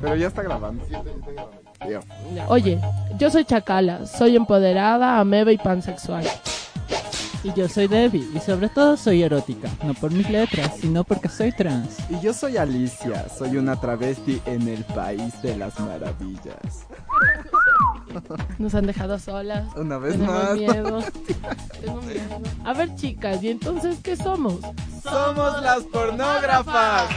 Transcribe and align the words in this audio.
Pero 0.00 0.16
ya 0.16 0.28
está 0.28 0.42
grabando. 0.42 0.84
Oye, 2.48 2.78
yo 3.18 3.30
soy 3.30 3.44
Chacala, 3.44 4.06
soy 4.06 4.36
empoderada, 4.36 5.18
ameba 5.18 5.52
y 5.52 5.58
pansexual. 5.58 6.24
Y 7.46 7.52
yo 7.54 7.68
soy 7.68 7.86
Debbie, 7.86 8.26
y 8.34 8.40
sobre 8.40 8.68
todo 8.68 8.96
soy 8.96 9.22
erótica, 9.22 9.68
no 9.84 9.94
por 9.94 10.10
mis 10.10 10.28
letras, 10.28 10.72
sino 10.80 11.04
porque 11.04 11.28
soy 11.28 11.52
trans. 11.52 11.96
Y 12.10 12.18
yo 12.20 12.32
soy 12.34 12.56
Alicia, 12.56 13.28
soy 13.28 13.56
una 13.56 13.76
travesti 13.80 14.42
en 14.46 14.66
el 14.66 14.82
país 14.84 15.40
de 15.42 15.56
las 15.56 15.78
maravillas. 15.78 16.86
Nos 18.58 18.74
han 18.74 18.86
dejado 18.86 19.16
solas. 19.20 19.64
Una 19.76 19.98
vez 19.98 20.14
Tenemos 20.14 20.42
más. 20.42 20.54
miedo. 20.56 20.98
Tengo 21.80 22.02
miedo. 22.02 22.40
A 22.64 22.72
ver, 22.72 22.92
chicas, 22.96 23.40
¿y 23.44 23.50
entonces 23.50 23.98
qué 24.02 24.16
somos? 24.16 24.54
Somos 25.04 25.62
las 25.62 25.82
pornógrafas. 25.84 27.04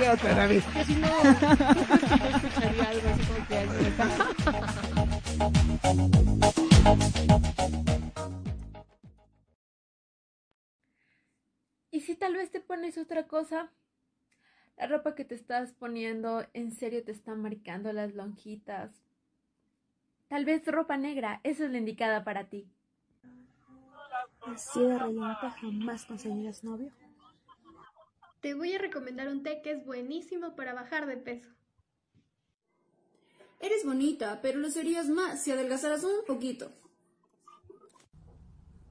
Que 0.00 0.84
si 0.84 0.94
no, 0.94 1.06
yo 1.22 1.34
creo 1.36 1.56
que 1.56 2.06
yo 2.08 2.36
escucharía 2.36 2.88
algo 2.88 3.08
así 3.12 3.22
como 3.26 3.46
que 3.46 3.58
alguien 3.58 3.86
está- 3.86 4.08
¿Y 11.92 12.00
si 12.00 12.14
tal 12.14 12.34
vez 12.34 12.50
te 12.50 12.60
pones 12.60 12.98
otra 12.98 13.26
cosa? 13.26 13.70
La 14.76 14.86
ropa 14.86 15.14
que 15.14 15.24
te 15.24 15.34
estás 15.34 15.72
poniendo 15.72 16.46
en 16.54 16.72
serio 16.72 17.04
te 17.04 17.12
está 17.12 17.34
marcando 17.34 17.92
las 17.92 18.14
lonjitas. 18.14 18.90
Tal 20.28 20.44
vez 20.44 20.66
ropa 20.66 20.96
negra, 20.96 21.40
esa 21.44 21.64
es 21.64 21.70
la 21.70 21.78
indicada 21.78 22.24
para 22.24 22.48
ti. 22.48 22.66
Así 24.46 24.80
de 24.80 24.98
rellenita 24.98 25.50
jamás 25.60 26.06
conseguirás 26.06 26.64
novio. 26.64 26.92
Te 28.40 28.54
voy 28.54 28.72
a 28.74 28.78
recomendar 28.78 29.28
un 29.28 29.42
té 29.42 29.60
que 29.62 29.72
es 29.72 29.84
buenísimo 29.84 30.56
para 30.56 30.72
bajar 30.72 31.06
de 31.06 31.18
peso. 31.18 31.59
Eres 33.60 33.84
bonita, 33.84 34.40
pero 34.40 34.58
lo 34.58 34.70
serías 34.70 35.08
más 35.08 35.42
si 35.42 35.50
adelgazaras 35.50 36.02
un 36.02 36.24
poquito. 36.26 36.72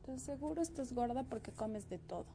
De 0.06 0.20
seguro 0.20 0.62
estás 0.62 0.94
gorda 0.94 1.24
porque 1.24 1.52
comes 1.52 1.90
de 1.90 1.98
todo. 1.98 2.28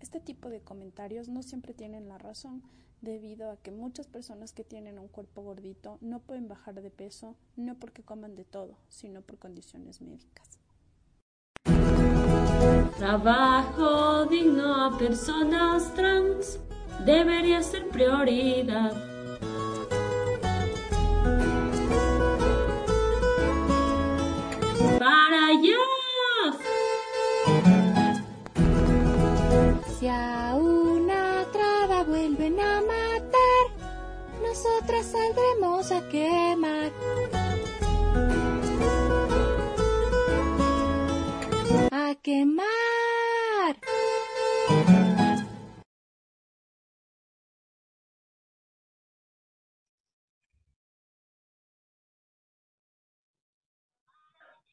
Este 0.00 0.18
tipo 0.18 0.48
de 0.48 0.60
comentarios 0.60 1.28
no 1.28 1.42
siempre 1.42 1.74
tienen 1.74 2.08
la 2.08 2.16
razón, 2.16 2.62
debido 3.02 3.50
a 3.50 3.56
que 3.58 3.70
muchas 3.70 4.06
personas 4.06 4.52
que 4.52 4.64
tienen 4.64 4.98
un 4.98 5.08
cuerpo 5.08 5.42
gordito 5.42 5.98
no 6.00 6.20
pueden 6.20 6.48
bajar 6.48 6.80
de 6.80 6.90
peso, 6.90 7.36
no 7.56 7.74
porque 7.78 8.02
coman 8.02 8.34
de 8.34 8.44
todo, 8.44 8.78
sino 8.88 9.20
por 9.20 9.38
condiciones 9.38 10.00
médicas. 10.00 10.58
Trabajo 12.96 14.24
digno 14.26 14.86
a 14.86 14.98
personas 14.98 15.94
trans 15.94 16.58
debería 17.04 17.62
ser 17.62 17.88
prioridad. 17.88 19.15
Si 29.98 30.06
a 30.08 30.54
una 30.54 31.46
traba 31.52 32.04
vuelven 32.04 32.60
a 32.60 32.82
matar, 32.82 33.64
nosotras 34.42 35.06
saldremos 35.06 35.90
a 35.90 36.06
quemar. 36.10 36.92
A 41.92 42.14
quemar. 42.22 43.05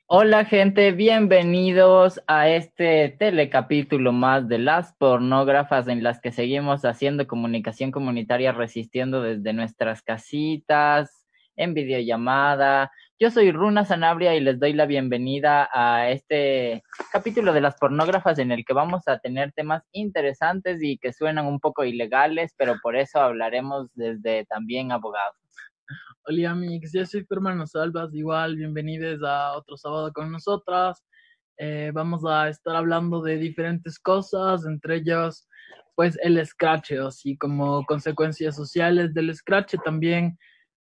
Hola 0.07 0.45
gente, 0.45 0.91
bienvenidos 0.91 2.21
a 2.27 2.49
este 2.49 3.15
telecapítulo 3.17 4.11
más 4.11 4.47
de 4.47 4.59
las 4.59 4.93
pornógrafas 4.93 5.87
en 5.87 6.03
las 6.03 6.19
que 6.19 6.31
seguimos 6.31 6.83
haciendo 6.83 7.25
comunicación 7.25 7.89
comunitaria 7.91 8.51
resistiendo 8.51 9.21
desde 9.21 9.53
nuestras 9.53 10.01
casitas, 10.01 11.25
en 11.55 11.73
videollamada. 11.73 12.91
Yo 13.17 13.31
soy 13.31 13.51
Runa 13.51 13.85
Sanabria 13.85 14.35
y 14.35 14.41
les 14.41 14.59
doy 14.59 14.73
la 14.73 14.85
bienvenida 14.85 15.69
a 15.71 16.09
este 16.09 16.83
capítulo 17.11 17.53
de 17.53 17.61
las 17.61 17.75
pornógrafas 17.75 18.39
en 18.39 18.51
el 18.51 18.65
que 18.65 18.73
vamos 18.73 19.07
a 19.07 19.19
tener 19.19 19.53
temas 19.53 19.83
interesantes 19.93 20.83
y 20.83 20.97
que 20.97 21.13
suenan 21.13 21.45
un 21.45 21.59
poco 21.59 21.85
ilegales, 21.85 22.53
pero 22.57 22.75
por 22.83 22.97
eso 22.97 23.19
hablaremos 23.21 23.89
desde 23.95 24.45
también 24.45 24.91
abogados. 24.91 25.42
Hola 26.25 26.51
amigos, 26.51 26.91
yo 26.93 27.05
soy 27.05 27.25
tu 27.25 27.35
Salvas, 27.65 28.13
igual 28.13 28.55
bienvenidos 28.55 29.21
a 29.23 29.57
otro 29.57 29.75
sábado 29.75 30.13
con 30.13 30.31
nosotras. 30.31 31.03
Eh, 31.57 31.91
vamos 31.93 32.23
a 32.25 32.47
estar 32.47 32.75
hablando 32.77 33.21
de 33.21 33.37
diferentes 33.37 33.99
cosas, 33.99 34.65
entre 34.65 34.97
ellas 34.97 35.47
pues 35.95 36.17
el 36.23 36.43
scratch, 36.45 36.93
así 36.93 37.37
como 37.37 37.85
consecuencias 37.85 38.55
sociales 38.55 39.13
del 39.13 39.35
scratch. 39.35 39.75
También 39.83 40.37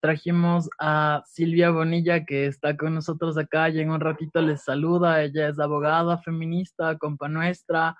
trajimos 0.01 0.67
a 0.79 1.21
Silvia 1.27 1.69
Bonilla 1.69 2.25
que 2.25 2.47
está 2.47 2.75
con 2.75 2.95
nosotros 2.95 3.37
acá 3.37 3.69
y 3.69 3.79
en 3.79 3.91
un 3.91 3.99
ratito 3.99 4.41
les 4.41 4.63
saluda. 4.63 5.21
Ella 5.23 5.49
es 5.49 5.59
abogada 5.59 6.17
feminista, 6.17 6.97
compa 6.97 7.27
nuestra, 7.27 7.95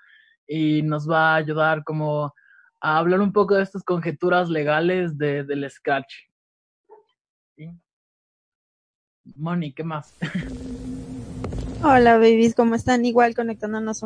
y 0.48 0.82
nos 0.82 1.08
va 1.08 1.34
a 1.34 1.36
ayudar 1.36 1.84
como 1.84 2.34
a 2.82 2.98
hablar 2.98 3.22
un 3.22 3.34
poco 3.34 3.56
de 3.56 3.64
estas 3.64 3.84
conjeturas 3.84 4.50
legales 4.50 5.18
de, 5.18 5.44
del 5.44 5.70
scratch. 5.70 6.27
Moni, 9.36 9.74
¿qué 9.74 9.84
más? 9.84 10.14
Hola 11.84 12.18
babies, 12.18 12.56
¿cómo 12.56 12.76
están? 12.76 13.06
Igual 13.06 13.36
conectándonos 13.36 14.04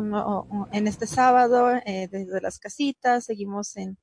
en 0.72 0.86
este 0.86 1.06
sábado 1.06 1.70
eh, 1.86 2.08
desde 2.10 2.40
las 2.40 2.58
casitas, 2.58 3.24
seguimos 3.24 3.76
en, 3.76 3.98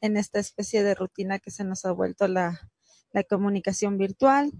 en 0.00 0.16
esta 0.16 0.38
especie 0.38 0.82
de 0.82 0.94
rutina 0.94 1.38
que 1.38 1.50
se 1.50 1.64
nos 1.64 1.84
ha 1.84 1.92
vuelto 1.92 2.28
la, 2.28 2.70
la 3.12 3.24
comunicación 3.24 3.96
virtual, 3.96 4.52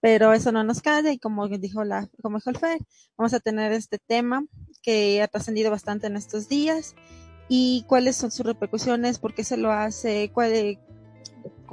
pero 0.00 0.32
eso 0.32 0.50
no 0.50 0.64
nos 0.64 0.82
calla 0.82 1.12
y 1.12 1.18
como 1.18 1.46
dijo 1.48 1.84
la, 1.84 2.08
como 2.22 2.38
dijo 2.38 2.50
el 2.50 2.58
Fer, 2.58 2.80
vamos 3.16 3.34
a 3.34 3.40
tener 3.40 3.72
este 3.72 3.98
tema 3.98 4.44
que 4.82 5.22
ha 5.22 5.28
trascendido 5.28 5.70
bastante 5.70 6.08
en 6.08 6.16
estos 6.16 6.48
días 6.48 6.94
y 7.48 7.84
cuáles 7.86 8.16
son 8.16 8.30
sus 8.30 8.46
repercusiones, 8.46 9.18
por 9.18 9.34
qué 9.34 9.44
se 9.44 9.56
lo 9.56 9.70
hace, 9.72 10.30
cuál, 10.32 10.78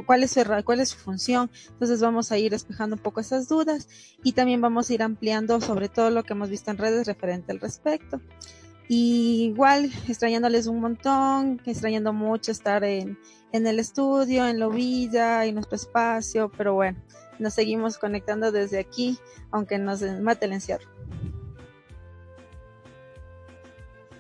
cuál 0.06 0.24
es 0.24 0.32
su, 0.90 0.98
función. 0.98 1.50
Entonces 1.70 2.02
vamos 2.02 2.32
a 2.32 2.38
ir 2.38 2.52
despejando 2.52 2.96
un 2.96 3.02
poco 3.02 3.20
esas 3.20 3.48
dudas 3.48 3.88
y 4.24 4.34
también 4.34 4.62
vamos 4.62 4.90
a 4.90 4.94
ir 4.94 5.04
ampliando 5.04 5.60
sobre 5.62 5.90
todo 5.90 6.10
lo 6.10 6.24
que 6.24 6.34
hemos 6.34 6.50
visto 6.50 6.72
en 6.72 6.78
redes 6.78 7.08
referente 7.08 7.52
al 7.52 7.60
respecto. 7.60 8.22
Y 8.90 9.50
igual, 9.52 9.92
extrañándoles 10.08 10.68
un 10.68 10.80
montón, 10.80 11.62
extrañando 11.66 12.14
mucho 12.14 12.52
estar 12.52 12.84
en, 12.84 13.18
el 13.52 13.80
estudio, 13.80 14.48
en 14.48 14.60
Lovilla, 14.60 15.46
en 15.46 15.56
nuestro 15.56 15.76
espacio, 15.76 16.50
pero 16.56 16.76
bueno, 16.76 16.98
nos 17.38 17.54
seguimos 17.54 17.98
conectando 17.98 18.52
desde 18.52 18.80
aquí, 18.80 19.18
aunque 19.52 19.78
nos 19.78 20.02
mate 20.02 20.46
el 20.46 20.54
encierro. 20.54 20.88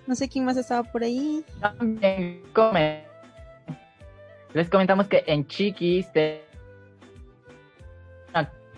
No 0.05 0.15
sé 0.15 0.27
quién 0.29 0.45
más 0.45 0.57
estaba 0.57 0.89
por 0.89 1.03
ahí. 1.03 1.43
También 1.59 2.41
Les 4.53 4.69
comentamos 4.69 5.07
que 5.07 5.23
en 5.27 5.45
Chiquis 5.47 6.11
te- 6.11 6.41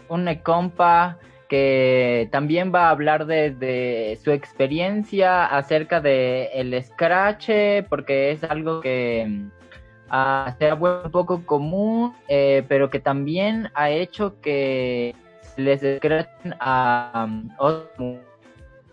una, 0.10 0.42
compa 0.42 1.20
que 1.48 2.28
también 2.32 2.72
va 2.74 2.88
a 2.88 2.90
hablar 2.92 3.26
de, 3.26 3.52
de 3.52 4.20
su 4.24 4.32
experiencia 4.32 5.46
acerca 5.46 6.00
de 6.02 6.50
el 6.54 6.82
scratch, 6.84 7.50
porque 7.90 8.32
es 8.32 8.44
algo 8.44 8.82
que 8.82 9.26
mm, 9.28 9.50
se 10.58 10.70
ha 10.70 10.74
vuelto 10.76 11.06
un 11.06 11.12
poco 11.12 11.46
común, 11.46 12.16
eh, 12.28 12.64
pero 12.68 12.90
que 12.90 13.00
también 13.00 13.70
ha 13.74 13.90
hecho 13.90 14.40
que 14.42 15.16
les 15.58 15.82
scratchen 15.98 16.56
a 16.60 17.26
um, 17.28 17.50
otras 17.58 18.20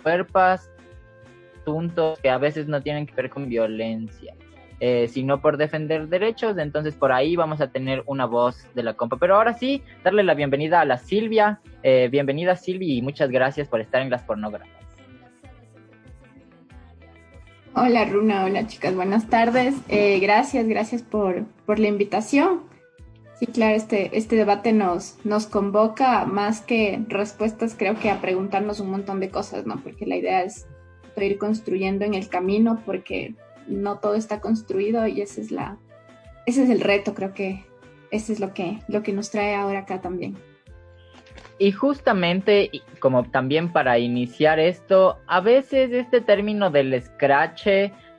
cuerpos 0.03 0.71
asuntos 1.63 2.19
que 2.21 2.31
a 2.31 2.39
veces 2.39 2.67
no 2.69 2.81
tienen 2.81 3.07
que 3.07 3.15
ver 3.15 3.31
con 3.31 3.49
violencia, 3.49 4.35
eh, 4.81 5.09
sino 5.09 5.41
por 5.41 5.57
defender 5.57 6.09
derechos. 6.09 6.59
Entonces 6.59 6.95
por 6.95 7.13
ahí 7.13 7.37
vamos 7.37 7.61
a 7.61 7.69
tener 7.69 8.03
una 8.07 8.27
voz 8.27 8.67
de 8.75 8.83
la 8.83 8.95
compa. 8.95 9.17
Pero 9.17 9.37
ahora 9.37 9.55
sí, 9.55 9.83
darle 10.05 10.23
la 10.23 10.35
bienvenida 10.35 10.81
a 10.81 10.85
la 10.85 10.99
Silvia. 10.99 11.61
Eh, 11.83 12.09
bienvenida 12.11 12.57
Silvia 12.57 12.95
y 12.95 13.03
muchas 13.03 13.31
gracias 13.31 13.69
por 13.69 13.81
estar 13.81 14.03
en 14.03 14.11
las 14.11 14.23
pornógrafas. 14.23 14.77
Hola 17.75 18.07
Runa, 18.07 18.45
hola 18.45 18.67
chicas, 18.67 18.95
buenas 18.95 19.29
tardes. 19.29 19.75
Eh, 19.89 20.19
gracias, 20.21 20.67
gracias 20.67 21.03
por, 21.03 21.45
por 21.67 21.79
la 21.79 21.89
invitación. 21.89 22.63
Sí, 23.39 23.47
claro, 23.47 23.77
este, 23.77 24.17
este 24.17 24.35
debate 24.35 24.73
nos, 24.73 25.19
nos 25.25 25.47
convoca 25.47 26.25
más 26.25 26.63
que 26.63 27.05
respuestas, 27.07 27.75
creo 27.79 27.99
que 27.99 28.09
a 28.09 28.23
preguntarnos 28.23 28.81
un 28.81 28.91
montón 28.91 29.21
de 29.21 29.29
cosas, 29.29 29.67
¿no? 29.67 29.77
Porque 29.83 30.07
la 30.07 30.17
idea 30.17 30.43
es 30.43 30.67
ir 31.19 31.37
construyendo 31.37 32.07
en 32.07 32.15
el 32.15 32.29
camino, 32.29 32.83
porque 32.87 33.35
no 33.67 33.99
todo 33.99 34.15
está 34.15 34.41
construido 34.41 35.07
y 35.07 35.21
ese 35.21 35.41
es 35.41 35.51
la, 35.51 35.79
ese 36.47 36.65
es 36.65 36.71
el 36.71 36.81
reto, 36.81 37.15
creo 37.15 37.33
que 37.33 37.65
ese 38.11 38.33
es 38.33 38.41
lo 38.41 38.55
que, 38.55 38.79
lo 38.89 39.03
que 39.03 39.13
nos 39.13 39.31
trae 39.31 39.55
ahora 39.55 39.81
acá 39.81 40.01
también. 40.01 40.37
Y 41.59 41.73
justamente, 41.73 42.71
como 43.01 43.25
también 43.25 43.73
para 43.73 43.99
iniciar 43.99 44.59
esto, 44.59 45.19
a 45.27 45.41
veces 45.41 45.91
este 45.91 46.21
término 46.21 46.71
del 46.71 47.03
scratch 47.03 47.67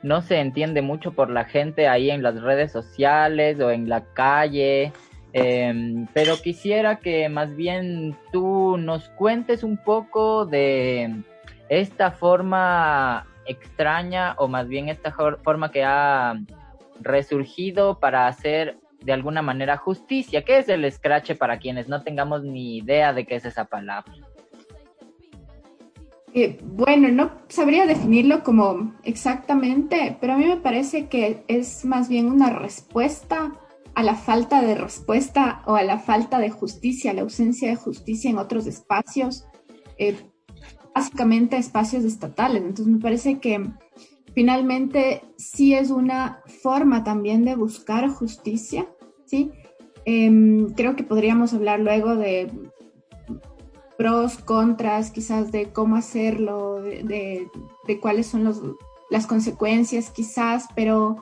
no 0.02 0.22
se 0.22 0.40
entiende 0.40 0.82
mucho 0.82 1.12
por 1.12 1.30
la 1.30 1.44
gente 1.44 1.86
ahí 1.86 2.10
en 2.10 2.22
las 2.22 2.40
redes 2.42 2.72
sociales 2.72 3.60
o 3.60 3.70
en 3.70 3.88
la 3.88 4.04
calle. 4.12 4.92
Em, 5.32 6.06
pero 6.14 6.36
quisiera 6.36 6.96
que 6.96 7.28
más 7.28 7.54
bien 7.54 8.16
tú 8.32 8.76
nos 8.76 9.08
cuentes 9.10 9.62
un 9.62 9.76
poco 9.76 10.44
de 10.46 11.22
esta 11.68 12.10
forma 12.10 13.27
extraña 13.48 14.34
o 14.38 14.46
más 14.46 14.68
bien 14.68 14.88
esta 14.88 15.12
forma 15.12 15.70
que 15.72 15.82
ha 15.84 16.34
resurgido 17.00 17.98
para 17.98 18.26
hacer 18.26 18.78
de 19.02 19.12
alguna 19.12 19.42
manera 19.42 19.76
justicia. 19.76 20.44
¿Qué 20.44 20.58
es 20.58 20.68
el 20.68 20.90
scratch 20.90 21.34
para 21.36 21.58
quienes 21.58 21.88
no 21.88 22.02
tengamos 22.02 22.42
ni 22.42 22.76
idea 22.78 23.12
de 23.12 23.24
qué 23.26 23.36
es 23.36 23.44
esa 23.44 23.64
palabra? 23.64 24.12
Eh, 26.34 26.58
bueno, 26.62 27.08
no 27.08 27.32
sabría 27.48 27.86
definirlo 27.86 28.42
como 28.42 28.94
exactamente, 29.02 30.16
pero 30.20 30.34
a 30.34 30.36
mí 30.36 30.44
me 30.44 30.58
parece 30.58 31.08
que 31.08 31.42
es 31.48 31.84
más 31.84 32.08
bien 32.08 32.26
una 32.26 32.50
respuesta 32.50 33.52
a 33.94 34.02
la 34.02 34.14
falta 34.14 34.62
de 34.62 34.74
respuesta 34.74 35.62
o 35.66 35.74
a 35.74 35.82
la 35.82 35.98
falta 35.98 36.38
de 36.38 36.50
justicia, 36.50 37.14
la 37.14 37.22
ausencia 37.22 37.70
de 37.70 37.76
justicia 37.76 38.30
en 38.30 38.38
otros 38.38 38.66
espacios, 38.66 39.46
eh, 39.96 40.16
básicamente 40.98 41.56
espacios 41.56 42.04
estatales. 42.04 42.62
Entonces 42.62 42.88
me 42.88 43.00
parece 43.00 43.38
que 43.38 43.64
finalmente 44.34 45.22
sí 45.36 45.74
es 45.74 45.90
una 45.90 46.42
forma 46.62 47.04
también 47.04 47.44
de 47.44 47.54
buscar 47.54 48.08
justicia, 48.08 48.88
¿sí? 49.24 49.52
Em, 50.04 50.72
creo 50.74 50.96
que 50.96 51.04
podríamos 51.04 51.54
hablar 51.54 51.78
luego 51.78 52.16
de 52.16 52.50
pros, 53.96 54.38
contras, 54.38 55.10
quizás 55.10 55.52
de 55.52 55.70
cómo 55.72 55.96
hacerlo, 55.96 56.82
de, 56.82 57.48
cuáles 58.00 58.26
son 58.26 58.42
los, 58.44 58.60
las 59.10 59.26
consecuencias 59.26 60.10
quizás, 60.10 60.66
pero 60.74 61.16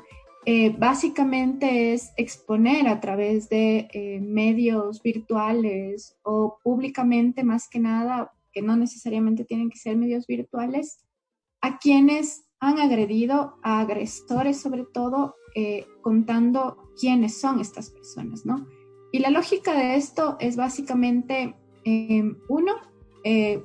eh, 0.46 0.74
básicamente 0.78 1.92
es 1.92 2.12
exponer 2.16 2.88
a 2.88 3.00
través 3.00 3.48
de 3.48 3.88
eh, 3.92 4.20
medios 4.20 5.02
virtuales 5.02 6.16
o 6.22 6.58
públicamente 6.62 7.44
más 7.44 7.68
que 7.68 7.80
nada, 7.80 8.35
que 8.56 8.62
no 8.62 8.74
necesariamente 8.74 9.44
tienen 9.44 9.68
que 9.68 9.78
ser 9.78 9.98
medios 9.98 10.26
virtuales, 10.26 11.04
a 11.60 11.76
quienes 11.76 12.48
han 12.58 12.78
agredido 12.78 13.58
a 13.62 13.80
agresores 13.80 14.58
sobre 14.58 14.86
todo 14.94 15.34
eh, 15.54 15.84
contando 16.00 16.90
quiénes 16.98 17.38
son 17.38 17.60
estas 17.60 17.90
personas, 17.90 18.46
¿no? 18.46 18.66
Y 19.12 19.18
la 19.18 19.28
lógica 19.28 19.74
de 19.74 19.96
esto 19.96 20.38
es 20.40 20.56
básicamente 20.56 21.54
Em, 21.88 22.36
uno, 22.48 22.72
eh, 23.22 23.62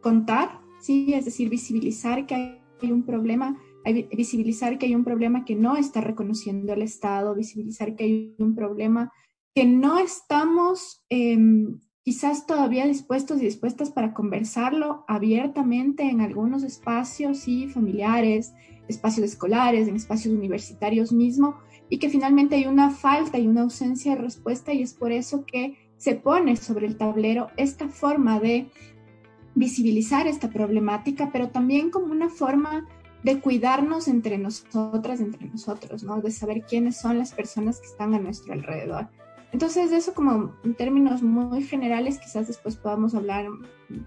contar, 0.00 0.60
¿sí? 0.80 1.14
es 1.14 1.24
decir, 1.24 1.48
visibilizar 1.48 2.26
que 2.26 2.34
hay 2.34 2.90
un 2.90 3.04
problema, 3.04 3.62
visibilizar 4.10 4.76
que 4.76 4.86
hay 4.86 4.96
un 4.96 5.04
problema 5.04 5.44
que 5.44 5.54
no 5.54 5.76
está 5.76 6.00
reconociendo 6.00 6.72
el 6.72 6.82
Estado, 6.82 7.32
visibilizar 7.32 7.94
que 7.94 8.02
hay 8.02 8.34
un 8.38 8.56
problema 8.56 9.12
que 9.54 9.66
no 9.66 10.00
estamos 10.00 11.04
em, 11.10 11.78
quizás 12.02 12.46
todavía 12.46 12.86
dispuestos 12.86 13.40
y 13.40 13.44
dispuestas 13.44 13.90
para 13.90 14.14
conversarlo 14.14 15.04
abiertamente 15.06 16.04
en 16.04 16.20
algunos 16.20 16.62
espacios 16.62 17.38
sí, 17.38 17.68
familiares, 17.68 18.52
espacios 18.88 19.26
escolares, 19.26 19.88
en 19.88 19.96
espacios 19.96 20.34
universitarios 20.34 21.12
mismo, 21.12 21.56
y 21.88 21.98
que 21.98 22.08
finalmente 22.08 22.56
hay 22.56 22.66
una 22.66 22.90
falta 22.90 23.38
y 23.38 23.46
una 23.46 23.62
ausencia 23.62 24.14
de 24.14 24.22
respuesta 24.22 24.72
y 24.72 24.82
es 24.82 24.94
por 24.94 25.12
eso 25.12 25.44
que 25.44 25.76
se 25.96 26.14
pone 26.14 26.56
sobre 26.56 26.86
el 26.86 26.96
tablero 26.96 27.48
esta 27.56 27.88
forma 27.88 28.40
de 28.40 28.68
visibilizar 29.54 30.26
esta 30.26 30.48
problemática, 30.48 31.30
pero 31.32 31.50
también 31.50 31.90
como 31.90 32.12
una 32.12 32.30
forma 32.30 32.86
de 33.22 33.40
cuidarnos 33.40 34.08
entre 34.08 34.38
nosotras, 34.38 35.20
entre 35.20 35.46
nosotros, 35.48 36.02
¿no? 36.02 36.20
De 36.20 36.30
saber 36.30 36.62
quiénes 36.62 36.96
son 36.96 37.18
las 37.18 37.32
personas 37.32 37.80
que 37.80 37.86
están 37.86 38.14
a 38.14 38.18
nuestro 38.18 38.54
alrededor. 38.54 39.08
Entonces, 39.52 39.90
de 39.90 39.96
eso 39.96 40.14
como 40.14 40.54
en 40.64 40.74
términos 40.74 41.22
muy 41.22 41.62
generales, 41.64 42.18
quizás 42.18 42.46
después 42.46 42.76
podamos 42.76 43.14
hablar 43.14 43.46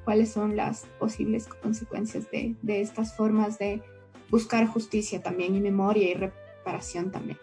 cuáles 0.05 0.31
son 0.31 0.55
las 0.55 0.85
posibles 0.99 1.47
consecuencias 1.47 2.31
de, 2.31 2.55
de 2.61 2.81
estas 2.81 3.15
formas 3.15 3.59
de 3.59 3.81
buscar 4.29 4.65
justicia 4.67 5.21
también 5.21 5.55
y 5.55 5.59
memoria 5.59 6.09
y 6.09 6.13
reparación 6.13 7.11
también. 7.11 7.37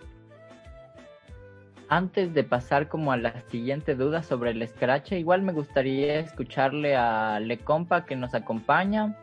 Antes 1.88 2.32
de 2.32 2.44
pasar 2.44 2.88
como 2.88 3.12
a 3.12 3.16
la 3.16 3.40
siguiente 3.50 3.96
duda 3.96 4.22
sobre 4.22 4.52
el 4.52 4.66
Scratch, 4.66 5.12
igual 5.12 5.42
me 5.42 5.52
gustaría 5.52 6.20
escucharle 6.20 6.94
a 6.94 7.40
Le 7.40 7.58
Compa 7.58 8.06
que 8.06 8.14
nos 8.16 8.32
acompaña 8.32 9.16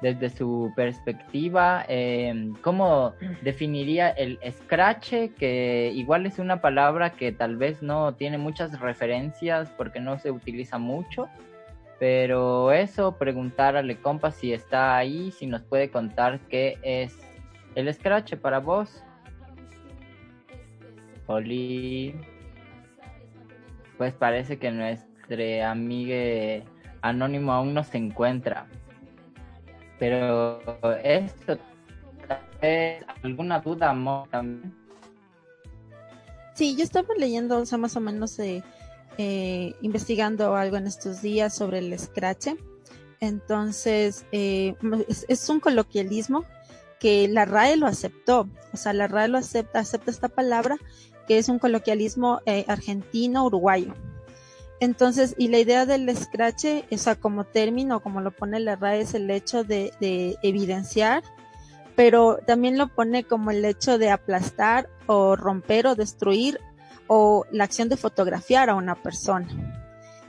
desde 0.00 0.30
su 0.30 0.72
perspectiva. 0.74 1.84
Em, 1.88 2.54
¿Cómo 2.62 3.14
definiría 3.42 4.10
el 4.10 4.38
Scratch? 4.50 5.32
Que 5.38 5.92
igual 5.94 6.26
es 6.26 6.38
una 6.38 6.60
palabra 6.60 7.10
que 7.10 7.32
tal 7.32 7.56
vez 7.56 7.82
no 7.82 8.14
tiene 8.14 8.38
muchas 8.38 8.78
referencias 8.80 9.70
porque 9.76 10.00
no 10.00 10.18
se 10.18 10.30
utiliza 10.30 10.78
mucho. 10.78 11.28
Pero 11.98 12.72
eso, 12.72 13.18
preguntar 13.18 13.76
a 13.76 13.82
Le 13.82 13.96
Compa 13.96 14.30
si 14.30 14.54
está 14.54 14.96
ahí, 14.96 15.32
si 15.32 15.46
nos 15.46 15.62
puede 15.62 15.90
contar 15.90 16.40
qué 16.48 16.78
es 16.82 17.14
el 17.74 17.92
Scratch 17.92 18.36
para 18.36 18.58
vos. 18.58 19.04
Pues 23.98 24.14
parece 24.14 24.58
que 24.58 24.70
nuestro 24.70 25.10
amigo 25.64 26.64
anónimo 27.02 27.52
aún 27.52 27.74
no 27.74 27.84
se 27.84 27.98
encuentra. 27.98 28.66
Pero 30.00 30.60
esto, 31.04 31.58
¿alguna 33.22 33.60
duda 33.60 33.94
también? 34.30 34.74
Sí, 36.54 36.74
yo 36.76 36.82
estaba 36.82 37.14
leyendo, 37.16 37.58
o 37.58 37.66
sea, 37.66 37.78
más 37.78 37.96
o 37.96 38.00
menos 38.00 38.38
eh, 38.38 38.62
eh, 39.18 39.74
investigando 39.82 40.56
algo 40.56 40.76
en 40.76 40.86
estos 40.86 41.22
días 41.22 41.54
sobre 41.54 41.78
el 41.78 41.98
scratch. 41.98 42.48
Entonces, 43.20 44.24
eh, 44.32 44.74
es, 45.28 45.48
un 45.48 45.60
coloquialismo 45.60 46.44
que 46.98 47.28
la 47.28 47.44
RAE 47.44 47.76
lo 47.76 47.86
aceptó. 47.86 48.48
O 48.72 48.76
sea, 48.76 48.94
la 48.94 49.06
RAE 49.06 49.28
lo 49.28 49.38
acepta, 49.38 49.80
acepta 49.80 50.10
esta 50.10 50.28
palabra 50.28 50.78
que 51.28 51.38
es 51.38 51.48
un 51.48 51.58
coloquialismo 51.58 52.40
eh, 52.46 52.64
argentino-uruguayo. 52.66 53.94
Entonces, 54.80 55.34
y 55.36 55.48
la 55.48 55.58
idea 55.58 55.84
del 55.84 56.14
scratch, 56.16 56.64
o 56.90 56.96
sea, 56.96 57.14
como 57.14 57.44
término, 57.44 58.00
como 58.00 58.22
lo 58.22 58.30
pone 58.30 58.58
la 58.60 58.76
RAE, 58.76 59.02
es 59.02 59.12
el 59.12 59.30
hecho 59.30 59.62
de, 59.62 59.92
evidenciar, 60.42 61.22
pero 61.96 62.38
también 62.46 62.78
lo 62.78 62.88
pone 62.88 63.24
como 63.24 63.50
el 63.50 63.62
hecho 63.66 63.98
de 63.98 64.10
aplastar 64.10 64.88
o 65.06 65.36
romper 65.36 65.86
o 65.86 65.94
destruir 65.94 66.58
o 67.08 67.44
la 67.50 67.64
acción 67.64 67.90
de 67.90 67.98
fotografiar 67.98 68.70
a 68.70 68.74
una 68.74 68.94
persona. 68.94 69.48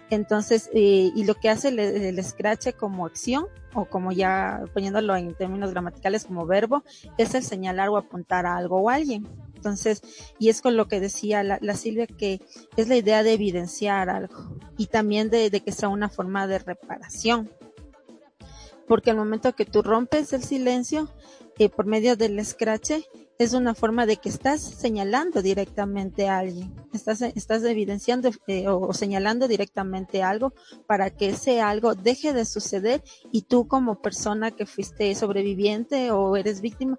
Entonces, 0.10 0.70
eh, 0.74 1.12
y 1.15 1.24
lo 1.24 1.36
que 1.36 1.50
hace 1.50 1.70
el, 1.70 1.79
el, 1.79 2.22
scratch 2.22 2.75
como 2.75 3.05
acción, 3.05 3.46
o 3.74 3.86
como 3.86 4.12
ya 4.12 4.65
poniéndolo 4.74 5.15
en 5.15 5.34
términos 5.34 5.72
gramaticales 5.72 6.25
como 6.25 6.46
verbo, 6.46 6.84
es 7.17 7.34
el 7.36 7.43
señalar 7.43 7.88
o 7.88 7.96
apuntar 7.96 8.46
a 8.46 8.58
algo 8.58 8.81
o 8.81 8.89
a 8.89 8.96
alguien. 8.96 9.25
Entonces, 9.62 10.01
y 10.39 10.50
es 10.50 10.60
con 10.60 10.75
lo 10.75 10.88
que 10.88 11.00
decía 11.00 11.44
la, 11.44 11.75
Silvia, 11.75 12.08
que 12.08 12.41
es 12.77 12.88
la 12.88 12.96
idea 12.96 13.22
de 13.22 13.34
evidenciar 13.34 14.10
algo 14.10 14.58
y 14.75 14.88
también 14.88 15.30
de, 15.30 15.51
que 15.51 15.72
sea 15.72 15.88
una 15.88 16.10
forma 16.10 16.48
de 16.48 16.58
reparación. 16.58 17.51
Porque 18.88 19.12
al 19.12 19.18
momento 19.18 19.53
que 19.53 19.65
tú 19.65 19.84
rompes 19.84 20.34
el 20.34 20.44
silencio 20.44 21.10
eh, 21.60 21.70
por 21.70 21.86
medio 21.86 22.15
del 22.15 22.44
scratch, 22.44 23.03
es 23.38 23.53
una 23.53 23.75
forma 23.75 24.08
de 24.08 24.18
que 24.18 24.30
estás 24.30 24.62
señalando 24.62 25.44
directamente 25.44 26.27
a 26.27 26.39
alguien, 26.39 26.74
estás, 26.91 27.22
estás 27.22 27.63
evidenciando 27.63 28.32
eh, 28.48 28.68
o 28.68 28.94
señalando 28.94 29.48
directamente 29.48 30.24
algo 30.24 30.53
para 30.88 31.12
que 31.12 31.30
ese 31.30 31.62
algo 31.62 31.94
deje 31.94 32.34
de 32.34 32.46
suceder 32.46 33.03
y 33.32 33.44
tú 33.44 33.68
como 33.68 34.01
persona 34.01 34.50
que 34.50 34.65
fuiste 34.65 35.13
sobreviviente 35.13 36.10
o 36.10 36.36
eres 36.36 36.62
víctima, 36.62 36.98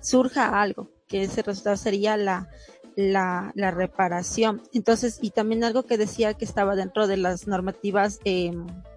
surja 0.00 0.60
algo 0.60 0.90
que 1.10 1.24
ese 1.24 1.42
resultado 1.42 1.76
sería 1.76 2.16
la, 2.16 2.48
la, 2.96 3.70
reparación. 3.70 4.62
Entonces, 4.72 5.18
y 5.20 5.30
también 5.30 5.64
algo 5.64 5.82
que 5.82 5.98
decía 5.98 6.34
que 6.34 6.44
estaba 6.44 6.76
dentro 6.76 7.06
de 7.06 7.16
las 7.16 7.46
normativas 7.46 8.20
eh, 8.24 8.52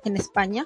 en 0.05 0.15
España, 0.15 0.65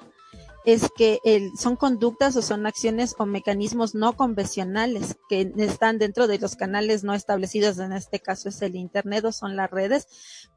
es 0.64 0.88
que 0.94 1.18
el, 1.24 1.50
son 1.58 1.76
conductas 1.76 2.36
o 2.36 2.42
son 2.42 2.66
acciones 2.66 3.14
o 3.18 3.24
mecanismos 3.24 3.94
no 3.94 4.14
convencionales 4.14 5.16
que 5.30 5.50
están 5.56 5.98
dentro 5.98 6.26
de 6.26 6.38
los 6.38 6.56
canales 6.56 7.04
no 7.04 7.14
establecidos, 7.14 7.78
en 7.78 7.92
este 7.92 8.20
caso 8.20 8.50
es 8.50 8.60
el 8.60 8.76
Internet 8.76 9.24
o 9.24 9.32
son 9.32 9.56
las 9.56 9.70
redes, 9.70 10.06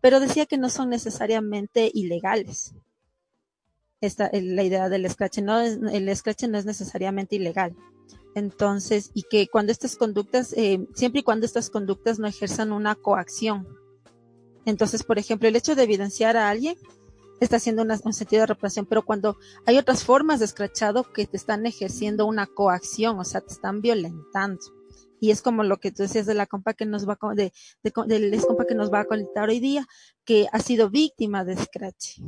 pero 0.02 0.20
decía 0.20 0.46
que 0.46 0.58
no 0.58 0.70
son 0.70 0.90
necesariamente 0.90 1.90
ilegales. 1.94 2.74
Esta, 4.02 4.30
la 4.34 4.64
idea 4.64 4.90
del 4.90 5.10
scratch, 5.10 5.40
no 5.40 5.62
el 5.62 6.16
scratch 6.16 6.44
no 6.46 6.58
es 6.58 6.66
necesariamente 6.66 7.38
ilegal 7.38 7.76
Entonces, 8.36 9.12
y 9.14 9.24
que 9.24 9.48
cuando 9.48 9.72
estas 9.72 9.96
conductas, 9.96 10.54
eh, 10.54 10.88
siempre 10.94 11.20
y 11.20 11.24
cuando 11.24 11.46
estas 11.46 11.70
conductas 11.70 12.20
no 12.20 12.28
ejerzan 12.28 12.72
una 12.72 12.96
coacción. 12.96 13.68
Entonces, 14.66 15.04
por 15.04 15.20
ejemplo, 15.20 15.48
el 15.48 15.56
hecho 15.56 15.76
de 15.76 15.84
evidenciar 15.84 16.38
a 16.38 16.50
alguien 16.50 16.78
está 17.40 17.58
haciendo 17.58 17.84
un 17.84 18.14
sentido 18.14 18.42
de 18.42 18.48
reparación, 18.48 18.86
pero 18.86 19.04
cuando 19.04 19.38
hay 19.66 19.78
otras 19.78 20.04
formas 20.04 20.40
de 20.40 20.46
escrachado 20.46 21.12
que 21.12 21.26
te 21.26 21.38
están 21.38 21.66
ejerciendo 21.66 22.26
una 22.26 22.46
coacción, 22.46 23.20
o 23.20 23.24
sea, 23.26 23.42
te 23.42 23.52
están 23.52 23.82
violentando. 23.82 24.62
Y 25.20 25.32
es 25.32 25.42
como 25.42 25.64
lo 25.64 25.78
que 25.78 25.92
tú 25.92 26.04
decías 26.04 26.26
de 26.26 26.34
la 26.34 26.48
compa 26.48 26.74
que 26.74 26.86
nos 26.86 27.08
va 27.08 27.18
de, 27.36 27.52
de, 27.84 27.92
compa 27.92 28.66
que 28.66 28.76
nos 28.76 28.92
va 28.92 29.02
a 29.02 29.06
conectar 29.06 29.50
hoy 29.50 29.60
día, 29.60 29.86
que 30.26 30.48
ha 30.52 30.60
sido 30.60 30.90
víctima 30.90 31.44
de 31.44 31.58
scratch. 31.58 32.20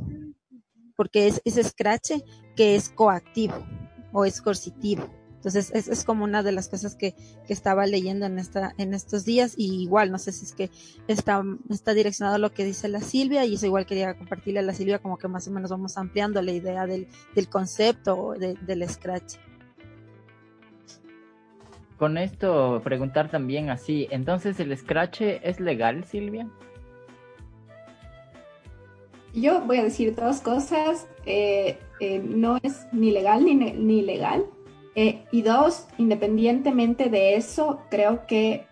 Porque 0.96 1.26
es 1.26 1.40
ese 1.44 1.64
scratch 1.64 2.12
que 2.54 2.76
es 2.76 2.90
coactivo 2.90 3.66
o 4.12 4.24
es 4.24 4.40
coercitivo. 4.40 5.08
Entonces, 5.44 5.72
es, 5.74 5.88
es, 5.88 6.04
como 6.04 6.24
una 6.24 6.42
de 6.42 6.52
las 6.52 6.70
cosas 6.70 6.94
que, 6.94 7.12
que, 7.46 7.52
estaba 7.52 7.84
leyendo 7.84 8.24
en, 8.24 8.38
esta, 8.38 8.74
en 8.78 8.94
estos 8.94 9.26
días 9.26 9.52
y 9.58 9.82
igual, 9.82 10.10
no 10.10 10.16
sé 10.16 10.32
si 10.32 10.46
es 10.46 10.52
que 10.54 10.70
está, 11.06 11.44
está 11.68 11.92
direccionado 11.92 12.36
a 12.36 12.38
lo 12.38 12.54
que 12.54 12.64
dice 12.64 12.88
la 12.88 13.02
Silvia 13.02 13.44
y 13.44 13.56
eso 13.56 13.66
igual 13.66 13.84
quería 13.84 14.14
compartirle 14.14 14.60
a 14.60 14.62
la 14.62 14.72
Silvia 14.72 15.00
como 15.00 15.18
que 15.18 15.28
más 15.28 15.46
o 15.46 15.50
menos 15.50 15.70
vamos 15.70 15.98
ampliando 15.98 16.40
la 16.40 16.50
idea 16.50 16.86
del, 16.86 17.08
del 17.34 17.50
concepto 17.50 18.32
de, 18.38 18.54
del 18.54 18.88
Scratch. 18.88 19.34
Con 21.98 22.16
esto, 22.16 22.80
preguntar 22.82 23.30
también 23.30 23.68
así, 23.68 24.08
entonces 24.10 24.58
el 24.60 24.74
Scratch 24.74 25.20
es 25.20 25.60
legal, 25.60 26.04
Silvia? 26.04 26.48
Yo 29.34 29.60
voy 29.60 29.76
a 29.76 29.84
decir 29.84 30.14
dos 30.14 30.40
cosas. 30.40 31.06
Eh, 31.26 31.78
eh, 32.00 32.18
no 32.20 32.58
es 32.62 32.86
ni 32.92 33.10
legal 33.10 33.44
ni, 33.44 33.54
ni 33.54 34.00
legal 34.00 34.46
eh, 34.94 35.24
y 35.32 35.42
dos, 35.42 35.86
independientemente 35.98 37.10
de 37.10 37.36
eso, 37.36 37.80
creo 37.90 38.26
que 38.26 38.66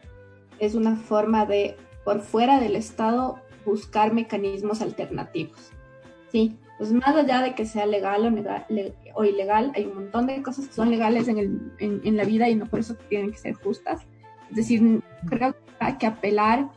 es 0.58 0.74
una 0.74 0.96
forma 0.96 1.46
de, 1.46 1.76
por 2.04 2.20
fuera 2.20 2.60
del 2.60 2.76
Estado, 2.76 3.40
buscar 3.64 4.12
mecanismos 4.12 4.82
alternativos. 4.82 5.70
Sí, 6.30 6.56
pues 6.78 6.92
más 6.92 7.14
allá 7.14 7.42
de 7.42 7.54
que 7.54 7.66
sea 7.66 7.86
legal 7.86 8.24
o, 8.24 9.20
o 9.20 9.24
ilegal, 9.24 9.72
hay 9.74 9.86
un 9.86 9.94
montón 9.94 10.26
de 10.26 10.42
cosas 10.42 10.68
que 10.68 10.72
son 10.72 10.90
legales 10.90 11.28
en, 11.28 11.38
el, 11.38 11.72
en, 11.78 12.16
la 12.16 12.24
vida 12.24 12.48
y 12.48 12.54
no 12.54 12.66
por 12.66 12.80
eso 12.80 12.94
tienen 13.08 13.32
que 13.32 13.38
ser 13.38 13.54
justas. 13.54 14.02
Es 14.50 14.56
decir, 14.56 15.02
creo 15.28 15.52
que 15.52 15.58
hay 15.80 15.94
que 15.94 16.06
apelar 16.06 16.70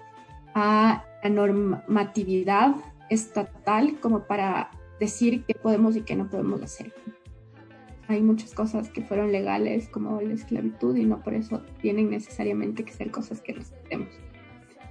a 0.55 1.05
la 1.23 1.29
normatividad 1.29 2.75
estatal 3.09 3.99
como 3.99 4.23
para 4.23 4.71
decir 4.99 5.43
qué 5.45 5.53
podemos 5.53 5.95
y 5.95 6.01
qué 6.01 6.15
no 6.15 6.29
podemos 6.29 6.61
hacer 6.61 6.91
hay 8.07 8.21
muchas 8.21 8.53
cosas 8.53 8.89
que 8.89 9.01
fueron 9.01 9.31
legales 9.31 9.87
como 9.89 10.21
la 10.21 10.33
esclavitud 10.33 10.95
y 10.95 11.05
no 11.05 11.23
por 11.23 11.33
eso 11.33 11.61
tienen 11.81 12.09
necesariamente 12.09 12.83
que 12.83 12.93
ser 12.93 13.11
cosas 13.11 13.41
que 13.41 13.53
respetemos. 13.53 14.09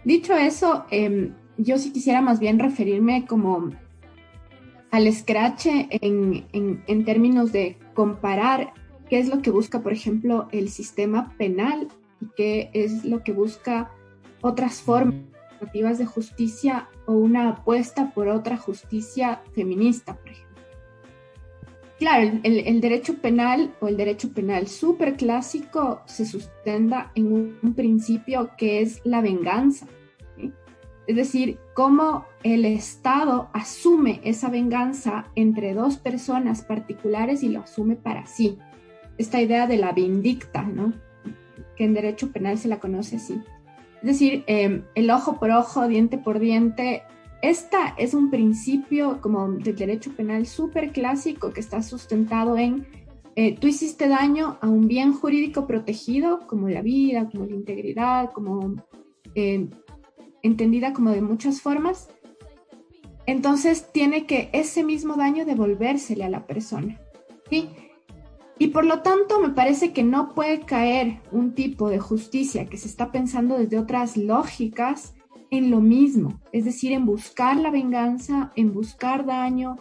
Dicho 0.04 0.34
eso, 0.34 0.84
em, 0.90 1.34
yo 1.56 1.78
sí 1.78 1.92
quisiera 1.92 2.20
más 2.20 2.40
bien 2.40 2.58
referirme 2.58 3.26
como 3.26 3.70
al 4.90 5.12
scratch 5.12 5.66
en, 5.90 6.46
en, 6.52 7.04
términos 7.04 7.52
de 7.52 7.78
comparar 7.94 8.72
qué 9.08 9.18
es 9.18 9.28
lo 9.28 9.42
que 9.42 9.50
busca, 9.50 9.82
por 9.82 9.92
ejemplo, 9.92 10.48
el 10.52 10.68
sistema 10.68 11.34
penal 11.36 11.88
y 12.20 12.26
qué 12.36 12.70
es 12.74 13.04
lo 13.04 13.24
que 13.24 13.32
busca 13.32 13.90
otras 14.40 14.80
formas 14.80 15.98
de 15.98 16.06
justicia 16.06 16.88
o 17.06 17.12
una 17.12 17.48
apuesta 17.48 18.12
por 18.12 18.28
otra 18.28 18.56
justicia 18.56 19.42
feminista, 19.54 20.14
por 20.16 20.28
ejemplo. 20.28 20.43
Claro, 22.04 22.38
el, 22.42 22.80
derecho 22.82 23.16
penal 23.16 23.74
o 23.80 23.88
el 23.88 23.96
derecho 23.96 24.34
penal 24.34 24.66
súper 24.66 25.16
clásico 25.16 26.02
se 26.04 26.26
sustenta 26.26 27.10
en 27.14 27.32
un, 27.62 27.74
principio 27.74 28.50
que 28.58 28.82
es 28.82 29.00
la 29.04 29.22
venganza. 29.22 29.86
Es 31.06 31.16
decir, 31.16 31.56
cómo 31.72 32.26
el 32.42 32.66
Estado 32.66 33.48
asume 33.54 34.20
esa 34.22 34.50
venganza 34.50 35.30
entre 35.34 35.72
dos 35.72 35.96
personas 35.96 36.60
particulares 36.60 37.42
y 37.42 37.48
lo 37.48 37.60
asume 37.60 37.96
para 37.96 38.26
sí. 38.26 38.58
Esta 39.16 39.40
idea 39.40 39.66
de 39.66 39.78
la 39.78 39.92
vindicta, 39.92 40.62
¿no? 40.62 40.92
Que 41.74 41.84
en 41.84 41.94
derecho 41.94 42.32
penal 42.32 42.58
se 42.58 42.68
la 42.68 42.80
conoce 42.80 43.16
así. 43.16 43.40
Es 44.02 44.08
decir, 44.08 44.44
eh, 44.46 44.82
el 44.94 45.10
ojo 45.10 45.40
por 45.40 45.50
ojo, 45.50 45.88
diente 45.88 46.18
por 46.18 46.38
diente, 46.38 47.02
esta 47.50 47.94
es 47.98 48.14
un 48.14 48.30
principio 48.30 49.20
como 49.20 49.48
del 49.48 49.76
derecho 49.76 50.12
penal 50.12 50.46
súper 50.46 50.92
clásico 50.92 51.52
que 51.52 51.60
está 51.60 51.82
sustentado 51.82 52.56
en 52.56 52.86
eh, 53.36 53.56
tú 53.58 53.66
hiciste 53.66 54.06
daño 54.06 54.58
a 54.60 54.68
un 54.68 54.86
bien 54.86 55.12
jurídico 55.12 55.66
protegido 55.66 56.46
como 56.46 56.68
la 56.68 56.82
vida, 56.82 57.28
como 57.30 57.46
la 57.46 57.56
integridad, 57.56 58.30
como 58.32 58.76
eh, 59.34 59.68
entendida 60.42 60.92
como 60.92 61.10
de 61.10 61.20
muchas 61.20 61.60
formas. 61.60 62.08
Entonces 63.26 63.90
tiene 63.92 64.26
que 64.26 64.50
ese 64.52 64.84
mismo 64.84 65.16
daño 65.16 65.44
devolvérsele 65.44 66.24
a 66.24 66.30
la 66.30 66.46
persona. 66.46 67.00
Y 68.58 68.68
por 68.68 68.84
lo 68.84 69.00
tanto 69.02 69.40
me 69.40 69.50
parece 69.50 69.92
que 69.92 70.02
no 70.02 70.34
puede 70.34 70.60
caer 70.60 71.20
un 71.32 71.54
tipo 71.54 71.88
de 71.88 71.98
justicia 71.98 72.66
que 72.66 72.76
se 72.76 72.88
está 72.88 73.12
pensando 73.12 73.58
desde 73.58 73.78
otras 73.78 74.16
lógicas 74.16 75.13
en 75.54 75.70
lo 75.70 75.80
mismo, 75.80 76.40
es 76.52 76.64
decir, 76.64 76.92
en 76.92 77.06
buscar 77.06 77.56
la 77.56 77.70
venganza, 77.70 78.52
en 78.56 78.72
buscar 78.72 79.24
daño, 79.24 79.76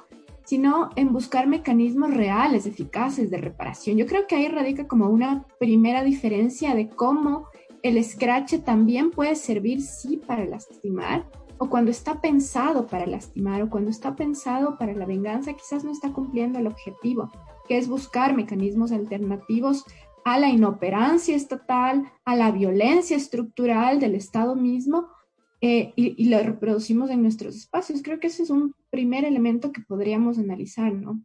sino 0.46 0.90
en 0.96 1.14
buscar 1.14 1.48
mecanismos 1.48 2.14
reales, 2.14 2.66
eficaces 2.66 3.30
de 3.30 3.38
reparación. 3.38 3.98
Yo 3.98 4.06
creo 4.06 4.28
que 4.28 4.36
ahí 4.36 4.48
radica 4.48 4.88
como 4.88 5.10
una 5.10 5.46
primera 5.60 6.04
diferencia 6.04 6.76
de 6.76 6.90
cómo 6.90 7.48
el 7.82 8.02
scratch 8.04 8.60
también 8.64 9.12
puede 9.12 9.36
servir, 9.36 9.82
sí, 9.82 10.18
para 10.18 10.46
lastimar, 10.46 11.30
o 11.58 11.70
cuando 11.70 11.92
está 11.92 12.20
pensado 12.22 12.88
para 12.88 13.06
lastimar, 13.06 13.62
o 13.62 13.70
cuando 13.70 13.90
está 13.90 14.16
pensado 14.16 14.78
para 14.78 14.94
la 14.94 15.06
venganza, 15.06 15.54
quizás 15.54 15.84
no 15.84 15.92
está 15.92 16.12
cumpliendo 16.12 16.60
el 16.60 16.68
objetivo, 16.68 17.32
que 17.68 17.78
es 17.78 17.88
buscar 17.88 18.36
mecanismos 18.36 18.92
alternativos 18.92 19.86
a 20.26 20.40
la 20.40 20.50
inoperancia 20.50 21.36
estatal, 21.36 22.12
a 22.26 22.36
la 22.36 22.52
violencia 22.52 23.18
estructural 23.18 24.00
del 24.00 24.16
Estado 24.16 24.56
mismo, 24.56 25.08
eh, 25.66 25.94
y, 25.96 26.28
lo 26.28 26.44
reproducimos 26.44 27.10
en 27.10 27.22
nuestros 27.22 27.56
espacios. 27.56 28.02
Creo 28.04 28.20
que 28.20 28.28
ese 28.28 28.44
es 28.44 28.50
un 28.50 28.76
primer 28.90 29.24
elemento 29.24 29.72
que 29.72 29.80
podríamos 29.80 30.38
analizar, 30.38 30.92
¿no? 30.94 31.24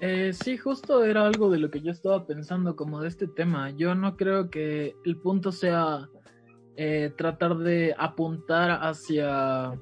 Eh, 0.00 0.32
sí, 0.32 0.56
justo 0.56 1.02
era 1.02 1.26
algo 1.26 1.50
de 1.50 1.58
lo 1.58 1.72
que 1.72 1.80
yo 1.80 1.90
estaba 1.90 2.24
pensando 2.24 2.76
como 2.76 3.00
de 3.00 3.08
este 3.08 3.26
tema. 3.26 3.70
Yo 3.70 3.96
no 3.96 4.16
creo 4.16 4.48
que 4.48 4.94
el 5.04 5.16
punto 5.16 5.50
sea 5.50 6.08
eh, 6.76 7.12
tratar 7.18 7.58
de 7.58 7.96
apuntar 7.98 8.70
hacia 8.80 9.72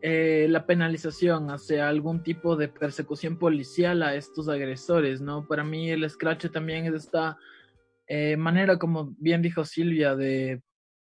la 0.00 0.64
penalización, 0.64 1.50
hacia 1.50 1.88
algún 1.88 2.22
tipo 2.22 2.54
de 2.54 2.68
persecución 2.68 3.36
policial 3.36 4.00
a 4.04 4.14
estos 4.14 4.48
agresores, 4.48 5.20
¿no? 5.20 5.44
Para 5.44 5.64
mí 5.64 5.90
el 5.90 6.08
scratch 6.08 6.52
también 6.52 6.86
es 6.86 6.94
esta 6.94 7.36
manera, 8.38 8.78
como 8.78 9.12
bien 9.18 9.42
dijo 9.42 9.64
Silvia, 9.64 10.14
de 10.14 10.62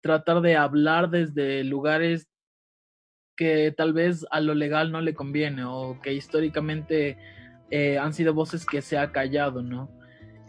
tratar 0.07 0.41
de 0.41 0.55
hablar 0.55 1.09
desde 1.09 1.63
lugares 1.65 2.29
que 3.35 3.73
tal 3.75 3.91
vez 3.91 4.25
a 4.31 4.39
lo 4.39 4.55
legal 4.55 4.91
no 4.91 5.01
le 5.01 5.13
conviene 5.13 5.65
o 5.65 5.99
que 6.01 6.13
históricamente 6.13 7.17
eh, 7.69 7.97
han 7.97 8.13
sido 8.13 8.33
voces 8.33 8.65
que 8.65 8.81
se 8.81 8.97
ha 8.97 9.11
callado, 9.11 9.61
¿no? 9.61 9.91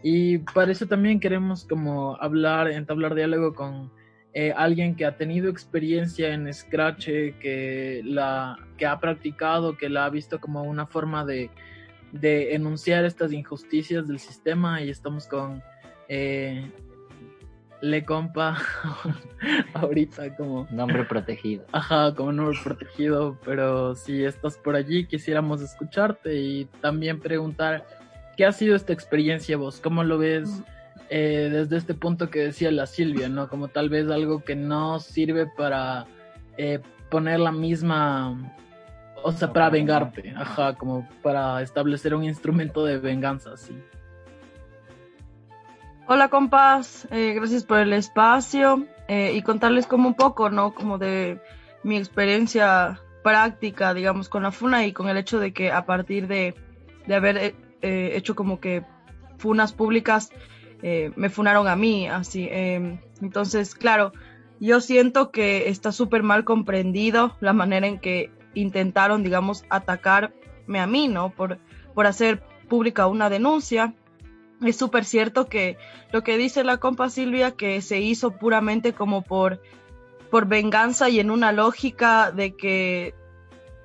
Y 0.01 0.37
para 0.39 0.71
eso 0.71 0.87
también 0.87 1.19
queremos 1.19 1.65
como 1.67 2.15
hablar, 2.21 2.71
entablar 2.71 3.15
diálogo 3.15 3.53
con 3.53 3.91
eh, 4.33 4.53
alguien 4.55 4.95
que 4.95 5.05
ha 5.05 5.17
tenido 5.17 5.49
experiencia 5.49 6.33
en 6.33 6.51
Scratch, 6.53 7.07
que, 7.41 8.01
la, 8.05 8.57
que 8.77 8.85
ha 8.85 8.97
practicado, 8.97 9.77
que 9.77 9.89
la 9.89 10.05
ha 10.05 10.09
visto 10.09 10.39
como 10.39 10.63
una 10.63 10.87
forma 10.87 11.25
de, 11.25 11.49
de 12.13 12.55
enunciar 12.55 13.03
estas 13.03 13.33
injusticias 13.33 14.07
del 14.07 14.19
sistema 14.19 14.81
y 14.81 14.89
estamos 14.89 15.27
con 15.27 15.61
eh, 16.07 16.71
le 17.81 18.03
compa 18.03 18.57
ahorita 19.73 20.35
como 20.35 20.67
nombre 20.69 21.03
protegido. 21.05 21.65
Ajá, 21.71 22.13
como 22.15 22.31
nombre 22.31 22.57
protegido, 22.63 23.37
pero 23.45 23.95
si 23.95 24.23
estás 24.23 24.57
por 24.57 24.75
allí 24.75 25.05
quisiéramos 25.05 25.61
escucharte 25.61 26.35
y 26.35 26.65
también 26.81 27.19
preguntar 27.19 27.85
qué 28.35 28.45
ha 28.45 28.51
sido 28.51 28.75
esta 28.75 28.93
experiencia 28.93 29.57
vos, 29.57 29.79
cómo 29.79 30.03
lo 30.03 30.17
ves 30.17 30.63
eh, 31.09 31.49
desde 31.51 31.77
este 31.77 31.93
punto 31.93 32.29
que 32.29 32.39
decía 32.39 32.71
la 32.71 32.85
Silvia, 32.85 33.29
¿no? 33.29 33.49
Como 33.49 33.69
tal 33.69 33.89
vez 33.89 34.09
algo 34.09 34.43
que 34.43 34.55
no 34.55 34.99
sirve 34.99 35.47
para 35.47 36.05
eh, 36.57 36.79
poner 37.09 37.39
la 37.39 37.51
misma, 37.51 38.53
o 39.23 39.31
sea, 39.31 39.51
para 39.51 39.69
vengarte, 39.69 40.33
ajá, 40.35 40.75
como 40.75 41.07
para 41.23 41.61
establecer 41.61 42.13
un 42.13 42.23
instrumento 42.23 42.85
de 42.85 42.99
venganza, 42.99 43.57
sí. 43.57 43.75
Hola 46.11 46.29
compas, 46.29 47.07
eh, 47.11 47.33
gracias 47.35 47.63
por 47.63 47.77
el 47.77 47.93
espacio 47.93 48.87
eh, 49.07 49.33
y 49.35 49.43
contarles 49.43 49.85
como 49.85 50.07
un 50.07 50.15
poco, 50.15 50.49
¿no? 50.49 50.73
Como 50.73 50.97
de 50.97 51.39
mi 51.83 51.97
experiencia 51.97 52.99
práctica, 53.23 53.93
digamos, 53.93 54.27
con 54.27 54.41
la 54.41 54.51
FUNA 54.51 54.87
y 54.87 54.91
con 54.91 55.07
el 55.07 55.17
hecho 55.17 55.39
de 55.39 55.53
que 55.53 55.71
a 55.71 55.85
partir 55.85 56.25
de, 56.25 56.55
de 57.05 57.13
haber 57.13 57.37
eh, 57.37 57.53
hecho 58.15 58.33
como 58.33 58.59
que 58.59 58.83
FUNAs 59.37 59.71
públicas, 59.73 60.31
me 60.81 61.29
funaron 61.29 61.67
a 61.67 61.75
mí, 61.75 62.07
así. 62.07 62.47
Em, 62.49 62.97
entonces, 63.21 63.75
claro, 63.75 64.11
yo 64.59 64.81
siento 64.81 65.29
que 65.29 65.69
está 65.69 65.91
súper 65.91 66.23
mal 66.23 66.43
comprendido 66.43 67.37
la 67.39 67.53
manera 67.53 67.85
en 67.85 67.99
que 67.99 68.31
intentaron, 68.55 69.21
digamos, 69.21 69.63
atacarme 69.69 70.79
a 70.79 70.87
mí, 70.87 71.07
¿no? 71.07 71.29
Por, 71.29 71.59
por 71.93 72.07
hacer 72.07 72.41
pública 72.67 73.05
una 73.05 73.29
denuncia. 73.29 73.93
Es 74.61 74.77
súper 74.77 75.05
cierto 75.05 75.47
que 75.47 75.77
lo 76.11 76.23
que 76.23 76.37
dice 76.37 76.63
la 76.63 76.77
compa 76.77 77.09
Silvia, 77.09 77.51
que 77.51 77.81
se 77.81 77.99
hizo 77.99 78.31
puramente 78.31 78.93
como 78.93 79.21
por, 79.21 79.61
por 80.29 80.47
venganza 80.47 81.09
y 81.09 81.19
en 81.19 81.31
una 81.31 81.51
lógica 81.51 82.31
de 82.31 82.55
que, 82.55 83.15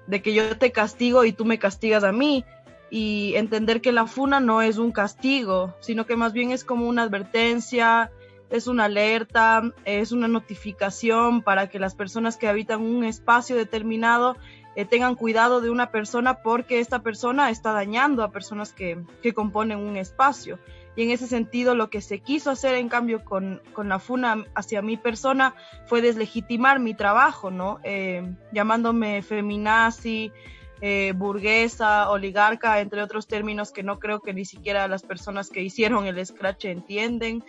de 0.07 0.21
que 0.21 0.35
yo 0.35 0.57
te 0.59 0.73
castigo 0.73 1.25
y 1.25 1.33
tú 1.33 1.45
me 1.45 1.59
castigas 1.59 2.03
a 2.03 2.13
mí 2.13 2.45
y 2.91 3.35
entender 3.37 3.81
que 3.81 3.93
la 3.93 4.07
funa 4.07 4.41
no 4.41 4.63
es 4.63 4.79
un 4.79 4.93
castigo, 4.93 5.75
sino 5.81 6.07
que 6.07 6.17
más 6.17 6.33
bien 6.33 6.51
es 6.51 6.65
como 6.65 6.89
una 6.89 7.03
advertencia, 7.03 8.11
es 8.51 8.67
una 8.67 8.85
alerta, 8.85 9.63
es 9.85 10.13
una 10.13 10.29
notificación 10.29 11.43
para 11.43 11.69
que 11.69 11.79
las 11.79 11.95
personas 11.95 12.37
que 12.37 12.49
habitan 12.49 12.83
un 12.83 13.05
espacio 13.05 13.57
determinado 13.57 14.37
eh, 14.77 14.85
tengan 14.85 15.15
cuidado 15.15 15.61
de 15.61 15.71
una 15.71 15.91
persona 15.91 16.43
porque 16.43 16.81
esta 16.81 17.01
persona 17.01 17.51
está 17.51 17.73
dañando 17.73 18.23
a 18.23 18.31
personas 18.31 18.73
que, 18.73 19.03
que, 19.23 19.33
componen 19.33 19.79
un 19.79 19.97
espacio. 19.97 20.59
Y 20.97 21.03
en 21.03 21.11
ese 21.11 21.27
sentido 21.27 21.75
lo 21.75 21.91
que 21.91 22.01
se 22.01 22.21
quiso 22.21 22.51
hacer 22.51 22.75
en 22.75 22.89
cambio 22.89 23.25
con, 23.25 23.61
con 23.73 23.89
la 23.89 23.99
FUNA 23.99 24.45
hacia 24.55 24.83
mi 24.83 24.97
persona 24.97 25.55
fue 25.87 26.03
deslegitimar 26.03 26.79
mi 26.81 26.95
trabajo, 26.95 27.51
¿no? 27.51 27.81
Eh, 27.83 28.23
llamándome 28.53 29.23
feminazi, 29.23 30.33
eh, 30.81 31.13
burguesa, 31.17 32.11
oligarca, 32.11 32.81
entre 32.81 33.03
otros 33.03 33.27
términos 33.27 33.73
que 33.73 33.83
no 33.83 33.99
creo 33.99 34.21
que 34.21 34.35
ni 34.35 34.45
siquiera 34.45 34.87
las 34.87 35.03
personas 35.03 35.49
que 35.49 35.63
hicieron 35.63 36.07
el 36.07 36.25
scratch 36.25 36.67
entienden. 36.67 37.45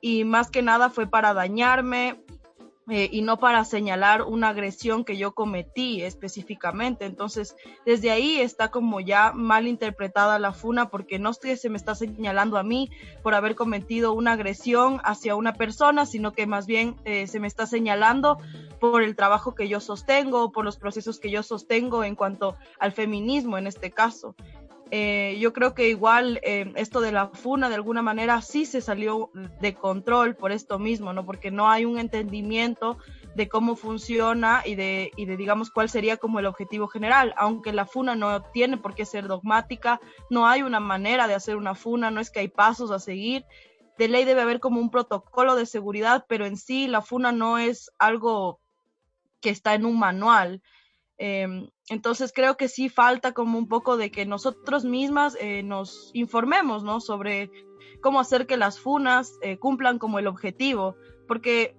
Y 0.00 0.24
más 0.24 0.50
que 0.50 0.62
nada 0.62 0.90
fue 0.90 1.06
para 1.06 1.34
dañarme, 1.34 2.20
eh, 2.90 3.08
y 3.12 3.22
no 3.22 3.38
para 3.38 3.64
señalar 3.64 4.22
una 4.22 4.48
agresión 4.48 5.04
que 5.04 5.16
yo 5.16 5.32
cometí 5.32 6.02
específicamente. 6.02 7.04
Entonces, 7.04 7.56
desde 7.84 8.10
ahí 8.10 8.40
está 8.40 8.70
como 8.70 9.00
ya 9.00 9.32
mal 9.32 9.66
interpretada 9.66 10.38
la 10.38 10.52
funa 10.52 10.88
porque 10.88 11.18
no 11.18 11.32
se 11.32 11.68
me 11.68 11.76
está 11.76 11.94
señalando 11.94 12.56
a 12.56 12.62
mí 12.62 12.90
por 13.22 13.34
haber 13.34 13.54
cometido 13.54 14.12
una 14.12 14.32
agresión 14.32 15.00
hacia 15.04 15.36
una 15.36 15.54
persona, 15.54 16.06
sino 16.06 16.32
que 16.32 16.46
más 16.46 16.66
bien 16.66 16.96
eh, 17.04 17.26
se 17.26 17.40
me 17.40 17.46
está 17.46 17.66
señalando 17.66 18.38
por 18.80 19.02
el 19.02 19.16
trabajo 19.16 19.54
que 19.54 19.68
yo 19.68 19.80
sostengo, 19.80 20.52
por 20.52 20.64
los 20.64 20.76
procesos 20.76 21.18
que 21.18 21.30
yo 21.30 21.42
sostengo 21.42 22.04
en 22.04 22.14
cuanto 22.14 22.56
al 22.78 22.92
feminismo 22.92 23.58
en 23.58 23.66
este 23.66 23.90
caso. 23.90 24.34
Eh, 24.90 25.36
yo 25.38 25.52
creo 25.52 25.74
que 25.74 25.88
igual 25.88 26.40
eh, 26.42 26.72
esto 26.76 27.02
de 27.02 27.12
la 27.12 27.28
funa 27.28 27.68
de 27.68 27.74
alguna 27.74 28.00
manera 28.00 28.40
sí 28.40 28.64
se 28.64 28.80
salió 28.80 29.30
de 29.60 29.74
control 29.74 30.34
por 30.34 30.50
esto 30.50 30.78
mismo, 30.78 31.12
¿no? 31.12 31.26
Porque 31.26 31.50
no 31.50 31.68
hay 31.68 31.84
un 31.84 31.98
entendimiento 31.98 32.96
de 33.34 33.48
cómo 33.48 33.76
funciona 33.76 34.62
y 34.64 34.76
de, 34.76 35.10
y 35.16 35.26
de 35.26 35.36
digamos 35.36 35.70
cuál 35.70 35.90
sería 35.90 36.16
como 36.16 36.38
el 36.38 36.46
objetivo 36.46 36.88
general, 36.88 37.34
aunque 37.36 37.74
la 37.74 37.84
funa 37.84 38.14
no 38.14 38.42
tiene 38.42 38.78
por 38.78 38.94
qué 38.94 39.04
ser 39.04 39.28
dogmática, 39.28 40.00
no 40.30 40.46
hay 40.46 40.62
una 40.62 40.80
manera 40.80 41.28
de 41.28 41.34
hacer 41.34 41.56
una 41.56 41.74
funa, 41.74 42.10
no 42.10 42.20
es 42.20 42.30
que 42.30 42.40
hay 42.40 42.48
pasos 42.48 42.90
a 42.90 42.98
seguir, 42.98 43.44
de 43.98 44.08
ley 44.08 44.24
debe 44.24 44.40
haber 44.40 44.60
como 44.60 44.80
un 44.80 44.90
protocolo 44.90 45.54
de 45.54 45.66
seguridad, 45.66 46.24
pero 46.28 46.46
en 46.46 46.56
sí 46.56 46.86
la 46.86 47.02
funa 47.02 47.30
no 47.32 47.58
es 47.58 47.90
algo 47.98 48.58
que 49.40 49.50
está 49.50 49.74
en 49.74 49.84
un 49.84 49.98
manual. 49.98 50.62
Em, 51.18 51.68
entonces 51.88 52.32
creo 52.32 52.56
que 52.56 52.68
sí 52.68 52.88
falta 52.88 53.32
como 53.32 53.58
un 53.58 53.68
poco 53.68 53.96
de 53.96 54.10
que 54.10 54.24
nosotros 54.24 54.84
mismas 54.84 55.36
eh, 55.40 55.64
nos 55.64 56.10
informemos, 56.14 56.84
¿no? 56.84 57.00
Sobre 57.00 57.50
cómo 58.00 58.20
hacer 58.20 58.46
que 58.46 58.56
las 58.56 58.78
funas 58.78 59.36
eh, 59.42 59.58
cumplan 59.58 59.98
como 59.98 60.20
el 60.20 60.28
objetivo, 60.28 60.94
porque 61.26 61.76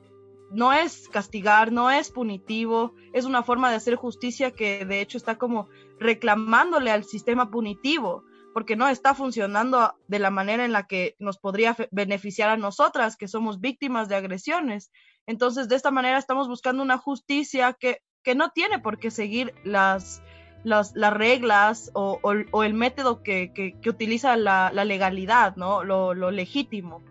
no 0.52 0.74
es 0.74 1.08
castigar, 1.08 1.72
no 1.72 1.90
es 1.90 2.12
punitivo, 2.12 2.94
es 3.14 3.26
una 3.26 3.44
forma 3.44 3.70
de 3.70 3.78
hacer 3.78 3.96
justicia 3.96 4.52
que 4.52 4.84
de 4.86 5.00
hecho 5.00 5.18
está 5.18 5.38
como 5.38 5.70
reclamándole 6.00 6.92
al 6.92 7.06
sistema 7.06 7.50
punitivo, 7.50 8.24
porque 8.54 8.76
no 8.76 8.90
está 8.90 9.14
funcionando 9.14 9.94
de 10.08 10.20
la 10.20 10.32
manera 10.32 10.66
en 10.66 10.74
la 10.74 10.88
que 10.88 11.16
nos 11.20 11.38
podría 11.38 11.78
beneficiar 11.92 12.50
a 12.50 12.58
nosotras, 12.58 13.16
que 13.16 13.28
somos 13.28 13.62
víctimas 13.62 14.10
de 14.10 14.16
agresiones. 14.16 14.92
Entonces, 15.28 15.70
de 15.70 15.76
esta 15.76 15.92
manera 15.92 16.18
estamos 16.18 16.48
buscando 16.48 16.82
una 16.82 16.98
justicia 16.98 17.74
que 17.74 18.02
que 18.24 18.36
no 18.36 18.50
tiene 18.50 18.80
por 18.80 18.98
qué 18.98 19.12
seguir 19.12 19.54
las, 19.64 20.22
las, 20.64 20.94
reglas 21.14 21.92
o, 21.94 22.20
el 22.64 22.74
método 22.74 23.24
que, 23.24 23.76
utiliza 23.86 24.36
la, 24.36 24.72
legalidad, 24.72 25.56
¿no? 25.56 25.84
Lo, 25.84 26.32
legítimo. 26.32 27.02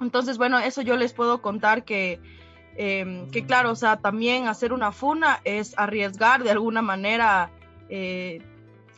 Entonces, 0.00 0.38
bueno, 0.38 0.58
eso 0.58 0.82
yo 0.82 0.96
les 0.96 1.12
puedo 1.12 1.40
contar 1.40 1.84
que, 1.84 2.20
em, 2.76 3.30
que 3.30 3.44
claro, 3.46 3.70
o 3.70 3.76
sea, 3.76 3.98
también 3.98 4.48
hacer 4.48 4.72
una 4.72 4.92
funa 4.92 5.40
es 5.44 5.74
arriesgar 5.78 6.42
de 6.42 6.50
alguna 6.50 6.82
manera 6.82 7.50
eh, 7.88 8.42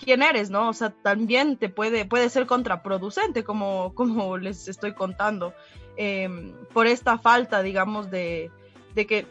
quién 0.03 0.23
eres, 0.23 0.51
¿no? 0.51 0.69
O 0.69 0.73
sea, 0.73 0.91
también 0.91 1.57
te 1.57 1.69
puede, 1.69 2.05
puede 2.07 2.31
ser 2.31 2.47
contraproducente, 2.47 3.45
como, 3.45 3.93
como 3.95 4.39
les 4.39 4.69
estoy 4.69 4.95
contando, 4.95 5.53
em, 5.97 6.55
por 6.73 6.87
esta 6.87 7.19
falta, 7.19 7.63
digamos, 7.63 8.11
de, 8.11 8.51
de 8.95 9.07
que 9.07 9.27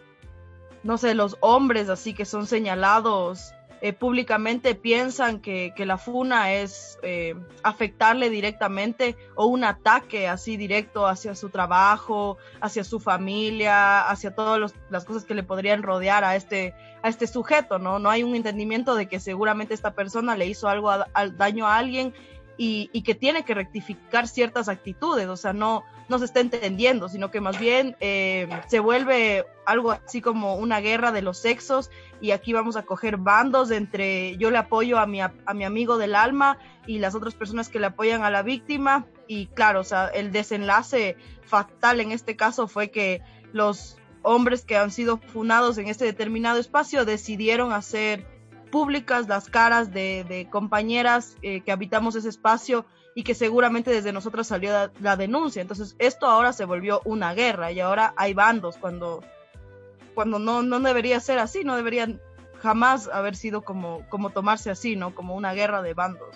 no 0.85 0.99
sé, 0.99 1.15
los 1.15 1.35
hombres 1.41 1.89
así 1.89 2.13
que 2.13 2.25
son 2.25 2.45
señalados 2.45 3.55
eh, 3.81 3.91
públicamente 3.91 4.75
piensan 4.75 5.39
que, 5.39 5.73
la 5.79 5.97
funa 5.97 6.53
es 6.53 6.99
eh, 7.01 7.35
afectarle 7.63 8.29
directamente 8.29 9.17
o 9.35 9.47
un 9.47 9.63
ataque 9.63 10.27
así 10.27 10.57
directo 10.57 11.07
hacia 11.07 11.33
su 11.33 11.49
trabajo, 11.49 12.37
hacia 12.61 12.83
su 12.83 12.99
familia, 12.99 14.07
hacia 14.07 14.33
todas 14.33 14.73
las 14.91 15.05
cosas 15.05 15.25
que 15.25 15.33
le 15.33 15.41
podrían 15.41 15.81
rodear 15.81 16.23
a 16.23 16.35
este, 16.35 16.75
a 17.01 17.09
este 17.09 17.25
sujeto, 17.25 17.79
¿no? 17.79 17.97
No 17.97 18.11
hay 18.11 18.23
un 18.23 18.35
entendimiento 18.35 18.93
de 18.93 19.07
que 19.07 19.19
seguramente 19.19 19.73
esta 19.73 19.93
persona 19.93 20.37
le 20.37 20.45
hizo 20.45 20.69
algo 20.69 20.91
al 20.91 21.37
daño 21.37 21.67
a 21.67 21.77
alguien 21.77 22.13
y, 22.57 23.01
que 23.01 23.15
tiene 23.15 23.43
que 23.43 23.53
rectificar 23.53 24.27
ciertas 24.27 24.69
actitudes, 24.69 25.27
o 25.27 25.35
sea, 25.35 25.53
no, 25.53 25.83
no 26.07 26.19
se 26.19 26.25
está 26.25 26.39
entendiendo, 26.39 27.09
sino 27.09 27.31
que 27.31 27.41
más 27.41 27.59
bien 27.59 27.95
eh, 27.99 28.47
se 28.67 28.79
vuelve 28.79 29.45
algo 29.65 29.91
así 29.91 30.21
como 30.21 30.55
una 30.55 30.79
guerra 30.79 31.11
de 31.11 31.21
los 31.21 31.39
sexos 31.39 31.89
y 32.21 32.31
aquí 32.31 32.53
vamos 32.53 32.75
a 32.75 32.83
coger 32.83 33.17
bandos 33.17 33.71
entre 33.71 34.37
yo 34.37 34.51
le 34.51 34.57
apoyo 34.57 34.99
a 34.99 35.07
mi, 35.07 35.21
a 35.21 35.31
mi 35.53 35.63
amigo 35.63 35.97
del 35.97 36.15
alma 36.15 36.59
y 36.85 36.99
las 36.99 37.15
otras 37.15 37.33
personas 37.33 37.69
que 37.69 37.79
le 37.79 37.87
apoyan 37.87 38.23
a 38.23 38.29
la 38.29 38.43
víctima. 38.43 39.05
Y 39.27 39.47
claro, 39.47 39.81
o 39.81 39.83
sea, 39.83 40.07
el 40.07 40.31
desenlace 40.31 41.17
fatal 41.43 41.99
en 41.99 42.11
este 42.11 42.35
caso 42.35 42.67
fue 42.67 42.91
que 42.91 43.21
los 43.51 43.97
hombres 44.21 44.65
que 44.65 44.77
han 44.77 44.91
sido 44.91 45.17
funados 45.17 45.77
en 45.77 45.87
este 45.87 46.05
determinado 46.05 46.59
espacio 46.59 47.05
decidieron 47.05 47.73
hacer 47.73 48.25
públicas 48.71 49.27
las 49.27 49.49
caras 49.49 49.93
de, 49.93 50.47
compañeras 50.51 51.37
eh, 51.41 51.61
que 51.61 51.71
habitamos 51.71 52.15
ese 52.15 52.29
espacio 52.29 52.85
y 53.17 53.23
que 53.23 53.33
seguramente 53.33 53.91
desde 53.91 54.11
nosotras 54.11 54.45
salió 54.45 54.91
la, 54.99 55.15
denuncia. 55.15 55.61
Entonces, 55.61 55.95
esto 55.99 56.27
ahora 56.27 56.51
se 56.51 56.65
volvió 56.65 57.01
una 57.05 57.33
guerra 57.33 57.71
y 57.71 57.79
ahora 57.79 58.13
hay 58.17 58.33
bandos 58.33 58.77
cuando, 58.77 59.23
cuando 60.13 60.37
no, 60.37 60.61
no 60.61 60.81
debería 60.81 61.21
ser 61.21 61.39
así, 61.39 61.63
no 61.63 61.77
deberían 61.77 62.19
jamás 62.61 63.07
haber 63.07 63.37
sido 63.37 63.61
como, 63.61 64.01
como 64.09 64.31
tomarse 64.31 64.69
así, 64.69 64.97
¿no? 64.97 65.15
Como 65.15 65.33
una 65.33 65.53
guerra 65.53 65.81
de 65.81 65.93
bandos. 65.93 66.35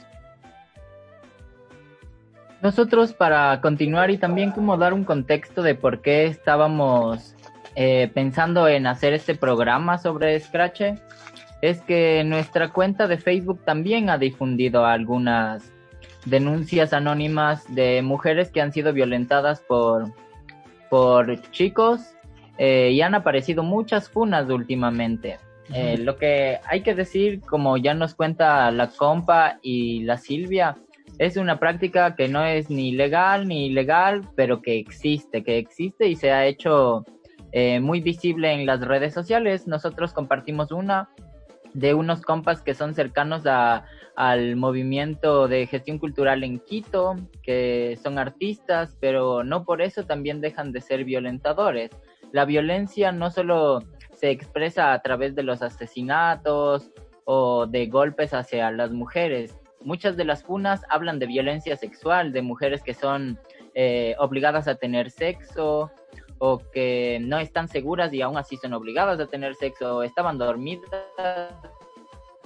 Nosotros 2.62 3.12
para 3.12 3.60
continuar 3.60 4.10
y 4.10 4.18
también 4.18 4.52
como 4.52 4.78
dar 4.78 4.94
un 4.94 5.04
contexto 5.04 5.62
de 5.62 5.76
por 5.76 6.02
qué 6.02 6.28
estábamos 6.28 7.36
eh, 7.76 8.10
pensando 8.14 8.70
en 8.70 8.88
hacer 8.88 9.14
este 9.14 9.36
programa 9.36 9.98
sobre 9.98 10.40
Scratch, 10.40 10.82
es 11.62 11.82
que 11.82 12.24
nuestra 12.24 12.70
cuenta 12.70 13.08
de 13.08 13.18
Facebook 13.18 13.66
también 13.66 14.10
ha 14.10 14.18
difundido 14.18 14.86
algunas 14.86 15.74
denuncias 16.26 16.94
anónimas 16.94 17.64
de 17.74 18.02
mujeres 18.02 18.52
que 18.52 18.62
han 18.62 18.72
sido 18.72 18.94
violentadas 18.94 19.62
por, 19.62 20.12
por 20.90 21.42
chicos 21.52 22.02
eh, 22.58 22.92
y 22.92 23.02
han 23.02 23.16
aparecido 23.16 23.64
muchas 23.64 24.10
funas 24.10 24.50
últimamente. 24.50 25.38
Eh, 25.74 25.98
lo 26.00 26.18
que 26.18 26.60
hay 26.66 26.82
que 26.82 26.96
decir, 26.96 27.42
como 27.42 27.78
ya 27.78 27.94
nos 27.94 28.16
cuenta 28.16 28.72
la 28.72 28.88
compa 28.88 29.60
y 29.62 30.02
la 30.02 30.18
Silvia, 30.18 30.76
es 31.20 31.38
una 31.38 31.60
práctica 31.60 32.16
que 32.16 32.28
no 32.28 32.44
es 32.44 32.70
ni 32.70 32.92
legal 32.92 33.48
ni 33.48 33.68
ilegal, 33.68 34.28
pero 34.36 34.62
que 34.62 34.80
existe, 34.80 35.44
que 35.44 35.58
existe 35.58 36.08
y 36.08 36.16
se 36.16 36.32
ha 36.32 36.46
hecho 36.46 37.06
eh, 37.52 37.80
muy 37.80 38.02
visible 38.02 38.52
en 38.52 38.66
las 38.66 38.82
redes 38.82 39.14
sociales. 39.14 39.68
Nosotros 39.68 40.14
compartimos 40.14 40.72
una 40.72 41.10
de 41.74 41.94
unos 41.94 42.22
compas 42.22 42.62
que 42.62 42.74
son 42.74 42.96
cercanos 42.96 43.46
a, 43.46 43.86
al 44.20 44.58
movimiento 44.58 45.48
de 45.48 45.66
gestión 45.66 45.98
cultural 45.98 46.44
en 46.44 46.60
Quito, 46.60 47.16
que 47.42 47.98
son 48.04 48.20
artistas, 48.20 48.98
pero 49.00 49.46
no 49.46 49.64
por 49.64 49.82
eso 49.82 50.04
también 50.04 50.42
dejan 50.42 50.74
de 50.74 50.82
ser 50.82 51.06
violentadores. 51.06 51.90
La 52.34 52.44
violencia 52.44 53.14
no 53.14 53.32
solo 53.32 53.82
se 54.12 54.30
expresa 54.30 54.92
a 54.92 55.02
través 55.02 55.36
de 55.36 55.44
los 55.44 55.62
asesinatos 55.62 56.92
o 57.24 57.66
de 57.66 57.88
golpes 57.88 58.34
hacia 58.34 58.70
las 58.72 58.92
mujeres. 58.92 59.56
Muchas 59.86 60.18
de 60.18 60.26
las 60.26 60.44
funas 60.44 60.82
hablan 60.90 61.18
de 61.20 61.26
violencia 61.26 61.78
sexual, 61.78 62.34
de 62.34 62.42
mujeres 62.42 62.84
que 62.84 62.94
son 62.94 63.40
eh, 63.74 64.16
obligadas 64.20 64.68
a 64.68 64.76
tener 64.76 65.12
sexo 65.12 65.92
o 66.40 66.58
que 66.74 67.20
no 67.22 67.40
están 67.40 67.70
seguras 67.70 68.12
y 68.12 68.22
aún 68.22 68.38
así 68.38 68.58
son 68.58 68.74
obligadas 68.74 69.18
a 69.22 69.28
tener 69.28 69.56
sexo, 69.56 69.96
o 69.96 70.04
estaban 70.04 70.38
dormidas 70.38 70.84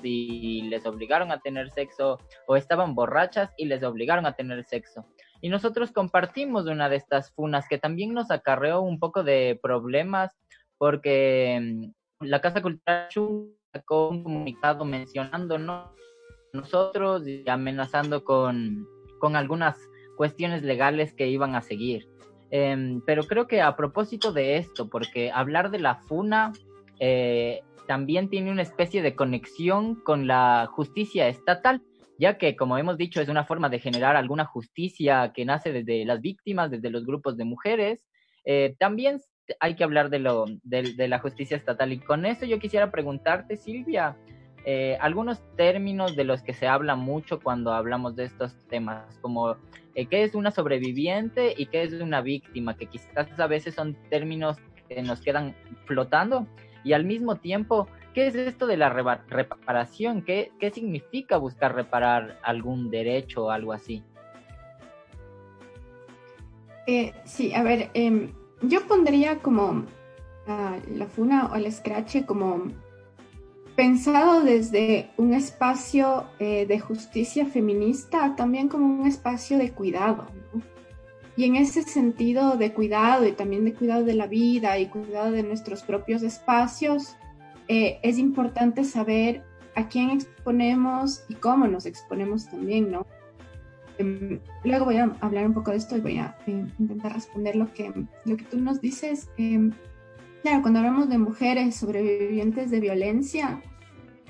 y 0.03 0.63
les 0.63 0.85
obligaron 0.85 1.31
a 1.31 1.39
tener 1.39 1.71
sexo, 1.71 2.19
o 2.47 2.55
estaban 2.55 2.95
borrachas 2.95 3.51
y 3.57 3.65
les 3.65 3.83
obligaron 3.83 4.25
a 4.25 4.35
tener 4.35 4.63
sexo. 4.63 5.05
Y 5.41 5.49
nosotros 5.49 5.91
compartimos 5.91 6.67
una 6.67 6.89
de 6.89 6.95
estas 6.95 7.31
funas 7.31 7.67
que 7.67 7.77
también 7.77 8.13
nos 8.13 8.31
acarreó 8.31 8.81
un 8.81 8.99
poco 8.99 9.23
de 9.23 9.59
problemas 9.61 10.31
porque 10.77 11.59
mm, 11.61 12.25
la 12.25 12.41
Casa 12.41 12.61
Cultural 12.61 13.07
sacó 13.73 14.09
un 14.09 14.23
comunicado 14.23 14.85
mencionándonos 14.85 15.89
nosotros 16.53 17.27
y 17.27 17.49
amenazando 17.49 18.23
con, 18.23 18.87
con 19.19 19.35
algunas 19.35 19.77
cuestiones 20.15 20.63
legales 20.63 21.13
que 21.13 21.27
iban 21.27 21.55
a 21.55 21.61
seguir. 21.61 22.07
Em, 22.51 23.01
pero 23.05 23.23
creo 23.23 23.47
que 23.47 23.61
a 23.61 23.75
propósito 23.75 24.31
de 24.31 24.57
esto, 24.57 24.87
porque 24.87 25.31
hablar 25.31 25.71
de 25.71 25.79
la 25.79 25.95
FUNA 25.95 26.53
eh, 26.99 27.63
también 27.87 28.29
tiene 28.29 28.51
una 28.51 28.61
especie 28.61 29.01
de 29.01 29.15
conexión 29.15 29.95
con 29.95 30.27
la 30.27 30.69
justicia 30.71 31.27
estatal, 31.27 31.81
ya 32.17 32.37
que, 32.37 32.55
como 32.55 32.77
hemos 32.77 32.97
dicho, 32.97 33.21
es 33.21 33.29
una 33.29 33.45
forma 33.45 33.69
de 33.69 33.79
generar 33.79 34.15
alguna 34.15 34.45
justicia 34.45 35.31
que 35.33 35.45
nace 35.45 35.71
desde 35.71 36.05
las 36.05 36.21
víctimas, 36.21 36.71
desde 36.71 36.89
los 36.89 37.05
grupos 37.05 37.37
de 37.37 37.45
mujeres. 37.45 38.05
Eh, 38.45 38.75
también 38.79 39.19
hay 39.59 39.75
que 39.75 39.83
hablar 39.83 40.09
de, 40.09 40.19
lo, 40.19 40.45
de, 40.63 41.07
la 41.07 41.19
justicia 41.19 41.57
estatal. 41.57 41.91
Y 41.91 41.99
con 41.99 42.25
eso 42.25 42.45
yo 42.45 42.59
quisiera 42.59 42.91
preguntarte, 42.91 43.57
Silvia, 43.57 44.15
eh, 44.65 44.97
algunos 45.01 45.41
términos 45.57 46.15
de 46.15 46.23
los 46.23 46.41
que 46.41 46.53
se 46.53 46.67
habla 46.67 46.95
mucho 46.95 47.39
cuando 47.39 47.73
hablamos 47.73 48.15
de 48.15 48.25
estos 48.25 48.55
temas, 48.69 49.17
como 49.21 49.57
eh, 49.95 50.05
qué 50.05 50.23
es 50.23 50.35
una 50.35 50.51
sobreviviente 50.51 51.53
y 51.57 51.65
qué 51.65 51.83
es 51.83 51.93
una 51.93 52.21
víctima, 52.21 52.77
que 52.77 52.85
quizás 52.85 53.27
a 53.37 53.47
veces 53.47 53.75
son 53.75 53.97
términos 54.09 54.57
que 54.87 55.01
nos 55.01 55.19
quedan 55.21 55.55
flotando 55.85 56.47
y 56.83 56.93
al 56.93 57.05
mismo 57.05 57.35
tiempo, 57.37 57.87
¿qué 58.13 58.27
es 58.27 58.35
esto 58.35 58.67
de 58.67 58.77
la 58.77 58.89
reparación? 58.89 60.21
¿Qué, 60.21 60.51
¿Qué 60.59 60.71
significa 60.71 61.37
buscar 61.37 61.75
reparar 61.75 62.39
algún 62.43 62.89
derecho 62.89 63.45
o 63.45 63.49
algo 63.49 63.73
así? 63.73 64.03
Eh, 66.87 67.13
sí, 67.23 67.53
a 67.53 67.63
ver, 67.63 67.89
em, 67.93 68.31
yo 68.61 68.85
pondría 68.87 69.39
como 69.39 69.85
la 70.45 71.05
FUNA 71.07 71.49
o 71.53 71.55
el 71.55 71.71
Scratch 71.71 72.25
como 72.25 72.67
pensado 73.75 74.43
desde 74.43 75.09
un 75.17 75.33
espacio 75.33 76.25
eh, 76.39 76.65
de 76.65 76.79
justicia 76.79 77.45
feminista, 77.45 78.35
también 78.35 78.67
como 78.67 78.85
un 78.85 79.07
espacio 79.07 79.57
de 79.57 79.71
cuidado. 79.71 80.27
Y 81.35 81.45
en 81.45 81.55
ese 81.55 81.81
sentido 81.83 82.57
de 82.57 82.73
cuidado 82.73 83.27
y 83.27 83.31
también 83.31 83.65
de 83.65 83.73
cuidado 83.73 84.03
de 84.03 84.13
la 84.13 84.27
vida 84.27 84.77
y 84.77 84.87
cuidado 84.87 85.31
de 85.31 85.43
nuestros 85.43 85.81
propios 85.81 86.21
espacios, 86.21 87.15
eh, 87.67 87.99
es 88.03 88.17
importante 88.17 88.83
saber 88.83 89.43
a 89.75 89.87
quién 89.87 90.11
exponemos 90.11 91.23
y 91.29 91.35
cómo 91.35 91.67
nos 91.67 91.85
exponemos 91.85 92.47
también, 92.47 92.91
¿no? 92.91 93.07
Em, 93.97 94.39
luego 94.63 94.85
voy 94.85 94.97
a 94.97 95.15
hablar 95.21 95.45
un 95.45 95.53
poco 95.53 95.71
de 95.71 95.77
esto 95.77 95.97
y 95.97 96.01
voy 96.01 96.17
a 96.17 96.35
eh, 96.47 96.65
intentar 96.79 97.13
responder 97.13 97.55
lo 97.55 97.71
que, 97.73 97.91
lo 98.25 98.37
que 98.37 98.43
tú 98.43 98.59
nos 98.59 98.81
dices. 98.81 99.29
Em, 99.37 99.71
claro, 100.41 100.61
cuando 100.61 100.79
hablamos 100.79 101.09
de 101.09 101.17
mujeres 101.17 101.75
sobrevivientes 101.75 102.69
de 102.71 102.79
violencia, 102.79 103.61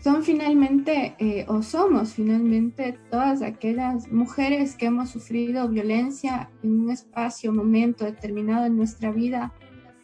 son 0.03 0.21
finalmente 0.21 1.15
eh, 1.17 1.45
o 1.47 1.61
somos 1.61 2.15
finalmente 2.15 2.99
todas 3.09 3.41
aquellas 3.41 4.11
mujeres 4.11 4.75
que 4.75 4.87
hemos 4.87 5.11
sufrido 5.11 5.69
violencia 5.69 6.49
en 6.61 6.81
un 6.81 6.91
espacio, 6.91 7.53
momento 7.53 8.03
determinado 8.03 8.65
en 8.65 8.75
nuestra 8.75 9.11
vida 9.11 9.53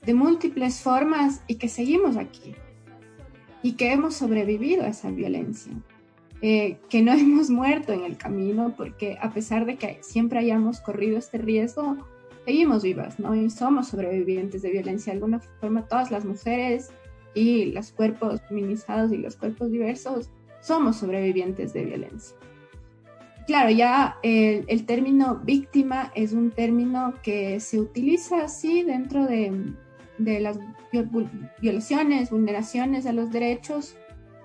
de 0.06 0.14
múltiples 0.14 0.82
formas 0.82 1.44
y 1.48 1.56
que 1.56 1.68
seguimos 1.68 2.16
aquí 2.16 2.56
y 3.62 3.74
que 3.74 3.92
hemos 3.92 4.16
sobrevivido 4.16 4.84
a 4.84 4.88
esa 4.88 5.12
violencia, 5.12 5.74
eh, 6.42 6.78
que 6.90 7.02
no 7.02 7.12
hemos 7.14 7.50
muerto 7.50 7.92
en 7.92 8.06
el 8.06 8.16
camino 8.16 8.74
porque 8.78 9.18
a 9.22 9.34
pesar 9.34 9.66
de 9.66 9.76
que 9.76 9.98
siempre 10.00 10.40
hayamos 10.40 10.80
corrido 10.80 11.18
este 11.18 11.40
riesgo, 11.40 11.98
seguimos 12.46 12.84
vivas, 12.84 13.20
¿no? 13.20 13.36
Y 13.36 13.50
somos 13.50 13.90
sobrevivientes 13.90 14.62
de 14.62 14.72
violencia. 14.72 15.12
De 15.12 15.18
alguna 15.18 15.42
forma, 15.60 15.86
todas 15.88 16.10
las 16.10 16.24
mujeres 16.24 16.90
y 17.34 17.66
los 17.72 17.92
cuerpos 17.92 18.42
feminizados 18.48 19.12
y 19.12 19.18
los 19.18 19.36
cuerpos 19.36 19.72
diversos 19.72 20.30
somos 20.62 20.98
sobrevivientes 20.98 21.74
de 21.74 21.86
violencia. 21.86 22.36
Claro, 23.48 23.72
ya 23.72 24.18
el, 24.22 24.86
término 24.86 25.42
víctima 25.44 26.12
es 26.14 26.34
un 26.34 26.52
término 26.52 27.16
que 27.24 27.60
se 27.60 27.80
utiliza 27.80 28.44
así 28.44 28.84
dentro 28.84 29.26
de, 29.26 29.74
las 30.20 30.60
violaciones, 31.60 32.30
vulneraciones 32.30 33.08
a 33.08 33.14
los 33.14 33.32
derechos, 33.32 33.96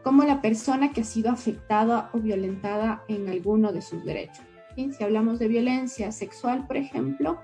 como 0.03 0.25
la 0.25 0.40
persona 0.40 0.92
que 0.92 1.03
ha 1.03 1.05
sido 1.05 1.31
afectada 1.31 2.09
o 2.14 2.18
violentada 2.18 3.03
en 3.09 3.29
alguno 3.29 3.75
de 3.75 3.83
sus 3.83 4.03
derechos. 4.07 4.44
Si 4.75 5.05
hablamos 5.05 5.38
de 5.38 5.49
violencia 5.49 6.11
sexual, 6.11 6.66
por 6.66 6.79
ejemplo, 6.79 7.38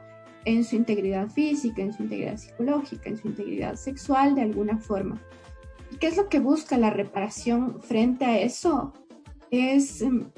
en 0.45 0.65
su 0.65 0.77
integridad 0.77 1.29
física, 1.29 1.83
en 1.83 1.93
su 1.93 2.03
integridad 2.03 2.37
psicológica, 2.37 3.11
en 3.11 3.19
su 3.19 3.29
integridad 3.29 3.77
sexual 3.77 4.35
de 4.35 4.43
alguna 4.43 4.79
forma. 4.79 5.21
¿Qué 5.99 6.07
es 6.07 6.17
lo 6.17 6.29
que 6.29 6.41
busca 6.41 6.79
la 6.79 6.91
reparación 6.91 7.81
frente 7.83 8.25
a 8.25 8.39
eso? 8.39 8.93
Es, 9.51 10.03
em, 10.03 10.31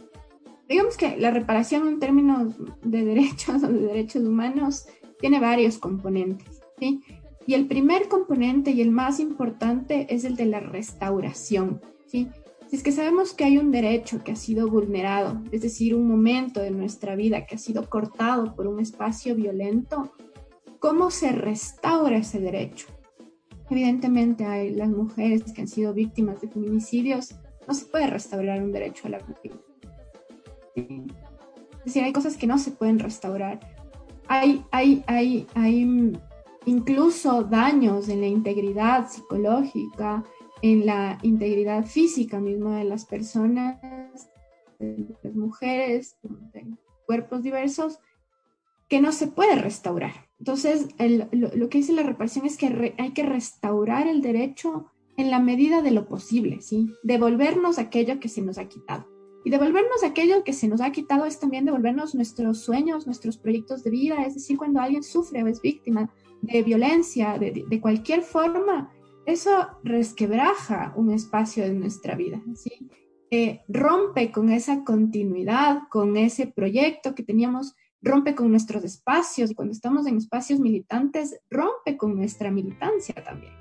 digamos 0.68 0.96
que 0.96 1.16
la 1.16 1.30
reparación 1.30 1.86
en 1.88 2.00
términos 2.00 2.54
de 2.82 3.04
derechos 3.04 3.62
o 3.62 3.68
de 3.72 3.80
derechos 3.80 4.22
humanos 4.22 4.86
tiene 5.20 5.38
varios 5.38 5.78
componentes, 5.78 6.60
¿sí? 6.78 7.00
Y 7.46 7.54
el 7.54 7.66
primer 7.66 8.08
componente 8.08 8.70
y 8.70 8.80
el 8.80 8.90
más 8.90 9.18
importante 9.20 10.06
es 10.14 10.24
el 10.24 10.36
de 10.36 10.46
la 10.46 10.60
restauración, 10.60 11.80
¿sí? 12.06 12.28
Es 12.72 12.82
que 12.82 12.90
sabemos 12.90 13.34
que 13.34 13.44
hay 13.44 13.58
un 13.58 13.70
derecho 13.70 14.24
que 14.24 14.32
ha 14.32 14.36
sido 14.36 14.66
vulnerado, 14.66 15.42
es 15.52 15.60
decir, 15.60 15.94
un 15.94 16.08
momento 16.08 16.58
de 16.58 16.70
nuestra 16.70 17.14
vida 17.14 17.44
que 17.44 17.56
ha 17.56 17.58
sido 17.58 17.90
cortado 17.90 18.56
por 18.56 18.66
un 18.66 18.80
espacio 18.80 19.36
violento, 19.36 20.10
¿cómo 20.78 21.10
se 21.10 21.32
restaura 21.32 22.16
ese 22.16 22.40
derecho? 22.40 22.86
Evidentemente 23.68 24.46
hay 24.46 24.70
las 24.70 24.88
mujeres 24.88 25.52
que 25.52 25.60
han 25.60 25.68
sido 25.68 25.92
víctimas 25.92 26.40
de 26.40 26.48
feminicidios, 26.48 27.34
no 27.68 27.74
se 27.74 27.84
puede 27.84 28.06
restaurar 28.06 28.62
un 28.62 28.72
derecho 28.72 29.06
a 29.06 29.10
la 29.10 29.18
vida. 29.18 29.54
Es 30.74 31.84
decir, 31.84 32.04
hay 32.04 32.12
cosas 32.14 32.38
que 32.38 32.46
no 32.46 32.56
se 32.56 32.70
pueden 32.70 32.98
restaurar. 32.98 33.60
Hay, 34.28 34.64
hay, 34.70 35.04
hay, 35.06 35.46
hay 35.54 36.16
incluso 36.64 37.44
daños 37.44 38.08
en 38.08 38.22
la 38.22 38.28
integridad 38.28 39.10
psicológica, 39.10 40.24
en 40.62 40.86
la 40.86 41.18
integridad 41.22 41.84
física 41.84 42.40
misma 42.40 42.78
de 42.78 42.84
las 42.84 43.04
personas, 43.04 43.80
de 44.78 45.06
las 45.22 45.34
mujeres, 45.34 46.16
de 46.22 46.66
cuerpos 47.04 47.42
diversos, 47.42 47.98
que 48.88 49.00
no 49.00 49.12
se 49.12 49.26
puede 49.26 49.56
restaurar. 49.56 50.12
Entonces, 50.38 50.88
lo, 51.32 51.68
que 51.68 51.78
dice 51.78 51.92
la 51.92 52.04
reparación 52.04 52.46
es 52.46 52.56
que 52.56 52.94
hay 52.98 53.12
que 53.12 53.24
restaurar 53.24 54.06
el 54.06 54.22
derecho 54.22 54.86
en 55.16 55.30
la 55.30 55.40
medida 55.40 55.82
de 55.82 55.90
lo 55.90 56.06
posible, 56.08 56.62
¿sí? 56.62 56.90
Devolvernos 57.02 57.78
aquello 57.78 58.20
que 58.20 58.28
se 58.28 58.42
nos 58.42 58.58
ha 58.58 58.68
quitado. 58.68 59.06
Y 59.44 59.50
devolvernos 59.50 60.04
aquello 60.04 60.44
que 60.44 60.52
se 60.52 60.68
nos 60.68 60.80
ha 60.80 60.92
quitado 60.92 61.24
es 61.24 61.40
también 61.40 61.64
devolvernos 61.64 62.14
nuestros 62.14 62.60
sueños, 62.60 63.06
nuestros 63.06 63.36
proyectos 63.36 63.82
de 63.82 63.90
vida, 63.90 64.24
es 64.24 64.34
decir, 64.34 64.56
cuando 64.56 64.80
alguien 64.80 65.02
sufre 65.02 65.42
o 65.42 65.48
es 65.48 65.60
víctima 65.60 66.12
de 66.40 66.62
violencia, 66.62 67.38
de 67.38 67.80
cualquier 67.80 68.22
forma, 68.22 68.92
eso 69.26 69.68
resquebraja 69.84 70.92
un 70.96 71.10
espacio 71.10 71.64
de 71.64 71.74
nuestra 71.74 72.16
vida. 72.16 72.42
Eh, 73.30 73.62
rompe 73.68 74.30
con 74.30 74.50
esa 74.50 74.84
continuidad, 74.84 75.82
con 75.90 76.16
ese 76.16 76.46
proyecto 76.46 77.14
que 77.14 77.22
teníamos, 77.22 77.74
rompe 78.02 78.34
con 78.34 78.50
nuestros 78.50 78.84
espacios 78.84 79.50
y 79.50 79.54
cuando 79.54 79.72
estamos 79.72 80.06
en 80.06 80.16
espacios 80.16 80.60
militantes, 80.60 81.40
rompe 81.48 81.96
con 81.96 82.16
nuestra 82.16 82.50
militancia 82.50 83.14
también. 83.24 83.54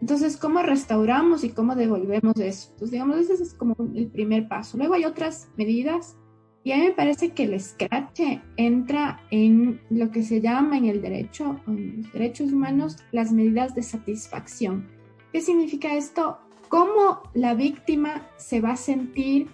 Entonces, 0.00 0.36
¿cómo 0.36 0.62
restauramos 0.62 1.44
y 1.44 1.50
cómo 1.50 1.76
devolvemos 1.76 2.36
eso? 2.38 2.70
Entonces, 2.70 2.90
digamos, 2.90 3.18
ese 3.18 3.34
es 3.42 3.54
como 3.54 3.76
el 3.94 4.10
primer 4.10 4.48
paso. 4.48 4.76
Luego 4.76 4.94
hay 4.94 5.04
otras 5.04 5.48
medidas 5.56 6.16
y 6.64 6.72
a 6.72 6.76
mí 6.76 6.84
me 6.84 6.92
parece 6.92 7.30
que 7.30 7.44
el 7.44 7.60
scratch 7.60 8.20
entra 8.56 9.20
en 9.30 9.80
lo 9.90 10.10
que 10.12 10.22
se 10.22 10.40
llama 10.40 10.78
en 10.78 10.84
el 10.84 11.02
derecho, 11.02 11.60
en 11.66 12.02
los 12.02 12.12
derechos 12.12 12.52
humanos, 12.52 12.98
las 13.10 13.32
medidas 13.32 13.74
de 13.74 13.82
satisfacción. 13.82 14.86
¿Qué 15.32 15.40
significa 15.40 15.94
esto? 15.96 16.38
¿Cómo 16.68 17.22
la 17.34 17.54
víctima 17.54 18.28
se 18.36 18.60
va 18.60 18.72
a 18.72 18.76
sentir 18.76 19.48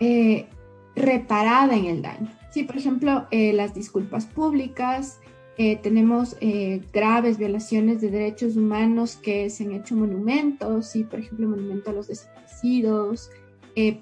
eh, 0.00 0.46
reparada 0.96 1.76
en 1.76 1.84
el 1.86 2.02
daño? 2.02 2.28
Sí, 2.50 2.64
por 2.64 2.76
ejemplo, 2.76 3.28
eh, 3.30 3.52
las 3.52 3.72
disculpas 3.72 4.26
públicas, 4.26 5.20
eh, 5.58 5.76
tenemos 5.76 6.36
graves 6.92 7.38
violaciones 7.38 8.00
de 8.00 8.10
derechos 8.10 8.56
humanos 8.56 9.16
que 9.16 9.48
se 9.50 9.64
han 9.64 9.72
hecho 9.72 9.94
monumentos, 9.94 10.86
sí, 10.86 11.04
por 11.04 11.20
ejemplo, 11.20 11.48
monumento 11.48 11.90
a 11.90 11.92
los 11.92 12.08
desaparecidos, 12.08 13.30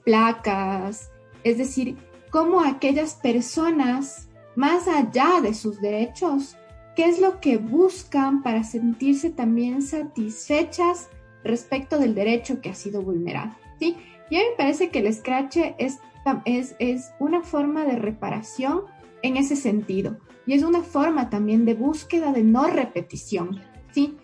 placas, 0.04 1.10
es 1.44 1.58
decir, 1.58 1.96
cómo 2.30 2.60
aquellas 2.60 3.14
personas 3.14 4.28
más 4.56 4.88
allá 4.88 5.40
de 5.40 5.54
sus 5.54 5.80
derechos, 5.80 6.56
qué 6.96 7.04
es 7.04 7.20
lo 7.20 7.40
que 7.40 7.58
buscan 7.58 8.42
para 8.42 8.64
sentirse 8.64 9.30
también 9.30 9.82
satisfechas 9.82 11.08
respecto 11.44 11.98
del 11.98 12.14
derecho 12.14 12.60
que 12.60 12.70
ha 12.70 12.74
sido 12.74 13.02
vulnerado. 13.02 13.52
¿sí? 13.78 13.96
Y 14.30 14.36
a 14.36 14.40
mí 14.40 14.44
me 14.50 14.56
parece 14.56 14.90
que 14.90 14.98
el 14.98 15.14
scratch 15.14 15.58
es, 15.78 15.98
es, 16.44 16.74
es 16.78 17.12
una 17.20 17.42
forma 17.42 17.84
de 17.84 17.96
reparación 17.96 18.82
en 19.22 19.36
ese 19.36 19.56
sentido 19.56 20.18
y 20.44 20.54
es 20.54 20.62
una 20.62 20.82
forma 20.82 21.30
también 21.30 21.64
de 21.64 21.74
búsqueda 21.74 22.32
de 22.32 22.42
no 22.42 22.66
repetición. 22.66 23.60
¿sí? 23.92 24.16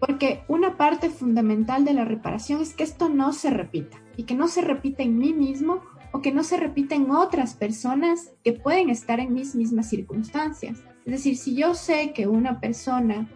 Porque 0.00 0.42
una 0.48 0.76
parte 0.76 1.10
fundamental 1.10 1.84
de 1.84 1.92
la 1.92 2.04
reparación 2.04 2.62
es 2.62 2.74
que 2.74 2.84
esto 2.84 3.08
no 3.08 3.32
se 3.32 3.50
repita 3.50 4.02
y 4.16 4.22
que 4.22 4.34
no 4.34 4.48
se 4.48 4.62
repita 4.62 5.02
en 5.02 5.18
mí 5.18 5.32
mismo 5.32 5.82
o 6.12 6.20
que 6.20 6.32
no 6.32 6.44
se 6.44 6.56
repita 6.56 6.94
en 6.94 7.10
otras 7.10 7.54
personas 7.54 8.32
que 8.44 8.52
pueden 8.52 8.90
estar 8.90 9.18
en 9.18 9.32
mis 9.32 9.54
mismas 9.54 9.88
circunstancias. 9.88 10.78
Es 11.04 11.12
decir, 11.12 11.36
si 11.36 11.56
yo 11.56 11.74
sé 11.74 12.12
que 12.14 12.26
una 12.26 12.60
persona 12.60 13.28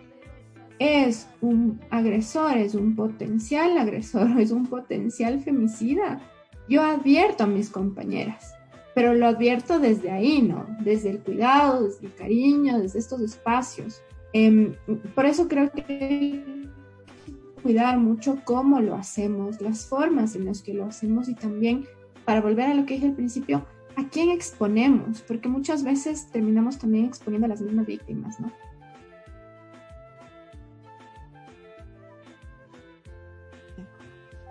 es 0.79 1.29
un 1.41 1.81
agresor, 1.91 2.57
es 2.59 2.75
un 2.75 2.95
potencial 2.95 3.79
agresor, 3.79 4.29
es 4.41 4.51
un 4.51 4.67
potencial 4.67 5.41
femicida, 5.41 6.21
yo 6.69 6.83
advierto 6.83 7.45
a 7.45 7.47
mis 7.47 7.71
compañeras, 7.71 8.55
pero 8.95 9.15
lo 9.15 9.27
advierto 9.27 9.79
desde 9.79 10.11
ahí, 10.11 10.43
¿no? 10.43 10.67
Desde 10.81 11.11
el 11.11 11.21
cuidado, 11.21 11.85
desde 11.85 12.07
el 12.07 12.15
cariño, 12.15 12.79
desde 12.79 12.99
estos 12.99 13.21
espacios. 13.21 14.03
Em, 14.33 14.75
por 15.15 15.27
eso 15.27 15.49
creo 15.49 15.71
que 15.71 16.67
cuidar 17.63 17.99
mucho 17.99 18.41
cómo 18.45 18.81
lo 18.81 18.95
hacemos, 18.95 19.61
las 19.61 19.87
formas 19.87 20.35
en 20.37 20.47
las 20.47 20.63
que 20.63 20.75
lo 20.75 20.87
hacemos 20.87 21.29
y 21.29 21.35
también, 21.35 21.87
para 22.27 22.43
volver 22.43 22.67
a 22.67 22.75
lo 22.75 22.85
que 22.85 22.95
dije 22.95 23.07
al 23.07 23.15
principio, 23.15 23.65
a 23.97 24.07
quién 24.09 24.31
exponemos, 24.31 25.23
porque 25.23 25.49
muchas 25.49 25.83
veces 25.83 26.27
terminamos 26.31 26.79
también 26.79 27.07
exponiendo 27.07 27.47
a 27.47 27.49
las 27.49 27.63
mismas 27.63 27.87
víctimas, 27.87 28.39
¿no? 28.41 28.53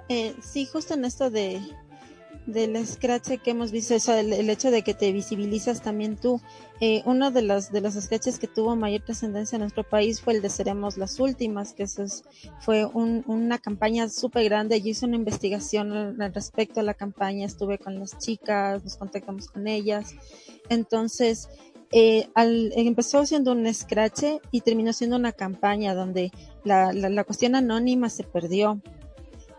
Eh, 0.08 0.36
sí, 0.42 0.66
justo 0.66 0.94
en 0.94 1.04
esto 1.06 1.30
de, 1.30 1.62
del 2.46 2.86
scratch 2.86 3.40
que 3.42 3.52
hemos 3.52 3.72
visto, 3.72 3.96
eso, 3.96 4.14
el, 4.14 4.50
hecho 4.50 4.70
de 4.70 4.84
que 4.84 4.94
te 4.94 5.12
visibilizas 5.12 5.82
también 5.82 6.16
tú. 6.16 6.42
Eh, 6.80 7.02
uno 7.06 7.32
de 7.32 7.42
los, 7.42 7.72
de 7.72 7.82
los 7.82 7.96
sketches 7.96 8.38
que 8.38 8.48
tuvo 8.48 8.76
mayor 8.76 9.02
trascendencia 9.02 9.56
en 9.56 9.62
nuestro 9.62 9.84
país 9.84 10.22
fue 10.22 10.34
el 10.34 10.42
de 10.42 10.50
Seremos 10.50 10.98
las 10.98 11.20
Últimas, 11.20 11.74
que 11.74 11.84
eso 11.84 12.06
fue 12.60 12.86
una 12.86 13.58
campaña 13.58 14.10
súper 14.10 14.46
grande. 14.46 14.82
Yo 14.82 14.90
hice 14.90 15.06
una 15.06 15.16
investigación 15.16 16.18
respecto 16.34 16.82
a 16.82 16.84
la 16.84 16.94
campaña, 16.94 17.46
estuve 17.46 17.78
con 17.78 18.00
las 18.00 18.18
chicas, 18.20 18.84
nos 18.84 18.98
contactamos 18.98 19.48
con 19.48 19.68
ellas. 19.68 20.14
Entonces, 20.70 21.50
eh, 21.92 22.28
al, 22.36 22.74
empezó 22.76 23.26
siendo 23.26 23.54
un 23.54 23.74
scratch 23.74 24.24
y 24.52 24.62
terminó 24.62 24.92
siendo 24.94 25.16
una 25.16 25.32
campaña 25.32 25.96
donde 25.96 26.32
la, 26.64 26.94
la, 26.94 27.10
la 27.10 27.24
cuestión 27.24 27.56
anónima 27.56 28.10
se 28.10 28.24
perdió 28.24 28.82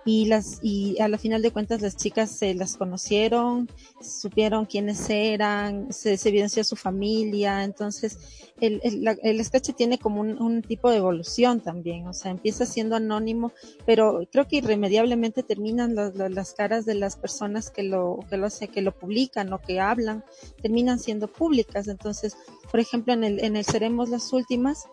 y 0.07 0.27
las 0.27 0.61
y 0.63 0.99
a 1.01 1.09
la 1.09 1.19
final 1.19 1.43
de 1.43 1.51
cuentas 1.51 1.83
las 1.83 1.97
chicas 1.97 2.31
se 2.31 2.55
las 2.55 2.77
conocieron, 2.77 3.69
supieron 4.01 4.65
quiénes 4.65 5.11
eran, 5.11 5.93
se, 5.93 6.17
se 6.17 6.29
evidenció 6.29 6.63
su 6.63 6.77
familia, 6.77 7.65
entonces 7.65 8.53
el, 8.61 8.81
el, 8.85 9.19
el 9.23 9.45
sketch 9.45 9.75
tiene 9.75 9.99
como 9.99 10.21
un, 10.21 10.41
un, 10.41 10.63
tipo 10.63 10.91
de 10.91 10.99
evolución 10.99 11.61
también, 11.61 12.07
o 12.07 12.13
sea, 12.13 12.31
empieza 12.31 12.65
siendo 12.65 12.95
anónimo, 12.95 13.53
pero 13.85 14.23
creo 14.31 14.47
que 14.47 14.59
irremediablemente 14.59 15.43
terminan 15.43 15.97
las, 15.97 16.15
las 16.15 16.55
caras 16.55 16.87
de 16.87 16.95
las 16.95 17.17
personas 17.17 17.71
que 17.71 17.83
lo, 17.83 18.21
que 18.31 18.37
lo 18.37 18.49
que 18.73 18.83
lo 18.83 18.93
publican 18.93 19.53
o 19.53 19.61
que 19.61 19.81
hablan, 19.81 20.25
terminan 20.63 21.01
siendo 21.01 21.27
públicas, 21.27 21.89
entonces, 21.89 22.37
por 22.71 22.79
ejemplo, 22.79 23.13
en 23.13 23.25
el, 23.25 23.45
en 23.45 23.57
el 23.57 23.65
Seremos 23.65 24.09
las 24.09 24.33
Últimas, 24.33 24.87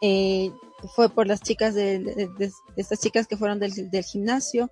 eh, 0.00 0.50
fue 0.94 1.08
por 1.08 1.26
las 1.26 1.40
chicas 1.40 1.74
de, 1.74 2.30
estas 2.76 3.00
chicas 3.00 3.26
que 3.26 3.36
fueron 3.36 3.58
del, 3.58 4.04
gimnasio, 4.04 4.70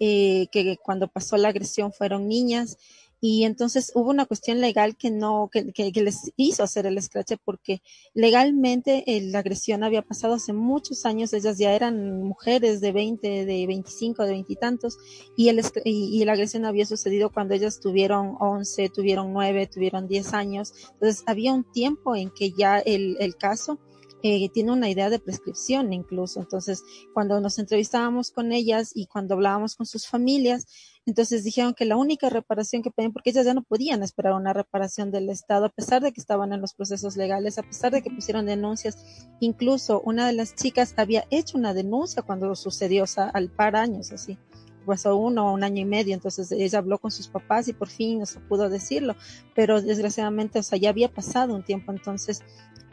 eh, 0.00 0.46
que 0.50 0.76
cuando 0.82 1.08
pasó 1.08 1.36
la 1.36 1.48
agresión 1.48 1.92
fueron 1.92 2.28
niñas 2.28 2.78
y 3.24 3.44
entonces 3.44 3.92
hubo 3.94 4.10
una 4.10 4.26
cuestión 4.26 4.60
legal 4.60 4.96
que 4.96 5.12
no, 5.12 5.48
que, 5.48 5.72
que, 5.72 6.02
les 6.02 6.32
hizo 6.36 6.64
hacer 6.64 6.86
el 6.86 7.00
scratch 7.00 7.34
porque 7.44 7.80
legalmente 8.14 9.04
la 9.06 9.38
agresión 9.38 9.84
había 9.84 10.02
pasado 10.02 10.34
hace 10.34 10.52
muchos 10.52 11.06
años, 11.06 11.32
ellas 11.32 11.56
ya 11.56 11.72
eran 11.72 12.24
mujeres 12.24 12.80
de 12.80 12.90
20, 12.90 13.46
de 13.46 13.66
25, 13.68 14.24
de 14.24 14.32
20 14.32 14.52
y 14.52 14.56
tantos, 14.56 14.98
y, 15.36 15.50
el, 15.50 15.62
y, 15.84 16.20
y 16.20 16.24
la 16.24 16.32
agresión 16.32 16.64
había 16.64 16.84
sucedido 16.84 17.30
cuando 17.30 17.54
ellas 17.54 17.78
tuvieron 17.78 18.34
11, 18.40 18.88
tuvieron 18.88 19.32
9, 19.32 19.68
tuvieron 19.68 20.08
10 20.08 20.34
años, 20.34 20.72
entonces 20.94 21.22
había 21.24 21.54
un 21.54 21.62
tiempo 21.62 22.16
en 22.16 22.28
que 22.28 22.50
ya 22.50 22.80
el, 22.80 23.16
el 23.20 23.36
caso 23.36 23.78
eh, 24.22 24.48
tiene 24.50 24.72
una 24.72 24.88
idea 24.88 25.10
de 25.10 25.18
prescripción 25.18 25.92
incluso. 25.92 26.40
Entonces, 26.40 26.84
cuando 27.12 27.40
nos 27.40 27.58
entrevistábamos 27.58 28.30
con 28.30 28.52
ellas 28.52 28.92
y 28.94 29.06
cuando 29.06 29.34
hablábamos 29.34 29.74
con 29.74 29.86
sus 29.86 30.06
familias, 30.06 30.66
entonces 31.04 31.42
dijeron 31.42 31.74
que 31.74 31.84
la 31.84 31.96
única 31.96 32.30
reparación 32.30 32.82
que 32.82 32.90
pedían, 32.90 33.12
porque 33.12 33.30
ellas 33.30 33.44
ya 33.44 33.54
no 33.54 33.62
podían 33.62 34.02
esperar 34.02 34.34
una 34.34 34.52
reparación 34.52 35.10
del 35.10 35.28
Estado, 35.30 35.66
a 35.66 35.68
pesar 35.68 36.02
de 36.02 36.12
que 36.12 36.20
estaban 36.20 36.52
en 36.52 36.60
los 36.60 36.74
procesos 36.74 37.16
legales, 37.16 37.58
a 37.58 37.64
pesar 37.64 37.90
de 37.92 38.02
que 38.02 38.10
pusieron 38.10 38.46
denuncias, 38.46 39.26
incluso 39.40 40.00
una 40.02 40.26
de 40.26 40.34
las 40.34 40.54
chicas 40.54 40.94
había 40.96 41.24
hecho 41.30 41.58
una 41.58 41.74
denuncia 41.74 42.22
cuando 42.22 42.54
sucedió, 42.54 43.04
o 43.04 43.08
sea, 43.08 43.24
al 43.24 43.50
par 43.50 43.74
años 43.74 44.12
así 44.12 44.38
pasó 44.82 45.16
uno 45.16 45.48
o 45.48 45.54
un 45.54 45.64
año 45.64 45.82
y 45.82 45.84
medio, 45.84 46.14
entonces 46.14 46.50
ella 46.52 46.78
habló 46.78 46.98
con 46.98 47.10
sus 47.10 47.28
papás 47.28 47.68
y 47.68 47.72
por 47.72 47.88
fin 47.88 48.18
no 48.18 48.26
se 48.26 48.40
pudo 48.40 48.68
decirlo, 48.68 49.14
pero 49.54 49.80
desgraciadamente, 49.80 50.58
o 50.58 50.62
sea, 50.62 50.78
ya 50.78 50.90
había 50.90 51.12
pasado 51.12 51.54
un 51.54 51.62
tiempo, 51.62 51.92
entonces 51.92 52.42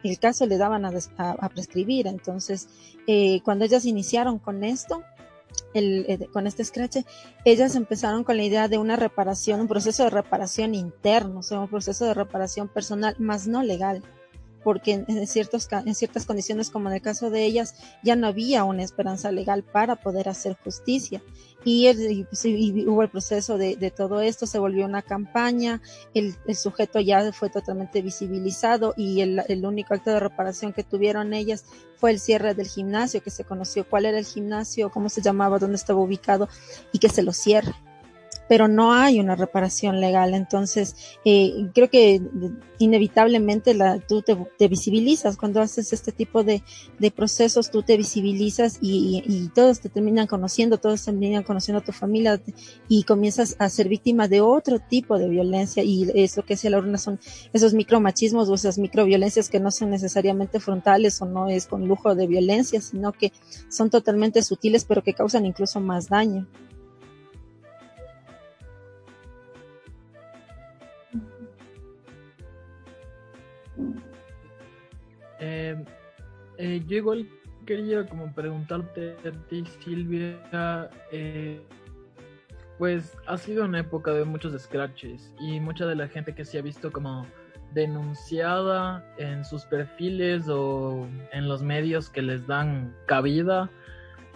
el 0.04 0.20
caso 0.20 0.46
le 0.46 0.58
daban 0.58 0.86
a, 0.86 1.50
prescribir. 1.50 2.08
Entonces, 2.08 2.68
eh, 3.08 3.42
cuando 3.44 3.66
ellas 3.66 3.86
iniciaron 3.86 4.40
con 4.40 4.64
esto, 4.64 5.04
el, 5.74 6.06
eh, 6.08 6.28
con 6.32 6.48
este 6.48 6.64
scratch, 6.64 6.98
ellas 7.46 7.76
empezaron 7.76 8.24
con 8.24 8.38
la 8.38 8.44
idea 8.44 8.68
de 8.68 8.78
una 8.78 8.96
reparación, 8.96 9.62
un 9.62 9.68
proceso 9.68 10.04
de 10.04 10.10
reparación 10.10 10.76
interno, 10.76 11.40
o 11.40 11.44
sea, 11.44 11.60
un 11.60 11.68
proceso 11.68 12.06
de 12.06 12.14
reparación 12.14 12.68
personal, 12.68 13.16
más 13.20 13.48
no 13.48 13.64
legal 13.64 14.04
porque 14.64 15.06
en, 15.08 15.28
ciertos, 15.28 15.68
en 15.72 15.96
ciertas 15.96 16.26
condiciones, 16.26 16.70
como 16.70 16.90
en 16.90 16.96
el 16.96 17.02
caso 17.02 17.30
de 17.30 17.46
ellas, 17.46 17.76
ya 18.04 18.16
no 18.16 18.28
había 18.28 18.64
una 18.64 18.84
esperanza 18.84 19.32
legal 19.32 19.64
para 19.64 19.96
poder 19.96 20.30
hacer 20.30 20.58
justicia. 20.64 21.22
Y, 21.66 21.88
el, 21.88 22.26
pues, 22.30 22.46
hubo 22.46 23.04
el 23.04 23.10
proceso 23.10 23.58
de, 23.58 23.76
de, 23.76 23.92
todo 23.92 24.22
esto, 24.22 24.46
se 24.46 24.60
volvió 24.60 24.86
una 24.86 25.02
campaña, 25.02 25.82
el, 26.14 26.36
el 26.48 26.56
sujeto 26.56 27.02
ya 27.02 27.34
fue 27.34 27.50
totalmente 27.50 28.02
visibilizado 28.02 28.94
y 28.96 29.22
el, 29.22 29.44
el, 29.50 29.66
único 29.66 29.94
acto 29.94 30.12
de 30.12 30.22
reparación 30.22 30.72
que 30.72 30.84
tuvieron 30.84 31.34
ellas 31.34 31.66
fue 31.98 32.12
el 32.12 32.20
cierre 32.20 32.54
del 32.54 32.68
gimnasio, 32.68 33.22
que 33.22 33.30
se 33.30 33.44
conoció 33.44 33.86
cuál 33.86 34.06
era 34.06 34.18
el 34.18 34.26
gimnasio, 34.26 34.90
cómo 34.90 35.10
se 35.10 35.22
llamaba, 35.22 35.60
dónde 35.60 35.76
estaba 35.76 36.00
ubicado 36.00 36.48
y 36.94 37.00
que 37.00 37.10
se 37.10 37.24
lo 37.24 37.34
cierre 37.34 37.74
pero 38.50 38.68
no 38.68 38.94
hay 38.94 39.20
una 39.20 39.36
reparación 39.36 40.02
legal. 40.02 40.34
Entonces, 40.34 40.96
eh, 41.24 41.70
creo 41.74 41.90
que 41.90 42.20
inevitablemente 42.80 43.76
la, 43.76 44.00
tú 44.00 44.24
te, 44.24 44.68
visibilizas 44.68 45.38
cuando 45.38 45.62
haces 45.62 45.94
este 45.94 46.12
tipo 46.12 46.44
de, 46.44 46.64
de 46.98 47.12
procesos, 47.12 47.70
tú 47.70 47.84
te 47.84 47.96
visibilizas 47.96 48.80
y, 48.82 49.24
y, 49.24 49.34
y, 49.34 49.50
todos 49.50 49.82
te 49.82 49.90
terminan 49.90 50.26
conociendo, 50.26 50.80
todos 50.80 51.06
terminan 51.06 51.44
conociendo 51.44 51.80
a 51.80 51.84
tu 51.84 51.92
familia 51.92 52.42
y 52.88 53.04
comienzas 53.04 53.56
a 53.60 53.70
ser 53.70 53.88
víctima 53.88 54.28
de 54.28 54.42
otro 54.42 54.80
tipo 54.80 55.20
de 55.20 55.30
violencia 55.30 55.84
y 55.84 56.10
eso 56.16 56.42
que 56.42 56.56
decía 56.56 56.72
la 56.72 56.80
urna 56.80 56.98
son 56.98 57.20
esos 57.54 57.76
micromachismos 57.76 58.50
o 58.50 58.56
esas 58.56 58.80
microviolencias 58.80 59.50
que 59.50 59.60
no 59.60 59.70
son 59.70 59.92
necesariamente 59.92 60.60
frontales 60.60 61.22
o 61.22 61.26
no 61.26 61.50
es 61.50 61.68
con 61.68 61.88
lujo 61.88 62.16
de 62.16 62.26
violencia, 62.26 62.82
sino 62.82 63.12
que 63.12 63.32
son 63.70 63.92
totalmente 63.92 64.42
sutiles 64.42 64.86
pero 64.86 65.04
que 65.04 65.14
causan 65.14 65.46
incluso 65.46 65.80
más 65.80 66.10
daño. 66.10 66.48
Eh, 75.40 75.76
eh, 76.58 76.82
yo 76.88 76.98
igual 76.98 77.28
quería 77.66 78.06
como 78.06 78.34
preguntarte 78.34 79.16
a 79.26 79.48
ti, 79.48 79.64
Silvia, 79.84 80.90
eh, 81.12 81.62
pues 82.78 83.18
ha 83.28 83.38
sido 83.38 83.66
una 83.66 83.80
época 83.80 84.12
de 84.12 84.26
muchos 84.26 84.60
scratches 84.62 85.34
y 85.40 85.60
mucha 85.60 85.86
de 85.86 85.96
la 85.96 86.08
gente 86.08 86.34
que 86.34 86.46
se 86.46 86.58
ha 86.58 86.62
visto 86.62 86.92
como 86.92 87.26
denunciada 87.74 89.06
en 89.18 89.46
sus 89.46 89.66
perfiles 89.66 90.46
o 90.50 91.08
en 91.32 91.48
los 91.48 91.62
medios 91.62 92.10
que 92.10 92.22
les 92.22 92.48
dan 92.48 92.96
cabida, 93.06 93.70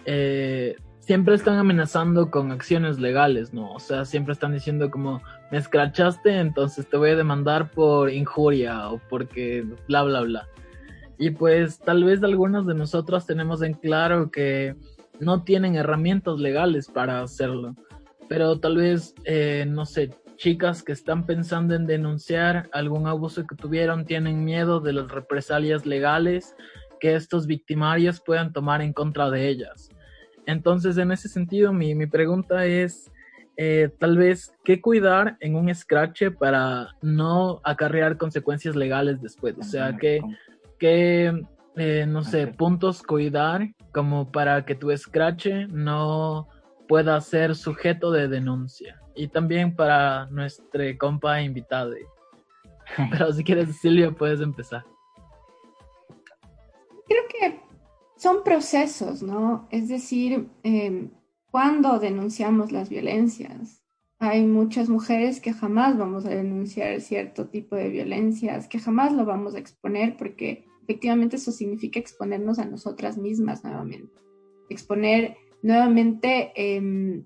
eh, 0.04 0.76
siempre 1.00 1.34
están 1.34 1.58
amenazando 1.58 2.30
con 2.30 2.52
acciones 2.52 2.98
legales, 2.98 3.52
¿no? 3.52 3.72
O 3.72 3.80
sea, 3.80 4.04
siempre 4.04 4.32
están 4.32 4.52
diciendo 4.52 4.90
como, 4.90 5.22
me 5.50 5.58
escrachaste, 5.58 6.38
entonces 6.38 6.88
te 6.88 6.96
voy 6.96 7.10
a 7.10 7.16
demandar 7.16 7.70
por 7.70 8.10
injuria 8.10 8.88
o 8.88 8.98
porque 9.10 9.64
bla, 9.88 10.02
bla, 10.04 10.20
bla. 10.20 10.48
Y 11.18 11.30
pues 11.30 11.78
tal 11.78 12.04
vez 12.04 12.22
algunos 12.22 12.66
de 12.66 12.74
nosotros 12.74 13.26
tenemos 13.26 13.62
en 13.62 13.74
claro 13.74 14.30
que 14.30 14.74
no 15.20 15.44
tienen 15.44 15.76
herramientas 15.76 16.38
legales 16.38 16.88
para 16.88 17.22
hacerlo. 17.22 17.74
Pero 18.28 18.58
tal 18.58 18.76
vez, 18.76 19.14
eh, 19.24 19.64
no 19.68 19.84
sé, 19.86 20.10
chicas 20.36 20.82
que 20.82 20.92
están 20.92 21.26
pensando 21.26 21.74
en 21.74 21.86
denunciar 21.86 22.68
algún 22.72 23.06
abuso 23.06 23.46
que 23.46 23.54
tuvieron 23.54 24.04
tienen 24.04 24.44
miedo 24.44 24.80
de 24.80 24.92
las 24.92 25.10
represalias 25.10 25.86
legales 25.86 26.56
que 27.00 27.14
estos 27.14 27.46
victimarios 27.46 28.20
puedan 28.20 28.52
tomar 28.52 28.82
en 28.82 28.92
contra 28.92 29.30
de 29.30 29.48
ellas. 29.48 29.90
Entonces, 30.46 30.98
en 30.98 31.12
ese 31.12 31.28
sentido, 31.28 31.72
mi, 31.72 31.94
mi 31.94 32.06
pregunta 32.06 32.66
es, 32.66 33.10
eh, 33.56 33.90
tal 33.98 34.16
vez, 34.16 34.52
¿qué 34.64 34.80
cuidar 34.80 35.36
en 35.40 35.54
un 35.54 35.72
scratch 35.74 36.24
para 36.38 36.96
no 37.02 37.60
acarrear 37.62 38.16
consecuencias 38.16 38.74
legales 38.74 39.22
después? 39.22 39.56
O 39.58 39.62
sea, 39.62 39.96
¿qué, 39.96 40.20
qué 40.84 41.32
eh, 41.76 42.04
no 42.06 42.22
sé, 42.22 42.46
puntos 42.46 43.02
cuidar 43.02 43.70
como 43.90 44.30
para 44.30 44.66
que 44.66 44.74
tu 44.74 44.94
scratch 44.94 45.46
no 45.70 46.46
pueda 46.86 47.18
ser 47.22 47.56
sujeto 47.56 48.10
de 48.10 48.28
denuncia? 48.28 49.00
Y 49.16 49.28
también 49.28 49.74
para 49.74 50.26
nuestro 50.26 50.84
compa 50.98 51.40
invitado. 51.40 51.94
Pero 53.10 53.32
si 53.32 53.42
quieres, 53.42 53.74
Silvia, 53.80 54.10
puedes 54.10 54.42
empezar. 54.42 54.84
Creo 57.08 57.22
que 57.30 57.60
son 58.16 58.44
procesos, 58.44 59.22
¿no? 59.22 59.66
Es 59.70 59.88
decir, 59.88 60.50
eh, 60.64 61.08
cuando 61.50 61.98
denunciamos 61.98 62.72
las 62.72 62.90
violencias, 62.90 63.82
hay 64.18 64.44
muchas 64.44 64.90
mujeres 64.90 65.40
que 65.40 65.54
jamás 65.54 65.96
vamos 65.96 66.26
a 66.26 66.30
denunciar 66.30 67.00
cierto 67.00 67.46
tipo 67.46 67.74
de 67.74 67.88
violencias, 67.88 68.68
que 68.68 68.78
jamás 68.78 69.12
lo 69.14 69.24
vamos 69.24 69.54
a 69.54 69.58
exponer 69.58 70.18
porque 70.18 70.66
efectivamente 70.84 71.36
eso 71.36 71.50
significa 71.50 71.98
exponernos 71.98 72.58
a 72.58 72.66
nosotras 72.66 73.16
mismas 73.16 73.64
nuevamente, 73.64 74.20
exponer 74.68 75.36
nuevamente 75.62 76.52
em, 76.54 77.24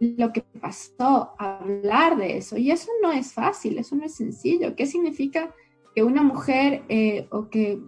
lo 0.00 0.32
que 0.32 0.42
pasó, 0.60 1.34
hablar 1.38 2.16
de 2.16 2.36
eso. 2.36 2.56
Y 2.56 2.70
eso 2.70 2.90
no 3.02 3.10
es 3.10 3.32
fácil, 3.32 3.78
eso 3.78 3.96
no 3.96 4.04
es 4.04 4.14
sencillo. 4.14 4.76
¿Qué 4.76 4.86
significa 4.86 5.52
que 5.94 6.04
una 6.04 6.22
mujer 6.22 6.84
eh, 6.88 7.26
o 7.30 7.50
que 7.50 7.82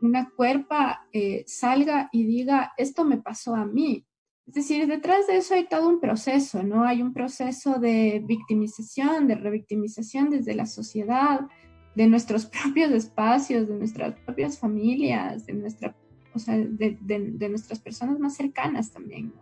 una 0.00 0.30
cuerpa 0.30 1.06
eh, 1.12 1.44
salga 1.46 2.08
y 2.12 2.24
diga, 2.24 2.72
esto 2.76 3.04
me 3.04 3.18
pasó 3.18 3.54
a 3.54 3.64
mí? 3.64 4.04
Es 4.46 4.54
decir, 4.54 4.86
detrás 4.88 5.28
de 5.28 5.36
eso 5.36 5.54
hay 5.54 5.68
todo 5.68 5.88
un 5.88 6.00
proceso, 6.00 6.64
¿no? 6.64 6.84
Hay 6.84 7.00
un 7.00 7.14
proceso 7.14 7.78
de 7.78 8.22
victimización, 8.26 9.28
de 9.28 9.36
revictimización 9.36 10.30
desde 10.30 10.54
la 10.54 10.66
sociedad, 10.66 11.46
de 11.94 12.06
nuestros 12.06 12.46
propios 12.62 12.90
espacios, 12.92 13.68
de 13.68 13.74
nuestras 13.74 14.14
propias 14.20 14.58
familias, 14.58 15.46
de, 15.46 15.54
nuestra, 15.54 15.94
o 16.34 16.38
sea, 16.38 16.56
de, 16.56 16.98
de, 17.00 17.48
nuestras 17.48 17.78
personas 17.78 18.18
más 18.18 18.36
cercanas 18.36 18.90
también. 18.90 19.32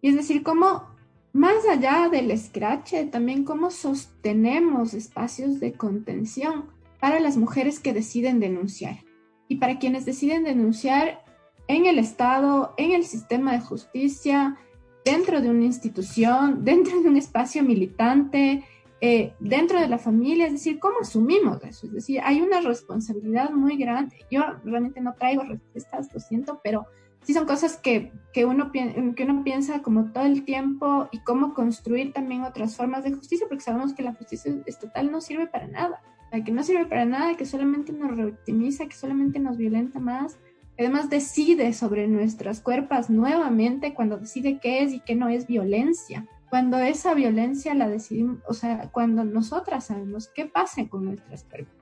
Y 0.00 0.08
es 0.08 0.14
decir, 0.14 0.42
cómo 0.42 0.96
más 1.32 1.66
allá 1.70 2.08
del 2.10 2.36
scratch, 2.38 2.94
también 3.10 3.44
cómo 3.44 3.70
sostenemos 3.70 4.94
espacios 4.94 5.60
de 5.60 5.72
contención 5.72 6.66
para 7.00 7.20
las 7.20 7.36
mujeres 7.36 7.80
que 7.80 7.92
deciden 7.92 8.40
denunciar. 8.40 9.04
Y 9.46 9.56
para 9.56 9.78
quienes 9.78 10.04
deciden 10.04 10.44
denunciar 10.44 11.24
en 11.68 11.86
el 11.86 11.98
Estado, 11.98 12.74
en 12.76 12.92
el 12.92 13.04
sistema 13.04 13.52
de 13.52 13.60
justicia, 13.60 14.56
dentro 15.04 15.40
de 15.40 15.50
una 15.50 15.64
institución, 15.64 16.64
dentro 16.64 17.00
de 17.00 17.08
un 17.08 17.16
espacio 17.16 17.62
militante, 17.62 18.64
eh, 19.00 19.34
dentro 19.38 19.80
de 19.80 19.88
la 19.88 19.98
familia, 19.98 20.46
es 20.46 20.52
decir, 20.52 20.80
¿cómo 20.80 21.00
asumimos 21.00 21.62
eso? 21.62 21.86
Es 21.86 21.92
decir, 21.92 22.20
hay 22.24 22.40
una 22.40 22.60
responsabilidad 22.60 23.50
muy 23.50 23.76
grande. 23.76 24.26
Yo 24.30 24.42
realmente 24.64 25.00
no 25.00 25.14
traigo 25.14 25.44
respuestas, 25.44 26.12
lo 26.12 26.18
siento, 26.18 26.60
pero 26.64 26.86
sí 27.22 27.32
son 27.32 27.46
cosas 27.46 27.76
que, 27.76 28.12
que, 28.32 28.44
uno, 28.44 28.72
que 28.72 29.24
uno 29.24 29.44
piensa 29.44 29.82
como 29.82 30.12
todo 30.12 30.24
el 30.24 30.44
tiempo 30.44 31.08
y 31.12 31.20
cómo 31.20 31.54
construir 31.54 32.12
también 32.12 32.42
otras 32.42 32.76
formas 32.76 33.04
de 33.04 33.12
justicia, 33.12 33.46
porque 33.48 33.62
sabemos 33.62 33.94
que 33.94 34.02
la 34.02 34.14
justicia 34.14 34.52
estatal 34.66 35.12
no 35.12 35.20
sirve 35.20 35.46
para 35.46 35.68
nada, 35.68 36.00
que 36.44 36.52
no 36.52 36.62
sirve 36.62 36.86
para 36.86 37.04
nada, 37.04 37.36
que 37.36 37.46
solamente 37.46 37.92
nos 37.92 38.16
revictimiza, 38.16 38.86
que 38.86 38.96
solamente 38.96 39.38
nos 39.38 39.56
violenta 39.56 40.00
más, 40.00 40.38
además 40.78 41.10
decide 41.10 41.72
sobre 41.72 42.08
nuestras 42.08 42.60
cuerpos 42.60 43.10
nuevamente 43.10 43.94
cuando 43.94 44.18
decide 44.18 44.58
qué 44.60 44.82
es 44.82 44.92
y 44.92 45.00
qué 45.00 45.14
no 45.14 45.28
es 45.28 45.46
violencia. 45.46 46.26
Cuando 46.50 46.78
esa 46.78 47.14
violencia 47.14 47.74
la 47.74 47.88
decidimos, 47.88 48.38
o 48.48 48.54
sea, 48.54 48.90
cuando 48.90 49.24
nosotras 49.24 49.86
sabemos 49.86 50.28
qué 50.34 50.46
pasa 50.46 50.86
con 50.88 51.04
nuestras 51.04 51.44
cuerpos. 51.44 51.74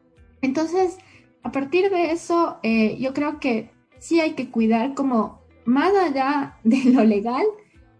Entonces, 0.42 0.98
a 1.42 1.52
partir 1.52 1.90
de 1.90 2.11
eso, 2.11 2.59
eh, 2.62 2.96
yo 2.98 3.14
creo 3.14 3.38
que 3.38 3.70
sí 3.98 4.20
hay 4.20 4.35
que 4.35 4.50
cuidar 4.50 4.94
como 4.94 5.40
más 5.64 5.92
allá 5.94 6.59
de 6.64 6.85
lo 6.85 7.05
legal, 7.05 7.44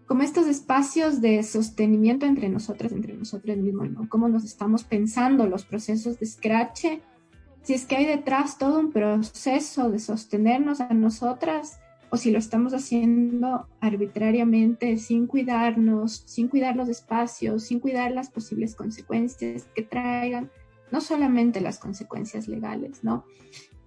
como 0.05 0.23
estos 0.23 0.47
espacios 0.47 1.19
de 1.19 1.43
sostenimiento 1.43 2.25
entre 2.25 2.47
nosotras, 2.49 2.93
entre 2.93 3.13
nosotros 3.13 3.57
mismos, 3.57 3.89
¿no? 3.89 4.07
Cómo 4.07 4.29
nos 4.29 4.45
estamos 4.45 4.85
pensando 4.85 5.47
los 5.47 5.65
procesos 5.65 6.17
de 6.19 6.25
scratch, 6.25 6.85
si 7.61 7.73
es 7.73 7.85
que 7.85 7.97
hay 7.97 8.05
detrás 8.05 8.57
todo 8.57 8.79
un 8.79 8.91
proceso 8.91 9.89
de 9.89 9.99
sostenernos 9.99 10.79
a 10.79 10.93
nosotras 10.93 11.79
o 12.09 12.17
si 12.17 12.31
lo 12.31 12.39
estamos 12.39 12.73
haciendo 12.73 13.67
arbitrariamente, 13.81 14.97
sin 14.97 15.27
cuidarnos, 15.27 16.23
sin 16.25 16.47
cuidar 16.47 16.75
los 16.75 16.89
espacios, 16.89 17.63
sin 17.63 17.79
cuidar 17.79 18.11
las 18.11 18.29
posibles 18.29 18.75
consecuencias 18.75 19.67
que 19.75 19.83
traigan, 19.83 20.49
no 20.91 21.01
solamente 21.01 21.59
las 21.59 21.79
consecuencias 21.79 22.47
legales, 22.47 23.03
¿no? 23.03 23.25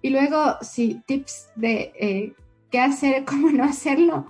Y 0.01 0.09
luego, 0.09 0.37
sí, 0.61 1.01
tips 1.05 1.49
de 1.55 1.93
eh, 1.99 2.33
qué 2.69 2.79
hacer, 2.79 3.25
cómo 3.25 3.49
no 3.49 3.63
hacerlo. 3.63 4.27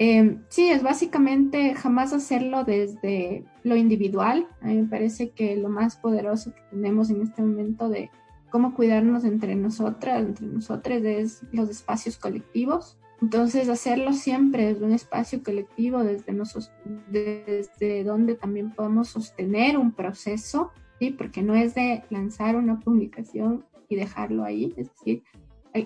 Eh, 0.00 0.38
sí, 0.48 0.70
es 0.70 0.82
básicamente 0.82 1.74
jamás 1.74 2.12
hacerlo 2.12 2.64
desde 2.64 3.44
lo 3.64 3.76
individual. 3.76 4.46
A 4.60 4.66
mí 4.66 4.82
me 4.82 4.88
parece 4.88 5.30
que 5.30 5.56
lo 5.56 5.68
más 5.68 5.96
poderoso 5.96 6.52
que 6.52 6.60
tenemos 6.70 7.10
en 7.10 7.22
este 7.22 7.42
momento 7.42 7.88
de 7.88 8.10
cómo 8.50 8.74
cuidarnos 8.74 9.24
entre 9.24 9.56
nosotras, 9.56 10.20
entre 10.20 10.46
nosotros, 10.46 11.02
es 11.02 11.42
los 11.52 11.68
espacios 11.68 12.16
colectivos. 12.16 12.96
Entonces, 13.20 13.68
hacerlo 13.68 14.12
siempre 14.12 14.66
desde 14.66 14.84
un 14.84 14.92
espacio 14.92 15.42
colectivo, 15.42 16.04
desde, 16.04 16.32
nosotros, 16.32 16.70
desde 17.10 18.04
donde 18.04 18.36
también 18.36 18.72
podemos 18.72 19.08
sostener 19.08 19.76
un 19.76 19.92
proceso, 19.92 20.70
¿sí? 21.00 21.10
porque 21.10 21.42
no 21.42 21.54
es 21.54 21.74
de 21.74 22.04
lanzar 22.10 22.54
una 22.54 22.78
publicación 22.78 23.64
y 23.88 23.96
dejarlo 23.96 24.44
ahí, 24.44 24.72
es 24.76 24.90
decir, 24.90 25.24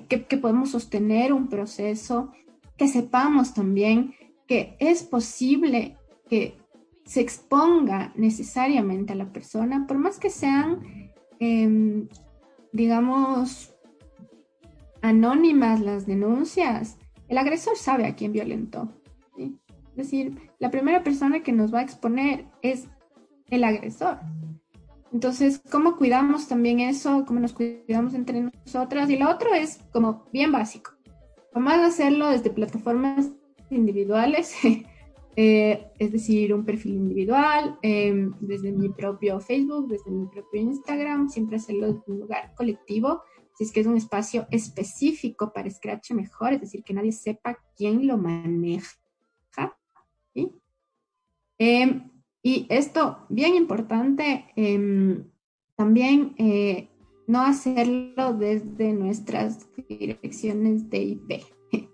que, 0.08 0.26
que 0.26 0.36
podemos 0.36 0.70
sostener 0.70 1.32
un 1.32 1.48
proceso, 1.48 2.30
que 2.76 2.88
sepamos 2.88 3.54
también 3.54 4.14
que 4.46 4.76
es 4.78 5.02
posible 5.02 5.96
que 6.28 6.58
se 7.04 7.20
exponga 7.20 8.12
necesariamente 8.16 9.12
a 9.12 9.16
la 9.16 9.32
persona, 9.32 9.86
por 9.86 9.98
más 9.98 10.18
que 10.18 10.30
sean, 10.30 10.80
eh, 11.40 12.06
digamos, 12.72 13.74
anónimas 15.00 15.80
las 15.80 16.06
denuncias, 16.06 16.98
el 17.32 17.38
agresor 17.38 17.78
sabe 17.78 18.06
a 18.06 18.14
quién 18.14 18.30
violentó. 18.30 18.90
Es 19.38 19.96
decir, 19.96 20.50
la 20.58 20.70
primera 20.70 21.02
persona 21.02 21.42
que 21.42 21.50
nos 21.50 21.72
va 21.72 21.78
a 21.78 21.82
exponer 21.82 22.44
es 22.60 22.88
el 23.48 23.64
agresor. 23.64 24.18
Entonces, 25.14 25.62
¿cómo 25.70 25.96
cuidamos 25.96 26.46
también 26.46 26.80
eso? 26.80 27.24
¿Cómo 27.26 27.40
nos 27.40 27.54
cuidamos 27.54 28.12
entre 28.12 28.50
nosotras? 28.66 29.08
Y 29.08 29.16
lo 29.16 29.30
otro 29.30 29.54
es 29.54 29.78
como 29.94 30.26
bien 30.30 30.52
básico. 30.52 30.92
Vamos 31.54 31.72
a 31.72 31.86
hacerlo 31.86 32.28
desde 32.28 32.50
plataformas 32.50 33.30
individuales, 33.70 34.54
eh, 35.36 35.86
es 35.98 36.12
decir, 36.12 36.52
un 36.52 36.66
perfil 36.66 36.96
individual, 36.96 37.78
em, 37.80 38.34
desde 38.40 38.72
mi 38.72 38.90
propio 38.90 39.40
Facebook, 39.40 39.88
desde 39.88 40.10
mi 40.10 40.26
propio 40.26 40.60
Instagram, 40.60 41.30
siempre 41.30 41.56
hacerlo 41.56 41.86
en 41.86 42.02
un 42.08 42.20
lugar 42.20 42.52
colectivo, 42.54 43.22
si 43.54 43.64
es 43.64 43.72
que 43.72 43.80
es 43.80 43.86
un 43.86 43.96
espacio 43.96 44.46
específico 44.50 45.52
para 45.52 45.70
Scratch 45.70 46.12
mejor, 46.12 46.54
es 46.54 46.60
decir, 46.60 46.82
que 46.82 46.94
nadie 46.94 47.12
sepa 47.12 47.58
quién 47.76 48.06
lo 48.06 48.16
maneja. 48.16 48.96
Em, 51.58 52.10
y 52.42 52.66
esto, 52.70 53.18
bien 53.28 53.54
importante, 53.54 54.46
em, 54.56 55.30
también 55.76 56.34
eh, 56.36 56.88
no 57.28 57.42
hacerlo 57.42 58.34
desde 58.34 58.92
nuestras 58.92 59.68
direcciones 59.88 60.90
de 60.90 61.02
IP. 61.02 61.44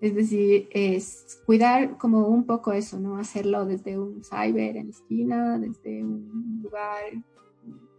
Es 0.00 0.14
decir, 0.14 0.68
es 0.70 1.42
cuidar 1.46 1.96
como 1.96 2.28
un 2.28 2.44
poco 2.44 2.72
eso, 2.72 3.00
¿no? 3.00 3.16
Hacerlo 3.16 3.64
desde 3.64 3.98
un 3.98 4.22
cyber 4.22 4.76
en 4.76 4.88
la 4.88 4.90
esquina, 4.92 5.58
desde 5.58 6.04
un 6.04 6.60
lugar 6.62 7.02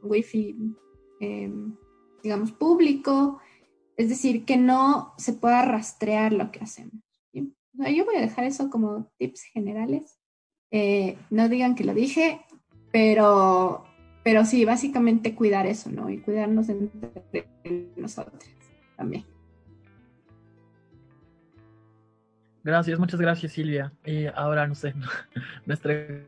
wifi, 0.04 0.56
em, 1.20 1.76
digamos, 2.24 2.52
público. 2.52 3.40
Es 3.98 4.10
decir, 4.10 4.46
que 4.46 4.58
no 4.58 5.14
se 5.18 5.34
pueda 5.34 5.64
rastrear 5.64 6.34
lo 6.34 6.52
que 6.52 6.60
hacemos. 6.60 7.02
Yo 7.34 8.06
voy 8.06 8.16
a 8.16 8.22
dejar 8.22 8.46
eso 8.46 8.70
como 8.70 9.12
tips 9.18 9.44
generales. 9.54 10.20
Eh, 10.72 11.18
no 11.30 11.50
digan 11.50 11.76
que 11.76 11.84
lo 11.84 11.94
dije, 11.94 12.42
pero, 12.92 13.86
pero 14.24 14.46
sí, 14.46 14.66
básicamente 14.66 15.36
cuidar 15.36 15.66
eso, 15.66 15.90
¿no? 15.90 16.10
Y 16.10 16.20
cuidarnos 16.20 16.70
entre 16.70 17.48
nosotros 17.96 18.44
también. 18.98 19.26
Gracias, 22.64 23.00
muchas 23.00 23.20
gracias 23.20 23.54
Silvia. 23.54 23.94
Y 24.06 24.26
ahora, 24.26 24.68
no 24.68 24.76
sé, 24.76 24.94
nuestra 25.66 26.26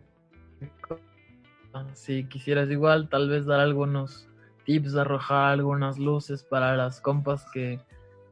si 1.94 2.26
quisieras 2.26 2.70
igual, 2.70 3.10
tal 3.10 3.30
vez 3.30 3.46
dar 3.46 3.60
algunos 3.60 4.28
tips, 4.72 4.96
arrojar 4.96 5.54
algunas 5.54 5.98
luces 5.98 6.44
para 6.44 6.76
las 6.76 7.02
compas 7.02 7.46
que 7.54 7.80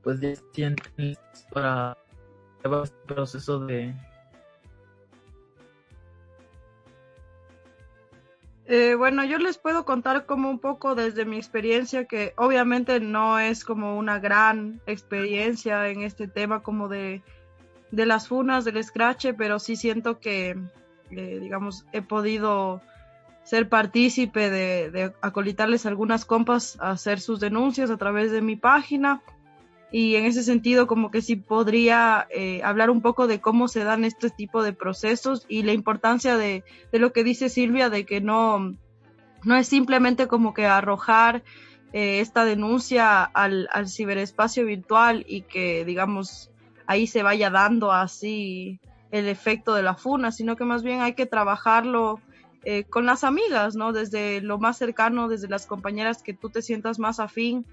pues 0.03 0.21
ya 0.21 0.33
sienten 0.53 1.17
para 1.51 1.97
llevar 2.63 2.83
este 2.83 3.13
proceso 3.13 3.59
de, 3.65 3.93
Eh, 8.71 8.93
bueno, 8.93 9.25
yo 9.25 9.39
les 9.39 9.57
puedo 9.57 9.83
contar 9.83 10.27
como 10.27 10.47
un 10.47 10.59
poco 10.59 10.93
desde 10.93 11.25
mi 11.25 11.37
experiencia, 11.37 12.05
que 12.05 12.33
obviamente 12.37 12.99
no 12.99 13.39
es 13.39 13.65
como 13.65 13.97
una 13.97 14.19
gran 14.19 14.79
experiencia 14.85 15.87
en 15.87 16.03
este 16.03 16.27
tema 16.27 16.61
como 16.61 16.87
de, 16.87 17.23
de 17.89 18.05
las 18.05 18.27
funas, 18.27 18.65
del 18.65 18.83
scratch, 18.83 19.29
pero 19.35 19.57
sí 19.57 19.75
siento 19.75 20.19
que, 20.19 20.55
eh, 21.09 21.39
digamos, 21.41 21.87
he 21.93 22.03
podido 22.03 22.83
ser 23.49 23.67
partícipe 23.67 24.51
de, 24.51 25.11
acolitarles 25.21 25.87
algunas 25.87 26.23
compas 26.23 26.77
a 26.79 26.91
hacer 26.91 27.19
sus 27.19 27.39
denuncias 27.39 27.89
a 27.89 27.97
través 27.97 28.31
de 28.31 28.43
mi 28.43 28.55
página. 28.55 29.23
Y 29.91 30.17
en 30.17 30.25
ese 30.25 30.43
sentido 30.43 30.85
como 30.85 31.09
que 31.09 31.23
sí 31.23 31.35
podría 31.35 32.27
eh, 32.29 32.61
hablar 32.63 32.91
un 32.91 33.01
poco 33.01 33.25
de 33.25 33.41
cómo 33.41 33.67
se 33.67 33.83
dan 33.83 34.05
este 34.05 34.29
tipo 34.29 34.61
de 34.61 34.73
procesos 34.73 35.47
y 35.47 35.63
la 35.63 35.73
importancia 35.73 36.37
de, 36.37 36.63
de 36.91 36.99
lo 36.99 37.11
que 37.11 37.23
dice 37.23 37.49
Silvia 37.49 37.89
de 37.89 38.05
que 38.05 38.21
no, 38.21 38.75
no 39.43 39.55
es 39.55 39.67
simplemente 39.67 40.27
como 40.27 40.53
que 40.53 40.67
arrojar 40.67 41.43
eh, 41.91 42.19
esta 42.19 42.45
denuncia 42.45 43.23
al, 43.23 43.67
al, 43.73 43.89
ciberespacio 43.89 44.63
virtual 44.63 45.25
y 45.27 45.41
que 45.41 45.85
digamos 45.85 46.51
ahí 46.85 47.07
se 47.07 47.23
vaya 47.23 47.49
dando 47.49 47.91
así 47.91 48.79
el 49.09 49.27
efecto 49.27 49.73
de 49.73 49.81
la 49.81 49.95
funa, 49.95 50.31
sino 50.31 50.55
que 50.55 50.65
más 50.65 50.83
bien 50.83 51.01
hay 51.01 51.15
que 51.15 51.25
trabajarlo 51.25 52.21
eh, 52.64 52.84
con 52.86 53.05
las 53.05 53.24
amigas, 53.24 53.76
¿no? 53.76 53.93
Desde 53.93 54.41
lo 54.41 54.57
más 54.57 54.78
cercano, 54.78 55.28
desde 55.28 55.47
las 55.47 55.66
compañeras 55.66 56.24
que 56.24 56.34
tú 56.34 56.49
te 56.49 56.62
sientas 56.62 56.99
más 56.99 57.20
afín 57.20 57.66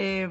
Eh, 0.00 0.28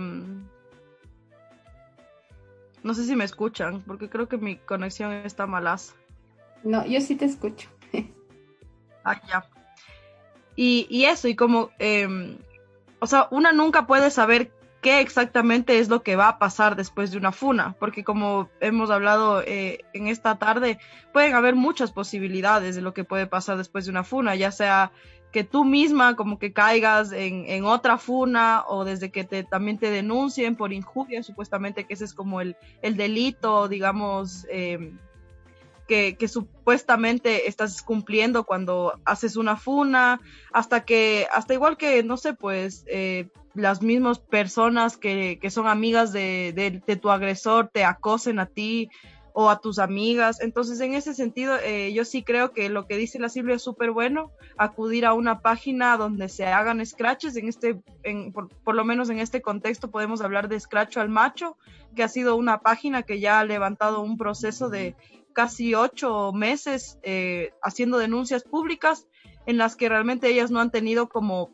no 2.83 2.93
sé 2.93 3.03
si 3.03 3.17
me 3.17 3.25
escuchan, 3.25 3.81
porque 3.85 4.09
creo 4.09 4.29
que 4.29 4.37
mi 4.37 4.55
conexión 4.55 5.11
está 5.11 5.45
malas. 5.45 5.93
No, 6.63 6.85
yo 6.85 7.01
sí 7.01 7.17
te 7.17 7.25
escucho. 7.25 7.69
ah, 9.03 9.21
ya. 9.27 9.45
Y, 10.55 10.87
y, 10.89 11.03
eso, 11.03 11.27
y 11.27 11.35
como, 11.35 11.69
eh, 11.79 12.37
o 12.99 13.07
sea, 13.07 13.27
una 13.29 13.51
nunca 13.51 13.85
puede 13.87 14.09
saber 14.09 14.53
qué 14.81 15.01
exactamente 15.01 15.79
es 15.79 15.89
lo 15.89 16.03
que 16.03 16.15
va 16.15 16.29
a 16.29 16.39
pasar 16.39 16.75
después 16.75 17.11
de 17.11 17.17
una 17.17 17.31
funa, 17.31 17.75
porque 17.79 18.03
como 18.03 18.49
hemos 18.59 18.89
hablado 18.89 19.41
eh, 19.41 19.85
en 19.93 20.07
esta 20.07 20.37
tarde, 20.37 20.79
pueden 21.13 21.33
haber 21.33 21.55
muchas 21.55 21.91
posibilidades 21.91 22.75
de 22.75 22.81
lo 22.81 22.93
que 22.93 23.03
puede 23.03 23.27
pasar 23.27 23.57
después 23.57 23.85
de 23.85 23.91
una 23.91 24.03
funa, 24.03 24.35
ya 24.35 24.51
sea 24.51 24.91
que 25.31 25.43
tú 25.43 25.65
misma 25.65 26.15
como 26.15 26.39
que 26.39 26.53
caigas 26.53 27.11
en, 27.11 27.65
otra 27.65 27.97
funa 27.97 28.63
o 28.67 28.85
desde 28.85 29.11
que 29.11 29.23
te, 29.23 29.43
también 29.43 29.77
te 29.77 29.91
denuncien 29.91 30.55
por 30.55 30.71
injuria, 30.71 31.21
supuestamente 31.21 31.85
que 31.85 31.95
ese 31.95 32.05
es 32.05 32.13
como 32.13 32.39
el, 32.39 32.55
el 32.81 32.95
delito, 32.95 33.67
digamos, 33.67 34.45
eh, 34.49 34.93
que, 35.87 36.15
que, 36.17 36.27
supuestamente 36.27 37.47
estás 37.47 37.81
cumpliendo 37.81 38.45
cuando 38.45 38.99
haces 39.05 39.35
una 39.35 39.57
funa, 39.57 40.19
hasta 40.51 40.85
que, 40.85 41.27
hasta 41.31 41.53
igual 41.53 41.77
que, 41.77 42.03
no 42.03 42.17
sé, 42.17 42.33
pues 42.33 42.83
eh, 42.87 43.27
las 43.57 43.81
mismas 43.81 44.19
personas 44.19 44.97
que, 44.97 45.39
que 45.41 45.49
son 45.49 45.67
amigas 45.67 46.13
de, 46.13 46.53
de, 46.85 46.95
tu 46.95 47.09
agresor 47.09 47.69
te 47.73 47.83
acosen 47.83 48.39
a 48.39 48.45
ti 48.45 48.89
o 49.33 49.49
a 49.49 49.59
tus 49.59 49.79
amigas. 49.79 50.39
Entonces, 50.41 50.79
en 50.79 50.93
ese 50.93 51.13
sentido, 51.15 51.57
eh, 51.63 51.91
yo 51.91 52.05
sí 52.05 52.23
creo 52.23 52.51
que 52.51 52.69
lo 52.69 52.85
que 52.85 52.97
dice 52.97 53.19
la 53.19 53.29
Silvia 53.29 53.55
es 53.55 53.63
súper 53.63 53.91
bueno, 53.91 54.31
acudir 54.57 55.05
a 55.05 55.13
una 55.13 55.41
página 55.41 55.97
donde 55.97 56.29
se 56.29 56.45
hagan 56.45 56.85
scratches, 56.85 57.35
en 57.35 57.47
este, 57.47 57.81
en, 58.03 58.31
por, 58.31 58.49
por, 58.49 58.75
lo 58.75 58.85
menos 58.85 59.09
en 59.09 59.19
este 59.19 59.41
contexto 59.41 59.89
podemos 59.89 60.21
hablar 60.21 60.49
de 60.49 60.59
Scratch 60.59 60.97
al 60.97 61.09
Macho, 61.09 61.57
que 61.95 62.03
ha 62.03 62.07
sido 62.07 62.35
una 62.35 62.59
página 62.59 63.03
que 63.03 63.19
ya 63.19 63.39
ha 63.39 63.45
levantado 63.45 64.01
un 64.01 64.17
proceso 64.17 64.69
de 64.69 64.95
casi 65.33 65.75
ocho 65.75 66.31
meses 66.31 66.99
eh, 67.03 67.51
haciendo 67.61 67.97
denuncias 67.97 68.43
públicas 68.43 69.07
en 69.45 69.57
las 69.57 69.75
que 69.75 69.87
realmente 69.87 70.27
ellas 70.29 70.51
no 70.51 70.59
han 70.59 70.71
tenido 70.71 71.09
como 71.09 71.51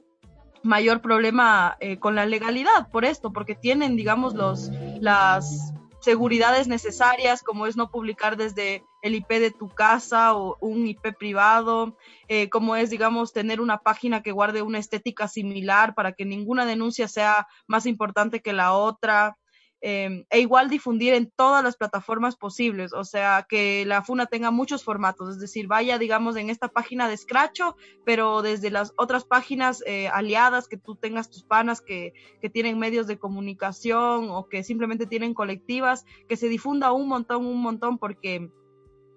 mayor 0.63 1.01
problema 1.01 1.77
eh, 1.79 1.99
con 1.99 2.15
la 2.15 2.25
legalidad 2.25 2.89
por 2.89 3.05
esto, 3.05 3.31
porque 3.31 3.55
tienen, 3.55 3.95
digamos, 3.95 4.33
los, 4.33 4.71
las 4.99 5.73
seguridades 6.03 6.67
necesarias, 6.67 7.43
como 7.43 7.65
es 7.65 7.77
no 7.77 7.89
publicar 7.89 8.35
desde 8.35 8.83
el 9.01 9.15
IP 9.15 9.29
de 9.29 9.51
tu 9.51 9.69
casa 9.69 10.35
o 10.35 10.57
un 10.59 10.85
IP 10.87 11.15
privado, 11.17 11.97
eh, 12.27 12.49
como 12.49 12.75
es, 12.75 12.89
digamos, 12.89 13.31
tener 13.31 13.61
una 13.61 13.77
página 13.77 14.21
que 14.21 14.31
guarde 14.31 14.61
una 14.61 14.79
estética 14.79 15.27
similar 15.27 15.95
para 15.95 16.11
que 16.13 16.25
ninguna 16.25 16.65
denuncia 16.65 17.07
sea 17.07 17.47
más 17.67 17.85
importante 17.85 18.41
que 18.41 18.53
la 18.53 18.73
otra. 18.73 19.37
Eh, 19.85 20.25
e 20.29 20.39
igual 20.39 20.69
difundir 20.69 21.13
en 21.13 21.29
todas 21.29 21.61
las 21.61 21.75
plataformas 21.75 22.37
posibles, 22.37 22.93
o 22.93 23.03
sea, 23.03 23.45
que 23.49 23.85
la 23.85 24.01
FUNA 24.01 24.27
tenga 24.27 24.49
muchos 24.49 24.81
formatos, 24.81 25.31
es 25.31 25.39
decir, 25.41 25.67
vaya, 25.67 25.97
digamos, 25.97 26.37
en 26.37 26.49
esta 26.49 26.69
página 26.69 27.09
de 27.09 27.17
Scratcho, 27.17 27.75
pero 28.05 28.41
desde 28.41 28.69
las 28.69 28.93
otras 28.95 29.25
páginas 29.25 29.83
eh, 29.85 30.07
aliadas, 30.07 30.69
que 30.69 30.77
tú 30.77 30.95
tengas 30.95 31.29
tus 31.29 31.43
panas 31.43 31.81
que, 31.81 32.13
que, 32.39 32.49
tienen 32.49 32.79
medios 32.79 33.07
de 33.07 33.19
comunicación 33.19 34.29
o 34.29 34.47
que 34.47 34.63
simplemente 34.63 35.05
tienen 35.05 35.33
colectivas, 35.33 36.05
que 36.29 36.37
se 36.37 36.47
difunda 36.47 36.93
un 36.93 37.09
montón, 37.09 37.45
un 37.45 37.61
montón, 37.61 37.97
porque 37.97 38.49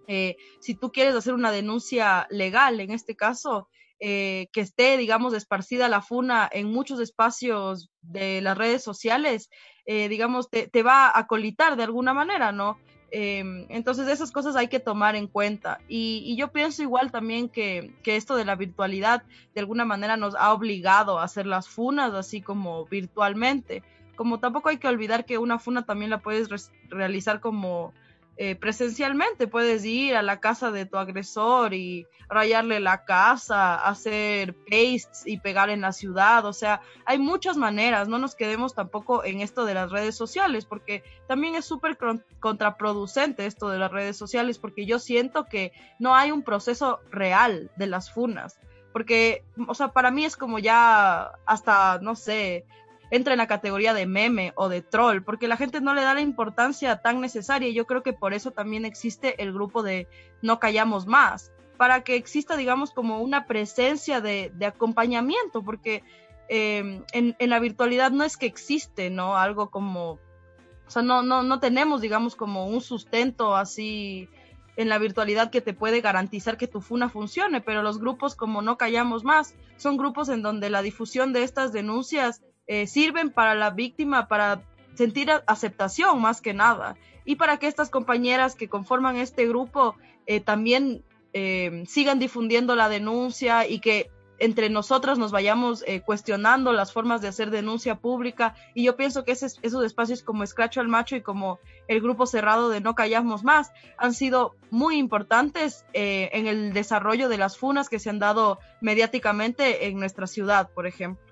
eh, 0.08 0.36
si 0.58 0.74
tú 0.74 0.90
quieres 0.90 1.14
hacer 1.14 1.34
una 1.34 1.52
denuncia 1.52 2.26
legal, 2.28 2.80
en 2.80 2.90
este 2.90 3.14
caso, 3.14 3.68
eh, 3.98 4.48
que 4.52 4.60
esté, 4.60 4.96
digamos, 4.96 5.32
esparcida 5.32 5.88
la 5.88 6.02
funa 6.02 6.48
en 6.52 6.70
muchos 6.70 7.00
espacios 7.00 7.90
de 8.02 8.40
las 8.40 8.58
redes 8.58 8.82
sociales, 8.82 9.48
eh, 9.86 10.08
digamos, 10.08 10.50
te, 10.50 10.66
te, 10.66 10.82
va 10.82 11.10
a 11.14 11.26
colitar 11.26 11.76
de 11.76 11.84
alguna 11.84 12.12
manera, 12.12 12.52
¿no? 12.52 12.78
Eh, 13.12 13.66
entonces 13.68 14.08
esas 14.08 14.32
cosas 14.32 14.56
hay 14.56 14.68
que 14.68 14.80
tomar 14.80 15.16
en 15.16 15.28
cuenta. 15.28 15.78
Y, 15.88 16.22
y 16.26 16.36
yo 16.36 16.48
pienso 16.52 16.82
igual 16.82 17.12
también 17.12 17.48
que, 17.48 17.92
que, 18.02 18.16
esto 18.16 18.36
de 18.36 18.44
la 18.44 18.56
virtualidad 18.56 19.22
de 19.54 19.60
alguna 19.60 19.84
manera 19.84 20.16
nos 20.16 20.34
ha 20.34 20.52
obligado 20.52 21.18
a 21.18 21.24
hacer 21.24 21.46
las 21.46 21.68
funas 21.68 22.12
así 22.14 22.42
como 22.42 22.84
virtualmente. 22.86 23.82
Como 24.16 24.40
tampoco 24.40 24.70
hay 24.70 24.78
que 24.78 24.88
olvidar 24.88 25.24
que 25.24 25.38
una 25.38 25.58
funa 25.58 25.84
también 25.84 26.10
la 26.10 26.18
puedes 26.18 26.48
re 26.48 26.58
realizar 26.88 27.40
como 27.40 27.92
eh, 28.38 28.54
presencialmente. 28.54 29.46
Puedes 29.46 29.84
ir 29.84 30.14
a 30.14 30.22
la 30.22 30.40
casa 30.40 30.70
de 30.70 30.84
tu 30.84 30.98
agresor 30.98 31.72
y 31.72 32.06
rayarle 32.28 32.80
la 32.80 33.04
casa, 33.04 33.76
hacer 33.76 34.54
pastes 34.68 35.22
y 35.26 35.38
pegar 35.38 35.70
en 35.70 35.80
la 35.80 35.92
ciudad. 35.92 36.44
O 36.44 36.52
sea, 36.52 36.82
hay 37.06 37.18
muchas 37.18 37.56
maneras. 37.56 38.08
No 38.08 38.18
nos 38.18 38.34
quedemos 38.34 38.74
tampoco 38.74 39.24
en 39.24 39.40
esto 39.40 39.64
de 39.64 39.74
las 39.74 39.90
redes 39.90 40.16
sociales, 40.16 40.66
porque 40.66 41.02
también 41.26 41.54
es 41.54 41.64
súper 41.64 41.96
contraproducente 42.40 43.46
esto 43.46 43.70
de 43.70 43.78
las 43.78 43.90
redes 43.90 44.16
sociales, 44.16 44.58
porque 44.58 44.84
yo 44.84 44.98
siento 44.98 45.46
que 45.46 45.72
no 45.98 46.14
hay 46.14 46.30
un 46.30 46.42
proceso 46.42 47.00
real 47.10 47.70
de 47.76 47.86
las 47.86 48.12
funas. 48.12 48.58
Porque, 48.92 49.44
o 49.68 49.74
sea, 49.74 49.88
para 49.88 50.10
mí 50.10 50.24
es 50.24 50.36
como 50.36 50.58
ya 50.58 51.32
hasta, 51.46 51.98
no 52.00 52.16
sé, 52.16 52.64
entra 53.10 53.34
en 53.34 53.38
la 53.38 53.46
categoría 53.46 53.94
de 53.94 54.06
meme 54.06 54.52
o 54.56 54.68
de 54.68 54.82
troll, 54.82 55.22
porque 55.22 55.48
la 55.48 55.56
gente 55.56 55.80
no 55.80 55.94
le 55.94 56.02
da 56.02 56.14
la 56.14 56.20
importancia 56.20 56.96
tan 56.96 57.20
necesaria 57.20 57.68
y 57.68 57.74
yo 57.74 57.86
creo 57.86 58.02
que 58.02 58.12
por 58.12 58.34
eso 58.34 58.50
también 58.50 58.84
existe 58.84 59.40
el 59.42 59.52
grupo 59.52 59.82
de 59.82 60.08
No 60.42 60.58
Callamos 60.58 61.06
Más, 61.06 61.52
para 61.76 62.02
que 62.02 62.16
exista, 62.16 62.56
digamos, 62.56 62.90
como 62.90 63.20
una 63.20 63.46
presencia 63.46 64.20
de, 64.20 64.52
acompañamiento, 64.66 65.62
porque 65.62 66.02
eh, 66.48 67.02
en, 67.12 67.36
en, 67.38 67.50
la 67.50 67.60
virtualidad 67.60 68.10
no 68.10 68.24
es 68.24 68.36
que 68.36 68.46
existe, 68.46 69.10
¿no? 69.10 69.36
Algo 69.36 69.70
como, 69.70 70.12
o 70.12 70.90
sea, 70.90 71.02
no, 71.02 71.22
no, 71.22 71.42
no 71.42 71.60
tenemos, 71.60 72.00
digamos, 72.00 72.34
como 72.34 72.66
un 72.66 72.80
sustento 72.80 73.54
así 73.56 74.28
en 74.76 74.88
la 74.88 74.98
virtualidad 74.98 75.50
que 75.50 75.60
te 75.60 75.74
puede 75.74 76.00
garantizar 76.00 76.56
que 76.56 76.68
tu 76.68 76.80
funa 76.80 77.08
funcione, 77.08 77.60
pero 77.60 77.82
los 77.82 77.98
grupos 77.98 78.34
como 78.34 78.62
No 78.62 78.76
Callamos 78.76 79.24
Más 79.24 79.54
son 79.76 79.96
grupos 79.96 80.28
en 80.28 80.42
donde 80.42 80.70
la 80.70 80.82
difusión 80.82 81.32
de 81.32 81.42
estas 81.42 81.72
denuncias 81.72 82.42
eh, 82.66 82.86
sirven 82.86 83.30
para 83.30 83.54
la 83.54 83.70
víctima 83.70 84.28
para 84.28 84.62
sentir 84.96 85.30
aceptación 85.46 86.20
más 86.20 86.40
que 86.40 86.54
nada 86.54 86.96
y 87.24 87.36
para 87.36 87.58
que 87.58 87.66
estas 87.66 87.90
compañeras 87.90 88.54
que 88.54 88.68
conforman 88.68 89.16
este 89.16 89.46
grupo 89.46 89.96
eh, 90.26 90.40
también 90.40 91.02
eh, 91.32 91.84
sigan 91.86 92.18
difundiendo 92.18 92.74
la 92.74 92.88
denuncia 92.88 93.68
y 93.68 93.80
que 93.80 94.10
entre 94.38 94.68
nosotras 94.68 95.18
nos 95.18 95.32
vayamos 95.32 95.82
eh, 95.86 96.02
cuestionando 96.02 96.72
las 96.72 96.92
formas 96.92 97.22
de 97.22 97.28
hacer 97.28 97.50
denuncia 97.50 97.96
pública 97.96 98.54
y 98.74 98.84
yo 98.84 98.94
pienso 98.96 99.24
que 99.24 99.32
esos 99.32 99.84
espacios 99.84 100.22
como 100.22 100.44
Escracho 100.44 100.80
al 100.80 100.88
Macho 100.88 101.16
y 101.16 101.22
como 101.22 101.58
el 101.88 102.02
grupo 102.02 102.26
cerrado 102.26 102.68
de 102.68 102.82
No 102.82 102.94
Callamos 102.94 103.44
Más 103.44 103.72
han 103.96 104.12
sido 104.12 104.54
muy 104.70 104.98
importantes 104.98 105.86
en 105.94 106.46
el 106.46 106.74
desarrollo 106.74 107.30
de 107.30 107.38
las 107.38 107.56
funas 107.56 107.88
que 107.88 107.98
se 107.98 108.10
han 108.10 108.18
dado 108.18 108.58
mediáticamente 108.82 109.86
en 109.86 109.98
nuestra 109.98 110.26
ciudad, 110.26 110.68
por 110.68 110.86
ejemplo. 110.86 111.25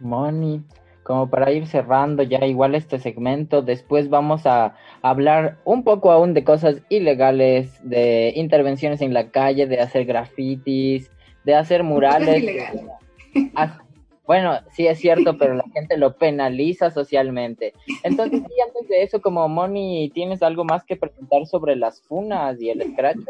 Moni, 0.00 0.62
como 1.02 1.30
para 1.30 1.50
ir 1.52 1.66
cerrando 1.66 2.22
ya 2.22 2.44
igual 2.44 2.74
este 2.74 2.98
segmento, 2.98 3.62
después 3.62 4.10
vamos 4.10 4.46
a 4.46 4.76
hablar 5.00 5.58
un 5.64 5.82
poco 5.82 6.12
aún 6.12 6.34
de 6.34 6.44
cosas 6.44 6.82
ilegales, 6.90 7.80
de 7.82 8.32
intervenciones 8.36 9.00
en 9.00 9.14
la 9.14 9.30
calle, 9.30 9.66
de 9.66 9.80
hacer 9.80 10.04
grafitis, 10.04 11.10
de 11.44 11.54
hacer 11.54 11.82
murales. 11.82 12.44
Ah, 13.54 13.78
bueno, 14.26 14.60
sí 14.72 14.86
es 14.86 14.98
cierto, 14.98 15.38
pero 15.38 15.54
la 15.54 15.64
gente 15.72 15.96
lo 15.96 16.18
penaliza 16.18 16.90
socialmente. 16.90 17.72
Entonces, 18.02 18.42
sí, 18.46 18.54
antes 18.66 18.86
de 18.88 19.02
eso, 19.02 19.22
como 19.22 19.48
Moni, 19.48 20.10
¿tienes 20.12 20.42
algo 20.42 20.66
más 20.66 20.84
que 20.84 20.96
preguntar 20.96 21.46
sobre 21.46 21.74
las 21.76 22.02
funas 22.02 22.60
y 22.60 22.68
el 22.68 22.82
scratch? 22.92 23.20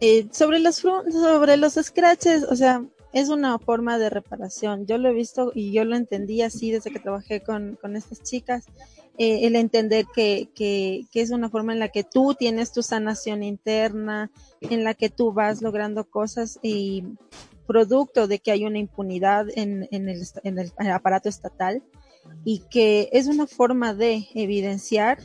Eh, 0.00 0.28
sobre 0.30 0.60
los 0.60 0.76
sobre 0.76 1.56
los 1.56 1.74
scratches, 1.74 2.44
o 2.44 2.54
sea, 2.54 2.84
es 3.12 3.28
una 3.28 3.58
forma 3.58 3.98
de 3.98 4.10
reparación. 4.10 4.86
Yo 4.86 4.98
lo 4.98 5.08
he 5.08 5.12
visto 5.12 5.52
y 5.54 5.72
yo 5.72 5.84
lo 5.84 5.96
entendí 5.96 6.42
así 6.42 6.70
desde 6.70 6.90
que 6.90 7.00
trabajé 7.00 7.40
con, 7.40 7.78
con 7.80 7.96
estas 7.96 8.22
chicas. 8.22 8.66
Eh, 9.18 9.46
el 9.46 9.56
entender 9.56 10.06
que, 10.14 10.48
que, 10.54 11.04
que, 11.12 11.20
es 11.20 11.30
una 11.30 11.50
forma 11.50 11.74
en 11.74 11.78
la 11.78 11.88
que 11.88 12.02
tú 12.02 12.34
tienes 12.34 12.72
tu 12.72 12.82
sanación 12.82 13.42
interna, 13.42 14.30
en 14.62 14.84
la 14.84 14.94
que 14.94 15.10
tú 15.10 15.32
vas 15.32 15.60
logrando 15.60 16.04
cosas 16.08 16.58
y 16.62 17.04
producto 17.66 18.26
de 18.26 18.38
que 18.38 18.52
hay 18.52 18.64
una 18.64 18.78
impunidad 18.78 19.46
en, 19.54 19.86
en, 19.90 20.08
el, 20.08 20.22
en 20.44 20.58
el 20.58 20.72
aparato 20.90 21.28
estatal 21.28 21.82
y 22.44 22.60
que 22.70 23.10
es 23.12 23.26
una 23.26 23.46
forma 23.46 23.92
de 23.92 24.26
evidenciar 24.34 25.18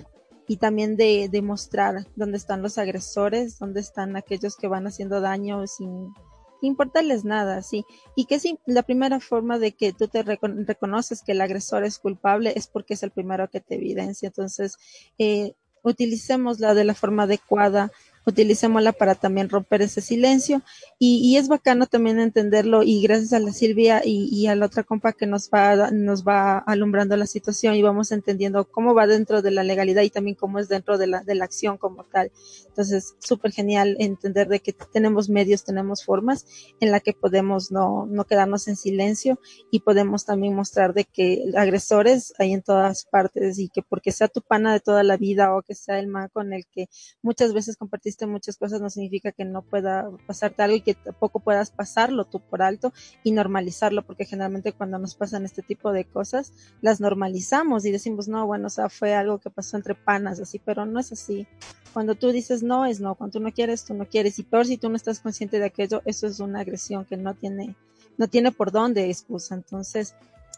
y 0.47 0.57
también 0.57 0.95
de 0.97 1.29
demostrar 1.31 2.07
dónde 2.15 2.37
están 2.37 2.61
los 2.61 2.77
agresores, 2.77 3.59
dónde 3.59 3.79
están 3.79 4.15
aquellos 4.15 4.55
que 4.55 4.67
van 4.67 4.87
haciendo 4.87 5.21
daño 5.21 5.65
sin 5.67 6.13
importarles 6.61 7.25
nada, 7.25 7.61
sí. 7.61 7.85
Y 8.15 8.25
que 8.25 8.39
sí, 8.39 8.59
la 8.65 8.83
primera 8.83 9.19
forma 9.19 9.59
de 9.59 9.73
que 9.73 9.93
tú 9.93 10.07
te 10.07 10.23
reconoces 10.23 11.21
que 11.23 11.33
el 11.33 11.41
agresor 11.41 11.83
es 11.83 11.99
culpable 11.99 12.53
es 12.55 12.67
porque 12.67 12.95
es 12.95 13.03
el 13.03 13.11
primero 13.11 13.49
que 13.49 13.61
te 13.61 13.75
evidencia. 13.75 14.27
Entonces, 14.27 14.77
eh, 15.17 15.53
utilicémosla 15.83 16.73
de 16.73 16.83
la 16.83 16.93
forma 16.93 17.23
adecuada, 17.23 17.91
utilicémosla 18.27 18.91
para 18.91 19.15
también 19.15 19.49
romper 19.49 19.81
ese 19.81 20.01
silencio 20.01 20.61
y, 20.99 21.19
y, 21.23 21.37
es 21.37 21.47
bacano 21.47 21.85
también 21.87 22.19
entenderlo 22.19 22.83
y 22.83 23.01
gracias 23.01 23.31
a 23.31 23.39
la 23.39 23.53
Silvia 23.53 24.01
y, 24.03 24.27
y, 24.29 24.47
a 24.47 24.55
la 24.55 24.65
otra 24.65 24.83
compa 24.83 25.13
que 25.13 25.25
nos 25.25 25.49
va, 25.49 25.91
nos 25.91 26.25
va 26.25 26.57
alumbrando 26.57 27.15
la 27.15 27.25
situación 27.25 27.75
y 27.75 27.81
vamos 27.81 28.11
entendiendo 28.11 28.69
cómo 28.69 28.93
va 28.93 29.07
dentro 29.07 29.41
de 29.41 29.51
la 29.51 29.63
legalidad 29.63 30.01
y 30.01 30.09
también 30.09 30.35
cómo 30.35 30.59
es 30.59 30.67
dentro 30.67 30.97
de 30.97 31.07
la, 31.07 31.23
de 31.23 31.35
la 31.35 31.45
acción 31.45 31.77
como 31.77 32.03
tal. 32.03 32.31
Entonces, 32.67 33.15
súper 33.19 33.53
genial 33.53 33.95
entender 33.99 34.49
de 34.49 34.59
que 34.59 34.73
tenemos 34.73 35.29
medios, 35.29 35.63
tenemos 35.63 36.03
formas 36.03 36.45
en 36.81 36.91
la 36.91 36.99
que 36.99 37.13
podemos 37.13 37.71
no, 37.71 38.07
no 38.07 38.25
quedarnos 38.25 38.67
en 38.67 38.75
silencio 38.75 39.39
y 39.71 39.79
podemos 39.79 40.25
también 40.25 40.53
mostrar 40.53 40.93
de 40.93 41.05
que 41.05 41.45
agresores 41.55 42.33
hay 42.39 42.51
en 42.51 42.61
todas 42.61 43.05
partes 43.05 43.57
y 43.57 43.69
que 43.69 43.83
porque 43.83 44.11
sea 44.11 44.27
tu 44.27 44.41
pana 44.41 44.73
de 44.73 44.81
toda 44.81 45.03
la 45.03 45.15
vida 45.15 45.55
o 45.55 45.61
que 45.61 45.75
sea 45.75 45.99
el 45.99 46.07
man 46.07 46.29
con 46.33 46.51
el 46.51 46.65
que 46.65 46.89
muchas 47.21 47.53
veces 47.53 47.77
compartiste 47.77 48.16
muchas 48.25 48.57
cosas 48.57 48.81
no 48.81 48.89
significa 48.89 49.31
que 49.31 49.45
no 49.45 49.61
pueda 49.61 50.09
pasarte 50.25 50.63
algo 50.63 50.77
y 50.77 50.81
que 50.81 50.95
tampoco 50.95 51.39
puedas 51.39 51.71
pasarlo 51.71 52.25
tú 52.25 52.39
por 52.39 52.61
alto 52.61 52.93
y 53.23 53.31
normalizarlo, 53.31 54.05
porque 54.05 54.25
generalmente 54.25 54.71
cuando 54.71 54.97
nos 54.97 55.15
pasan 55.15 55.45
este 55.45 55.61
tipo 55.61 55.91
de 55.91 56.05
cosas, 56.05 56.53
las 56.81 56.99
normalizamos 56.99 57.85
y 57.85 57.91
decimos, 57.91 58.27
no, 58.27 58.45
bueno, 58.47 58.67
o 58.67 58.71
sea, 58.71 58.89
fue 58.89 59.13
algo 59.13 59.37
que 59.37 59.49
pasó 59.49 59.77
entre 59.77 59.95
panas, 59.95 60.39
así, 60.39 60.59
pero 60.59 60.85
no 60.85 60.99
es 60.99 61.11
así. 61.11 61.47
Cuando 61.93 62.15
tú 62.15 62.31
dices 62.31 62.63
no, 62.63 62.85
es 62.85 62.99
no. 62.99 63.15
Cuando 63.15 63.39
tú 63.39 63.43
no 63.43 63.51
quieres, 63.51 63.83
tú 63.83 63.93
no 63.93 64.05
quieres. 64.05 64.37
Y 64.39 64.43
peor 64.43 64.65
si 64.65 64.77
tú 64.77 64.89
no 64.89 64.95
estás 64.95 65.19
consciente 65.19 65.59
de 65.59 65.65
aquello, 65.65 66.01
eso 66.05 66.27
es 66.27 66.39
una 66.39 66.59
agresión 66.59 67.05
que 67.05 67.17
no 67.17 67.33
tiene, 67.33 67.75
no 68.17 68.27
tiene 68.27 68.51
por 68.51 68.71
dónde 68.71 69.09
excusa. 69.09 69.55
Entonces, 69.55 70.15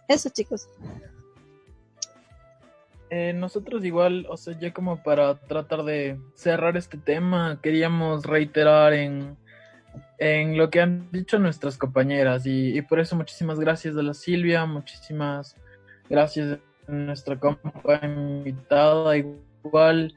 eso 0.08 0.30
chicos. 0.30 0.68
Eh, 3.12 3.34
nosotros 3.34 3.84
igual, 3.84 4.28
o 4.30 4.38
sea, 4.38 4.58
ya 4.60 4.72
como 4.72 5.02
para 5.02 5.36
tratar 5.36 5.84
de 5.84 6.20
cerrar 6.36 6.78
este 6.78 6.98
tema, 6.98 7.60
queríamos 7.62 8.24
reiterar 8.24 8.94
en, 8.94 9.36
en 10.20 10.58
lo 10.58 10.70
que 10.70 10.82
han 10.82 11.10
dicho 11.12 11.40
nuestras 11.40 11.78
compañeras 11.78 12.44
y, 12.46 12.80
por 12.84 13.00
eso 13.00 13.16
muchísimas 13.16 13.60
gracias 13.60 13.98
a 13.98 14.04
la 14.04 14.14
Silvia, 14.14 14.66
muchísimas 14.66 15.56
gracias 16.08 16.60
a 16.88 16.92
nuestra 16.92 17.40
compa 17.40 18.00
invitada, 18.04 19.18
igual. 19.18 20.14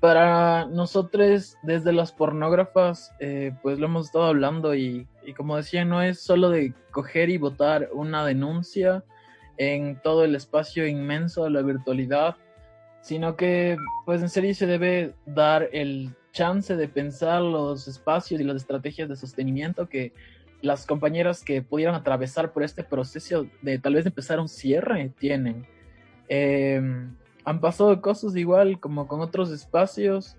Para 0.00 0.66
nosotros 0.66 1.56
desde 1.62 1.92
las 1.92 2.10
pornógrafas, 2.10 3.14
eh, 3.20 3.54
pues 3.62 3.78
lo 3.78 3.86
hemos 3.86 4.06
estado 4.06 4.24
hablando 4.24 4.74
y, 4.74 5.06
y 5.24 5.32
como 5.32 5.56
decía, 5.56 5.84
no 5.84 6.02
es 6.02 6.18
solo 6.18 6.50
de 6.50 6.74
coger 6.90 7.30
y 7.30 7.38
votar 7.38 7.88
una 7.92 8.26
denuncia, 8.26 9.04
en 9.70 10.00
todo 10.02 10.24
el 10.24 10.34
espacio 10.34 10.86
inmenso 10.88 11.44
de 11.44 11.50
la 11.50 11.62
virtualidad, 11.62 12.36
sino 13.00 13.36
que 13.36 13.76
pues 14.04 14.20
en 14.20 14.28
serio 14.28 14.54
se 14.54 14.66
debe 14.66 15.14
dar 15.24 15.68
el 15.72 16.14
chance 16.32 16.74
de 16.74 16.88
pensar 16.88 17.42
los 17.42 17.86
espacios 17.86 18.40
y 18.40 18.44
las 18.44 18.56
estrategias 18.56 19.08
de 19.08 19.16
sostenimiento 19.16 19.88
que 19.88 20.12
las 20.62 20.84
compañeras 20.86 21.44
que 21.44 21.62
pudieran 21.62 21.94
atravesar 21.94 22.52
por 22.52 22.64
este 22.64 22.82
proceso 22.82 23.46
de 23.62 23.78
tal 23.78 23.94
vez 23.94 24.06
empezar 24.06 24.40
un 24.40 24.48
cierre 24.48 25.12
tienen. 25.18 25.66
Em, 26.28 27.14
han 27.44 27.60
pasado 27.60 28.00
cosas 28.00 28.34
igual 28.36 28.80
como 28.80 29.06
con 29.06 29.20
otros 29.20 29.50
espacios, 29.50 30.36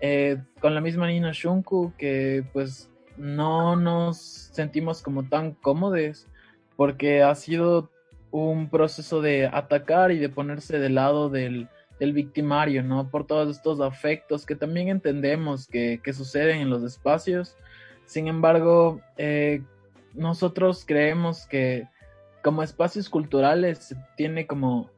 eh, 0.00 0.42
con 0.60 0.74
la 0.74 0.80
misma 0.80 1.06
Nina 1.08 1.32
Shunku, 1.32 1.92
que 1.96 2.44
pues 2.52 2.90
no 3.16 3.76
nos 3.76 4.18
sentimos 4.18 5.02
como 5.02 5.24
tan 5.24 5.52
cómodos 5.52 6.26
porque 6.76 7.22
ha 7.22 7.34
sido 7.34 7.90
un 8.30 8.68
proceso 8.68 9.20
de 9.20 9.46
atacar 9.46 10.12
y 10.12 10.18
de 10.18 10.28
ponerse 10.28 10.78
del 10.78 10.94
lado 10.94 11.30
del, 11.30 11.68
del 11.98 12.12
victimario, 12.12 12.82
¿no? 12.82 13.08
Por 13.10 13.26
todos 13.26 13.48
estos 13.56 13.80
afectos 13.80 14.46
que 14.46 14.54
también 14.54 14.88
entendemos 14.88 15.66
que, 15.66 16.00
que 16.02 16.12
suceden 16.12 16.60
en 16.60 16.70
los 16.70 16.82
espacios. 16.82 17.56
Sin 18.06 18.28
embargo, 18.28 19.00
eh, 19.16 19.62
nosotros 20.14 20.84
creemos 20.86 21.46
que 21.46 21.86
como 22.42 22.62
espacios 22.62 23.08
culturales 23.08 23.94
tiene 24.16 24.46
como 24.46 24.90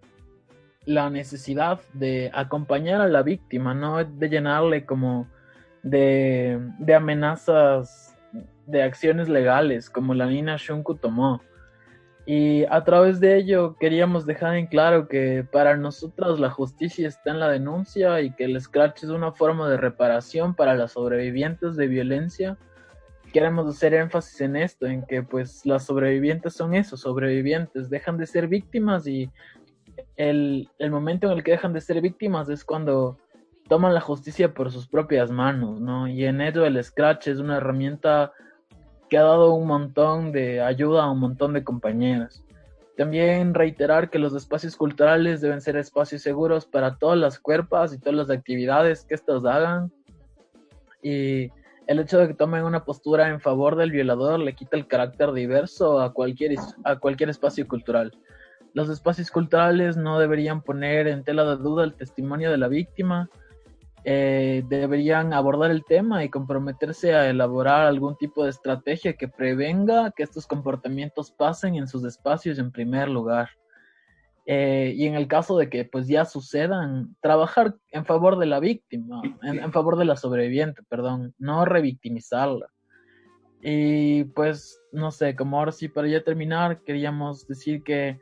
la 0.85 1.11
necesidad 1.11 1.81
de 1.93 2.31
acompañar 2.33 3.01
a 3.01 3.09
la 3.09 3.23
víctima, 3.23 3.75
no 3.75 4.03
de 4.05 4.29
llenarle 4.29 4.85
como 4.85 5.27
de, 5.83 6.59
de 6.79 6.95
amenazas 6.95 8.17
de 8.67 8.83
acciones 8.83 9.29
legales, 9.29 9.91
como 9.91 10.15
la 10.15 10.27
Nina 10.27 10.57
Shunku 10.59 10.95
tomó. 10.95 11.43
Y 12.27 12.65
a 12.65 12.85
través 12.85 13.19
de 13.19 13.37
ello 13.39 13.77
queríamos 13.79 14.27
dejar 14.27 14.55
en 14.57 14.67
claro 14.67 15.09
que 15.09 15.45
para 15.51 15.77
nosotros 15.77 16.39
la 16.39 16.51
justicia 16.51 17.09
está 17.09 17.31
en 17.31 17.41
la 17.41 17.49
denuncia 17.49 18.21
y 18.21 18.31
que 18.33 18.45
el 18.45 18.61
scratch 18.61 19.05
es 19.05 19.11
una 19.11 19.33
forma 19.33 19.69
de 19.69 19.77
reparación 19.77 20.55
para 20.55 20.75
las 20.75 20.93
sobrevivientes 20.93 21.77
de 21.77 21.87
violencia. 21.87 22.59
Queremos 23.33 23.67
hacer 23.69 23.95
énfasis 23.95 24.41
en 24.43 24.57
esto, 24.57 24.87
en 24.87 25.07
que 25.07 25.23
pues 25.23 25.65
las 25.65 25.87
sobrevivientes 25.87 26.53
son 26.53 26.75
eso, 26.75 26.97
sobrevivientes, 26.97 27.89
dejan 27.89 28.19
de 28.19 28.27
ser 28.27 28.49
víctimas 28.49 29.07
y 29.07 29.31
el, 30.17 30.69
el 30.79 30.91
momento 30.91 31.27
en 31.27 31.39
el 31.39 31.45
que 31.45 31.53
dejan 31.53 31.73
de 31.73 31.81
ser 31.81 32.01
víctimas 32.01 32.49
es 32.49 32.65
cuando 32.65 33.19
toman 33.69 33.95
la 33.95 34.01
justicia 34.01 34.53
por 34.53 34.71
sus 34.73 34.89
propias 34.89 35.31
manos, 35.31 35.81
¿no? 35.81 36.09
Y 36.09 36.25
en 36.25 36.41
ello 36.41 36.67
el 36.67 36.83
scratch 36.83 37.29
es 37.29 37.39
una 37.39 37.59
herramienta 37.59 38.33
que 39.11 39.19
ha 39.19 39.23
dado 39.23 39.53
un 39.55 39.67
montón 39.67 40.31
de 40.33 40.63
ayuda 40.63 41.03
a 41.05 41.11
un 41.11 41.19
montón 41.19 41.53
de 41.53 41.65
compañeras. 41.65 42.43
También 42.97 43.55
reiterar 43.55 44.09
que 44.09 44.19
los 44.19 44.35
espacios 44.35 44.77
culturales 44.77 45.41
deben 45.41 45.61
ser 45.61 45.77
espacios 45.77 46.23
seguros 46.23 46.65
para 46.65 46.97
todas 46.97 47.19
las 47.19 47.39
cuerpas 47.41 47.93
y 47.93 47.99
todas 47.99 48.15
las 48.15 48.31
actividades 48.31 49.05
que 49.05 49.15
estos 49.15 49.45
hagan. 49.45 49.91
Y 51.03 51.51
el 51.87 51.99
hecho 51.99 52.19
de 52.19 52.29
que 52.29 52.35
tomen 52.35 52.63
una 52.63 52.85
postura 52.85 53.29
en 53.29 53.41
favor 53.41 53.75
del 53.75 53.91
violador 53.91 54.39
le 54.39 54.55
quita 54.55 54.77
el 54.77 54.87
carácter 54.87 55.33
diverso 55.33 56.01
a 56.01 56.13
cualquier, 56.13 56.57
a 56.85 56.97
cualquier 56.97 57.31
espacio 57.31 57.67
cultural. 57.67 58.13
Los 58.75 58.89
espacios 58.89 59.31
culturales 59.33 59.97
no 59.97 60.21
deberían 60.21 60.63
poner 60.63 61.09
en 61.09 61.25
tela 61.25 61.45
de 61.45 61.57
duda 61.57 61.83
el 61.83 61.95
testimonio 61.95 62.51
de 62.53 62.59
la 62.59 62.69
víctima, 62.69 63.29
eh, 64.05 64.65
deberían 64.69 65.33
abordar 65.35 65.71
el 65.71 65.85
tema 65.85 66.25
y 66.25 66.31
comprometerse 66.31 67.15
a 67.15 67.29
elaborar 67.29 67.87
algún 67.87 68.17
tipo 68.17 68.45
de 68.45 68.51
estrategia 68.51 69.15
que 69.15 69.29
prevenga 69.29 70.13
que 70.17 70.23
estos 70.23 70.47
comportamientos 70.47 71.31
pasen 71.31 71.75
en 71.75 71.87
sus 71.87 72.05
espacios 72.05 72.59
en 72.59 72.73
primer 72.73 73.09
lugar. 73.09 73.51
Eh, 74.47 74.95
y 74.97 75.07
en 75.07 75.15
el 75.15 75.29
caso 75.29 75.57
de 75.59 75.69
que 75.69 75.85
pues 75.85 76.09
ya 76.09 76.25
sucedan, 76.25 77.15
trabajar 77.21 77.77
en 77.91 78.07
favor 78.07 78.39
de 78.39 78.47
la 78.47 78.59
víctima, 78.59 79.23
en, 79.43 79.71
favor 79.71 79.97
de 79.97 80.07
la 80.07 80.17
sobreviviente, 80.17 80.83
perdón, 80.89 81.35
no 81.39 81.65
revictimizarla. 81.65 82.67
Y 83.63 84.25
pues, 84.25 84.81
no 84.93 85.11
sé, 85.11 85.37
como 85.37 85.59
ahora 85.59 85.73
sí, 85.73 85.89
para 85.89 86.09
ya 86.09 86.25
terminar, 86.25 86.83
queríamos 86.83 87.47
decir 87.47 87.83
que 87.83 88.19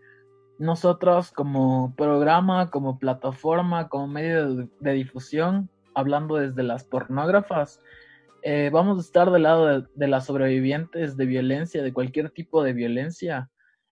nosotros 0.58 1.30
como 1.30 1.94
programa, 1.96 2.70
como 2.70 2.98
plataforma, 2.98 3.88
como 3.88 4.08
medio 4.08 4.68
de, 4.80 4.92
difusión, 4.92 5.70
hablando 5.94 6.36
desde 6.36 6.62
las 6.62 6.84
pornógrafas, 6.84 7.80
eh, 8.42 8.70
vamos 8.72 8.98
a 8.98 9.00
estar 9.00 9.30
del 9.30 9.42
lado 9.44 9.82
de, 9.82 10.08
las 10.08 10.26
sobrevivientes 10.26 11.16
de 11.16 11.26
violencia, 11.26 11.82
de 11.82 11.92
cualquier 11.92 12.30
tipo 12.30 12.62
de 12.62 12.72
violencia, 12.72 13.50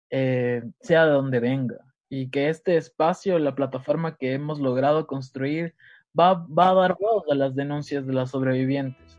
eh, 0.10 0.64
sea 0.82 1.06
de 1.06 1.12
donde 1.12 1.40
venga 1.40 1.78
y 2.12 2.30
que 2.30 2.50
este 2.50 2.76
espacio, 2.76 3.40
la 3.40 3.56
plataforma 3.56 4.18
que 4.18 4.34
hemos 4.34 4.60
logrado 4.60 5.08
construir, 5.08 5.76
va, 6.18 6.34
va 6.34 6.72
a 6.72 6.74
dar 6.74 6.98
voz 7.00 7.24
a 7.32 7.36
las 7.36 7.56
denuncias 7.56 8.06
de 8.06 8.12
las 8.12 8.32
sobrevivientes. 8.32 9.11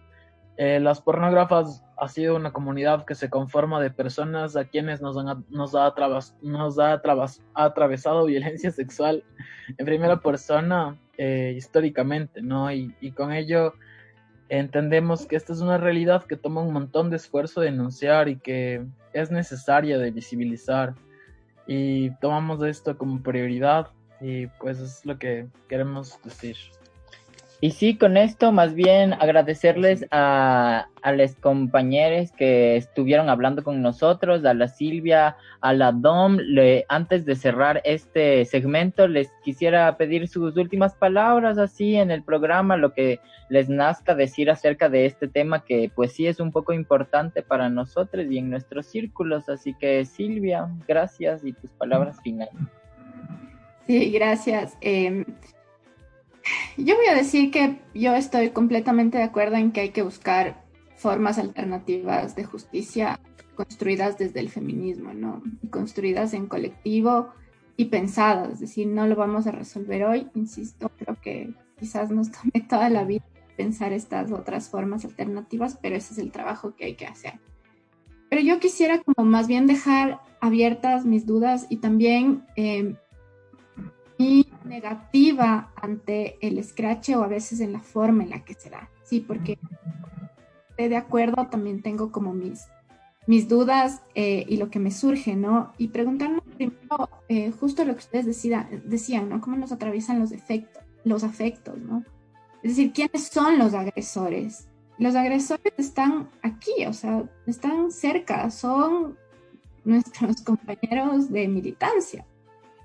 Eh, 0.56 0.80
las 0.80 1.00
pornógrafas 1.00 1.82
ha 1.96 2.08
sido 2.08 2.36
una 2.36 2.52
comunidad 2.52 3.04
que 3.06 3.14
se 3.14 3.30
conforma 3.30 3.80
de 3.80 3.90
personas 3.90 4.54
a 4.56 4.64
quienes 4.64 5.00
nos, 5.00 5.16
han, 5.16 5.44
nos, 5.48 5.74
ha, 5.74 5.94
nos 6.42 6.78
ha, 6.78 7.00
atravesado 7.54 8.24
violencia 8.26 8.70
sexual 8.70 9.24
en 9.78 9.86
primera 9.86 10.20
persona 10.20 10.96
eh, 11.16 11.54
históricamente, 11.56 12.42
¿no? 12.42 12.70
Y, 12.72 12.94
y, 13.00 13.12
con 13.12 13.32
ello 13.32 13.74
entendemos 14.48 15.26
que 15.26 15.36
esta 15.36 15.52
es 15.52 15.60
una 15.60 15.78
realidad 15.78 16.24
que 16.24 16.36
toma 16.36 16.60
un 16.60 16.72
montón 16.72 17.08
de 17.08 17.16
esfuerzo 17.16 17.62
denunciar 17.62 18.28
y 18.28 18.36
que 18.36 18.84
es 19.14 19.30
necesaria 19.30 19.98
de 19.98 20.10
visibilizar. 20.10 20.94
Y 21.66 22.10
tomamos 22.16 22.62
esto 22.62 22.98
como 22.98 23.22
prioridad 23.22 23.88
y 24.20 24.48
pues 24.60 24.80
es 24.80 25.06
lo 25.06 25.18
que 25.18 25.46
queremos 25.68 26.18
decir. 26.22 26.56
Y 27.64 27.70
sí, 27.70 27.96
con 27.96 28.16
esto 28.16 28.50
más 28.50 28.74
bien 28.74 29.12
agradecerles 29.12 30.04
a, 30.10 30.88
a 31.00 31.12
los 31.12 31.36
compañeros 31.36 32.32
que 32.32 32.74
estuvieron 32.74 33.28
hablando 33.28 33.62
con 33.62 33.80
nosotros, 33.82 34.44
a 34.44 34.52
la 34.52 34.66
Silvia, 34.66 35.36
a 35.60 35.72
la 35.72 35.92
Dom. 35.92 36.38
Le, 36.38 36.84
antes 36.88 37.24
de 37.24 37.36
cerrar 37.36 37.80
este 37.84 38.44
segmento, 38.46 39.06
les 39.06 39.30
quisiera 39.44 39.96
pedir 39.96 40.26
sus 40.26 40.56
últimas 40.56 40.96
palabras 40.96 41.56
así 41.56 41.94
en 41.94 42.10
el 42.10 42.24
programa, 42.24 42.76
lo 42.76 42.94
que 42.94 43.20
les 43.48 43.68
nazca 43.68 44.16
decir 44.16 44.50
acerca 44.50 44.88
de 44.88 45.06
este 45.06 45.28
tema 45.28 45.64
que 45.64 45.88
pues 45.94 46.14
sí 46.14 46.26
es 46.26 46.40
un 46.40 46.50
poco 46.50 46.72
importante 46.72 47.42
para 47.42 47.68
nosotros 47.68 48.26
y 48.28 48.38
en 48.38 48.50
nuestros 48.50 48.86
círculos. 48.86 49.48
Así 49.48 49.72
que 49.74 50.04
Silvia, 50.04 50.68
gracias 50.88 51.44
y 51.44 51.52
tus 51.52 51.70
palabras 51.70 52.20
finales. 52.24 52.54
Sí, 53.86 54.10
gracias. 54.10 54.76
Eh, 54.80 55.24
yo 56.76 56.96
voy 56.96 57.06
a 57.06 57.14
decir 57.14 57.50
que 57.50 57.80
yo 57.94 58.14
estoy 58.14 58.50
completamente 58.50 59.18
de 59.18 59.24
acuerdo 59.24 59.56
en 59.56 59.72
que 59.72 59.80
hay 59.80 59.90
que 59.90 60.02
buscar 60.02 60.64
formas 60.96 61.38
alternativas 61.38 62.36
de 62.36 62.44
justicia 62.44 63.20
construidas 63.54 64.18
desde 64.18 64.40
el 64.40 64.48
feminismo, 64.48 65.12
¿no? 65.12 65.42
Construidas 65.70 66.32
en 66.34 66.46
colectivo 66.46 67.28
y 67.76 67.86
pensadas, 67.86 68.54
es 68.54 68.60
decir, 68.60 68.86
no 68.86 69.06
lo 69.06 69.16
vamos 69.16 69.46
a 69.46 69.52
resolver 69.52 70.04
hoy, 70.04 70.28
insisto, 70.34 70.90
creo 70.98 71.16
que 71.20 71.54
quizás 71.78 72.10
nos 72.10 72.30
tome 72.30 72.64
toda 72.68 72.88
la 72.88 73.04
vida 73.04 73.24
pensar 73.56 73.92
estas 73.92 74.32
otras 74.32 74.68
formas 74.68 75.04
alternativas, 75.04 75.78
pero 75.80 75.96
ese 75.96 76.14
es 76.14 76.18
el 76.18 76.32
trabajo 76.32 76.74
que 76.74 76.86
hay 76.86 76.94
que 76.94 77.06
hacer. 77.06 77.34
Pero 78.30 78.42
yo 78.42 78.58
quisiera 78.60 79.02
como 79.02 79.28
más 79.28 79.46
bien 79.46 79.66
dejar 79.66 80.20
abiertas 80.40 81.04
mis 81.04 81.26
dudas 81.26 81.66
y 81.68 81.76
también 81.76 82.44
eh, 82.56 82.96
mi 84.18 84.46
negativa 84.64 85.72
ante 85.76 86.38
el 86.46 86.62
scratch 86.62 87.10
o 87.10 87.22
a 87.22 87.28
veces 87.28 87.60
en 87.60 87.72
la 87.72 87.80
forma 87.80 88.22
en 88.24 88.30
la 88.30 88.44
que 88.44 88.54
se 88.54 88.70
da. 88.70 88.88
Sí, 89.04 89.20
porque 89.20 89.58
estoy 90.70 90.88
de 90.88 90.96
acuerdo, 90.96 91.46
también 91.48 91.82
tengo 91.82 92.10
como 92.12 92.32
mis, 92.32 92.66
mis 93.26 93.48
dudas 93.48 94.02
eh, 94.14 94.44
y 94.48 94.56
lo 94.56 94.70
que 94.70 94.78
me 94.78 94.90
surge, 94.90 95.36
¿no? 95.36 95.72
Y 95.78 95.88
preguntarnos 95.88 96.42
primero 96.56 97.08
eh, 97.28 97.52
justo 97.52 97.84
lo 97.84 97.92
que 97.92 98.00
ustedes 98.00 98.26
decían, 98.26 99.28
¿no? 99.28 99.40
¿Cómo 99.40 99.56
nos 99.56 99.72
atraviesan 99.72 100.18
los 100.18 100.32
efectos, 100.32 100.82
los 101.04 101.24
afectos, 101.24 101.78
¿no? 101.78 102.04
Es 102.62 102.76
decir, 102.76 102.92
¿quiénes 102.92 103.28
son 103.28 103.58
los 103.58 103.74
agresores? 103.74 104.68
Los 104.98 105.14
agresores 105.14 105.72
están 105.76 106.28
aquí, 106.42 106.86
o 106.86 106.92
sea, 106.92 107.24
están 107.46 107.90
cerca, 107.90 108.50
son 108.50 109.16
nuestros 109.84 110.42
compañeros 110.42 111.30
de 111.30 111.48
militancia 111.48 112.24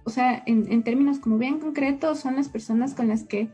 o 0.07 0.09
sea, 0.09 0.41
en, 0.45 0.83
términos 0.83 1.19
como 1.19 1.37
bien 1.37 1.59
concretos, 1.59 2.21
son 2.21 2.37
las 2.37 2.47
personas 2.47 2.93
con 2.93 3.09
las 3.09 3.25
que 3.25 3.49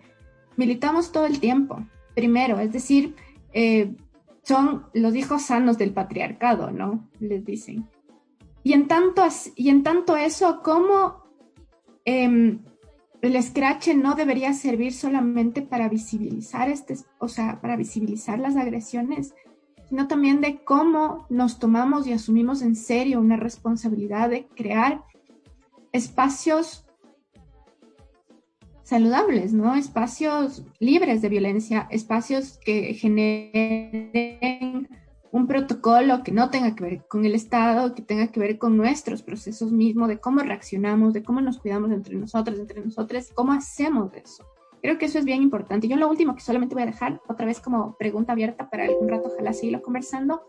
militamos 0.55 1.11
todo 1.11 1.25
el 1.25 1.39
tiempo. 1.39 1.83
Primero, 2.13 2.59
es 2.59 2.71
decir, 2.71 3.15
eh, 3.53 3.95
son 4.43 4.85
los 4.93 5.15
hijos 5.15 5.41
sanos 5.41 5.79
del 5.79 5.93
patriarcado, 5.93 6.69
¿no? 6.69 7.09
Les 7.19 7.43
dicen. 7.43 7.89
Y 8.61 8.73
en 8.73 8.87
tanto, 8.87 9.23
y 9.55 9.69
en 9.69 9.81
tanto 9.81 10.15
eso, 10.15 10.61
¿cómo 10.63 11.23
em, 12.05 12.59
el 13.23 13.41
scratch 13.41 13.87
no 13.95 14.13
debería 14.13 14.53
servir 14.53 14.93
solamente 14.93 15.63
para 15.63 15.89
visibilizar 15.89 16.69
este, 16.69 16.97
o 17.17 17.29
sea, 17.29 17.61
para 17.61 17.77
visibilizar 17.77 18.37
las 18.37 18.57
agresiones, 18.57 19.33
sino 19.89 20.07
también 20.07 20.39
de 20.39 20.63
cómo 20.63 21.25
nos 21.31 21.57
tomamos 21.57 22.05
y 22.05 22.13
asumimos 22.13 22.61
en 22.61 22.75
serio 22.75 23.19
una 23.19 23.37
responsabilidad 23.37 24.29
de 24.29 24.45
crear 24.55 25.01
espacios 25.93 26.85
saludables, 28.83 29.53
¿no? 29.53 29.75
Espacios 29.75 30.65
libres 30.79 31.21
de 31.21 31.29
violencia, 31.29 31.87
espacios 31.89 32.57
que 32.57 32.93
generen 32.95 34.89
un 35.31 35.47
protocolo 35.47 36.21
que 36.23 36.31
no 36.31 36.49
tenga 36.49 36.75
que 36.75 36.83
ver 36.83 37.07
con 37.07 37.25
el 37.25 37.33
Estado, 37.33 37.95
que 37.95 38.01
tenga 38.01 38.27
que 38.27 38.39
ver 38.39 38.57
con 38.57 38.75
nuestros 38.77 39.23
procesos 39.23 39.71
mismos, 39.71 40.09
de 40.09 40.19
cómo 40.19 40.41
reaccionamos, 40.41 41.13
de 41.13 41.23
cómo 41.23 41.41
nos 41.41 41.59
cuidamos 41.59 41.91
entre 41.91 42.15
nosotros, 42.15 42.59
entre 42.59 42.81
nosotros, 42.81 43.31
cómo 43.33 43.53
hacemos 43.53 44.13
eso. 44.13 44.45
Creo 44.81 44.97
que 44.97 45.05
eso 45.05 45.17
es 45.17 45.25
bien 45.25 45.41
importante. 45.41 45.87
Yo 45.87 45.95
lo 45.95 46.09
último 46.09 46.35
que 46.35 46.41
solamente 46.41 46.75
voy 46.75 46.83
a 46.83 46.87
dejar, 46.87 47.21
otra 47.27 47.45
vez 47.45 47.61
como 47.61 47.95
pregunta 47.97 48.33
abierta 48.33 48.69
para 48.69 48.83
algún 48.83 49.07
rato, 49.07 49.29
ojalá 49.33 49.53
seguirlo 49.53 49.81
conversando, 49.81 50.43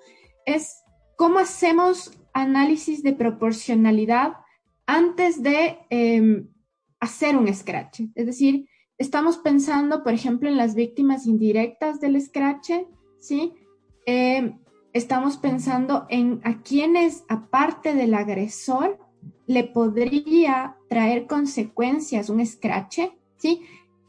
es 0.45 0.83
cómo 1.17 1.39
hacemos 1.39 2.19
análisis 2.33 3.03
de 3.03 3.13
proporcionalidad 3.13 4.35
antes 4.87 5.43
de 5.43 5.79
em, 5.91 6.49
hacer 7.01 7.37
un 7.37 7.53
scratch. 7.53 8.01
Es 8.15 8.27
decir, 8.27 8.69
estamos 8.99 9.39
pensando, 9.39 10.03
por 10.03 10.13
ejemplo, 10.13 10.49
en 10.49 10.57
las 10.57 10.75
víctimas 10.75 11.27
indirectas 11.27 12.01
del 12.01 12.21
scratch, 12.21 12.71
¿sí? 13.19 13.55
Em, 14.07 14.59
estamos 14.93 15.37
pensando 15.37 16.07
en 16.09 16.41
a 16.45 16.63
quienes, 16.63 17.25
aparte 17.29 17.95
del 17.95 18.15
agresor, 18.15 18.99
le 19.47 19.65
podría 19.65 20.77
traer 20.89 21.27
consecuencias 21.27 22.29
un 22.29 22.45
scratch, 22.45 23.01
¿sí? 23.37 23.63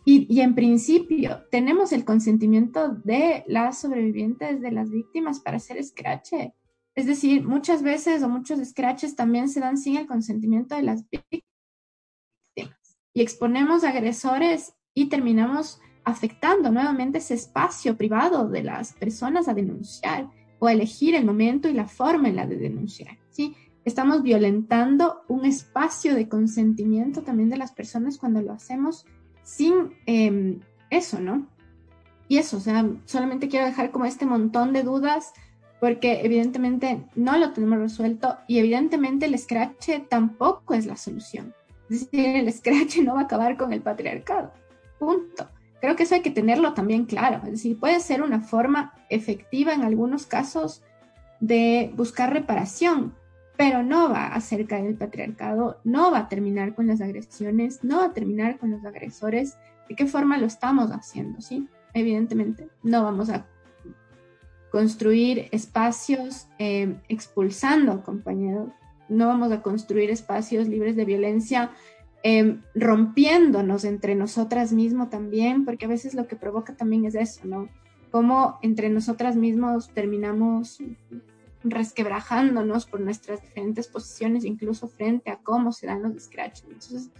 Y, 0.05 0.27
y, 0.29 0.41
en 0.41 0.53
principio, 0.53 1.45
tenemos 1.49 1.91
el 1.91 2.05
consentimiento 2.05 2.89
de 2.89 3.43
las 3.47 3.81
sobrevivientes 3.81 4.61
de 4.61 4.71
las 4.71 4.91
víctimas 4.91 5.39
para 5.39 5.57
hacer 5.57 5.83
scratch. 5.83 6.33
Es 6.95 7.05
decir, 7.05 7.45
muchas 7.45 7.83
veces 7.83 8.23
o 8.23 8.29
muchos 8.29 8.59
scratches 8.67 9.15
también 9.15 9.49
se 9.49 9.59
dan 9.59 9.77
sin 9.77 9.97
el 9.97 10.07
consentimiento 10.07 10.75
de 10.75 10.83
las 10.83 11.09
víctimas 11.09 11.43
y 13.15 13.21
exponemos 13.21 13.83
agresores 13.83 14.73
y 14.93 15.07
terminamos 15.07 15.79
afectando 16.03 16.69
nuevamente 16.69 17.17
ese 17.17 17.33
espacio 17.33 17.97
privado 17.97 18.49
de 18.49 18.63
las 18.63 18.93
personas 18.93 19.47
a 19.47 19.53
denunciar 19.53 20.29
o 20.59 20.67
a 20.67 20.73
elegir 20.73 21.15
el 21.15 21.25
momento 21.25 21.67
y 21.67 21.73
la 21.73 21.87
forma 21.87 22.27
en 22.27 22.35
la 22.35 22.45
de 22.45 22.57
denunciar. 22.57 23.17
¿sí? 23.29 23.55
Estamos 23.85 24.21
violentando 24.21 25.23
un 25.27 25.45
espacio 25.45 26.13
de 26.13 26.27
consentimiento 26.27 27.23
también 27.23 27.49
de 27.49 27.57
las 27.57 27.71
personas 27.71 28.17
cuando 28.17 28.41
lo 28.41 28.51
hacemos 28.51 29.05
sin 29.43 29.93
em, 30.05 30.59
eso, 30.89 31.19
¿no? 31.19 31.47
Y 32.27 32.37
eso, 32.37 32.57
o 32.57 32.59
sea, 32.59 32.89
solamente 33.05 33.47
quiero 33.47 33.67
dejar 33.67 33.91
como 33.91 34.05
este 34.05 34.25
montón 34.25 34.73
de 34.73 34.83
dudas 34.83 35.33
porque 35.79 36.21
evidentemente 36.23 37.03
no 37.15 37.37
lo 37.37 37.51
tenemos 37.51 37.79
resuelto 37.79 38.37
y 38.47 38.59
evidentemente 38.59 39.25
el 39.25 39.37
scratch 39.37 40.07
tampoco 40.09 40.73
es 40.73 40.85
la 40.85 40.97
solución. 40.97 41.53
Es 41.89 42.11
decir, 42.11 42.35
el 42.35 42.51
scratch 42.51 42.97
no 42.99 43.15
va 43.15 43.21
a 43.21 43.23
acabar 43.23 43.57
con 43.57 43.73
el 43.73 43.81
patriarcado. 43.81 44.51
Punto. 44.97 45.49
Creo 45.81 45.95
que 45.95 46.03
eso 46.03 46.15
hay 46.15 46.21
que 46.21 46.31
tenerlo 46.31 46.73
también 46.73 47.05
claro. 47.05 47.41
Es 47.43 47.51
decir, 47.51 47.79
puede 47.79 47.99
ser 47.99 48.23
una 48.23 48.39
forma 48.39 48.93
efectiva 49.09 49.73
en 49.73 49.83
algunos 49.83 50.25
casos 50.25 50.81
de 51.39 51.91
buscar 51.95 52.33
reparación, 52.33 53.13
pero 53.57 53.83
no 53.83 54.09
va 54.09 54.27
a 54.27 54.35
hacer 54.35 54.65
caer 54.65 54.87
el 54.87 54.95
patriarcado, 54.95 55.79
no 55.83 56.11
va 56.11 56.19
a 56.19 56.29
terminar 56.29 56.73
con 56.73 56.87
las 56.87 57.01
agresiones, 57.01 57.83
no 57.83 57.99
va 57.99 58.05
a 58.05 58.13
terminar 58.13 58.57
con 58.57 58.71
los 58.71 58.83
agresores. 58.85 59.57
¿De 59.87 59.95
qué 59.95 60.07
forma 60.07 60.37
lo 60.37 60.47
estamos 60.47 60.89
haciendo? 60.89 61.41
¿sí? 61.41 61.67
Evidentemente, 61.93 62.69
no 62.81 63.03
vamos 63.03 63.29
a 63.29 63.45
construir 64.75 65.47
espacios 65.51 66.47
eh, 66.59 66.97
expulsando 67.07 68.03
compañeros, 68.03 68.67
no 69.07 69.27
vamos 69.27 69.53
a 69.53 69.61
construir 69.61 70.09
espacios 70.09 70.67
libres 70.67 70.97
de 70.97 71.05
violencia 71.05 71.71
eh, 72.23 72.59
rompiéndonos 72.73 73.85
entre 73.85 74.15
nosotras 74.15 74.73
mismos 74.73 75.09
también, 75.09 75.63
porque 75.63 75.85
a 75.85 75.87
veces 75.87 76.13
lo 76.13 76.27
que 76.27 76.35
provoca 76.35 76.75
también 76.75 77.05
es 77.05 77.15
eso, 77.15 77.45
¿no? 77.45 77.69
Cómo 78.11 78.59
entre 78.63 78.89
nosotras 78.89 79.37
mismos 79.37 79.93
terminamos 79.93 80.79
resquebrajándonos 81.63 82.85
por 82.85 82.99
nuestras 82.99 83.41
diferentes 83.41 83.87
posiciones, 83.87 84.43
incluso 84.43 84.89
frente 84.89 85.31
a 85.31 85.37
cómo 85.37 85.71
se 85.71 85.87
dan 85.87 86.03
los 86.03 86.21
scratches. 86.21 86.65
Entonces, 86.65 87.11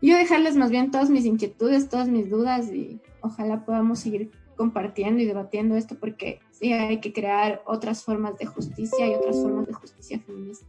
yo 0.00 0.16
dejarles 0.16 0.56
más 0.56 0.70
bien 0.70 0.90
todas 0.90 1.10
mis 1.10 1.26
inquietudes, 1.26 1.90
todas 1.90 2.08
mis 2.08 2.30
dudas 2.30 2.72
y 2.72 2.98
ojalá 3.20 3.66
podamos 3.66 3.98
seguir 3.98 4.30
compartiendo 4.58 5.22
y 5.22 5.24
debatiendo 5.24 5.76
esto 5.76 5.96
porque 5.98 6.40
sí 6.50 6.72
hay 6.72 7.00
que 7.00 7.14
crear 7.14 7.62
otras 7.64 8.04
formas 8.04 8.36
de 8.36 8.44
justicia 8.44 9.06
y 9.06 9.14
otras 9.14 9.40
formas 9.40 9.66
de 9.66 9.72
justicia 9.72 10.20
feminista. 10.20 10.66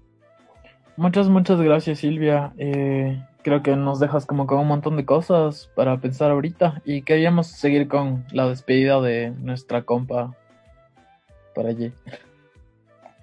Muchas, 0.96 1.28
muchas 1.28 1.60
gracias 1.60 2.00
Silvia. 2.00 2.54
Eh, 2.58 3.22
creo 3.42 3.64
que 3.64 3.76
nos 3.76 4.00
dejas 4.00 4.26
como 4.26 4.46
con 4.46 4.60
un 4.60 4.68
montón 4.68 4.96
de 4.96 5.06
cosas 5.06 5.70
para 5.76 6.00
pensar 6.00 6.32
ahorita 6.32 6.82
y 6.86 7.02
queríamos 7.02 7.48
seguir 7.48 7.88
con 7.88 8.26
la 8.32 8.48
despedida 8.48 9.02
de 9.02 9.32
nuestra 9.32 9.84
compa 9.84 10.36
por 11.56 11.66
allí. 11.66 11.92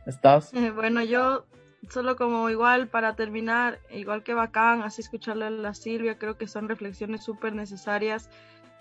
¿Estás? 0.05 0.53
Eh, 0.55 0.71
bueno, 0.71 1.03
yo 1.03 1.45
solo 1.91 2.17
como 2.17 2.51
igual 2.51 2.89
para 2.89 3.15
terminar, 3.15 3.79
igual 3.91 4.23
que 4.23 4.35
bacán, 4.35 4.83
así 4.83 5.03
escucharle 5.03 5.47
a 5.47 5.51
la 5.51 5.75
Silvia, 5.75 6.19
creo 6.19 6.37
que 6.37 6.49
son 6.49 6.69
reflexiones 6.69 7.25
súper 7.25 7.55
necesarias 7.55 8.29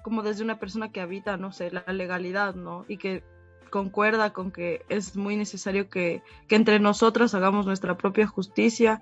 como 0.06 0.22
desde 0.22 0.44
una 0.44 0.60
persona 0.60 0.92
que 0.92 1.02
habita, 1.02 1.36
no 1.36 1.52
sé, 1.52 1.72
la 1.72 1.84
legalidad, 1.92 2.54
¿no? 2.54 2.86
Y 2.88 2.98
que 2.98 3.24
concuerda 3.72 4.34
con 4.34 4.52
que 4.52 4.86
es 4.88 5.16
muy 5.16 5.36
necesario 5.36 5.90
que, 5.90 6.22
que 6.48 6.56
entre 6.56 6.80
nosotras 6.80 7.34
hagamos 7.34 7.66
nuestra 7.66 7.98
propia 7.98 8.28
justicia. 8.28 9.02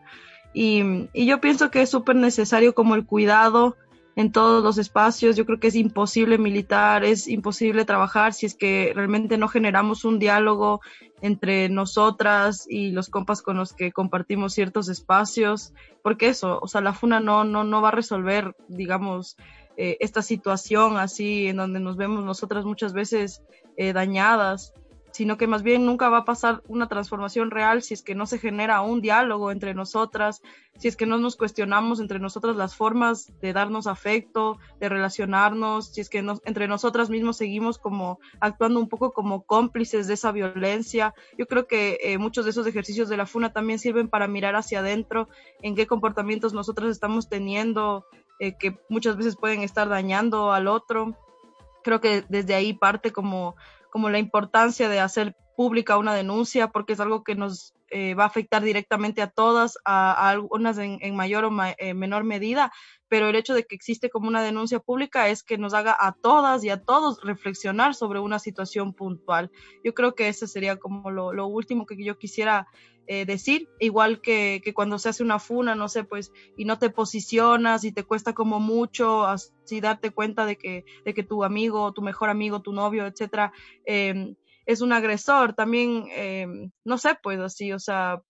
Y, 0.54 1.10
y 1.12 1.26
yo 1.26 1.42
pienso 1.42 1.72
que 1.72 1.82
es 1.82 1.90
súper 1.90 2.16
necesario 2.16 2.74
como 2.74 2.96
el 2.96 3.06
cuidado 3.06 3.76
en 4.16 4.32
todos 4.32 4.64
los 4.64 4.78
espacios. 4.78 5.36
Yo 5.36 5.46
creo 5.46 5.60
que 5.60 5.68
es 5.68 5.76
imposible 5.76 6.38
militar, 6.38 7.04
es 7.04 7.28
imposible 7.28 7.84
trabajar 7.84 8.32
si 8.32 8.46
es 8.46 8.56
que 8.56 8.94
realmente 8.96 9.38
no 9.38 9.50
generamos 9.50 10.06
un 10.06 10.20
diálogo 10.20 10.80
entre 11.22 11.68
nosotras 11.68 12.66
y 12.70 12.92
los 12.92 13.10
compas 13.10 13.42
con 13.42 13.58
los 13.58 13.74
que 13.74 13.92
compartimos 13.92 14.54
ciertos 14.54 14.88
espacios, 14.88 15.74
porque 16.02 16.30
eso, 16.30 16.60
o 16.62 16.68
sea, 16.70 16.80
la 16.80 16.94
FUNA 16.94 17.20
no, 17.20 17.44
no, 17.44 17.66
no 17.66 17.82
va 17.82 17.90
a 17.90 17.92
resolver, 17.92 18.56
digamos, 18.70 19.36
eh, 19.78 19.98
esta 20.00 20.22
situación 20.22 20.98
así 20.98 21.48
en 21.48 21.58
donde 21.58 21.80
nos 21.80 21.98
vemos 21.98 22.24
nosotras 22.24 22.66
muchas 22.66 22.94
veces 22.94 23.42
eh, 23.78 23.94
dañadas, 23.94 24.74
sino 25.14 25.38
que 25.38 25.46
más 25.46 25.62
bien 25.62 25.86
nunca 25.86 26.10
va 26.10 26.20
a 26.20 26.26
pasar 26.26 26.64
una 26.68 26.88
transformación 26.88 27.52
real 27.52 27.84
si 27.84 27.94
es 27.94 28.02
que 28.02 28.16
no 28.16 28.26
se 28.26 28.40
genera 28.40 28.82
un 28.82 29.00
diálogo 29.00 29.52
entre 29.52 29.76
nosotras, 29.76 30.42
si 30.80 30.88
es 30.88 30.96
que 30.96 31.06
no 31.06 31.20
nos 31.20 31.36
cuestionamos 31.36 32.00
entre 32.00 32.18
nosotras 32.18 32.56
las 32.56 32.76
formas 32.76 33.32
de 33.40 33.54
darnos 33.54 33.86
afecto, 33.86 34.58
de 34.80 34.90
relacionarnos, 34.90 35.94
si 35.94 36.02
es 36.02 36.10
que 36.10 36.26
entre 36.46 36.68
nosotras 36.68 37.12
mismos 37.12 37.38
seguimos 37.38 37.78
como 37.78 38.20
actuando 38.40 38.80
un 38.80 38.90
poco 38.90 39.12
como 39.12 39.44
cómplices 39.44 40.08
de 40.08 40.16
esa 40.16 40.32
violencia. 40.32 41.14
Yo 41.38 41.46
creo 41.46 41.68
que 41.68 42.00
eh, 42.02 42.18
muchos 42.18 42.46
de 42.46 42.52
esos 42.52 42.66
ejercicios 42.66 43.08
de 43.08 43.18
la 43.18 43.28
FUNA 43.28 43.54
también 43.54 43.78
sirven 43.78 44.10
para 44.10 44.28
mirar 44.28 44.56
hacia 44.56 44.80
adentro 44.80 45.30
en 45.62 45.76
qué 45.76 45.86
comportamientos 45.86 46.54
nosotras 46.54 46.90
estamos 46.90 47.30
teniendo 47.30 48.08
eh, 48.40 48.58
que 48.58 48.78
muchas 48.90 49.18
veces 49.18 49.36
pueden 49.36 49.62
estar 49.62 49.90
dañando 49.90 50.52
al 50.52 50.68
otro. 50.68 51.18
Creo 51.84 52.02
que 52.02 52.24
desde 52.30 52.56
ahí 52.56 52.74
parte 52.74 53.12
como, 53.12 53.56
como 53.92 54.10
la 54.10 54.20
importancia 54.20 54.90
de 54.90 55.00
hacer 55.00 55.36
pública 55.56 55.98
una 55.98 56.16
denuncia, 56.16 56.70
porque 56.70 56.94
es 56.94 57.00
algo 57.00 57.24
que 57.24 57.36
nos 57.36 57.74
eh, 57.90 58.16
va 58.16 58.24
a 58.24 58.28
afectar 58.28 58.64
directamente 58.64 59.22
a 59.22 59.30
todas, 59.30 59.78
a, 59.86 60.30
algunas 60.30 60.78
en, 60.80 61.16
mayor 61.16 61.46
o 61.46 61.52
eh, 61.78 61.94
menor 61.94 62.24
medida, 62.24 62.72
pero 63.08 63.30
el 63.30 63.36
hecho 63.36 63.54
de 63.54 63.66
que 63.66 63.76
existe 63.76 64.10
como 64.10 64.28
una 64.28 64.42
denuncia 64.42 64.80
pública 64.80 65.30
es 65.30 65.44
que 65.44 65.60
nos 65.60 65.76
haga 65.76 65.96
a 66.00 66.14
todas 66.14 66.64
y 66.64 66.70
a 66.70 66.82
todos 66.82 67.22
reflexionar 67.24 67.94
sobre 67.94 68.20
una 68.20 68.40
situación 68.40 68.94
puntual. 68.94 69.52
Yo 69.84 69.94
creo 69.94 70.16
que 70.16 70.28
ese 70.28 70.48
sería 70.48 70.78
como 70.78 71.12
lo, 71.12 71.34
lo 71.34 71.46
último 71.46 71.86
que 71.86 72.04
yo 72.04 72.18
quisiera 72.18 72.68
eh, 73.08 73.26
decir, 73.26 73.70
igual 73.80 74.22
que, 74.22 74.62
que, 74.64 74.74
cuando 74.74 75.00
se 75.00 75.10
hace 75.10 75.24
una 75.24 75.40
funa, 75.40 75.76
no 75.76 75.90
sé, 75.90 76.04
pues, 76.04 76.32
y 76.58 76.66
no 76.66 76.80
te 76.80 76.90
posicionas 76.90 77.84
y 77.84 77.92
te 77.92 78.04
cuesta 78.04 78.34
como 78.34 78.60
mucho 78.60 79.26
así 79.26 79.82
darte 79.82 80.12
cuenta 80.12 80.46
de 80.46 80.58
que, 80.58 80.86
de 81.06 81.14
que 81.14 81.24
tu 81.24 81.44
amigo, 81.44 81.94
tu 81.94 82.02
mejor 82.02 82.30
amigo, 82.30 82.62
tu 82.62 82.74
novio, 82.74 83.06
etcétera, 83.06 83.52
em, 83.86 84.36
es 84.66 84.82
un 84.82 84.94
agresor, 84.94 85.54
también, 85.54 86.06
em, 86.12 86.72
no 86.86 86.98
sé, 86.98 87.18
pues 87.22 87.40
así, 87.40 87.74
o 87.74 87.80
sea, 87.80 88.22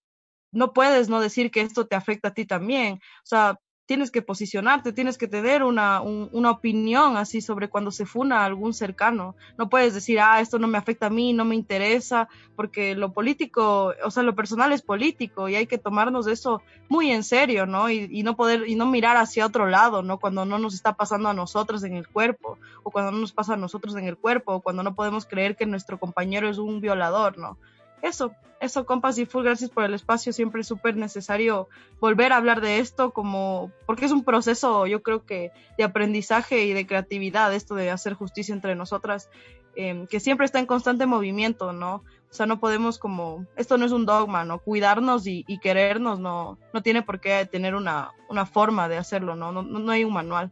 no 0.52 0.74
puedes 0.74 1.10
no 1.10 1.20
decir 1.20 1.52
que 1.52 1.62
esto 1.62 1.88
te 1.88 1.96
afecta 1.96 2.30
a 2.30 2.34
ti 2.34 2.46
también, 2.46 2.96
o 2.96 3.26
sea, 3.26 3.60
tienes 3.94 4.10
que 4.10 4.24
posicionarte, 4.24 4.92
tienes 4.92 5.20
que 5.20 5.28
tener 5.28 5.62
una, 5.62 6.02
una 6.02 6.50
opinión 6.50 7.16
así 7.16 7.42
sobre 7.42 7.70
cuando 7.70 7.92
se 7.92 8.08
funa 8.08 8.40
a 8.40 8.46
algún 8.46 8.74
cercano. 8.74 9.36
No 9.56 9.70
puedes 9.70 9.94
decir, 9.94 10.20
ah, 10.20 10.40
esto 10.40 10.58
no 10.58 10.68
me 10.68 10.80
afecta 10.80 11.06
a 11.06 11.10
mí, 11.12 11.32
no 11.32 11.46
me 11.46 11.54
interesa, 11.54 12.28
porque 12.56 12.96
lo 12.96 13.14
político, 13.14 13.94
o 14.04 14.10
sea, 14.10 14.24
lo 14.24 14.34
personal 14.34 14.72
es 14.72 14.82
político 14.82 15.48
y 15.48 15.54
hay 15.54 15.68
que 15.68 15.78
tomarnos 15.78 16.26
eso 16.26 16.64
muy 16.90 17.12
en 17.12 17.24
serio, 17.24 17.68
¿no? 17.68 17.88
Y, 17.88 18.10
y 18.12 18.24
no 18.24 18.36
poder, 18.36 18.68
y 18.68 18.74
no 18.74 18.88
mirar 18.88 19.16
hacia 19.16 19.46
otro 19.46 19.68
lado, 19.68 20.02
¿no? 20.02 20.18
Cuando 20.20 20.44
no 20.44 20.58
nos 20.58 20.74
está 20.74 20.94
pasando 20.94 21.30
a 21.30 21.36
nosotros 21.36 21.84
en 21.84 21.96
el 21.96 22.08
cuerpo, 22.08 22.58
o 22.82 22.90
cuando 22.90 23.12
no 23.12 23.20
nos 23.20 23.32
pasa 23.32 23.54
a 23.54 23.58
nosotros 23.58 23.96
en 23.96 24.06
el 24.06 24.18
cuerpo, 24.18 24.56
o 24.56 24.62
cuando 24.62 24.82
no 24.82 24.96
podemos 24.96 25.28
creer 25.28 25.56
que 25.56 25.68
nuestro 25.68 26.00
compañero 26.00 26.50
es 26.50 26.58
un 26.58 26.82
violador, 26.82 27.38
¿no? 27.38 27.60
Eso, 28.04 28.34
eso, 28.60 28.86
compas 28.86 29.18
y 29.18 29.26
full, 29.26 29.46
gracias 29.46 29.70
por 29.70 29.86
el 29.86 29.94
espacio. 29.94 30.34
Siempre 30.34 30.62
es 30.62 30.68
súper 30.68 30.98
necesario 30.98 31.70
volver 32.02 32.34
a 32.34 32.38
hablar 32.38 32.60
de 32.60 32.80
esto, 32.80 33.12
como, 33.12 33.72
porque 33.86 34.06
es 34.06 34.12
un 34.12 34.26
proceso, 34.26 34.86
yo 34.88 35.02
creo 35.02 35.26
que, 35.26 35.52
de 35.78 35.86
aprendizaje 35.86 36.66
y 36.66 36.74
de 36.74 36.86
creatividad, 36.86 37.54
esto 37.54 37.76
de 37.76 37.90
hacer 37.90 38.14
justicia 38.14 38.54
entre 38.54 38.76
nosotras, 38.76 39.30
em, 39.78 40.06
que 40.06 40.20
siempre 40.20 40.46
está 40.46 40.60
en 40.60 40.66
constante 40.66 41.06
movimiento, 41.06 41.72
¿no? 41.72 42.04
O 42.30 42.34
sea, 42.36 42.46
no 42.46 42.60
podemos 42.60 43.00
como, 43.00 43.46
esto 43.56 43.78
no 43.78 43.86
es 43.86 43.94
un 43.94 44.06
dogma, 44.06 44.44
¿no? 44.44 44.60
Cuidarnos 44.60 45.26
y, 45.26 45.46
querernos 45.60 46.20
no, 46.20 46.58
no 46.74 46.82
tiene 46.84 47.04
por 47.04 47.22
qué 47.22 47.48
tener 47.50 47.74
una, 47.74 48.12
una 48.28 48.46
forma 48.46 48.90
de 48.90 48.98
hacerlo, 48.98 49.36
¿no? 49.36 49.54
No, 49.54 49.64
no 49.64 49.92
hay 49.92 50.04
un 50.04 50.14
manual. 50.14 50.52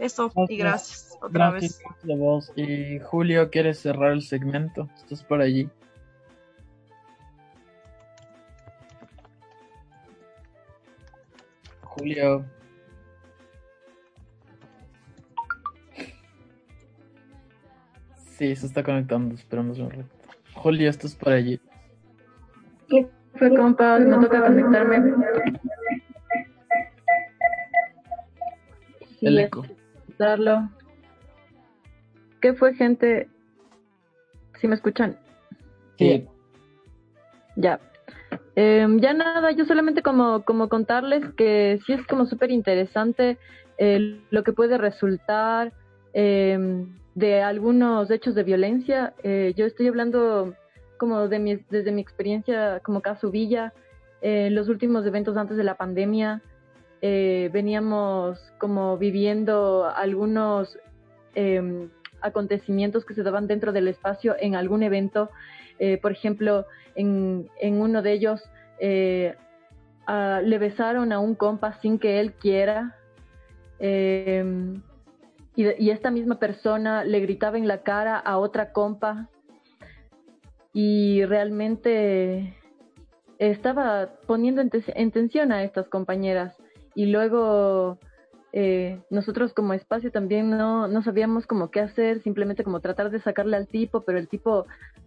Eso, 0.00 0.32
y 0.48 0.56
gracias 0.56 1.16
otra 1.22 1.50
vez. 1.50 1.80
Y 2.56 2.98
Julio, 2.98 3.50
¿quieres 3.50 3.78
cerrar 3.78 4.10
el 4.10 4.22
segmento? 4.22 4.88
Estás 4.96 5.22
por 5.22 5.40
allí. 5.40 5.70
Julio. 11.96 12.44
Sí, 18.38 18.56
se 18.56 18.66
está 18.66 18.82
conectando, 18.82 19.34
esperamos 19.34 19.78
un 19.78 19.90
rato. 19.90 20.08
Julio, 20.54 20.88
estás 20.88 21.14
por 21.14 21.32
allí. 21.32 21.60
¿Qué 22.88 23.08
fue, 23.34 23.54
compa? 23.54 23.98
Me 23.98 24.16
toca 24.16 24.40
conectarme. 24.40 25.14
El 29.20 29.38
eco. 29.38 29.64
Darlo. 30.18 30.70
¿Qué 32.40 32.54
fue, 32.54 32.74
gente? 32.74 33.28
¿Si 34.58 34.66
me 34.66 34.74
escuchan? 34.74 35.18
Sí. 35.98 36.26
Ya. 37.56 37.78
Eh, 38.54 38.86
ya 39.00 39.14
nada, 39.14 39.50
yo 39.52 39.64
solamente 39.64 40.02
como, 40.02 40.44
como 40.44 40.68
contarles 40.68 41.24
que 41.36 41.78
sí 41.86 41.94
es 41.94 42.06
como 42.06 42.26
súper 42.26 42.50
interesante 42.50 43.38
eh, 43.78 44.20
lo 44.30 44.44
que 44.44 44.52
puede 44.52 44.78
resultar 44.78 45.72
eh, 46.12 46.86
de 47.14 47.42
algunos 47.42 48.10
hechos 48.10 48.34
de 48.34 48.42
violencia. 48.42 49.14
Eh, 49.22 49.54
yo 49.56 49.66
estoy 49.66 49.88
hablando 49.88 50.54
como 50.98 51.28
de 51.28 51.38
mi, 51.38 51.56
desde 51.70 51.92
mi 51.92 52.00
experiencia 52.00 52.80
como 52.80 53.00
caso 53.00 53.30
Villa, 53.30 53.72
los 54.22 54.68
últimos 54.68 55.04
eventos 55.04 55.36
antes 55.36 55.56
de 55.56 55.64
la 55.64 55.74
pandemia, 55.74 56.42
veníamos 57.00 58.38
como 58.58 58.96
viviendo 58.96 59.90
algunos 59.96 60.78
acontecimientos 62.20 63.04
que 63.04 63.14
se 63.14 63.24
daban 63.24 63.48
dentro 63.48 63.72
del 63.72 63.88
espacio 63.88 64.36
en 64.38 64.54
algún 64.54 64.84
evento 64.84 65.28
eh, 65.78 65.98
por 65.98 66.12
ejemplo, 66.12 66.66
en, 66.94 67.48
uno 67.62 68.02
de 68.02 68.12
ellos 68.12 68.42
eh, 68.80 69.34
le 70.08 70.58
besaron 70.58 71.12
a 71.12 71.18
un 71.18 71.34
compa 71.34 71.72
sin 71.80 71.98
que 71.98 72.20
él 72.20 72.32
quiera. 72.34 72.96
Em, 73.78 74.82
y, 75.56 75.90
esta 75.90 76.10
misma 76.10 76.38
persona 76.38 77.04
le 77.04 77.20
gritaba 77.20 77.58
en 77.58 77.68
la 77.68 77.82
cara 77.82 78.16
a 78.16 78.38
otra 78.38 78.72
compa 78.72 79.28
y 80.72 81.24
realmente 81.24 82.56
estaba 83.38 84.10
poniendo 84.26 84.62
en, 84.62 85.10
tensión 85.10 85.52
a 85.52 85.64
estas 85.64 85.88
compañeras 85.88 86.56
y 86.94 87.06
luego 87.06 87.98
eh, 88.52 89.00
nosotros 89.08 89.54
como 89.54 89.72
espacio 89.72 90.10
también 90.10 90.50
no, 90.50 90.86
no 90.86 91.02
sabíamos 91.02 91.46
como 91.46 91.70
qué 91.70 91.80
hacer, 91.80 92.22
simplemente 92.22 92.64
como 92.64 92.80
tratar 92.80 93.10
de 93.10 93.20
sacarle 93.20 93.56
al 93.56 93.66
tipo, 93.66 94.02
pero 94.02 94.18
el 94.18 94.28
tipo 94.28 94.66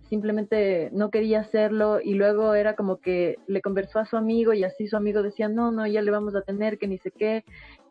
simplemente 0.10 0.90
no 0.94 1.10
quería 1.12 1.42
hacerlo 1.42 2.00
y 2.02 2.16
luego 2.16 2.56
era 2.56 2.76
como 2.76 2.98
que 2.98 3.38
le 3.48 3.62
conversó 3.62 4.00
a 4.00 4.06
su 4.06 4.18
amigo 4.18 4.54
y 4.54 4.64
así 4.64 4.88
su 4.88 4.98
amigo 4.98 5.22
decía, 5.22 5.48
no, 5.48 5.72
no, 5.72 5.86
ya 5.86 6.02
le 6.02 6.12
vamos 6.12 6.36
a 6.36 6.42
tener, 6.42 6.78
que 6.78 6.88
ni 6.88 6.98
sé 6.98 7.12
qué. 7.12 7.44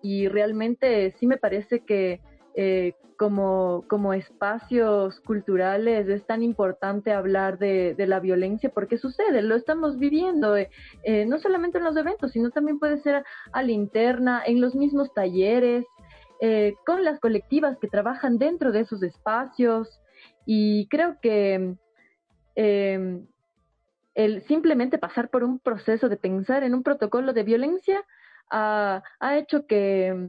Y 0.03 0.29
realmente 0.29 1.15
sí 1.19 1.27
me 1.27 1.39
parece 1.39 1.81
que 1.81 2.21
eh, 2.57 2.95
como, 3.17 3.85
como 3.89 4.13
espacios 4.13 5.21
culturales 5.21 6.09
es 6.09 6.27
tan 6.27 6.43
importante 6.43 7.13
hablar 7.13 7.59
de, 7.59 7.95
de, 7.95 8.07
la 8.09 8.19
violencia 8.19 8.71
porque 8.71 8.99
sucede, 8.99 9.41
lo 9.43 9.55
estamos 9.55 9.99
viviendo, 9.99 10.57
eh, 10.57 10.69
eh, 11.05 11.25
no 11.27 11.39
solamente 11.39 11.79
en 11.79 11.85
los 11.85 11.97
eventos, 11.97 12.33
sino 12.33 12.51
también 12.51 12.81
puede 12.81 12.99
ser 12.99 13.25
a 13.53 13.63
la 13.63 13.71
interna, 13.71 14.43
en 14.45 14.61
los 14.61 14.75
mismos 14.75 15.13
talleres, 15.15 15.85
con 16.85 17.05
las 17.05 17.21
colectivas 17.21 17.79
que 17.79 17.89
trabajan 17.89 18.37
dentro 18.37 18.71
de 18.71 18.81
esos 18.81 19.03
espacios. 19.03 19.89
Y 20.45 20.89
creo 20.89 21.17
que 21.23 21.75
el 24.15 24.43
simplemente 24.43 24.99
pasar 24.99 25.31
por 25.31 25.43
un 25.43 25.59
proceso 25.59 26.11
de 26.11 26.19
pensar 26.19 26.63
en 26.63 26.75
un 26.75 26.83
protocolo 26.83 27.33
de 27.33 27.45
violencia 27.45 28.05
ha, 28.51 29.03
ha 29.21 29.39
hecho 29.39 29.67
que, 29.67 30.29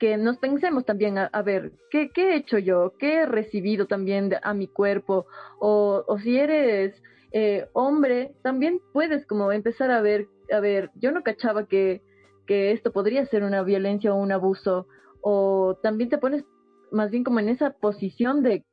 que 0.00 0.16
nos 0.16 0.38
pensemos 0.38 0.86
también 0.86 1.18
a, 1.18 1.42
ver, 1.42 1.72
¿qué, 1.90 2.10
¿qué, 2.10 2.30
he 2.30 2.36
hecho 2.36 2.58
yo? 2.58 2.94
¿Qué 2.98 3.16
he 3.18 3.26
recibido 3.26 3.86
también 3.86 4.34
a 4.42 4.54
mi 4.54 4.66
cuerpo? 4.66 5.26
O, 5.60 6.02
o 6.08 6.18
si 6.18 6.38
eres 6.38 6.94
eh, 7.32 7.68
hombre, 7.74 8.34
también 8.42 8.80
puedes 8.92 9.26
como 9.26 9.52
empezar 9.52 9.90
a 9.90 10.00
ver, 10.00 10.26
a 10.52 10.58
ver, 10.58 10.90
yo 10.94 11.12
no 11.12 11.22
cachaba 11.22 11.66
que, 11.66 12.02
que 12.46 12.72
esto 12.72 12.92
podría 12.92 13.26
ser 13.26 13.44
una 13.44 13.62
violencia 13.62 14.12
o 14.12 14.16
un 14.16 14.32
abuso, 14.32 14.88
o 15.20 15.78
también 15.82 16.08
te 16.08 16.18
pones 16.18 16.44
más 16.90 17.10
bien 17.10 17.22
como 17.22 17.38
en 17.38 17.50
esa 17.50 17.70
posición 17.70 18.42
de 18.42 18.64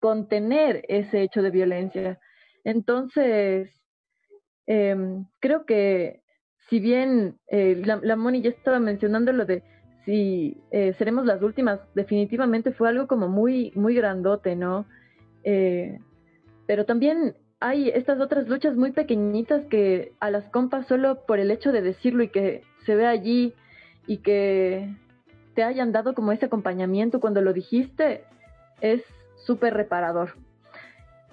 contener 0.00 0.84
ese 0.88 1.22
hecho 1.22 1.42
de 1.42 1.50
violencia. 1.50 2.20
Entonces, 2.62 3.70
em, 4.66 5.26
creo 5.40 5.64
que 5.64 6.20
si 6.68 6.78
bien 6.78 7.38
eh, 7.48 7.82
la, 7.84 7.98
la, 8.02 8.16
Moni 8.16 8.42
ya 8.42 8.50
estaba 8.50 8.78
mencionando 8.78 9.32
lo 9.32 9.46
de 9.46 9.62
si 10.08 10.56
eh, 10.70 10.94
seremos 10.96 11.26
las 11.26 11.42
últimas, 11.42 11.80
definitivamente 11.94 12.72
fue 12.72 12.88
algo 12.88 13.06
como 13.06 13.28
muy, 13.28 13.72
muy 13.74 13.94
grandote, 13.94 14.56
¿no? 14.56 14.86
Eh, 15.44 15.98
pero 16.66 16.86
también 16.86 17.36
hay 17.60 17.90
estas 17.90 18.18
otras 18.18 18.48
luchas 18.48 18.74
muy 18.74 18.92
pequeñitas 18.92 19.66
que 19.66 20.12
a 20.18 20.30
las 20.30 20.48
compas 20.48 20.86
solo 20.86 21.26
por 21.26 21.40
el 21.40 21.50
hecho 21.50 21.72
de 21.72 21.82
decirlo 21.82 22.22
y 22.22 22.28
que 22.28 22.62
se 22.86 22.96
ve 22.96 23.06
allí 23.06 23.52
y 24.06 24.18
que 24.18 24.88
te 25.54 25.62
hayan 25.62 25.92
dado 25.92 26.14
como 26.14 26.32
ese 26.32 26.46
acompañamiento 26.46 27.20
cuando 27.20 27.42
lo 27.42 27.52
dijiste, 27.52 28.24
es 28.80 29.02
súper 29.44 29.74
reparador. 29.74 30.36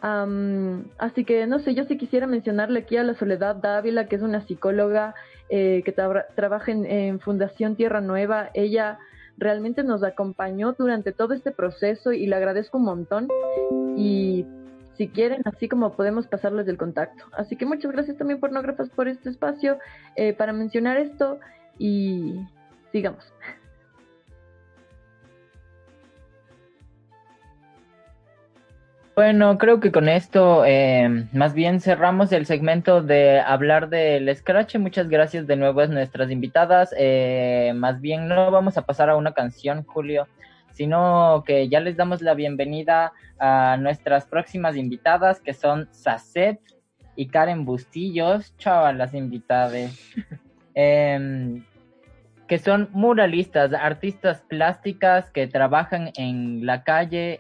así 0.02 1.24
que 1.24 1.48
no 1.48 1.60
sé, 1.60 1.76
yo 1.76 1.86
sí 1.86 1.98
quisiera 1.98 2.28
mencionarle 2.28 2.80
aquí 2.82 2.98
a 2.98 3.04
la 3.04 3.14
Soledad 3.14 3.56
Dávila, 3.56 4.10
que 4.10 4.18
es 4.18 4.22
una 4.22 4.46
psicóloga 4.46 5.16
eh, 5.50 5.84
que 5.86 5.92
trabaja 5.92 6.72
en, 6.72 7.20
Fundación 7.20 7.76
Tierra 7.76 8.02
Nueva. 8.02 8.50
Ella 8.54 9.00
realmente 9.38 9.84
nos 9.84 10.04
acompañó 10.04 10.74
durante 10.74 11.12
todo 11.12 11.34
este 11.34 11.52
proceso 11.52 12.14
y 12.14 12.26
le 12.26 12.36
agradezco 12.36 12.78
un 12.78 12.86
montón. 12.86 13.28
Y 13.96 14.46
si 14.98 15.10
quieren, 15.10 15.42
así 15.46 15.68
como 15.68 15.96
podemos 15.96 16.28
pasarles 16.28 16.68
el 16.68 16.78
contacto. 16.78 17.26
Así 17.34 17.56
que 17.56 17.66
muchas 17.66 17.92
gracias 17.92 18.18
también, 18.18 18.40
pornógrafas, 18.40 18.90
por 18.90 19.08
este 19.08 19.30
espacio 19.30 19.78
eh, 20.16 20.34
para 20.34 20.54
mencionar 20.54 20.98
esto 20.98 21.40
y 21.78 22.40
sigamos. 22.92 23.26
Bueno, 29.16 29.58
creo 29.58 29.80
que 29.80 29.94
con 29.94 30.10
esto 30.10 30.66
eh, 30.66 31.26
más 31.32 31.54
bien 31.54 31.80
cerramos 31.80 32.34
el 32.34 32.46
segmento 32.46 33.02
de 33.02 33.40
hablar 33.40 33.88
del 33.88 34.36
Scratch. 34.36 34.76
Muchas 34.76 35.08
gracias 35.08 35.48
de 35.48 35.56
nuevo 35.56 35.80
a 35.80 35.88
nuestras 35.88 36.30
invitadas. 36.32 36.94
Eh, 36.98 37.72
más 37.76 38.02
bien 38.02 38.28
no 38.28 38.52
vamos 38.52 38.78
a 38.78 38.82
pasar 38.82 39.10
a 39.10 39.16
una 39.16 39.34
canción, 39.34 39.86
Julio, 39.86 40.28
sino 40.74 41.46
que 41.48 41.70
ya 41.70 41.80
les 41.80 41.96
damos 41.96 42.22
la 42.22 42.34
bienvenida 42.34 43.14
a 43.40 43.78
nuestras 43.80 44.26
próximas 44.26 44.76
invitadas, 44.76 45.40
que 45.40 45.54
son 45.54 45.88
Sacet 45.92 46.60
y 47.16 47.28
Karen 47.28 47.64
Bustillos. 47.64 48.54
Chao 48.58 48.84
a 48.84 48.92
las 48.92 49.14
invitadas. 49.14 49.98
Em, 50.78 51.64
que 52.50 52.60
son 52.60 52.90
muralistas, 52.92 53.72
artistas 53.72 54.42
plásticas 54.42 55.32
que 55.32 55.48
trabajan 55.48 56.12
en 56.18 56.66
la 56.66 56.84
calle. 56.84 57.40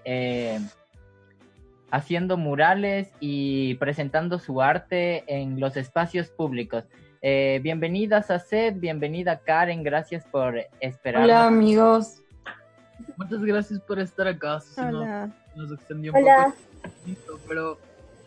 Haciendo 1.91 2.37
murales 2.37 3.09
y 3.19 3.75
presentando 3.75 4.39
su 4.39 4.61
arte 4.61 5.23
en 5.27 5.59
los 5.59 5.77
espacios 5.77 6.29
públicos. 6.29 6.85
Eh, 7.21 7.59
bienvenidas 7.63 8.29
a 8.29 8.39
Seth, 8.39 8.79
bienvenida 8.79 9.39
Karen, 9.39 9.81
gracias 9.81 10.25
por 10.25 10.59
esperar. 10.79 11.23
Hola 11.23 11.47
amigos. 11.47 12.21
Muchas 13.17 13.41
gracias 13.41 13.79
por 13.79 13.99
estar 13.99 14.27
acá. 14.27 14.59
Hola. 14.77 15.31
Nos, 15.55 15.71
extendió 15.71 16.11
un 16.11 16.19
Hola. 16.19 16.53
poco, 17.25 17.39
pero 17.47 17.79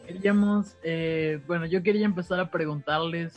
queríamos, 0.07 0.77
eh, 0.83 1.41
bueno, 1.47 1.67
yo 1.67 1.83
quería 1.83 2.07
empezar 2.07 2.41
a 2.41 2.51
preguntarles 2.51 3.35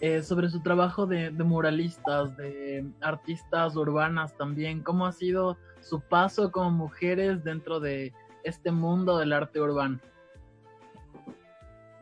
eh, 0.00 0.22
sobre 0.22 0.50
su 0.50 0.60
trabajo 0.60 1.06
de, 1.06 1.30
de, 1.30 1.44
muralistas, 1.44 2.36
de 2.36 2.84
artistas 3.00 3.76
urbanas 3.76 4.36
también. 4.36 4.82
¿Cómo 4.82 5.06
ha 5.06 5.12
sido 5.12 5.56
su 5.80 6.00
paso 6.00 6.52
como 6.52 6.70
mujeres 6.70 7.42
dentro 7.44 7.80
de 7.80 8.12
este 8.44 8.70
mundo 8.70 9.18
del 9.18 9.32
arte 9.32 9.60
urbano? 9.60 10.00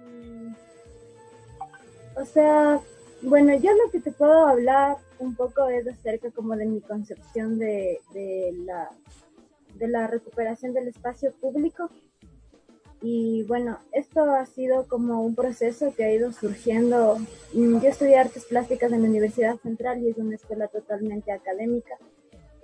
Mm, 0.00 0.54
o 2.16 2.24
sea, 2.24 2.80
bueno, 3.22 3.54
yo 3.54 3.70
lo 3.72 3.90
que 3.90 4.00
te 4.00 4.12
puedo 4.12 4.46
hablar 4.46 4.96
un 5.18 5.34
poco 5.34 5.68
es 5.68 5.86
acerca 5.86 6.30
como 6.30 6.56
de 6.56 6.66
mi 6.66 6.80
concepción 6.80 7.58
de, 7.58 8.00
de, 8.12 8.54
la, 8.64 8.90
de 9.74 9.88
la 9.88 10.06
recuperación 10.06 10.72
del 10.74 10.88
espacio 10.88 11.32
público. 11.32 11.90
Y 13.02 13.44
bueno, 13.44 13.78
esto 13.92 14.22
ha 14.22 14.46
sido 14.46 14.88
como 14.88 15.22
un 15.22 15.34
proceso 15.34 15.94
que 15.94 16.04
ha 16.04 16.12
ido 16.12 16.32
surgiendo. 16.32 17.18
Mm, 17.52 17.80
yo 17.80 17.88
estudié 17.88 18.18
artes 18.18 18.44
plásticas 18.44 18.92
en 18.92 19.02
la 19.02 19.08
Universidad 19.08 19.56
Central 19.56 20.02
y 20.02 20.10
es 20.10 20.18
una 20.18 20.34
escuela 20.34 20.68
totalmente 20.68 21.32
académica, 21.32 21.94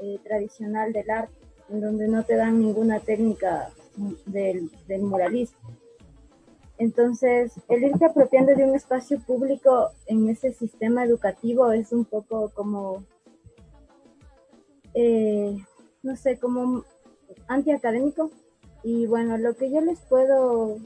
eh, 0.00 0.18
tradicional 0.24 0.92
del 0.92 1.10
arte 1.10 1.51
en 1.72 1.80
donde 1.80 2.06
no 2.06 2.22
te 2.24 2.36
dan 2.36 2.60
ninguna 2.60 3.00
técnica 3.00 3.70
del, 4.26 4.70
del 4.86 5.02
muralismo. 5.02 5.58
Entonces, 6.78 7.52
el 7.68 7.84
irte 7.84 8.04
apropiando 8.04 8.54
de 8.54 8.64
un 8.64 8.74
espacio 8.74 9.20
público 9.20 9.90
en 10.06 10.28
ese 10.28 10.52
sistema 10.52 11.04
educativo 11.04 11.72
es 11.72 11.92
un 11.92 12.04
poco 12.04 12.50
como, 12.54 13.04
eh, 14.94 15.56
no 16.02 16.16
sé, 16.16 16.38
como 16.38 16.84
antiacadémico. 17.48 18.30
Y 18.82 19.06
bueno, 19.06 19.38
lo 19.38 19.54
que 19.54 19.70
yo 19.70 19.80
les 19.80 20.00
puedo 20.00 20.78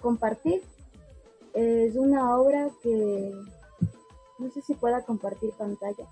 compartir 0.00 0.62
es 1.52 1.96
una 1.96 2.36
obra 2.38 2.70
que 2.82 3.32
no 4.38 4.50
sé 4.50 4.62
si 4.62 4.74
pueda 4.74 5.02
compartir 5.02 5.50
pantalla. 5.58 6.06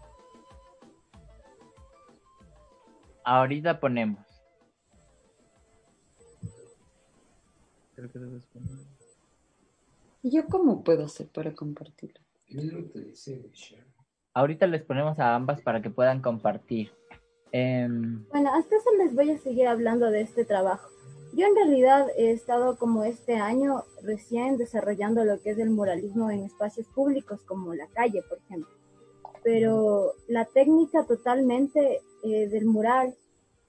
Ahorita 3.25 3.79
ponemos. 3.79 4.19
¿Y 10.23 10.31
yo 10.31 10.47
cómo 10.47 10.83
puedo 10.83 11.05
hacer 11.05 11.29
para 11.29 11.55
compartirlo? 11.55 12.21
Ahorita 14.35 14.67
les 14.67 14.83
ponemos 14.83 15.19
a 15.19 15.35
ambas 15.35 15.61
para 15.61 15.83
que 15.83 15.91
puedan 15.91 16.21
compartir. 16.21 16.91
Em, 17.53 18.27
bueno, 18.31 18.55
hasta 18.55 18.77
eso 18.77 18.91
les 18.99 19.15
voy 19.15 19.31
a 19.31 19.39
seguir 19.39 19.67
hablando 19.67 20.11
de 20.11 20.23
este 20.23 20.45
trabajo. 20.45 20.89
Yo 21.35 21.47
en 21.47 21.55
realidad 21.55 22.09
he 22.17 22.31
estado 22.31 22.77
como 22.77 23.05
este 23.05 23.37
año 23.37 23.85
recién 24.03 24.59
desarrollando 24.59 25.25
lo 25.25 25.41
que 25.41 25.51
es 25.51 25.59
el 25.59 25.71
muralismo 25.71 26.31
en 26.31 26.45
espacios 26.45 26.87
públicos 26.89 27.43
como 27.43 27.75
la 27.75 27.87
calle, 27.89 28.23
por 28.29 28.39
ejemplo. 28.39 28.75
Pero 29.43 30.13
la 30.29 30.45
técnica 30.45 31.05
totalmente 31.05 32.01
eh, 32.23 32.49
del 32.49 32.67
mural 32.67 33.15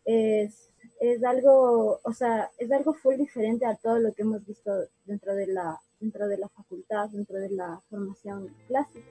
es, 0.05 0.69
es 0.99 1.23
algo, 1.23 1.99
o 2.03 2.13
sea, 2.13 2.51
es 2.57 2.71
algo 2.71 2.93
full 2.93 3.15
diferente 3.15 3.65
a 3.65 3.75
todo 3.75 3.99
lo 3.99 4.13
que 4.13 4.21
hemos 4.21 4.45
visto 4.45 4.71
dentro 5.05 5.33
de 5.35 5.47
la, 5.47 5.79
dentro 5.99 6.27
de 6.27 6.37
la 6.37 6.49
facultad, 6.49 7.09
dentro 7.09 7.37
de 7.39 7.49
la 7.49 7.81
formación 7.89 8.53
clásica. 8.67 9.09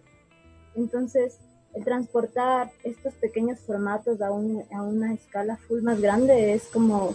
Entonces, 0.74 1.38
el 1.74 1.84
transportar 1.84 2.70
estos 2.84 3.14
pequeños 3.14 3.58
formatos 3.60 4.20
a, 4.20 4.30
un, 4.30 4.62
a 4.72 4.82
una 4.82 5.12
escala 5.14 5.56
full 5.56 5.82
más 5.82 6.00
grande 6.00 6.52
es 6.52 6.68
como 6.68 7.14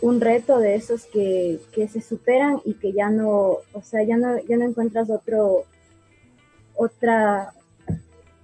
un 0.00 0.20
reto 0.20 0.58
de 0.58 0.74
esos 0.74 1.04
que, 1.04 1.60
que, 1.72 1.86
se 1.86 2.00
superan 2.00 2.60
y 2.64 2.74
que 2.74 2.92
ya 2.92 3.08
no, 3.08 3.58
o 3.72 3.82
sea, 3.82 4.02
ya 4.02 4.16
no, 4.16 4.36
ya 4.48 4.56
no 4.56 4.64
encuentras 4.64 5.10
otro, 5.10 5.64
otra, 6.74 7.54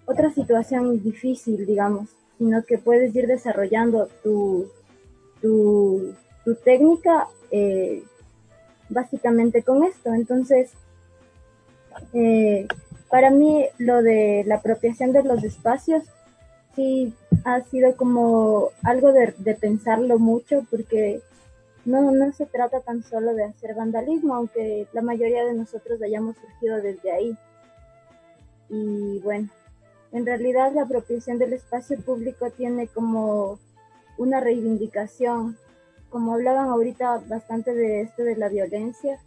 otra 0.07 0.31
situación 0.31 1.03
difícil, 1.03 1.67
digamos 1.67 2.18
sino 2.39 2.65
que 2.65 2.79
puedes 2.79 3.15
ir 3.15 3.27
desarrollando 3.27 4.09
tu, 4.23 4.71
tu, 5.43 6.15
técnica 6.65 7.29
eh, 7.51 8.03
básicamente 8.89 9.63
con 9.63 9.85
esto. 9.85 10.15
Entonces, 10.15 10.71
eh, 12.15 12.67
para 13.11 13.31
mí 13.31 13.67
lo 13.79 14.03
de 14.03 14.45
la 14.47 14.57
apropiación 14.57 15.13
de 15.13 15.25
los 15.25 15.45
espacios 15.45 16.05
sí 16.75 17.13
ha 17.45 17.61
sido 17.65 17.97
como 17.97 18.71
algo 18.83 19.13
de, 19.13 19.35
de 19.39 19.55
pensarlo 19.55 20.19
mucho 20.19 20.65
porque 20.71 21.21
no, 21.89 22.11
no 22.13 22.33
se 22.33 22.47
trata 22.47 22.81
tan 22.81 23.03
solo 23.03 23.35
de 23.35 23.45
hacer 23.45 23.75
vandalismo, 23.75 24.35
aunque 24.35 24.87
la 24.93 25.03
mayoría 25.03 25.45
de 25.45 25.55
nosotros 25.55 26.01
hayamos 26.03 26.37
surgido 26.37 26.81
desde 26.83 27.11
ahí. 27.11 27.37
Y 28.69 29.19
bueno, 29.21 29.49
en 30.13 30.27
realidad 30.27 30.73
la 30.75 30.83
apropiación 30.83 31.39
del 31.39 31.53
espacio 31.53 31.99
público 32.01 32.51
tiene 32.51 32.87
como 32.89 33.59
una 34.17 34.41
reivindicación, 34.41 35.57
como 36.11 36.35
hablaban 36.35 36.69
ahorita 36.69 37.23
bastante 37.29 37.75
de 37.75 38.03
esto 38.03 38.23
de 38.23 38.37
la 38.37 38.49
violencia, 38.49 39.19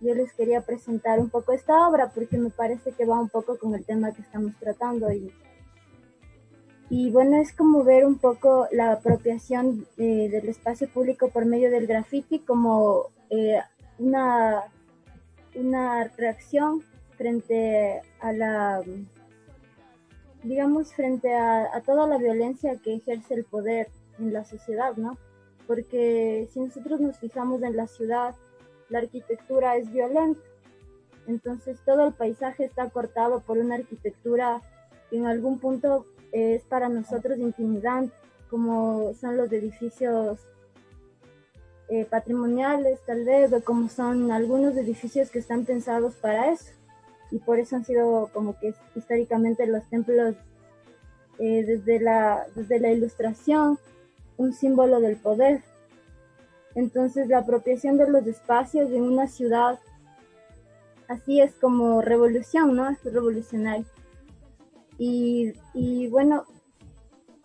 yo 0.00 0.14
les 0.14 0.32
quería 0.32 0.62
presentar 0.62 1.20
un 1.20 1.30
poco 1.30 1.52
esta 1.52 1.88
obra 1.88 2.10
porque 2.12 2.36
me 2.36 2.50
parece 2.50 2.92
que 2.92 3.04
va 3.04 3.20
un 3.20 3.28
poco 3.28 3.58
con 3.58 3.74
el 3.74 3.84
tema 3.84 4.12
que 4.12 4.22
estamos 4.22 4.52
tratando 4.58 5.12
y, 5.12 5.32
y 6.90 7.10
bueno, 7.10 7.40
es 7.40 7.52
como 7.52 7.84
ver 7.84 8.04
un 8.04 8.18
poco 8.18 8.66
la 8.72 8.92
apropiación 8.92 9.86
eh, 9.98 10.28
del 10.28 10.48
espacio 10.48 10.88
público 10.88 11.28
por 11.28 11.46
medio 11.46 11.70
del 11.70 11.86
graffiti 11.86 12.40
como 12.40 13.06
eh, 13.30 13.60
una, 13.98 14.64
una 15.54 16.04
reacción 16.16 16.82
frente 17.16 18.00
a 18.20 18.32
la, 18.32 18.82
digamos, 20.42 20.92
frente 20.92 21.34
a, 21.34 21.80
toda 21.84 22.06
la 22.06 22.18
violencia 22.18 22.76
que 22.76 22.94
ejerce 22.94 23.34
el 23.34 23.44
poder 23.44 23.88
en 24.18 24.32
la 24.32 24.44
sociedad, 24.44 24.96
¿no? 24.96 25.16
Porque 25.66 26.48
si 26.52 26.60
nosotros 26.60 27.00
nos 27.00 27.18
fijamos 27.18 27.62
en 27.62 27.76
la 27.76 27.86
ciudad, 27.86 28.34
la 28.88 28.98
arquitectura 28.98 29.76
es 29.76 29.90
violenta. 29.90 30.40
Entonces 31.28 31.78
todo 31.84 32.08
el 32.08 32.12
paisaje 32.12 32.64
está 32.64 32.90
cortado 32.90 33.40
por 33.40 33.58
una 33.58 33.76
arquitectura 33.76 34.60
que 35.08 35.16
en 35.16 35.26
algún 35.26 35.60
punto 35.60 36.06
es 36.32 36.62
para 36.64 36.88
nosotros 36.88 37.38
intimidante, 37.38 38.14
como 38.50 39.14
son 39.14 39.36
los 39.36 39.52
edificios 39.52 40.40
eh, 41.88 42.04
patrimoniales 42.06 43.00
tal 43.06 43.24
vez, 43.24 43.52
o 43.52 43.62
como 43.62 43.88
son 43.88 44.32
algunos 44.32 44.76
edificios 44.76 45.30
que 45.30 45.38
están 45.38 45.64
pensados 45.64 46.14
para 46.14 46.50
eso. 46.50 46.72
Y 47.32 47.38
por 47.38 47.58
eso 47.58 47.76
han 47.76 47.84
sido 47.84 48.30
como 48.32 48.56
que 48.58 48.74
históricamente 48.94 49.66
los 49.66 49.82
templos 49.88 50.36
eh, 51.38 51.64
desde, 51.64 51.98
la, 51.98 52.44
desde 52.54 52.78
la 52.78 52.92
ilustración 52.92 53.78
un 54.36 54.52
símbolo 54.52 55.00
del 55.00 55.16
poder. 55.16 55.62
Entonces 56.74 57.28
la 57.28 57.38
apropiación 57.38 57.96
de 57.96 58.08
los 58.08 58.26
espacios 58.26 58.90
en 58.92 59.02
una 59.02 59.26
ciudad, 59.26 59.78
así 61.08 61.40
es 61.40 61.54
como 61.54 62.02
revolución, 62.02 62.76
¿no? 62.76 62.88
Es 62.90 63.02
revolucionario. 63.02 63.86
Y, 64.98 65.54
y 65.72 66.08
bueno, 66.08 66.44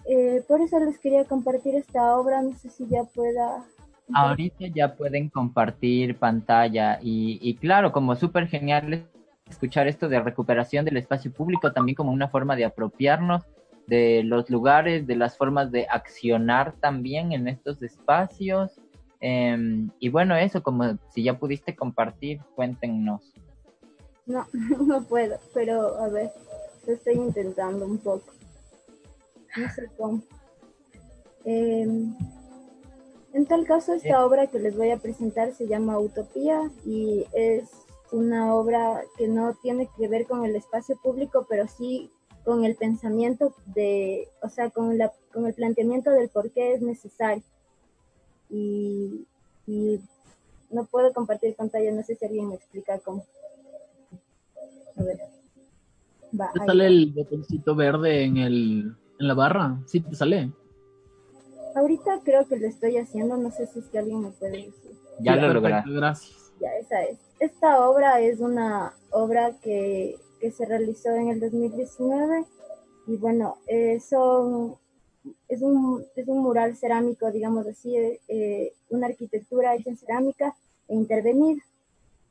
eh, 0.06 0.44
por 0.48 0.62
eso 0.62 0.80
les 0.80 1.00
quería 1.00 1.24
compartir 1.24 1.76
esta 1.76 2.18
obra, 2.18 2.42
no 2.42 2.54
sé 2.56 2.70
si 2.70 2.88
ya 2.88 3.04
pueda... 3.06 3.66
Ahorita 4.14 4.68
ya 4.74 4.96
pueden 4.96 5.30
compartir 5.30 6.18
pantalla 6.18 7.00
y, 7.02 7.40
y 7.42 7.56
claro, 7.56 7.92
como 7.92 8.16
súper 8.16 8.48
genial 8.48 9.06
escuchar 9.50 9.88
esto 9.88 10.10
de 10.10 10.20
recuperación 10.20 10.86
del 10.86 10.98
espacio 10.98 11.32
público 11.32 11.72
también 11.72 11.96
como 11.96 12.12
una 12.12 12.28
forma 12.28 12.56
de 12.56 12.66
apropiarnos 12.66 13.44
de 13.88 14.22
los 14.24 14.50
lugares, 14.50 15.08
de 15.08 15.16
las 15.16 15.38
formas 15.38 15.72
de 15.72 15.88
accionar 15.90 16.74
también 16.80 17.32
en 17.32 17.48
estos 17.48 17.82
espacios. 17.82 18.80
Em, 19.20 19.90
y 20.00 20.10
bueno, 20.10 20.36
eso, 20.36 20.62
como 20.62 20.98
si 21.14 21.24
ya 21.24 21.40
pudiste 21.40 21.76
compartir, 21.76 22.42
cuéntenos. 22.56 23.34
No, 24.26 24.46
no 24.86 25.04
puedo, 25.04 25.40
pero 25.54 25.98
a 25.98 26.10
ver, 26.10 26.32
lo 26.86 26.94
estoy 26.94 27.16
intentando 27.16 27.86
un 27.86 27.98
poco. 27.98 28.34
No 29.56 29.70
sé 29.72 29.90
cómo. 29.98 30.22
Em, 31.46 32.14
en 33.34 33.46
tal 33.46 33.66
caso, 33.66 33.94
esta 33.94 34.26
obra 34.26 34.48
que 34.48 34.60
les 34.60 34.76
voy 34.76 34.92
a 34.92 34.98
presentar 34.98 35.54
se 35.54 35.68
llama 35.68 35.98
Utopía 35.98 36.70
y 36.86 37.26
es 37.34 37.70
una 38.12 38.56
obra 38.56 39.04
que 39.18 39.28
no 39.28 39.54
tiene 39.62 39.90
que 39.98 40.08
ver 40.08 40.26
con 40.26 40.46
el 40.46 40.56
espacio 40.56 40.98
público, 41.02 41.46
pero 41.50 41.68
sí 41.68 42.12
con 42.44 42.64
el 42.64 42.76
pensamiento 42.76 43.54
de, 43.66 44.30
o 44.42 44.50
sea, 44.50 44.70
con, 44.70 44.98
la, 44.98 45.12
con 45.34 45.46
el 45.48 45.54
planteamiento 45.54 46.12
del 46.12 46.30
por 46.30 46.52
qué 46.52 46.74
es 46.74 46.82
necesario. 46.82 47.44
Y, 48.50 49.28
y 49.66 50.00
no 50.72 50.86
puedo 50.86 51.12
compartir 51.14 51.56
pantalla, 51.56 51.92
no 51.92 52.04
sé 52.04 52.16
si 52.16 52.26
alguien 52.26 52.48
me 52.50 52.56
explica 52.56 53.00
cómo. 53.00 53.26
A 54.96 55.04
ver. 55.04 55.20
Va, 56.40 56.52
¿Te 56.54 56.66
sale 56.66 56.88
el 56.88 57.12
botoncito 57.14 57.76
verde 57.76 58.24
en, 58.24 58.38
el, 58.38 58.96
en 59.20 59.28
la 59.28 59.34
barra? 59.34 59.78
Sí, 59.86 60.00
te 60.00 60.16
sale. 60.16 60.52
Ahorita 61.76 62.22
creo 62.24 62.48
que 62.48 62.58
lo 62.58 62.68
estoy 62.68 62.98
haciendo, 62.98 63.38
no 63.38 63.52
sé 63.52 63.68
si 63.68 63.80
es 63.80 63.86
que 63.86 64.00
alguien 64.00 64.22
me 64.22 64.32
puede 64.32 64.58
decir. 64.58 64.92
Ya 65.20 65.36
lo 65.36 65.54
lograste. 65.54 65.92
Gracias. 65.92 66.47
Ya, 66.60 66.76
esa 66.78 67.04
es. 67.04 67.18
Esta 67.40 67.88
obra 67.88 68.20
es 68.20 68.40
una 68.40 68.94
obra 69.12 69.52
que 69.62 70.18
que 70.40 70.52
se 70.52 70.66
realizó 70.66 71.10
en 71.16 71.30
el 71.30 71.40
2019 71.40 72.46
y 73.08 73.18
bueno, 73.18 73.58
eso 73.68 74.80
es, 75.48 75.62
un, 75.62 76.06
es 76.16 76.28
un 76.28 76.40
mural 76.40 76.76
cerámico, 76.76 77.32
digamos 77.32 77.66
así, 77.68 77.96
eh, 78.28 78.74
una 78.90 79.08
arquitectura 79.08 79.76
hecha 79.76 79.90
en 79.90 79.98
cerámica 79.98 80.56
e 80.88 80.96
intervenir. 80.96 81.62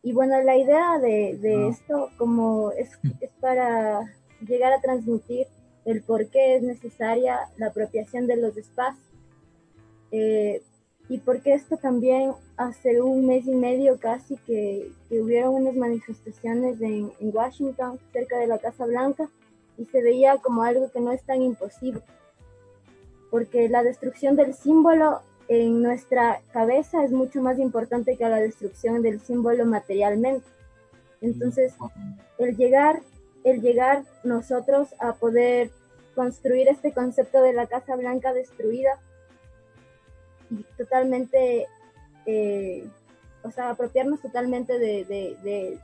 Y 0.03 0.13
bueno, 0.13 0.41
la 0.43 0.57
idea 0.57 0.99
de, 0.99 1.39
de 1.41 1.55
ah. 1.55 1.69
esto 1.69 2.11
como 2.19 2.73
es, 2.73 2.91
es 3.21 3.31
para 3.41 4.01
llegar 4.47 4.73
a 4.73 4.81
transmitir 4.81 5.47
el 5.85 6.03
por 6.03 6.29
qué 6.29 6.57
es 6.57 6.63
necesaria 6.63 7.49
la 7.57 7.69
apropiación 7.69 8.27
de 8.27 8.37
los 8.37 8.57
espacios. 8.57 9.03
Eh, 10.13 10.63
y 11.09 11.19
porque 11.19 11.55
esto 11.55 11.77
también 11.77 12.33
hace 12.57 13.01
un 13.01 13.27
mes 13.27 13.47
y 13.47 13.55
medio 13.55 13.99
casi 13.99 14.37
que, 14.39 14.91
que 15.09 15.21
hubieron 15.21 15.55
unas 15.55 15.77
manifestaciones 15.77 16.81
en, 16.81 17.13
Washington, 17.21 17.99
cerca 18.13 18.39
de 18.39 18.47
la 18.47 18.59
Casa 18.59 18.87
Blanca, 18.87 19.29
y 19.79 19.85
se 19.85 20.03
veía 20.03 20.39
como 20.39 20.63
algo 20.63 20.91
que 20.91 21.01
no 21.01 21.13
es 21.13 21.23
tan 21.23 21.43
imposible, 21.43 22.01
porque 23.31 23.69
la 23.69 23.83
destrucción 23.83 24.35
del 24.35 24.55
símbolo 24.55 25.21
en 25.49 25.81
nuestra 25.81 26.41
cabeza 26.53 27.05
es 27.05 27.13
mucho 27.13 27.41
más 27.41 27.59
importante 27.59 28.17
que 28.17 28.29
la 28.29 28.41
destrucción 28.41 29.03
del 29.03 29.21
símbolo 29.21 29.65
materialmente. 29.65 30.47
Entonces, 31.21 31.75
el 32.39 32.57
llegar, 32.57 33.01
el 33.45 33.61
llegar 33.61 34.03
nosotros 34.25 34.89
a 34.99 35.13
poder 35.13 35.71
construir 36.17 36.67
este 36.69 36.93
concepto 36.93 37.43
de 37.43 37.53
la 37.53 37.67
Casa 37.67 37.95
Blanca 37.95 38.33
destruida 38.33 38.99
y 40.51 40.65
totalmente, 40.77 41.67
eh, 42.27 42.87
o 43.43 43.51
sea, 43.51 43.71
apropiarnos 43.71 44.21
totalmente 44.21 44.79
de, 44.79 45.05
de, 45.05 45.79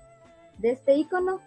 de, 0.58 0.70
este 0.70 0.94
icono 0.94 1.40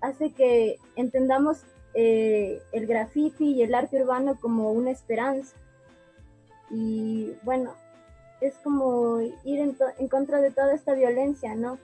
hace 0.00 0.30
que 0.32 0.78
entendamos 0.96 1.62
eh, 1.94 2.62
el 2.72 2.86
graffiti 2.86 3.52
y 3.52 3.62
el 3.62 3.74
arte 3.74 4.02
urbano 4.02 4.38
como 4.40 4.72
una 4.72 4.90
esperanza. 4.90 5.56
Y 6.70 7.32
bueno, 7.42 7.72
es 8.40 8.54
como 8.56 9.20
ir 9.20 9.60
en, 9.60 9.76
en 9.98 10.08
contra 10.08 10.40
de 10.40 10.50
toda 10.50 10.74
esta 10.74 10.94
violencia, 10.94 11.54
¿no? 11.54 11.78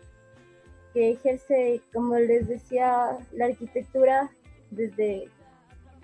Que 0.93 1.13
ejerce, 1.13 1.81
como 1.93 2.17
les 2.17 2.47
decía, 2.47 3.19
la 3.33 3.47
arquitectura 3.47 4.31
desde 4.71 5.29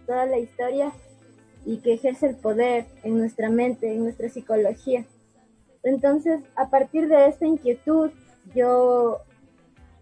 toda 0.07 0.27
la 0.27 0.39
historia 0.39 0.93
y 1.65 1.79
que 1.79 1.95
ejerce 1.95 2.27
el 2.29 2.37
poder 2.37 2.87
en 3.03 3.19
nuestra 3.19 3.51
mente, 3.51 3.93
en 3.93 4.03
nuestra 4.05 4.29
psicología. 4.29 5.05
Entonces, 5.83 6.41
a 6.57 6.69
partir 6.69 7.09
de 7.09 7.27
esta 7.27 7.47
inquietud, 7.47 8.11
yo, 8.55 9.19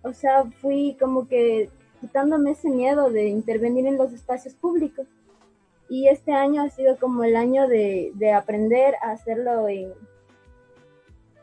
o 0.02 0.12
sea, 0.12 0.44
fui 0.60 0.96
como 0.98 1.28
que 1.28 1.70
quitándome 2.00 2.52
ese 2.52 2.70
miedo 2.70 3.10
de 3.10 3.28
intervenir 3.28 3.86
en 3.86 3.96
los 3.96 4.12
espacios 4.12 4.54
públicos. 4.54 5.06
Y 5.88 6.08
este 6.08 6.32
año 6.32 6.62
ha 6.62 6.70
sido 6.70 6.98
como 6.98 7.24
el 7.24 7.36
año 7.36 7.66
de, 7.66 8.12
de 8.14 8.32
aprender 8.32 8.94
a 9.02 9.12
hacerlo 9.12 9.68
en, 9.68 9.92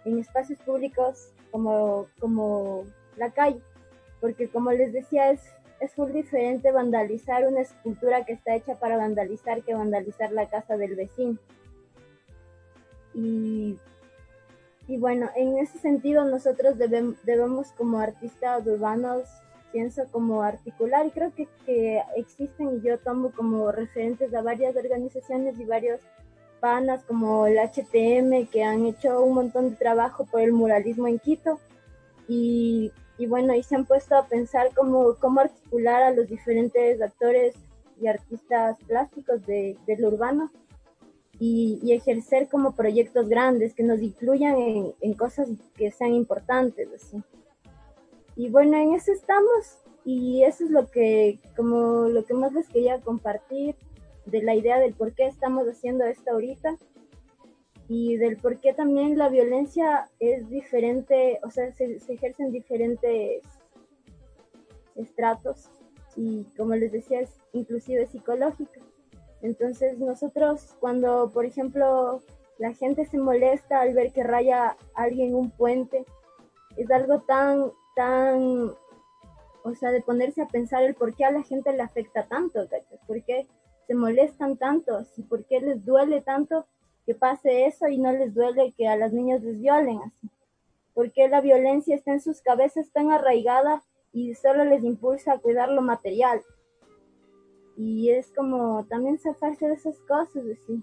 en 0.05 0.19
espacios 0.19 0.59
públicos 0.59 1.29
como, 1.51 2.07
como 2.19 2.83
la 3.17 3.31
calle. 3.31 3.61
Porque 4.21 4.47
como 4.47 4.71
les 4.71 4.93
decía, 4.93 5.31
es 5.31 5.41
es 5.79 5.97
muy 5.97 6.11
diferente 6.11 6.71
vandalizar 6.71 7.47
una 7.47 7.61
escultura 7.61 8.25
que 8.25 8.33
está 8.33 8.55
hecha 8.55 8.75
para 8.75 8.97
vandalizar 8.97 9.61
que 9.63 9.73
vandalizar 9.73 10.31
la 10.31 10.47
casa 10.49 10.77
del 10.77 10.95
vecino. 10.95 11.37
Y, 13.13 13.77
y 14.87 14.97
bueno, 14.97 15.29
en 15.35 15.57
ese 15.57 15.77
sentido 15.79 16.25
nosotros 16.25 16.77
debemos 16.77 17.71
como 17.71 17.99
artistas 17.99 18.65
urbanos, 18.65 19.27
pienso 19.71 20.05
como 20.11 20.41
articular 20.41 21.05
y 21.05 21.11
creo 21.11 21.33
que, 21.33 21.47
que 21.65 22.01
existen 22.15 22.77
y 22.77 22.81
yo 22.81 22.97
tomo 22.99 23.31
como 23.31 23.71
referentes 23.71 24.33
a 24.33 24.41
varias 24.41 24.75
organizaciones 24.75 25.59
y 25.59 25.65
varios 25.65 25.99
panas 26.59 27.03
como 27.03 27.45
el 27.45 27.57
HTM 27.57 28.47
que 28.47 28.63
han 28.63 28.85
hecho 28.85 29.21
un 29.21 29.35
montón 29.35 29.71
de 29.71 29.75
trabajo 29.75 30.25
por 30.25 30.41
el 30.41 30.53
muralismo 30.53 31.07
en 31.07 31.19
Quito 31.19 31.59
y 32.27 32.91
y 33.17 33.27
bueno, 33.27 33.53
y 33.55 33.63
se 33.63 33.75
han 33.75 33.85
puesto 33.85 34.15
a 34.15 34.27
pensar 34.27 34.71
cómo, 34.75 35.15
cómo 35.19 35.41
articular 35.41 36.03
a 36.03 36.11
los 36.11 36.27
diferentes 36.27 37.01
actores 37.01 37.55
y 38.01 38.07
artistas 38.07 38.77
plásticos 38.87 39.45
de, 39.45 39.77
urbano 40.03 40.51
y, 41.39 41.79
y, 41.81 41.93
ejercer 41.93 42.49
como 42.49 42.73
proyectos 42.73 43.29
grandes 43.29 43.73
que 43.73 43.83
nos 43.83 44.01
incluyan 44.01 44.57
en, 44.57 44.93
en 45.01 45.13
cosas 45.13 45.47
que 45.75 45.91
sean 45.91 46.13
importantes. 46.13 46.89
Así. 46.93 47.21
Y 48.35 48.49
bueno, 48.49 48.77
en 48.77 48.93
eso 48.93 49.13
estamos 49.13 49.77
y 50.03 50.43
eso 50.43 50.65
es 50.65 50.69
lo 50.69 50.89
que, 50.91 51.39
como 51.55 52.07
lo 52.09 52.25
que 52.25 52.33
más 52.33 52.53
les 52.53 52.69
quería 52.69 52.99
compartir 53.01 53.75
de 54.25 54.43
la 54.43 54.55
idea 54.55 54.79
del 54.79 54.93
por 54.93 55.13
qué 55.13 55.25
estamos 55.25 55.67
haciendo 55.67 56.05
esto 56.05 56.31
ahorita. 56.31 56.77
Y 57.87 58.17
del 58.17 58.37
por 58.37 58.59
qué 58.59 58.73
también 58.73 59.17
la 59.17 59.29
violencia 59.29 60.09
es 60.19 60.49
diferente, 60.49 61.39
o 61.43 61.51
sea, 61.51 61.71
se, 61.73 61.99
se 61.99 62.13
ejercen 62.13 62.51
diferentes 62.51 63.43
estratos 64.95 65.69
y 66.15 66.45
como 66.57 66.75
les 66.75 66.91
decía, 66.91 67.19
es 67.19 67.37
inclusive 67.53 68.07
psicológica. 68.07 68.81
Entonces 69.41 69.99
nosotros 69.99 70.75
cuando, 70.79 71.29
por 71.31 71.45
ejemplo, 71.45 72.21
la 72.57 72.73
gente 72.73 73.05
se 73.05 73.17
molesta 73.17 73.81
al 73.81 73.93
ver 73.93 74.11
que 74.11 74.23
raya 74.23 74.77
alguien 74.95 75.35
un 75.35 75.51
puente, 75.51 76.05
es 76.77 76.89
algo 76.89 77.19
tan, 77.21 77.71
tan, 77.95 78.71
o 79.63 79.75
sea, 79.75 79.91
de 79.91 80.01
ponerse 80.01 80.41
a 80.41 80.47
pensar 80.47 80.83
el 80.83 80.95
por 80.95 81.13
qué 81.15 81.25
a 81.25 81.31
la 81.31 81.43
gente 81.43 81.71
le 81.73 81.83
afecta 81.83 82.23
tanto, 82.23 82.67
¿Por 83.05 83.23
qué 83.23 83.47
se 83.87 83.93
molestan 83.93 84.57
tanto? 84.57 85.05
¿Y 85.17 85.23
por 85.23 85.45
qué 85.45 85.59
les 85.59 85.85
duele 85.85 86.21
tanto 86.21 86.65
que 87.05 87.15
pase 87.15 87.65
eso 87.65 87.87
y 87.87 87.97
no 87.97 88.11
les 88.11 88.33
duele 88.33 88.73
que 88.77 88.87
a 88.87 88.95
las 88.95 89.13
niñas 89.13 89.41
les 89.41 89.59
violen 89.59 89.99
así? 89.99 90.29
¿Por 90.93 91.11
qué 91.11 91.27
la 91.27 91.41
violencia 91.41 91.95
está 91.95 92.13
en 92.13 92.21
sus 92.21 92.41
cabezas 92.41 92.89
tan 92.91 93.11
arraigada 93.11 93.83
y 94.13 94.33
solo 94.33 94.63
les 94.63 94.83
impulsa 94.83 95.33
a 95.33 95.39
cuidar 95.39 95.69
lo 95.69 95.81
material? 95.81 96.41
Y 97.77 98.09
es 98.11 98.31
como 98.31 98.85
también 98.85 99.19
zafarse 99.19 99.67
de 99.67 99.73
esas 99.73 99.99
cosas, 100.01 100.43
así. 100.45 100.81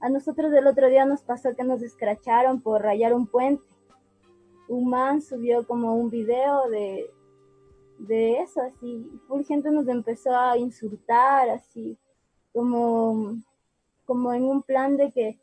A 0.00 0.10
nosotros 0.10 0.52
del 0.52 0.66
otro 0.66 0.88
día 0.88 1.06
nos 1.06 1.22
pasó 1.22 1.56
que 1.56 1.64
nos 1.64 1.82
escracharon 1.82 2.60
por 2.60 2.82
rayar 2.82 3.14
un 3.14 3.26
puente. 3.26 3.64
Un 4.68 4.90
man 4.90 5.22
subió 5.22 5.66
como 5.66 5.94
un 5.94 6.10
video 6.10 6.68
de, 6.68 7.10
de 7.98 8.40
eso, 8.40 8.60
así. 8.60 9.10
Full 9.28 9.42
nos 9.72 9.88
empezó 9.88 10.36
a 10.36 10.58
insultar, 10.58 11.48
así, 11.48 11.96
como, 12.52 13.38
como 14.04 14.34
en 14.34 14.44
un 14.44 14.62
plan 14.62 14.98
de 14.98 15.10
que 15.10 15.38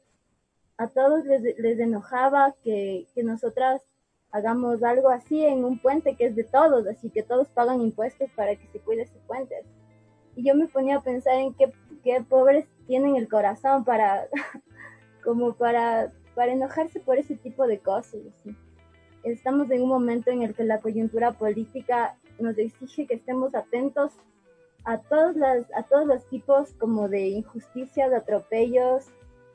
a 0.82 0.88
todos 0.88 1.24
les, 1.26 1.44
les 1.60 1.80
enojaba 1.80 2.56
que, 2.64 3.06
que 3.14 3.24
nosotras 3.24 3.84
hagamos 4.32 4.82
algo 4.82 5.10
así 5.10 5.46
en 5.46 5.64
un 5.64 5.78
puente 5.78 6.16
que 6.16 6.26
es 6.26 6.36
de 6.36 6.44
todos, 6.44 6.88
así 6.88 7.12
que 7.12 7.22
todos 7.22 7.50
pagan 7.50 7.82
impuestos 7.82 8.32
para 8.36 8.56
que 8.56 8.66
se 8.66 8.80
cuide 8.80 9.04
ese 9.04 9.20
puente. 9.28 9.64
Y 10.36 10.44
yo 10.44 10.56
me 10.56 10.68
ponía 10.68 10.98
a 10.98 11.02
pensar 11.02 11.36
en 11.36 11.54
qué, 11.54 11.72
qué 12.04 12.26
pobres 12.28 12.66
tienen 12.88 13.16
el 13.16 13.30
corazón 13.30 13.84
para, 13.86 14.28
como 15.24 15.54
para, 15.54 16.12
para 16.34 16.54
enojarse 16.54 17.00
por 17.00 17.20
ese 17.20 17.36
tipo 17.36 17.68
de 17.68 17.78
cosas. 17.78 18.22
Estamos 19.24 19.70
en 19.70 19.84
un 19.84 19.90
momento 19.90 20.32
en 20.32 20.42
el 20.42 20.56
que 20.56 20.64
la 20.64 20.80
coyuntura 20.80 21.34
política 21.34 22.18
nos 22.40 22.58
exige 22.58 23.06
que 23.06 23.14
estemos 23.14 23.54
atentos 23.54 24.14
a 24.84 24.98
todos, 24.98 25.36
las, 25.36 25.64
a 25.76 25.84
todos 25.84 26.08
los 26.08 26.28
tipos 26.28 26.74
como 26.80 27.08
de 27.08 27.28
injusticias, 27.28 28.12
atropellos 28.12 29.12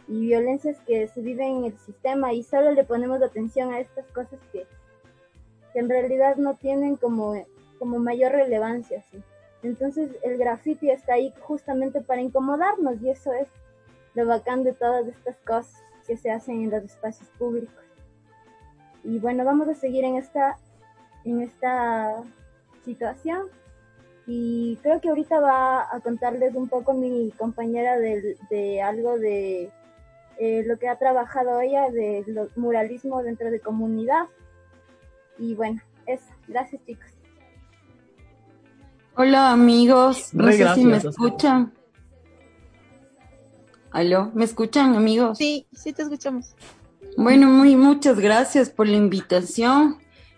y 0.09 0.21
violencias 0.21 0.79
que 0.87 1.09
se 1.09 1.21
viven 1.21 1.57
en 1.57 1.65
el 1.65 1.79
sistema 1.79 2.33
y 2.33 2.43
solo 2.43 2.73
le 2.73 2.85
ponemos 2.85 3.23
atención 3.23 3.73
a 3.73 3.81
estas 3.81 4.07
cosas 4.09 4.39
que, 4.53 4.67
que 5.73 5.79
en 5.79 5.89
realidad 5.89 6.37
no 6.37 6.55
tienen 6.55 6.97
como, 6.97 7.35
como 7.79 7.99
mayor 7.99 8.33
relevancia. 8.33 9.03
Entonces 9.63 10.11
el 10.23 10.39
graffiti 10.39 10.91
está 10.91 11.15
ahí 11.15 11.33
justamente 11.41 12.01
para 12.01 12.21
incomodarnos 12.21 13.01
y 13.03 13.11
eso 13.11 13.33
es 13.33 13.49
lo 14.15 14.27
bacán 14.27 14.63
de 14.63 14.73
todas 14.73 15.07
estas 15.09 15.37
cosas 15.39 15.83
que 16.07 16.17
se 16.17 16.31
hacen 16.31 16.63
en 16.63 16.71
los 16.71 16.85
espacios 16.85 17.29
públicos. 17.39 17.75
Y 19.03 19.19
bueno, 19.19 19.45
vamos 19.45 19.69
a 19.69 19.75
seguir 19.75 20.05
en 20.05 20.17
esta, 20.17 20.57
en 21.25 21.41
esta 21.41 22.23
situación. 22.85 23.49
Y 24.27 24.79
creo 24.83 25.01
que 25.01 25.09
ahorita 25.09 25.39
va 25.39 25.95
a 25.95 26.01
contarles 26.01 26.55
un 26.55 26.69
poco 26.69 26.93
mi 26.95 27.31
compañera 27.33 27.99
de, 27.99 28.37
de 28.51 28.83
algo 28.83 29.19
de 29.19 29.71
eh, 30.39 30.63
lo 30.67 30.79
que 30.79 30.89
ha 30.89 30.99
trabajado 30.99 31.61
ella 31.61 31.89
de 31.91 32.51
muralismo 32.57 33.23
dentro 33.23 33.51
de 33.51 33.61
comunidad. 33.61 34.27
Y 35.39 35.55
bueno, 35.55 35.81
eso. 36.07 36.27
Gracias 36.49 36.83
chicos. 36.85 37.11
Hola 39.17 39.51
amigos, 39.51 40.35
no 40.35 40.53
sé 40.53 40.75
si 40.75 40.85
me 40.85 40.99
escuchan. 40.99 41.73
¿Aló? 43.91 44.31
¿Me 44.35 44.45
escuchan 44.45 44.95
amigos? 44.95 45.39
Sí, 45.39 45.67
sí 45.73 45.95
te 45.95 46.03
escuchamos. 46.03 46.55
Bueno, 47.17 47.49
muy 47.49 47.77
muchas 47.77 48.21
gracias 48.21 48.69
por 48.69 48.87
la 48.87 48.97
invitación. 48.97 49.97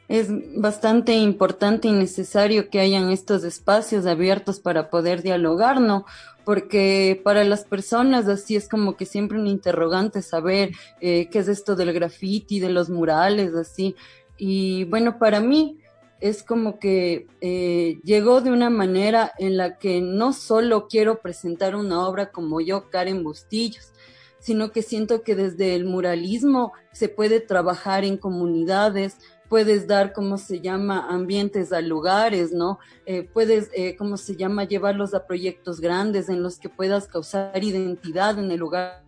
Es 0.09 0.28
bastante 0.56 1.14
importante 1.14 1.88
y 1.88 1.92
necesario 1.92 2.70
que 2.70 2.80
hayan 2.80 3.11
estos 3.11 3.44
espacios 3.44 4.06
abiertos 4.06 4.59
para 4.59 4.90
poder 4.90 5.22
dialogar, 5.22 5.80
¿no? 5.80 6.06
Porque 6.44 7.20
para 7.22 7.44
las 7.44 7.64
personas 7.64 8.26
así 8.26 8.56
es 8.56 8.68
como 8.68 8.96
que 8.96 9.04
siempre 9.04 9.38
un 9.38 9.46
interrogante 9.46 10.22
saber 10.22 10.70
eh, 11.00 11.28
qué 11.30 11.40
es 11.40 11.48
esto 11.48 11.76
del 11.76 11.92
graffiti, 11.92 12.59
de 12.59 12.70
los 12.70 12.88
murales, 12.88 13.54
así. 13.54 13.94
Y 14.38 14.84
bueno, 14.84 15.18
para 15.18 15.40
mí, 15.40 15.78
es 16.20 16.42
como 16.42 16.78
que 16.78 17.26
eh, 17.40 18.00
llegó 18.02 18.40
de 18.40 18.50
una 18.50 18.70
manera 18.70 19.32
en 19.38 19.56
la 19.56 19.78
que 19.78 20.00
no 20.00 20.32
solo 20.32 20.88
quiero 20.88 21.20
presentar 21.20 21.76
una 21.76 22.06
obra 22.06 22.30
como 22.30 22.61
yo, 22.61 22.90
Karen 22.90 23.22
Bustillos, 23.22 23.92
sino 24.40 24.72
que 24.72 24.82
siento 24.82 25.22
que 25.22 25.36
desde 25.36 25.74
el 25.74 25.84
muralismo 25.84 26.72
se 26.92 27.09
puede 27.09 27.40
trabajar 27.40 28.04
en 28.04 28.16
comunidades, 28.16 29.18
puedes 29.49 29.86
dar, 29.86 30.12
¿cómo 30.12 30.38
se 30.38 30.61
llama?, 30.61 31.07
ambientes 31.09 31.72
a 31.72 31.80
lugares, 31.80 32.53
¿no? 32.53 32.78
Eh, 33.07 33.22
puedes, 33.22 33.70
eh, 33.74 33.96
¿cómo 33.96 34.16
se 34.16 34.36
llama?, 34.36 34.64
llevarlos 34.64 35.14
a 35.14 35.26
proyectos 35.26 35.80
grandes 35.80 36.28
en 36.28 36.42
los 36.42 36.59
que 36.59 36.68
puedas 36.68 37.07
causar 37.07 37.62
identidad 37.62 38.38
en 38.38 38.51
el 38.51 38.59
lugar 38.59 39.03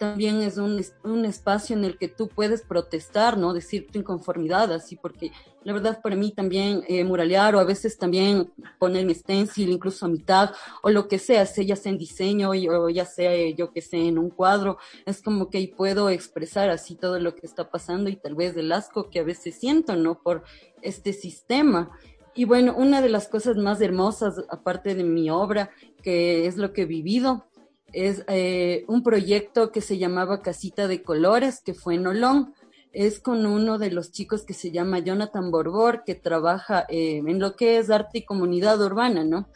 también 0.00 0.40
es 0.40 0.56
un, 0.56 0.82
un, 1.04 1.26
espacio 1.26 1.76
en 1.76 1.84
el 1.84 1.98
que 1.98 2.08
tú 2.08 2.26
puedes 2.26 2.62
protestar, 2.62 3.36
¿no? 3.36 3.52
Decir 3.52 3.86
tu 3.92 3.98
inconformidad, 3.98 4.72
así, 4.72 4.96
porque 4.96 5.30
la 5.62 5.72
verdad 5.72 6.00
para 6.02 6.16
mí 6.16 6.32
también 6.32 6.82
eh, 6.88 7.04
muralear 7.04 7.54
o 7.54 7.60
a 7.60 7.64
veces 7.64 7.98
también 7.98 8.50
poner 8.78 9.04
mi 9.04 9.14
stencil 9.14 9.70
incluso 9.70 10.06
a 10.06 10.08
mitad 10.08 10.50
o 10.82 10.90
lo 10.90 11.08
que 11.08 11.18
sea, 11.18 11.44
sea 11.46 11.64
ya 11.64 11.76
sea 11.76 11.92
en 11.92 11.98
diseño 11.98 12.50
o 12.50 12.88
ya 12.88 13.04
sea 13.04 13.34
eh, 13.34 13.54
yo 13.54 13.72
que 13.72 13.82
sé 13.82 13.98
en 13.98 14.18
un 14.18 14.30
cuadro, 14.30 14.78
es 15.06 15.22
como 15.22 15.50
que 15.50 15.58
ahí 15.58 15.66
puedo 15.68 16.10
expresar 16.10 16.70
así 16.70 16.94
todo 16.94 17.18
lo 17.18 17.34
que 17.34 17.46
está 17.46 17.70
pasando 17.70 18.10
y 18.10 18.16
tal 18.16 18.34
vez 18.34 18.56
el 18.56 18.72
asco 18.72 19.10
que 19.10 19.20
a 19.20 19.24
veces 19.24 19.56
siento, 19.56 19.96
¿no? 19.96 20.22
Por 20.22 20.44
este 20.82 21.12
sistema. 21.12 21.90
Y 22.34 22.44
bueno, 22.44 22.74
una 22.76 23.02
de 23.02 23.08
las 23.08 23.28
cosas 23.28 23.56
más 23.56 23.80
hermosas, 23.80 24.36
aparte 24.50 24.94
de 24.94 25.04
mi 25.04 25.30
obra, 25.30 25.70
que 26.02 26.46
es 26.46 26.56
lo 26.56 26.72
que 26.72 26.82
he 26.82 26.86
vivido, 26.86 27.50
es 27.92 28.24
eh, 28.28 28.84
un 28.88 29.02
proyecto 29.02 29.72
que 29.72 29.80
se 29.80 29.98
llamaba 29.98 30.42
Casita 30.42 30.86
de 30.86 31.02
Colores, 31.02 31.60
que 31.60 31.74
fue 31.74 31.96
en 31.96 32.06
Olón. 32.06 32.54
Es 32.92 33.20
con 33.20 33.46
uno 33.46 33.78
de 33.78 33.90
los 33.90 34.10
chicos 34.10 34.42
que 34.42 34.54
se 34.54 34.70
llama 34.70 34.98
Jonathan 34.98 35.50
Borbor, 35.50 36.02
que 36.04 36.14
trabaja 36.14 36.86
eh, 36.88 37.22
en 37.24 37.38
lo 37.38 37.54
que 37.56 37.78
es 37.78 37.90
arte 37.90 38.18
y 38.18 38.24
comunidad 38.24 38.80
urbana, 38.80 39.24
¿no? 39.24 39.48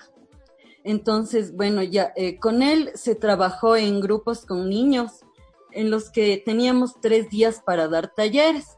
Entonces, 0.85 1.57
bueno, 1.57 1.83
ya 1.83 2.13
eh, 2.15 2.39
con 2.39 2.63
él 2.63 2.91
se 2.95 3.15
trabajó 3.15 3.77
en 3.77 4.01
grupos 4.01 4.45
con 4.45 4.69
niños 4.69 5.21
en 5.73 5.91
los 5.91 6.11
que 6.11 6.43
teníamos 6.45 7.01
tres 7.01 7.31
días 7.31 7.63
para 7.65 7.89
dar 7.89 8.13
talleres 8.15 8.77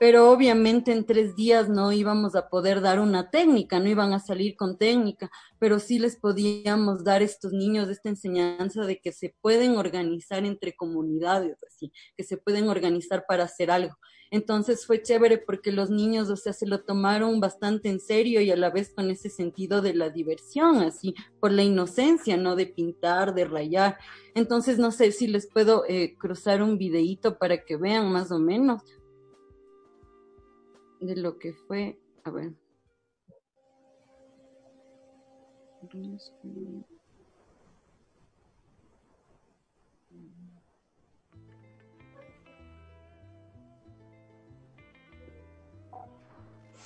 pero 0.00 0.30
obviamente 0.30 0.92
en 0.92 1.04
tres 1.04 1.36
días 1.36 1.68
no 1.68 1.92
íbamos 1.92 2.34
a 2.34 2.48
poder 2.48 2.80
dar 2.80 3.00
una 3.00 3.28
técnica, 3.28 3.78
no 3.78 3.86
iban 3.86 4.14
a 4.14 4.18
salir 4.18 4.56
con 4.56 4.78
técnica, 4.78 5.30
pero 5.58 5.78
sí 5.78 5.98
les 5.98 6.16
podíamos 6.16 7.04
dar 7.04 7.20
a 7.20 7.26
estos 7.26 7.52
niños 7.52 7.90
esta 7.90 8.08
enseñanza 8.08 8.86
de 8.86 8.98
que 8.98 9.12
se 9.12 9.34
pueden 9.42 9.76
organizar 9.76 10.46
entre 10.46 10.74
comunidades, 10.74 11.58
así, 11.68 11.92
que 12.16 12.24
se 12.24 12.38
pueden 12.38 12.70
organizar 12.70 13.26
para 13.28 13.44
hacer 13.44 13.70
algo. 13.70 13.94
Entonces 14.30 14.86
fue 14.86 15.02
chévere 15.02 15.36
porque 15.36 15.70
los 15.70 15.90
niños, 15.90 16.30
o 16.30 16.36
sea, 16.36 16.54
se 16.54 16.66
lo 16.66 16.82
tomaron 16.82 17.38
bastante 17.38 17.90
en 17.90 18.00
serio 18.00 18.40
y 18.40 18.50
a 18.50 18.56
la 18.56 18.70
vez 18.70 18.94
con 18.94 19.10
ese 19.10 19.28
sentido 19.28 19.82
de 19.82 19.92
la 19.92 20.08
diversión, 20.08 20.78
así, 20.78 21.14
por 21.40 21.52
la 21.52 21.62
inocencia, 21.62 22.38
¿no? 22.38 22.56
De 22.56 22.64
pintar, 22.66 23.34
de 23.34 23.44
rayar. 23.44 23.98
Entonces, 24.34 24.78
no 24.78 24.92
sé 24.92 25.12
si 25.12 25.26
les 25.26 25.46
puedo 25.46 25.84
eh, 25.88 26.16
cruzar 26.16 26.62
un 26.62 26.78
videíto 26.78 27.36
para 27.36 27.64
que 27.64 27.76
vean 27.76 28.10
más 28.10 28.30
o 28.30 28.38
menos 28.38 28.82
de 31.00 31.16
lo 31.16 31.38
que 31.38 31.52
fue, 31.52 31.98
a 32.24 32.30
ver. 32.30 32.52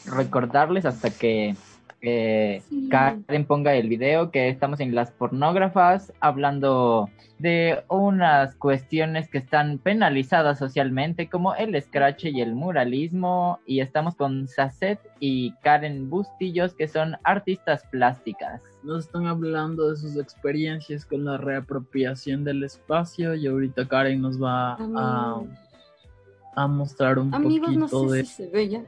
Recordarles 0.07 0.85
hasta 0.85 1.11
que 1.11 1.57
que 2.05 2.63
Sí. 2.69 2.89
Karen 2.91 3.47
ponga 3.47 3.75
el 3.75 3.89
video, 3.89 4.31
que 4.31 4.49
estamos 4.49 4.79
en 4.81 4.95
las 4.95 5.11
pornógrafas 5.11 6.13
hablando 6.21 7.09
de 7.39 7.83
unas 7.89 8.55
cuestiones 8.57 9.29
que 9.29 9.39
están 9.39 9.79
penalizadas 9.79 10.59
socialmente, 10.59 11.29
como 11.29 11.55
el 11.55 11.81
scratch 11.83 12.27
y 12.27 12.43
el 12.43 12.55
muralismo, 12.55 13.59
y 13.67 13.81
estamos 13.81 14.15
con 14.15 14.47
Sacet 14.47 15.01
y 15.19 15.53
Karen 15.63 16.11
Bustillos, 16.11 16.75
que 16.75 16.87
son 16.87 17.17
artistas 17.25 17.83
plásticas. 17.91 18.61
Nos 18.83 19.07
están 19.07 19.27
hablando 19.27 19.91
de 19.91 19.97
sus 19.97 20.17
experiencias 20.19 21.07
con 21.07 21.25
la 21.25 21.39
reapropiación 21.39 22.45
del 22.45 22.63
espacio 22.65 23.35
y 23.35 23.47
ahorita 23.47 23.89
Karen 23.89 24.21
nos 24.21 24.41
va 24.41 24.75
a, 24.75 25.41
a 26.55 26.67
mostrar 26.69 27.19
un 27.19 27.35
Amigos, 27.35 27.73
no 27.73 27.89
poquito 27.89 28.09
sé 28.11 28.17
de... 28.17 28.25
si 28.25 28.35
se 28.35 28.49
ve 28.51 28.69
ya. 28.69 28.83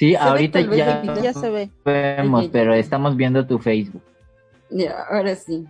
Sí, 0.00 0.14
ve 0.14 0.16
ahorita 0.16 0.60
vez 0.70 0.78
ya, 0.78 1.00
el 1.02 1.02
video? 1.02 1.22
Ya 1.22 1.34
se 1.34 1.50
ve. 1.50 1.70
vemos, 1.84 2.48
pero 2.50 2.72
estamos 2.72 3.14
viendo 3.18 3.46
tu 3.46 3.58
Facebook. 3.58 4.00
Ya, 4.70 4.96
ahora 5.10 5.36
sí. 5.36 5.66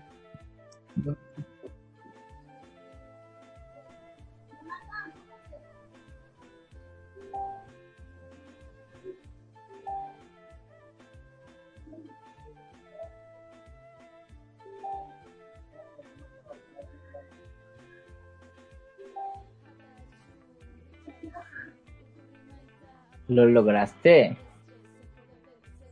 ¿Lo 23.30 23.46
lograste? 23.46 24.36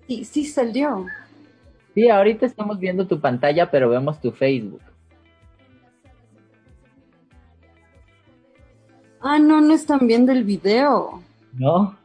Sí, 0.09 0.25
sí 0.25 0.45
salió. 0.45 1.07
Sí, 1.95 2.09
ahorita 2.09 2.47
estamos 2.47 2.81
viendo 2.81 3.07
tu 3.07 3.21
pantalla, 3.21 3.71
pero 3.71 3.89
vemos 3.89 4.21
tu 4.21 4.33
Facebook. 4.33 4.81
Ah, 9.21 9.39
no, 9.39 9.61
no 9.61 9.73
están 9.73 10.09
viendo 10.09 10.33
el 10.33 10.43
video. 10.43 11.23
¿No? 11.53 11.97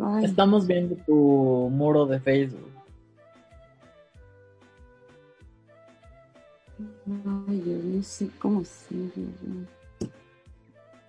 Ay, 0.00 0.26
Estamos 0.26 0.64
viendo 0.68 0.94
tu 1.04 1.68
muro 1.72 2.06
de 2.06 2.20
Facebook. 2.20 2.70
ay, 7.48 7.62
yo 7.66 7.96
no 7.96 8.02
sé 8.02 8.30
cómo 8.38 8.64
sigue. 8.64 9.26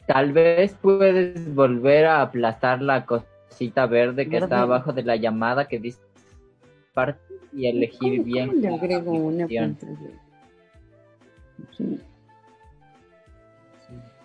Tal 0.08 0.34
vez 0.34 0.76
puedes 0.82 1.54
volver 1.54 2.06
a 2.06 2.22
aplastar 2.22 2.82
la 2.82 3.06
cosita 3.06 3.88
verde 3.88 4.30
que 4.30 4.38
está 4.38 4.62
abajo 4.62 4.94
de 4.94 5.04
la 5.04 5.16
llamada 5.16 5.68
que 5.68 5.80
dice 5.80 6.00
parte 6.94 7.20
y 7.54 7.68
elegir 7.68 8.18
¿Cómo, 8.18 8.24
bien. 8.24 8.48
cómo 8.48 8.62
le 8.62 8.68
agrego 8.68 9.12
una. 9.12 9.48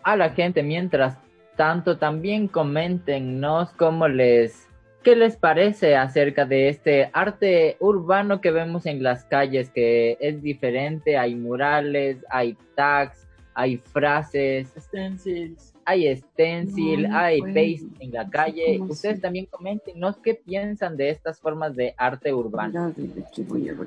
A 0.03 0.17
la 0.17 0.31
gente, 0.31 0.63
mientras 0.63 1.17
tanto, 1.57 1.99
también 1.99 2.49
coméntenos 2.49 3.71
cómo 3.73 4.09
les, 4.09 4.67
qué 5.03 5.15
les 5.15 5.37
parece 5.37 5.97
acerca 5.97 6.47
de 6.47 6.69
este 6.69 7.11
arte 7.13 7.77
urbano 7.81 8.41
que 8.41 8.51
vemos 8.51 8.87
en 8.87 9.03
las 9.03 9.25
calles, 9.27 9.71
que 9.71 10.17
es 10.21 10.43
diferente. 10.43 11.19
Hay 11.19 11.35
murales, 11.35 12.25
hay 12.31 12.57
tags, 12.75 13.29
hay 13.55 13.77
frases, 13.77 14.73
Stencils. 14.79 15.70
Hay 15.85 16.17
stencil, 16.17 17.07
hay 17.13 17.41
paste 17.41 17.81
en 18.01 18.13
la 18.13 18.29
calle. 18.29 18.79
¿Cómo 18.79 18.93
Ustedes 18.93 19.21
también 19.21 19.47
coméntenos 19.47 20.17
qué 20.19 20.35
piensan 20.35 20.97
de 20.97 21.11
estas 21.11 21.41
formas 21.41 21.75
de 21.75 21.95
arte 21.97 22.33
urbano. 22.33 22.95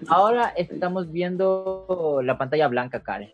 Ahora 0.08 0.54
estamos 0.56 1.12
viendo 1.12 2.20
la 2.24 2.38
pantalla 2.38 2.68
blanca, 2.68 3.02
Karen. 3.02 3.32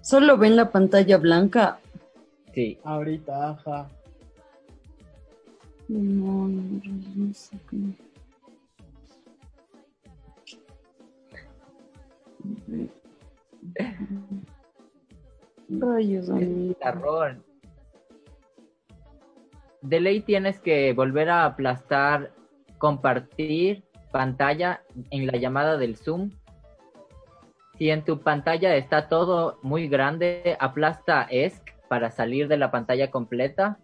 Solo 0.00 0.36
ven 0.36 0.56
la 0.56 0.70
pantalla 0.70 1.16
blanca. 1.18 1.78
Sí. 2.52 2.78
Ahorita, 2.82 3.50
ajá. 3.50 3.88
Pizarrón. 16.38 17.44
De 19.80 20.00
ley 20.00 20.20
tienes 20.20 20.60
que 20.60 20.92
volver 20.92 21.28
a 21.30 21.44
aplastar, 21.44 22.32
compartir 22.78 23.84
pantalla 24.12 24.82
en 25.10 25.26
la 25.26 25.38
llamada 25.38 25.76
del 25.76 25.96
Zoom. 25.96 26.30
Si 27.78 27.90
en 27.90 28.04
tu 28.04 28.20
pantalla 28.20 28.76
está 28.76 29.08
todo 29.08 29.58
muy 29.62 29.88
grande, 29.88 30.56
aplasta 30.60 31.26
ESC 31.30 31.74
para 31.88 32.10
salir 32.10 32.46
de 32.46 32.56
la 32.58 32.70
pantalla 32.70 33.10
completa. 33.10 33.78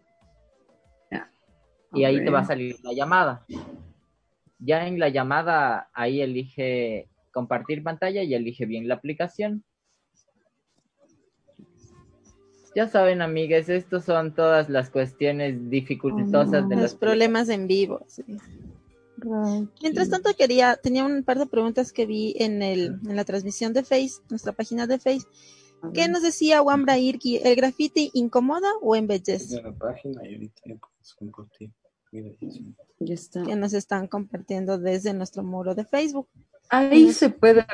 Y 1.93 2.05
ahí 2.05 2.23
te 2.23 2.31
va 2.31 2.41
a 2.41 2.45
salir 2.45 2.77
la 2.83 2.93
llamada. 2.93 3.47
Ya 4.59 4.87
en 4.87 4.99
la 4.99 5.09
llamada, 5.09 5.89
ahí 5.95 6.21
elige 6.21 7.09
compartir 7.33 7.83
pantalla 7.83 8.23
y 8.23 8.35
elige 8.35 8.67
bien 8.67 8.89
la 8.89 8.95
aplicación. 8.95 9.65
Ya 12.75 12.89
saben, 12.89 13.23
amigues, 13.23 13.69
estos 13.69 14.05
son 14.05 14.35
todas 14.35 14.69
las 14.69 14.91
cuestiones 14.91 15.71
dificultosas 15.71 16.69
de 16.69 16.75
Los 16.75 16.83
las 16.83 16.95
problemas 16.95 17.49
en 17.49 17.67
vivo. 17.67 18.05
sí. 18.07 18.23
Mientras 19.83 20.11
tanto 20.11 20.31
quería, 20.37 20.77
tenía 20.77 21.05
un 21.05 21.25
par 21.25 21.39
de 21.41 21.47
preguntas 21.47 21.93
que 21.93 22.07
vi 22.07 22.37
en 22.39 22.63
el, 22.63 23.01
en 23.05 23.17
la 23.17 23.25
transmisión 23.25 23.73
de 23.73 23.83
Face, 23.83 24.21
nuestra 24.31 24.53
página 24.53 24.87
de 24.87 24.99
Face. 24.99 25.27
¿Qué 25.93 26.09
nos 26.09 26.23
decía 26.23 26.63
Wambra 26.63 26.99
Irki? 26.99 27.39
¿El 27.39 27.57
graffiti 27.57 28.11
incomoda 28.15 28.69
o 28.81 28.97
embellece? 28.97 29.63
la 29.63 29.73
página 29.73 30.27
y 30.27 30.35
ahorita 30.35 30.63
eso. 31.01 31.17
Ya 33.01 33.15
está. 33.15 33.43
Que 33.45 33.57
nos 33.57 33.75
están 33.75 34.09
compartiendo 34.09 34.79
desde 34.79 35.13
nuestro 35.13 35.43
muro 35.43 35.75
de 35.75 35.85
Facebook. 35.85 36.29
Ahí 36.69 37.13
se 37.13 37.31
puede 37.31 37.65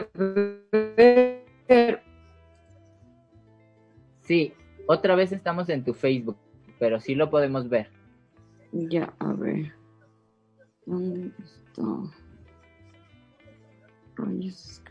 ver. 0.97 2.03
Sí, 4.23 4.53
otra 4.87 5.15
vez 5.15 5.33
estamos 5.33 5.69
en 5.69 5.85
tu 5.85 5.95
Facebook, 5.95 6.37
pero 6.79 7.01
sí 7.01 7.15
lo 7.15 7.31
podemos 7.31 7.69
ver. 7.69 7.91
Ya, 8.73 9.13
a 9.19 9.33
ver. 9.33 9.73
¿Dónde 10.87 11.31
está? 11.39 11.83
Rayos. 14.17 14.83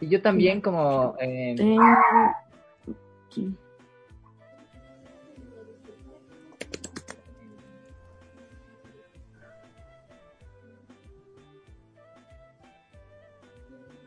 Y 0.00 0.08
yo 0.08 0.22
también 0.22 0.60
como... 0.60 1.16
eh, 1.20 1.54
Tengo 1.56 1.82
aquí. 3.26 3.56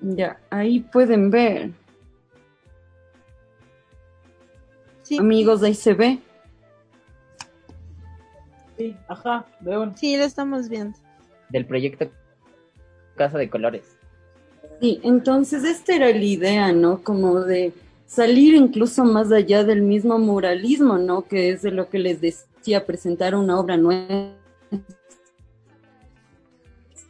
Ya, 0.01 0.39
ahí 0.49 0.79
pueden 0.79 1.29
ver. 1.29 1.71
Amigos, 5.19 5.61
ahí 5.61 5.73
se 5.73 5.93
ve. 5.93 6.19
Sí, 8.77 8.95
ajá, 9.07 9.45
un... 9.61 9.95
Sí, 9.97 10.17
lo 10.17 10.23
estamos 10.23 10.69
viendo. 10.69 10.97
del 11.49 11.65
proyecto 11.65 12.09
Casa 13.15 13.37
de 13.37 13.49
Colores. 13.49 13.83
Sí, 14.79 14.99
entonces 15.03 15.63
esta 15.63 15.95
era 15.95 16.09
la 16.09 16.23
idea, 16.23 16.71
¿no? 16.71 17.03
Como 17.03 17.41
de 17.41 17.73
salir 18.07 18.55
incluso 18.55 19.05
más 19.05 19.31
allá 19.31 19.63
del 19.63 19.83
mismo 19.83 20.17
muralismo, 20.17 20.97
¿no? 20.97 21.23
Que 21.23 21.51
es 21.51 21.61
de 21.61 21.71
lo 21.71 21.89
que 21.89 21.99
les 21.99 22.19
decía, 22.19 22.85
presentar 22.85 23.35
una 23.35 23.59
obra 23.59 23.77
nueva. 23.77 24.31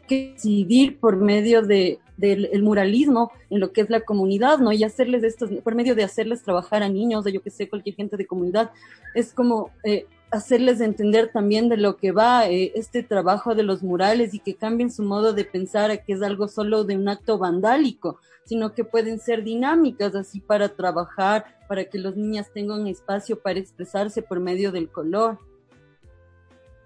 Que 0.07 0.33
decidir 0.33 0.99
por 0.99 1.15
medio 1.15 1.61
de, 1.61 1.99
del 2.21 2.45
el 2.53 2.63
muralismo 2.63 3.31
en 3.49 3.59
lo 3.59 3.73
que 3.73 3.81
es 3.81 3.89
la 3.89 4.01
comunidad, 4.01 4.59
¿no? 4.59 4.71
Y 4.71 4.83
hacerles 4.83 5.23
estos, 5.23 5.49
por 5.63 5.75
medio 5.75 5.95
de 5.95 6.03
hacerles 6.03 6.43
trabajar 6.43 6.83
a 6.83 6.89
niños, 6.89 7.25
o 7.25 7.29
yo 7.29 7.41
que 7.41 7.49
sé, 7.49 7.67
cualquier 7.67 7.95
gente 7.95 8.15
de 8.15 8.25
comunidad, 8.25 8.71
es 9.13 9.33
como 9.33 9.71
eh, 9.83 10.05
hacerles 10.31 10.79
entender 10.79 11.29
también 11.33 11.67
de 11.67 11.75
lo 11.75 11.97
que 11.97 12.11
va 12.13 12.47
eh, 12.47 12.71
este 12.75 13.03
trabajo 13.03 13.53
de 13.53 13.63
los 13.63 13.83
murales 13.83 14.33
y 14.33 14.39
que 14.39 14.55
cambien 14.55 14.91
su 14.91 15.03
modo 15.03 15.33
de 15.33 15.43
pensar 15.43 15.91
a 15.91 15.97
que 15.97 16.13
es 16.13 16.21
algo 16.21 16.47
solo 16.47 16.85
de 16.85 16.95
un 16.95 17.09
acto 17.09 17.37
vandálico, 17.37 18.19
sino 18.45 18.73
que 18.73 18.85
pueden 18.85 19.19
ser 19.19 19.43
dinámicas 19.43 20.15
así 20.15 20.39
para 20.39 20.69
trabajar, 20.69 21.45
para 21.67 21.83
que 21.85 21.99
los 21.99 22.15
niños 22.15 22.47
tengan 22.53 22.87
espacio 22.87 23.39
para 23.39 23.59
expresarse 23.59 24.21
por 24.21 24.39
medio 24.39 24.71
del 24.71 24.89
color. 24.89 25.37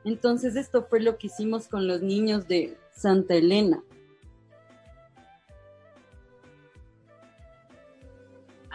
Entonces 0.04 0.56
esto 0.56 0.86
fue 0.90 1.00
lo 1.00 1.18
que 1.18 1.28
hicimos 1.28 1.68
con 1.68 1.88
los 1.88 2.02
niños 2.02 2.48
de 2.48 2.78
Santa 2.96 3.36
Elena. 3.36 3.84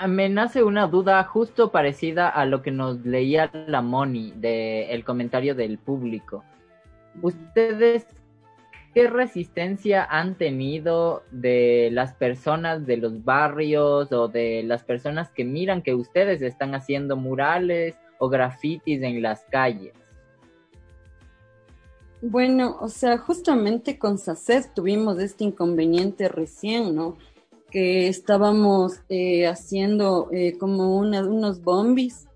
Me 0.07 0.29
nace 0.29 0.63
una 0.63 0.87
duda 0.87 1.23
justo 1.25 1.71
parecida 1.71 2.29
a 2.29 2.47
lo 2.47 2.63
que 2.63 2.71
nos 2.71 3.05
leía 3.05 3.51
la 3.67 3.83
Moni 3.83 4.33
del 4.37 4.91
el 4.91 5.05
comentario 5.05 5.55
del 5.55 5.79
público. 5.79 6.45
¿Ustedes 7.23 8.07
qué 8.95 9.09
resistencia 9.09 10.05
han 10.05 10.37
tenido 10.37 11.23
de 11.31 11.91
las 11.93 12.15
personas 12.15 12.87
de 12.87 12.97
los 12.97 13.25
barrios 13.25 14.11
o 14.13 14.29
de 14.29 14.63
las 14.65 14.85
personas 14.85 15.31
que 15.31 15.45
miran 15.45 15.83
que 15.83 15.95
ustedes 15.95 16.43
están 16.43 16.75
haciendo 16.75 17.17
murales 17.17 17.97
o 18.19 18.29
grafitis 18.29 19.03
en 19.03 19.23
las 19.23 19.45
calles? 19.51 19.95
Bueno, 22.23 22.77
o 22.81 22.89
sea, 22.89 23.17
justamente 23.17 23.99
con 23.99 24.19
SACES 24.19 24.75
tuvimos 24.75 25.19
este 25.21 25.45
inconveniente 25.45 26.29
recién, 26.29 26.95
¿no? 26.95 27.17
Que 27.71 28.09
estábamos 28.09 29.01
eh, 29.09 29.47
haciendo 29.47 30.29
eh, 30.33 30.57
como 30.59 30.97
unos 30.97 31.63
bombis 31.63 32.27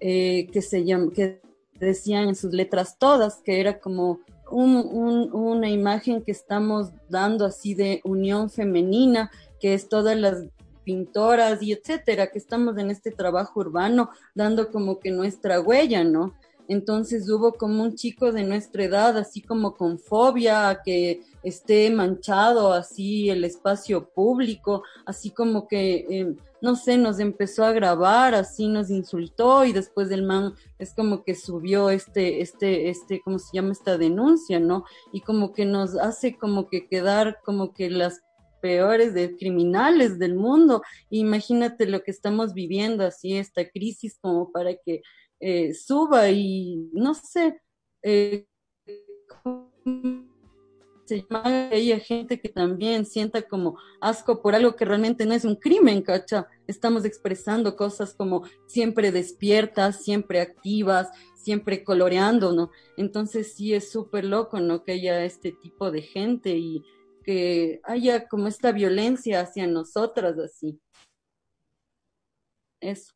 eh, 0.00 0.48
que 0.52 0.62
se 0.62 0.84
llaman, 0.84 1.10
que 1.10 1.40
decían 1.78 2.28
en 2.28 2.34
sus 2.34 2.52
letras 2.52 2.98
todas, 2.98 3.36
que 3.42 3.60
era 3.60 3.78
como 3.78 4.20
una 4.50 5.70
imagen 5.70 6.22
que 6.22 6.32
estamos 6.32 6.90
dando 7.08 7.46
así 7.46 7.74
de 7.74 8.00
unión 8.04 8.50
femenina, 8.50 9.30
que 9.58 9.72
es 9.72 9.88
todas 9.88 10.16
las 10.16 10.44
pintoras 10.84 11.62
y 11.62 11.72
etcétera, 11.72 12.28
que 12.28 12.38
estamos 12.38 12.76
en 12.78 12.90
este 12.90 13.10
trabajo 13.10 13.60
urbano 13.60 14.10
dando 14.34 14.70
como 14.70 14.98
que 14.98 15.10
nuestra 15.10 15.60
huella, 15.60 16.04
¿no? 16.04 16.34
Entonces 16.72 17.28
hubo 17.28 17.52
como 17.52 17.82
un 17.82 17.94
chico 17.94 18.32
de 18.32 18.44
nuestra 18.44 18.84
edad, 18.84 19.18
así 19.18 19.42
como 19.42 19.76
con 19.76 19.98
fobia 19.98 20.70
a 20.70 20.82
que 20.82 21.20
esté 21.42 21.90
manchado 21.90 22.72
así 22.72 23.28
el 23.28 23.44
espacio 23.44 24.08
público, 24.08 24.82
así 25.04 25.30
como 25.30 25.68
que, 25.68 26.06
em, 26.08 26.36
no 26.62 26.74
sé, 26.74 26.96
nos 26.96 27.18
empezó 27.18 27.64
a 27.64 27.72
grabar, 27.72 28.34
así 28.34 28.68
nos 28.68 28.88
insultó 28.88 29.66
y 29.66 29.72
después 29.72 30.10
el 30.10 30.22
man 30.22 30.54
es 30.78 30.94
como 30.94 31.24
que 31.24 31.34
subió 31.34 31.90
este, 31.90 32.40
este, 32.40 32.88
este, 32.88 33.20
¿cómo 33.22 33.38
se 33.38 33.50
llama 33.52 33.72
esta 33.72 33.98
denuncia, 33.98 34.58
no? 34.58 34.84
Y 35.12 35.20
como 35.20 35.52
que 35.52 35.66
nos 35.66 35.96
hace 35.98 36.38
como 36.38 36.68
que 36.68 36.88
quedar 36.88 37.40
como 37.44 37.74
que 37.74 37.90
las 37.90 38.22
peores 38.62 39.12
de 39.12 39.36
criminales 39.36 40.18
del 40.18 40.36
mundo. 40.36 40.82
Imagínate 41.10 41.84
lo 41.86 42.02
que 42.02 42.12
estamos 42.12 42.54
viviendo, 42.54 43.04
así 43.04 43.36
esta 43.36 43.68
crisis 43.68 44.16
como 44.22 44.52
para 44.52 44.74
que 44.74 45.02
eh, 45.44 45.74
suba 45.74 46.30
y 46.30 46.88
no 46.92 47.14
sé, 47.14 47.60
eh, 48.00 48.46
se 51.04 51.26
llama 51.28 51.68
hay 51.70 51.98
gente 52.00 52.40
que 52.40 52.48
también 52.48 53.04
sienta 53.04 53.42
como 53.42 53.76
asco 54.00 54.40
por 54.40 54.54
algo 54.54 54.76
que 54.76 54.84
realmente 54.84 55.26
no 55.26 55.34
es 55.34 55.44
un 55.44 55.56
crimen, 55.56 56.02
¿cacha? 56.02 56.46
Estamos 56.68 57.04
expresando 57.04 57.74
cosas 57.74 58.14
como 58.14 58.44
siempre 58.66 59.10
despiertas, 59.10 60.04
siempre 60.04 60.40
activas, 60.40 61.10
siempre 61.34 61.82
coloreando, 61.82 62.52
¿no? 62.52 62.70
Entonces 62.96 63.52
sí 63.52 63.74
es 63.74 63.90
súper 63.90 64.24
loco, 64.24 64.60
¿no? 64.60 64.84
Que 64.84 64.92
haya 64.92 65.24
este 65.24 65.50
tipo 65.50 65.90
de 65.90 66.02
gente 66.02 66.56
y 66.56 66.84
que 67.24 67.80
haya 67.82 68.28
como 68.28 68.46
esta 68.46 68.70
violencia 68.70 69.40
hacia 69.40 69.66
nosotras 69.66 70.38
así. 70.38 70.80
Eso. 72.80 73.12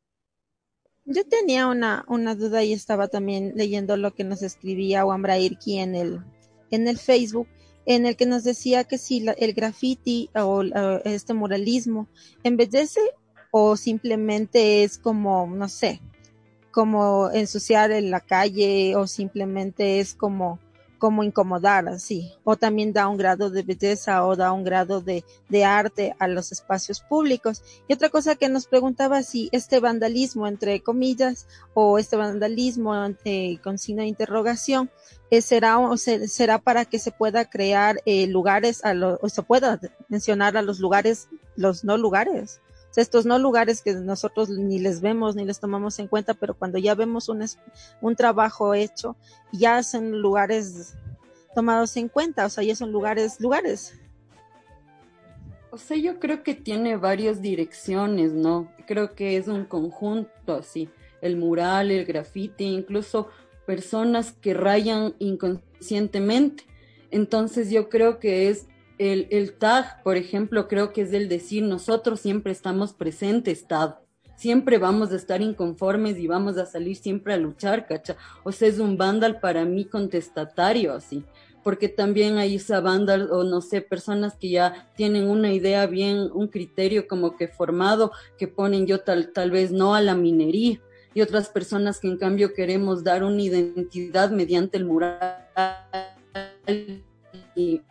Yo 1.06 1.24
tenía 1.24 1.68
una, 1.68 2.04
una 2.08 2.34
duda 2.34 2.64
y 2.64 2.72
estaba 2.72 3.06
también 3.06 3.52
leyendo 3.54 3.96
lo 3.96 4.12
que 4.12 4.24
nos 4.24 4.42
escribía 4.42 5.06
Wambra 5.06 5.38
Irki 5.38 5.78
en 5.78 5.94
el, 5.94 6.20
en 6.72 6.88
el 6.88 6.98
Facebook, 6.98 7.46
en 7.86 8.06
el 8.06 8.16
que 8.16 8.26
nos 8.26 8.42
decía 8.42 8.82
que 8.82 8.98
si 8.98 9.24
el 9.38 9.52
graffiti 9.52 10.30
o 10.34 10.62
este 11.04 11.32
muralismo 11.32 12.08
embellece 12.42 13.00
o 13.52 13.76
simplemente 13.76 14.82
es 14.82 14.98
como, 14.98 15.46
no 15.46 15.68
sé, 15.68 16.02
como 16.72 17.30
ensuciar 17.30 17.92
en 17.92 18.10
la 18.10 18.20
calle 18.20 18.96
o 18.96 19.06
simplemente 19.06 20.00
es 20.00 20.14
como 20.14 20.58
como 20.98 21.22
incomodar 21.22 21.88
así, 21.88 22.32
o 22.44 22.56
también 22.56 22.92
da 22.92 23.08
un 23.08 23.16
grado 23.16 23.50
de 23.50 23.62
belleza 23.62 24.24
o 24.24 24.36
da 24.36 24.52
un 24.52 24.64
grado 24.64 25.00
de, 25.00 25.24
de, 25.48 25.64
arte 25.64 26.14
a 26.18 26.28
los 26.28 26.52
espacios 26.52 27.00
públicos. 27.00 27.62
Y 27.88 27.92
otra 27.92 28.08
cosa 28.08 28.36
que 28.36 28.48
nos 28.48 28.66
preguntaba 28.66 29.22
si 29.22 29.48
este 29.52 29.80
vandalismo, 29.80 30.46
entre 30.46 30.80
comillas, 30.82 31.46
o 31.74 31.98
este 31.98 32.16
vandalismo 32.16 32.94
eh, 33.24 33.58
con 33.62 33.78
signo 33.78 34.02
de 34.02 34.08
interrogación, 34.08 34.90
eh, 35.30 35.42
será, 35.42 35.78
o 35.78 35.96
será 35.96 36.58
para 36.58 36.84
que 36.84 36.98
se 36.98 37.10
pueda 37.10 37.44
crear 37.44 38.00
eh, 38.06 38.26
lugares, 38.26 38.84
a 38.84 38.94
lo, 38.94 39.18
o 39.22 39.28
se 39.28 39.42
pueda 39.42 39.80
mencionar 40.08 40.56
a 40.56 40.62
los 40.62 40.78
lugares, 40.78 41.28
los 41.56 41.84
no 41.84 41.96
lugares 41.96 42.60
estos 42.96 43.26
no 43.26 43.38
lugares 43.38 43.82
que 43.82 43.94
nosotros 43.94 44.48
ni 44.48 44.78
les 44.78 45.00
vemos 45.00 45.36
ni 45.36 45.44
les 45.44 45.60
tomamos 45.60 45.98
en 45.98 46.08
cuenta, 46.08 46.34
pero 46.34 46.54
cuando 46.54 46.78
ya 46.78 46.94
vemos 46.94 47.28
un, 47.28 47.44
un 48.00 48.16
trabajo 48.16 48.74
hecho, 48.74 49.16
ya 49.52 49.82
son 49.82 50.20
lugares 50.20 50.96
tomados 51.54 51.96
en 51.96 52.08
cuenta, 52.08 52.46
o 52.46 52.50
sea, 52.50 52.64
ya 52.64 52.76
son 52.76 52.92
lugares, 52.92 53.40
lugares. 53.40 53.94
O 55.70 55.78
sea, 55.78 55.96
yo 55.96 56.18
creo 56.18 56.42
que 56.42 56.54
tiene 56.54 56.96
varias 56.96 57.42
direcciones, 57.42 58.32
¿no? 58.32 58.72
Creo 58.86 59.14
que 59.14 59.36
es 59.36 59.48
un 59.48 59.64
conjunto 59.64 60.54
así, 60.54 60.88
el 61.20 61.36
mural, 61.36 61.90
el 61.90 62.04
grafiti, 62.04 62.64
incluso 62.64 63.28
personas 63.66 64.32
que 64.32 64.54
rayan 64.54 65.14
inconscientemente. 65.18 66.64
Entonces 67.10 67.70
yo 67.70 67.88
creo 67.88 68.18
que 68.18 68.48
es 68.48 68.66
el, 68.98 69.28
el 69.30 69.52
tag, 69.54 70.02
por 70.02 70.16
ejemplo, 70.16 70.68
creo 70.68 70.92
que 70.92 71.02
es 71.02 71.12
el 71.12 71.28
decir 71.28 71.62
nosotros 71.62 72.20
siempre 72.20 72.52
estamos 72.52 72.92
presentes, 72.92 73.66
tag. 73.66 73.98
Siempre 74.36 74.76
vamos 74.78 75.12
a 75.12 75.16
estar 75.16 75.40
inconformes 75.40 76.18
y 76.18 76.26
vamos 76.26 76.58
a 76.58 76.66
salir 76.66 76.96
siempre 76.96 77.32
a 77.32 77.38
luchar, 77.38 77.86
¿cacha? 77.86 78.16
O 78.44 78.52
sea, 78.52 78.68
es 78.68 78.78
un 78.78 78.98
vándal 78.98 79.40
para 79.40 79.64
mí 79.64 79.86
contestatario, 79.86 80.92
así. 80.92 81.24
Porque 81.62 81.88
también 81.88 82.36
hay 82.36 82.56
esa 82.56 82.80
vándal, 82.80 83.30
o 83.32 83.44
no 83.44 83.62
sé, 83.62 83.80
personas 83.80 84.36
que 84.36 84.50
ya 84.50 84.90
tienen 84.94 85.28
una 85.28 85.52
idea 85.52 85.86
bien, 85.86 86.30
un 86.34 86.48
criterio 86.48 87.08
como 87.08 87.36
que 87.36 87.48
formado, 87.48 88.12
que 88.38 88.46
ponen 88.46 88.86
yo 88.86 89.00
tal, 89.00 89.32
tal 89.32 89.50
vez 89.50 89.72
no 89.72 89.94
a 89.94 90.02
la 90.02 90.14
minería, 90.14 90.80
y 91.14 91.22
otras 91.22 91.48
personas 91.48 91.98
que 91.98 92.08
en 92.08 92.18
cambio 92.18 92.52
queremos 92.52 93.02
dar 93.02 93.24
una 93.24 93.40
identidad 93.40 94.30
mediante 94.30 94.76
el 94.76 94.84
mural 94.84 95.46
y, 97.56 97.82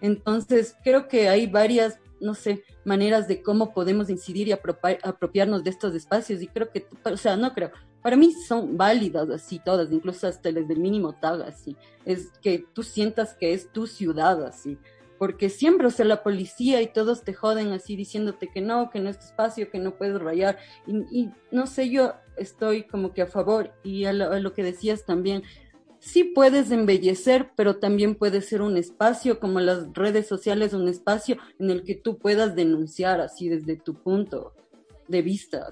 Entonces, 0.00 0.76
creo 0.82 1.06
que 1.06 1.28
hay 1.28 1.46
varias, 1.46 2.00
no 2.20 2.34
sé, 2.34 2.64
maneras 2.84 3.28
de 3.28 3.42
cómo 3.42 3.72
podemos 3.72 4.10
incidir 4.10 4.48
y 4.48 4.52
apropiarnos 4.52 5.62
de 5.62 5.70
estos 5.70 5.94
espacios 5.94 6.42
y 6.42 6.48
creo 6.48 6.70
que, 6.70 6.86
o 7.04 7.16
sea, 7.16 7.36
no 7.36 7.52
creo, 7.54 7.70
para 8.02 8.16
mí 8.16 8.32
son 8.32 8.76
válidas 8.76 9.30
así 9.30 9.58
todas, 9.58 9.92
incluso 9.92 10.26
hasta 10.26 10.50
las 10.50 10.66
del 10.68 10.78
mínimo 10.78 11.14
tag 11.14 11.42
así, 11.42 11.76
es 12.04 12.32
que 12.42 12.64
tú 12.72 12.82
sientas 12.82 13.34
que 13.34 13.52
es 13.52 13.70
tu 13.72 13.86
ciudad 13.86 14.44
así, 14.44 14.78
porque 15.18 15.48
siempre, 15.48 15.86
o 15.86 15.90
sea, 15.90 16.04
la 16.04 16.22
policía 16.22 16.82
y 16.82 16.88
todos 16.88 17.24
te 17.24 17.32
joden 17.32 17.72
así 17.72 17.96
diciéndote 17.96 18.48
que 18.48 18.60
no, 18.60 18.90
que 18.90 19.00
no 19.00 19.08
es 19.08 19.18
tu 19.18 19.26
espacio, 19.26 19.70
que 19.70 19.78
no 19.78 19.96
puedes 19.96 20.20
rayar. 20.20 20.58
Y, 20.86 21.30
no 21.50 21.66
sé, 21.66 21.88
yo 21.88 22.14
estoy 22.36 22.82
como 22.82 23.14
que 23.14 23.22
a 23.22 23.26
favor 23.26 23.72
y 23.82 24.04
a 24.04 24.12
lo 24.12 24.52
que 24.52 24.62
decías 24.62 25.06
también, 25.06 25.42
sí 26.04 26.24
puedes 26.24 26.70
embellecer, 26.70 27.50
pero 27.56 27.76
también 27.76 28.14
puede 28.14 28.42
ser 28.42 28.60
un 28.60 28.76
espacio, 28.76 29.40
como 29.40 29.60
las 29.60 29.92
redes 29.94 30.26
sociales, 30.26 30.74
un 30.74 30.88
espacio 30.88 31.38
en 31.58 31.70
el 31.70 31.82
que 31.82 31.94
tú 31.94 32.18
puedas 32.18 32.54
denunciar 32.54 33.20
así 33.20 33.48
desde 33.48 33.76
tu 33.76 33.94
punto 33.94 34.52
de 35.08 35.22
vista. 35.22 35.70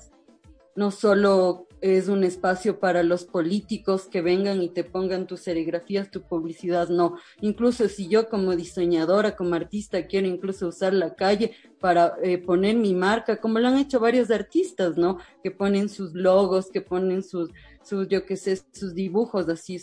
No 0.74 0.90
solo 0.90 1.66
es 1.82 2.08
un 2.08 2.22
espacio 2.24 2.78
para 2.78 3.02
los 3.02 3.24
políticos 3.24 4.06
que 4.06 4.22
vengan 4.22 4.62
y 4.62 4.68
te 4.68 4.84
pongan 4.84 5.26
tus 5.26 5.40
serigrafías, 5.40 6.10
tu 6.10 6.22
publicidad, 6.22 6.88
no. 6.88 7.16
Incluso 7.40 7.88
si 7.88 8.08
yo 8.08 8.28
como 8.28 8.56
diseñadora, 8.56 9.36
como 9.36 9.56
artista, 9.56 10.06
quiero 10.06 10.28
incluso 10.28 10.68
usar 10.68 10.94
la 10.94 11.14
calle 11.14 11.52
para 11.80 12.14
eh, 12.22 12.38
poner 12.38 12.76
mi 12.76 12.94
marca, 12.94 13.38
como 13.38 13.58
lo 13.58 13.68
han 13.68 13.78
hecho 13.78 13.98
varios 13.98 14.30
artistas, 14.30 14.96
¿no? 14.96 15.18
Que 15.42 15.50
ponen 15.50 15.88
sus 15.88 16.14
logos, 16.14 16.70
que 16.70 16.80
ponen 16.80 17.24
sus, 17.24 17.50
sus 17.82 18.08
yo 18.08 18.24
qué 18.24 18.36
sé, 18.36 18.56
sus 18.72 18.94
dibujos 18.94 19.48
así, 19.48 19.78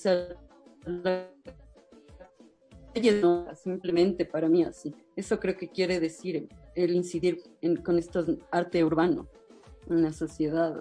simplemente 3.56 4.26
para 4.26 4.48
mí 4.48 4.64
así. 4.64 4.96
Eso 5.16 5.40
creo 5.40 5.58
que 5.58 5.70
quiere 5.70 6.00
decir 6.00 6.48
el 6.76 6.96
incidir 6.96 7.40
con 7.84 7.98
esto 7.98 8.26
arte 8.52 8.84
urbano 8.84 9.28
en 9.90 10.04
la 10.04 10.14
sociedad. 10.14 10.76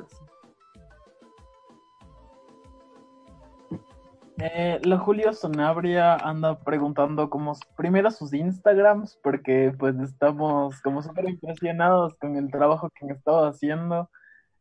Eh, 4.40 4.80
la 4.84 4.98
Julio 4.98 5.32
Sonabria 5.32 6.14
anda 6.14 6.60
preguntando 6.60 7.28
como 7.28 7.54
primero 7.76 8.08
sus 8.12 8.32
Instagrams, 8.32 9.18
porque 9.20 9.74
pues 9.76 9.98
estamos 9.98 10.80
como 10.80 11.02
súper 11.02 11.28
impresionados 11.28 12.14
con 12.14 12.36
el 12.36 12.48
trabajo 12.48 12.88
que 12.90 13.04
han 13.04 13.10
estado 13.10 13.46
haciendo. 13.46 14.08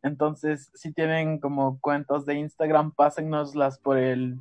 Entonces, 0.08 0.72
si 0.74 0.92
tienen 0.94 1.40
como 1.40 1.80
cuentas 1.80 2.26
de 2.26 2.36
Instagram, 2.36 2.92
pásennoslas 2.92 3.78
por 3.78 3.98
el, 3.98 4.38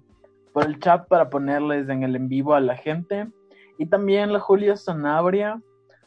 por 0.53 0.65
el 0.65 0.79
chat 0.79 1.07
para 1.09 1.29
ponerles 1.29 1.89
en 1.89 2.03
el 2.03 2.17
en 2.17 2.29
vivo 2.29 2.55
a 2.55 2.61
la 2.61 2.77
gente. 2.77 3.29
Y 3.79 3.87
también 3.87 4.33
la 4.33 4.41
Julio 4.41 4.77
Sonabria 4.77 5.61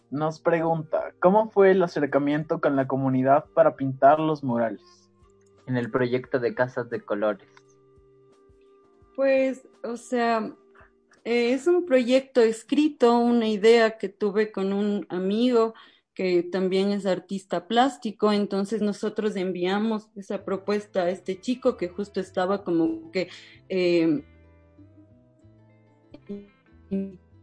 nos 0.09 0.39
pregunta, 0.39 1.13
¿cómo 1.19 1.51
fue 1.51 1.71
el 1.71 1.83
acercamiento 1.83 2.59
con 2.59 2.75
la 2.75 2.87
comunidad 2.87 3.45
para 3.53 3.75
pintar 3.75 4.19
los 4.19 4.43
murales? 4.43 5.09
En 5.67 5.77
el 5.77 5.91
proyecto 5.91 6.39
de 6.39 6.55
Casas 6.55 6.89
de 6.89 6.99
Colores. 6.99 7.47
Pues, 9.15 9.67
o 9.83 9.97
sea, 9.97 10.51
eh, 11.25 11.53
es 11.53 11.67
un 11.67 11.85
proyecto 11.85 12.41
escrito, 12.41 13.19
una 13.19 13.47
idea 13.47 13.97
que 13.97 14.09
tuve 14.09 14.51
con 14.51 14.73
un 14.73 15.05
amigo 15.09 15.75
que 16.19 16.43
también 16.43 16.91
es 16.91 17.05
artista 17.05 17.65
plástico, 17.65 18.33
entonces 18.33 18.81
nosotros 18.81 19.37
enviamos 19.37 20.09
esa 20.17 20.43
propuesta 20.43 21.03
a 21.03 21.09
este 21.09 21.39
chico 21.39 21.77
que 21.77 21.87
justo 21.87 22.19
estaba 22.19 22.65
como 22.65 23.09
que 23.09 23.29
eh, 23.69 24.21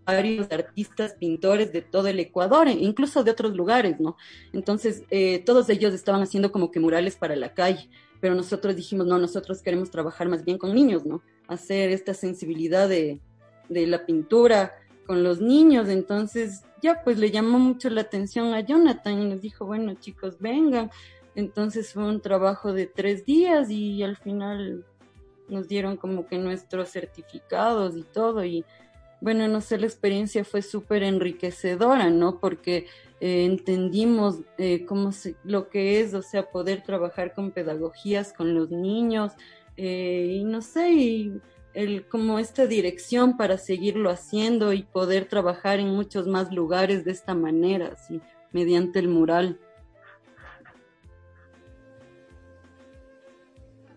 varios 0.04 0.52
artistas, 0.52 1.14
pintores 1.14 1.72
de 1.72 1.80
todo 1.80 2.08
el 2.08 2.20
Ecuador, 2.20 2.68
e 2.68 2.72
incluso 2.72 3.24
de 3.24 3.30
otros 3.30 3.56
lugares, 3.56 3.98
¿no? 3.98 4.18
Entonces, 4.52 5.04
eh, 5.08 5.38
todos 5.38 5.70
ellos 5.70 5.94
estaban 5.94 6.20
haciendo 6.20 6.52
como 6.52 6.70
que 6.70 6.78
murales 6.78 7.16
para 7.16 7.34
la 7.34 7.54
calle, 7.54 7.88
pero 8.20 8.34
nosotros 8.34 8.76
dijimos, 8.76 9.06
no, 9.06 9.18
nosotros 9.18 9.62
queremos 9.62 9.90
trabajar 9.90 10.28
más 10.28 10.44
bien 10.44 10.58
con 10.58 10.74
niños, 10.74 11.06
¿no? 11.06 11.22
Hacer 11.48 11.92
esta 11.92 12.12
sensibilidad 12.12 12.90
de, 12.90 13.22
de 13.70 13.86
la 13.86 14.04
pintura 14.04 14.74
con 15.06 15.22
los 15.22 15.40
niños, 15.40 15.88
entonces 15.88 16.62
ya 16.82 17.02
pues 17.02 17.18
le 17.18 17.30
llamó 17.30 17.58
mucho 17.58 17.88
la 17.90 18.02
atención 18.02 18.52
a 18.54 18.60
Jonathan 18.60 19.22
y 19.22 19.24
nos 19.26 19.40
dijo, 19.40 19.66
bueno 19.66 19.94
chicos, 19.94 20.36
vengan. 20.38 20.90
Entonces 21.34 21.92
fue 21.92 22.04
un 22.04 22.20
trabajo 22.20 22.72
de 22.72 22.86
tres 22.86 23.24
días 23.26 23.70
y 23.70 24.02
al 24.02 24.16
final 24.16 24.84
nos 25.48 25.68
dieron 25.68 25.96
como 25.96 26.26
que 26.26 26.38
nuestros 26.38 26.90
certificados 26.90 27.96
y 27.96 28.02
todo 28.02 28.44
y 28.44 28.64
bueno, 29.20 29.48
no 29.48 29.60
sé, 29.60 29.78
la 29.78 29.86
experiencia 29.86 30.44
fue 30.44 30.62
súper 30.62 31.02
enriquecedora, 31.02 32.10
¿no? 32.10 32.38
Porque 32.38 32.86
eh, 33.20 33.46
entendimos 33.46 34.40
eh, 34.58 34.84
cómo 34.84 35.12
se, 35.12 35.36
lo 35.42 35.68
que 35.70 36.00
es, 36.00 36.12
o 36.14 36.22
sea, 36.22 36.50
poder 36.50 36.82
trabajar 36.82 37.32
con 37.32 37.50
pedagogías 37.50 38.32
con 38.32 38.54
los 38.54 38.70
niños 38.70 39.32
eh, 39.76 40.28
y 40.32 40.44
no 40.44 40.60
sé, 40.60 41.32
el, 41.76 42.06
como 42.06 42.38
esta 42.38 42.66
dirección 42.66 43.36
para 43.36 43.58
seguirlo 43.58 44.08
haciendo 44.08 44.72
y 44.72 44.82
poder 44.82 45.26
trabajar 45.26 45.78
en 45.78 45.90
muchos 45.90 46.26
más 46.26 46.50
lugares 46.50 47.04
de 47.04 47.12
esta 47.12 47.34
manera, 47.34 47.90
así, 47.92 48.22
mediante 48.50 48.98
el 48.98 49.08
mural. 49.08 49.58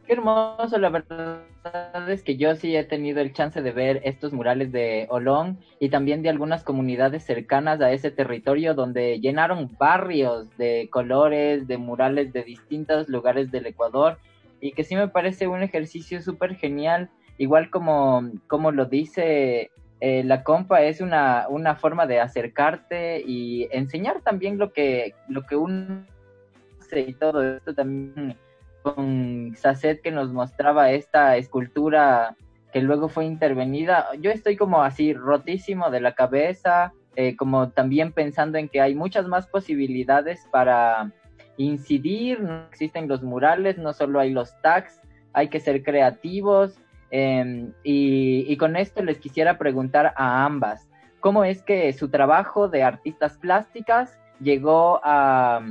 Qué 0.06 0.14
hermoso, 0.14 0.78
la 0.78 0.90
verdad 0.90 2.12
es 2.12 2.22
que 2.22 2.36
yo 2.36 2.54
sí 2.56 2.76
he 2.76 2.84
tenido 2.84 3.22
el 3.22 3.32
chance 3.32 3.62
de 3.62 3.72
ver 3.72 4.02
estos 4.04 4.34
murales 4.34 4.74
de 4.74 5.08
Olón 5.10 5.60
y 5.80 5.88
también 5.88 6.22
de 6.22 6.30
algunas 6.30 6.64
comunidades 6.66 7.24
cercanas 7.24 7.80
a 7.80 7.94
ese 7.94 8.12
territorio 8.12 8.74
donde 8.74 9.22
llenaron 9.22 9.70
barrios 9.80 10.50
de 10.58 10.90
colores, 10.92 11.66
de 11.68 11.78
murales 11.78 12.34
de 12.34 12.44
distintos 12.44 13.08
lugares 13.08 13.52
del 13.52 13.68
Ecuador 13.68 14.18
y 14.60 14.74
que 14.74 14.84
sí 14.84 14.96
me 14.98 15.08
parece 15.08 15.48
un 15.48 15.64
ejercicio 15.64 16.22
súper 16.22 16.56
genial 16.56 17.10
igual 17.40 17.72
como, 17.72 18.30
como 18.48 18.72
lo 18.72 18.86
dice 18.86 19.72
eh, 20.02 20.24
la 20.24 20.44
compa, 20.44 20.84
es 20.84 21.02
una, 21.02 21.48
una 21.50 21.76
forma 21.76 22.06
de 22.06 22.20
acercarte 22.20 23.24
y 23.26 23.68
enseñar 23.72 24.22
también 24.22 24.60
lo 24.60 24.72
que, 24.72 25.16
lo 25.28 25.44
que 25.44 25.56
uno 25.56 26.06
hace 26.80 27.02
y 27.02 27.14
todo 27.14 27.44
esto 27.44 27.74
también 27.74 28.38
con 28.84 29.56
Sacet 29.58 30.02
que 30.02 30.12
nos 30.12 30.32
mostraba 30.32 30.92
esta 30.92 31.38
escultura 31.38 32.36
que 32.72 32.82
luego 32.82 33.10
fue 33.10 33.26
intervenida. 33.26 34.08
Yo 34.20 34.32
estoy 34.32 34.56
como 34.56 34.84
así 34.84 35.14
rotísimo 35.14 35.90
de 35.90 36.02
la 36.02 36.14
cabeza, 36.14 36.94
eh, 37.16 37.36
como 37.36 37.70
también 37.70 38.12
pensando 38.12 38.58
en 38.58 38.70
que 38.70 38.82
hay 38.82 38.96
muchas 38.96 39.28
más 39.28 39.48
posibilidades 39.48 40.48
para 40.52 41.12
incidir, 41.58 42.42
no 42.42 42.68
existen 42.70 43.08
los 43.08 43.24
murales, 43.24 43.78
no 43.78 43.92
solo 43.94 44.20
hay 44.20 44.32
los 44.32 44.60
tags, 44.62 45.02
hay 45.34 45.50
que 45.50 45.60
ser 45.60 45.84
creativos, 45.84 46.80
Em, 47.12 47.74
y, 47.84 48.56
con 48.58 48.76
esto 48.76 49.04
les 49.04 49.18
quisiera 49.18 49.58
preguntar 49.58 50.14
a 50.16 50.46
ambas, 50.46 50.88
¿cómo 51.20 51.44
es 51.44 51.64
que 51.64 51.92
su 51.94 52.10
trabajo 52.10 52.68
de 52.68 52.84
artistas 52.84 53.38
plásticas 53.38 54.20
llegó 54.40 55.00
a, 55.04 55.62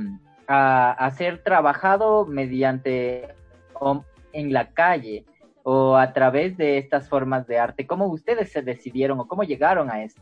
ser 1.15 1.43
trabajado 1.43 2.25
mediante 2.25 3.29
o 3.73 4.03
en 4.33 4.51
la 4.51 4.71
calle 4.71 5.25
o 5.63 5.95
a 5.95 6.11
través 6.13 6.57
de 6.57 6.77
estas 6.77 7.07
formas 7.07 7.47
de 7.47 7.57
arte? 7.57 7.87
¿Cómo 7.87 8.07
ustedes 8.07 8.51
se 8.51 8.61
decidieron 8.61 9.19
o 9.19 9.27
cómo 9.27 9.43
llegaron 9.43 9.89
a 9.89 10.03
esto? 10.03 10.21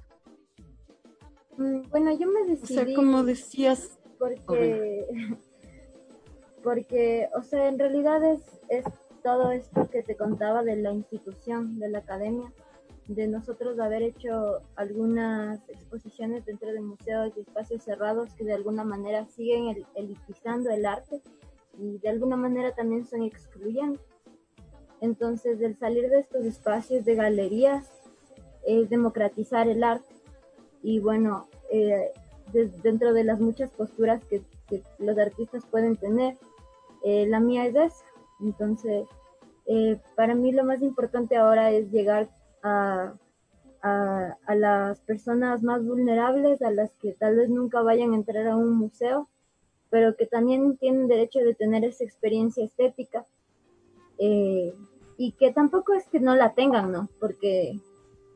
Mm, 1.57 1.89
bueno, 1.89 2.11
yo 2.17 2.27
me 2.31 2.51
decidí. 2.51 2.79
O 2.79 2.85
sea, 2.85 2.95
como 2.95 3.23
decías. 3.23 3.99
Porque, 4.19 5.05
porque, 6.63 7.27
o 7.35 7.41
sea, 7.41 7.67
en 7.67 7.79
realidad 7.79 8.23
es, 8.23 8.61
es 8.69 8.85
todo 9.27 9.51
esto 9.51 9.89
que 9.89 10.03
te 10.03 10.15
contaba 10.15 10.63
de 10.63 10.77
la 10.77 10.93
institución, 10.93 11.79
de 11.79 11.89
la 11.89 11.97
academia, 11.97 12.49
de 13.09 13.27
nosotros 13.27 13.77
haber 13.77 14.01
hecho 14.01 14.61
algunas 14.77 15.67
exposiciones 15.67 16.45
dentro 16.45 16.71
de 16.71 16.79
museos 16.79 17.33
y 17.35 17.41
espacios 17.41 17.83
cerrados 17.83 18.33
que 18.35 18.45
de 18.45 18.53
alguna 18.53 18.85
manera 18.85 19.25
siguen 19.25 19.85
elitizando 19.95 20.69
el 20.69 20.85
arte 20.85 21.21
y 21.77 21.97
de 21.97 22.07
alguna 22.07 22.37
manera 22.37 22.73
también 22.73 23.05
son 23.05 23.23
excluyentes. 23.23 23.99
Entonces, 25.01 25.59
el 25.59 25.77
salir 25.77 26.09
de 26.09 26.19
estos 26.19 26.45
espacios 26.45 27.03
de 27.03 27.15
galerías 27.15 27.91
es 28.65 28.89
democratizar 28.89 29.67
el 29.67 29.83
arte. 29.83 30.15
Y 30.81 30.99
bueno, 31.01 31.49
eh, 31.69 32.13
dentro 32.81 33.11
de 33.11 33.25
las 33.25 33.41
muchas 33.41 33.71
posturas 33.71 34.23
que, 34.23 34.41
los 34.99 35.17
artistas 35.17 35.65
pueden 35.65 35.97
tener, 35.97 36.37
eh, 37.03 37.25
la 37.27 37.41
mía 37.41 37.65
es 37.65 37.75
esa. 37.75 38.05
Entonces, 38.39 39.07
eh, 39.67 39.99
para 40.15 40.33
mí 40.33 40.53
lo 40.53 40.63
más 40.63 40.81
importante 40.81 41.35
ahora 41.35 41.71
es 41.71 41.91
llegar 41.91 42.29
a, 42.63 43.13
las 44.49 44.99
personas 45.01 45.63
más 45.63 45.85
vulnerables, 45.85 46.61
a 46.61 46.71
las 46.71 46.91
que 46.95 47.13
tal 47.13 47.37
vez 47.37 47.49
nunca 47.49 47.81
vayan 47.81 48.11
a 48.11 48.15
entrar 48.15 48.47
a 48.47 48.57
un 48.57 48.73
museo, 48.73 49.29
pero 49.89 50.15
que 50.17 50.25
también 50.25 50.75
tienen 50.77 51.07
derecho 51.07 51.39
de 51.39 51.53
tener 51.53 51.85
esa 51.85 52.03
experiencia 52.03 52.65
estética. 52.65 53.25
Eh, 54.17 54.73
y 55.17 55.31
que 55.33 55.53
tampoco 55.53 55.93
es 55.93 56.05
que 56.07 56.19
no 56.19 56.35
la 56.35 56.53
tengan, 56.53 56.91
¿no? 56.91 57.09
Porque 57.19 57.79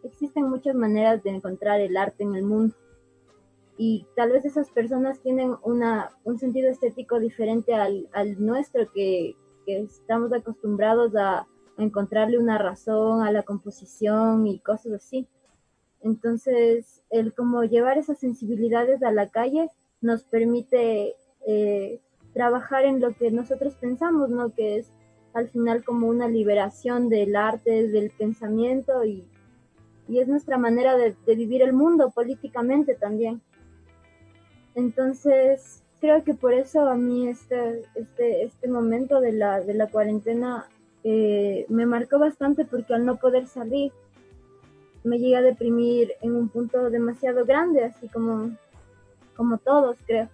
existen 0.04 0.50
muchas 0.50 0.76
maneras 0.76 1.22
de 1.24 1.32
encontrar 1.32 1.82
el 1.82 1.98
arte 1.98 2.24
en 2.24 2.36
el 2.36 2.44
mundo. 2.44 2.76
Y 3.78 4.06
tal 4.16 4.32
vez 4.32 4.46
esas 4.46 4.70
personas 4.70 5.20
tienen 5.20 5.56
una, 5.64 6.12
un 6.24 6.40
sentido 6.40 6.70
estético 6.70 7.20
diferente 7.20 7.74
al, 7.74 8.08
al 8.14 8.44
nuestro, 8.44 8.90
que, 8.92 9.36
que 9.66 9.80
estamos 9.82 10.34
acostumbrados 10.34 11.16
a, 11.16 11.48
encontrarle 11.78 12.38
una 12.38 12.60
razón 12.60 13.24
a 13.24 13.32
la 13.32 13.42
composición 13.42 14.46
y 14.46 14.60
cosas 14.60 14.94
así. 14.94 15.28
Entonces, 16.02 17.02
el 17.10 17.34
como 17.34 17.64
llevar 17.64 17.98
esas 17.98 18.20
sensibilidades 18.20 19.02
a 19.02 19.12
la 19.12 19.30
calle 19.30 19.70
nos 20.00 20.24
permite 20.24 21.16
eh, 21.48 22.00
trabajar 22.34 22.86
en 22.86 23.00
lo 23.00 23.14
que 23.14 23.32
nosotros 23.32 23.76
pensamos, 23.76 24.30
¿no? 24.30 24.54
Que 24.54 24.78
es 24.78 24.92
al 25.34 25.50
final 25.50 25.84
como 25.84 26.08
una 26.08 26.28
liberación 26.28 27.10
del 27.10 27.36
arte, 27.36 27.88
del 27.88 28.12
pensamiento 28.12 29.04
y, 29.04 29.28
y 30.08 30.20
es 30.20 30.28
nuestra 30.28 30.58
manera 30.58 30.98
de, 30.98 31.16
de, 31.26 31.36
vivir 31.36 31.62
el 31.62 31.74
mundo 31.74 32.12
políticamente 32.12 32.96
también. 32.96 33.42
Entonces, 34.76 35.84
creo 36.02 36.24
que 36.24 36.34
por 36.34 36.54
eso 36.54 36.90
a 36.90 36.96
mí 36.96 37.28
este, 37.28 37.84
este, 37.96 38.44
este 38.44 38.68
momento 38.68 39.22
de 39.22 39.32
la, 39.32 39.62
de 39.62 39.76
la 39.76 39.88
cuarentena 39.88 40.68
eh, 41.04 41.66
me 41.70 41.86
marcó 41.86 42.18
bastante 42.20 42.66
porque 42.66 42.96
al 42.96 43.06
no 43.06 43.18
poder 43.18 43.48
salir 43.48 43.94
me 45.04 45.20
llegué 45.20 45.38
a 45.38 45.42
deprimir 45.42 46.14
en 46.22 46.36
un 46.36 46.50
punto 46.50 46.90
demasiado 46.90 47.46
grande, 47.46 47.84
así 47.86 48.08
como, 48.08 48.52
como 49.36 49.58
todos 49.60 49.98
creo. 50.06 50.28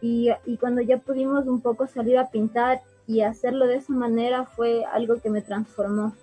Y, 0.00 0.30
y 0.44 0.56
cuando 0.56 0.82
ya 0.82 0.98
pudimos 0.98 1.46
un 1.46 1.60
poco 1.60 1.86
salir 1.86 2.18
a 2.18 2.30
pintar 2.30 2.80
y 3.06 3.22
hacerlo 3.22 3.66
de 3.66 3.76
esa 3.76 3.92
manera 3.92 4.44
fue 4.44 4.84
algo 4.84 5.20
que 5.20 5.30
me 5.30 5.42
transformó. 5.42 6.14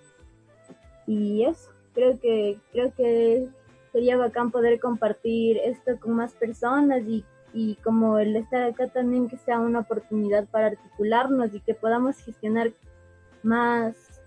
Y 1.06 1.44
eso, 1.44 1.70
creo 1.94 2.18
que, 2.18 2.58
creo 2.72 2.92
que 2.94 3.48
sería 3.92 4.16
bacán 4.16 4.50
poder 4.50 4.80
compartir 4.80 5.58
esto 5.58 5.98
con 6.00 6.12
más 6.12 6.32
personas 6.32 7.02
y 7.06 7.24
y 7.54 7.76
como 7.76 8.18
el 8.18 8.34
estar 8.34 8.64
acá 8.64 8.88
también 8.88 9.28
que 9.28 9.38
sea 9.38 9.60
una 9.60 9.78
oportunidad 9.80 10.44
para 10.48 10.66
articularnos 10.66 11.54
y 11.54 11.60
que 11.60 11.72
podamos 11.72 12.18
gestionar 12.18 12.72
más, 13.44 14.20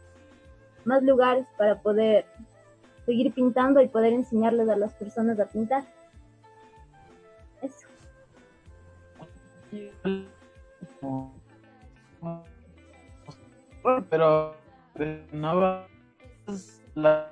más 0.86 1.04
lugares 1.04 1.46
para 1.58 1.82
poder 1.82 2.26
seguir 3.06 3.34
pintando 3.34 3.82
y 3.82 3.90
poder 3.90 4.14
enseñarles 4.14 4.70
a 4.70 4.78
las 4.78 4.94
personas 4.94 5.38
a 5.42 5.46
pintar. 5.46 5.84
Eso. 7.62 7.88
Pero 14.10 14.56
no 15.34 15.86
la 16.96 17.32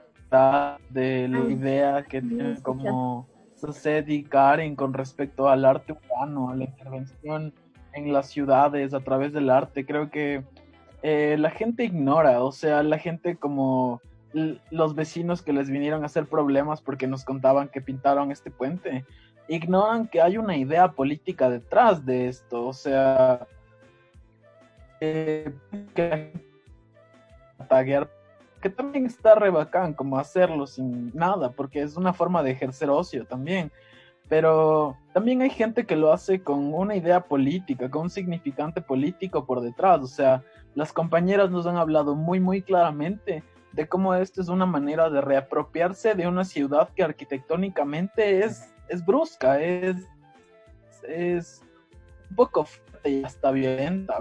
de 0.89 1.27
la 1.29 1.39
idea 1.39 2.03
que 2.03 2.21
tiene 2.21 2.61
como 2.61 3.27
Saced 3.73 4.07
y 4.07 4.23
Karen 4.23 4.75
con 4.75 4.93
respecto 4.93 5.49
al 5.49 5.65
arte 5.65 5.93
urbano, 5.93 6.49
a 6.49 6.55
la 6.55 6.65
intervención 6.65 7.53
en 7.93 8.13
las 8.13 8.27
ciudades 8.27 8.93
a 8.93 8.99
través 8.99 9.33
del 9.33 9.49
arte. 9.49 9.85
Creo 9.85 10.09
que 10.09 10.43
eh, 11.01 11.35
la 11.39 11.49
gente 11.49 11.83
ignora, 11.83 12.43
o 12.43 12.51
sea, 12.51 12.83
la 12.83 12.97
gente 12.97 13.35
como 13.37 14.01
los 14.69 14.95
vecinos 14.95 15.41
que 15.41 15.53
les 15.53 15.69
vinieron 15.69 16.03
a 16.03 16.07
hacer 16.07 16.25
problemas 16.25 16.81
porque 16.81 17.07
nos 17.07 17.23
contaban 17.23 17.69
que 17.69 17.79
pintaron 17.79 18.31
este 18.31 18.51
puente, 18.51 19.05
ignoran 19.47 20.07
que 20.07 20.21
hay 20.21 20.37
una 20.37 20.57
idea 20.57 20.91
política 20.91 21.49
detrás 21.49 22.05
de 22.05 22.27
esto, 22.27 22.65
o 22.65 22.73
sea, 22.73 23.47
eh, 24.99 25.53
que, 25.93 26.33
que 28.61 28.69
también 28.69 29.05
está 29.05 29.35
re 29.35 29.49
bacán 29.49 29.93
como 29.93 30.17
hacerlo 30.17 30.67
sin 30.67 31.11
nada, 31.13 31.51
porque 31.51 31.81
es 31.81 31.97
una 31.97 32.13
forma 32.13 32.43
de 32.43 32.51
ejercer 32.51 32.89
ocio 32.89 33.25
también. 33.25 33.71
Pero 34.27 34.97
también 35.13 35.41
hay 35.41 35.51
gente 35.51 35.85
que 35.85 35.95
lo 35.95 36.11
hace 36.11 36.41
con 36.41 36.73
una 36.73 36.95
idea 36.95 37.21
política, 37.21 37.91
con 37.91 38.03
un 38.03 38.09
significante 38.09 38.81
político 38.81 39.45
por 39.45 39.61
detrás. 39.61 40.01
O 40.01 40.07
sea, 40.07 40.43
las 40.73 40.91
compañeras 40.91 41.51
nos 41.51 41.67
han 41.67 41.77
hablado 41.77 42.15
muy, 42.15 42.39
muy 42.39 42.61
claramente 42.61 43.43
de 43.71 43.87
cómo 43.87 44.15
esto 44.15 44.41
es 44.41 44.47
una 44.47 44.65
manera 44.65 45.09
de 45.09 45.21
reapropiarse 45.21 46.15
de 46.15 46.27
una 46.27 46.45
ciudad 46.45 46.89
que 46.95 47.03
arquitectónicamente 47.03 48.43
es, 48.43 48.73
es 48.87 49.05
brusca, 49.05 49.61
es, 49.61 49.97
es 51.07 51.61
un 52.29 52.35
poco 52.35 52.65
fuerte 52.65 53.09
y 53.09 53.23
hasta 53.23 53.51
violenta. 53.51 54.17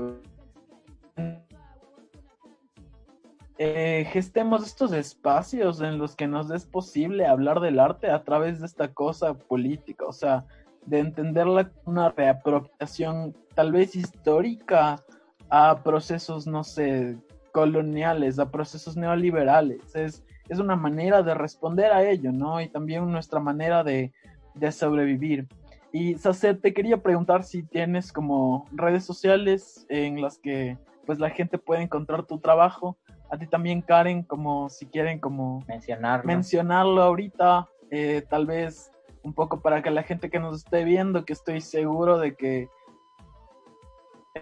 Eh, 3.57 4.09
gestemos 4.11 4.67
estos 4.67 4.93
espacios 4.93 5.81
en 5.81 5.99
los 5.99 6.17
que 6.17 6.27
nos 6.27 6.51
es 6.51 6.65
posible 6.65 7.27
hablar 7.27 7.61
del 7.61 7.79
arte 7.79 8.11
a 8.11 8.25
través 8.25 8.61
de 8.61 8.67
esta 8.67 8.93
cosa 8.93 9.35
política, 9.35 10.07
o 10.07 10.13
sea, 10.13 10.45
de 10.87 10.99
entenderla 10.99 11.71
una 11.85 12.11
reapropiación 12.11 13.35
tal 13.55 13.71
vez 13.73 13.95
histórica 13.95 15.03
a 15.49 15.83
procesos, 15.85 16.47
no 16.47 16.65
sé, 16.65 17.17
coloniales, 17.53 18.41
a 18.41 18.51
procesos 18.51 18.97
neoliberales. 18.97 19.95
Es, 19.95 20.25
es 20.49 20.59
una 20.59 20.75
manera 20.75 21.23
de 21.23 21.35
responder 21.35 21.93
a 21.93 22.03
ello, 22.03 22.33
¿no? 22.33 22.61
Y 22.61 22.69
también 22.69 23.11
nuestra 23.11 23.39
manera 23.39 23.85
de, 23.85 24.13
de 24.55 24.73
sobrevivir. 24.73 25.47
Y 25.93 26.17
Sacet, 26.17 26.61
te 26.61 26.75
quería 26.75 26.97
preguntar 26.97 27.45
si 27.45 27.63
tienes 27.63 28.13
como 28.13 28.67
redes 28.73 29.05
sociales 29.05 29.87
en 29.89 30.21
las 30.21 30.39
que 30.39 30.77
pues 31.07 31.21
la 31.21 31.31
gente 31.31 31.57
puede 31.57 31.83
encontrar 31.83 32.25
tu 32.25 32.41
trabajo. 32.41 32.97
A 33.35 33.37
ti 33.37 33.49
también, 33.49 33.83
Karen, 33.83 34.23
como 34.23 34.69
si 34.69 34.87
quieren 34.87 35.19
como 35.19 35.59
mencionarlo, 35.67 36.25
mencionarlo 36.25 37.03
ahorita, 37.03 37.69
eh, 37.91 38.23
tal 38.31 38.47
vez 38.47 38.93
un 39.25 39.35
poco 39.35 39.61
para 39.61 39.83
que 39.83 39.91
la 39.91 40.05
gente 40.05 40.31
que 40.31 40.39
nos 40.39 40.59
esté 40.59 40.85
viendo, 40.85 41.25
que 41.25 41.33
estoy 41.33 41.61
seguro 41.61 42.17
de 42.19 42.37
que 42.37 42.69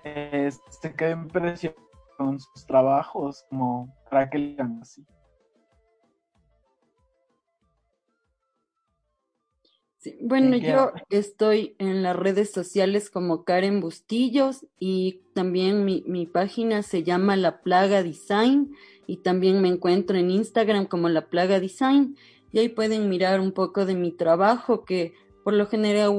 eh, 0.04 0.50
se 0.68 0.94
quede 0.94 1.12
impresionado 1.12 1.80
con 2.18 2.38
sus 2.38 2.66
trabajos, 2.66 3.46
como 3.48 3.96
para 4.10 4.28
que 4.28 4.36
le 4.36 4.56
así. 4.82 5.06
Bueno, 10.20 10.56
yo 10.56 10.92
estoy 11.10 11.74
en 11.78 12.02
las 12.02 12.16
redes 12.16 12.50
sociales 12.50 13.10
como 13.10 13.44
Karen 13.44 13.80
Bustillos 13.80 14.66
y 14.78 15.20
también 15.34 15.84
mi, 15.84 16.02
mi, 16.06 16.26
página 16.26 16.82
se 16.82 17.02
llama 17.02 17.36
La 17.36 17.62
Plaga 17.62 18.02
Design 18.02 18.74
y 19.06 19.18
también 19.18 19.60
me 19.60 19.68
encuentro 19.68 20.16
en 20.16 20.30
Instagram 20.30 20.86
como 20.86 21.08
La 21.08 21.26
Plaga 21.26 21.60
Design 21.60 22.16
y 22.52 22.58
ahí 22.58 22.68
pueden 22.68 23.08
mirar 23.08 23.40
un 23.40 23.52
poco 23.52 23.86
de 23.86 23.94
mi 23.94 24.12
trabajo 24.12 24.84
que 24.84 25.14
por 25.44 25.54
lo 25.54 25.66
general 25.66 26.12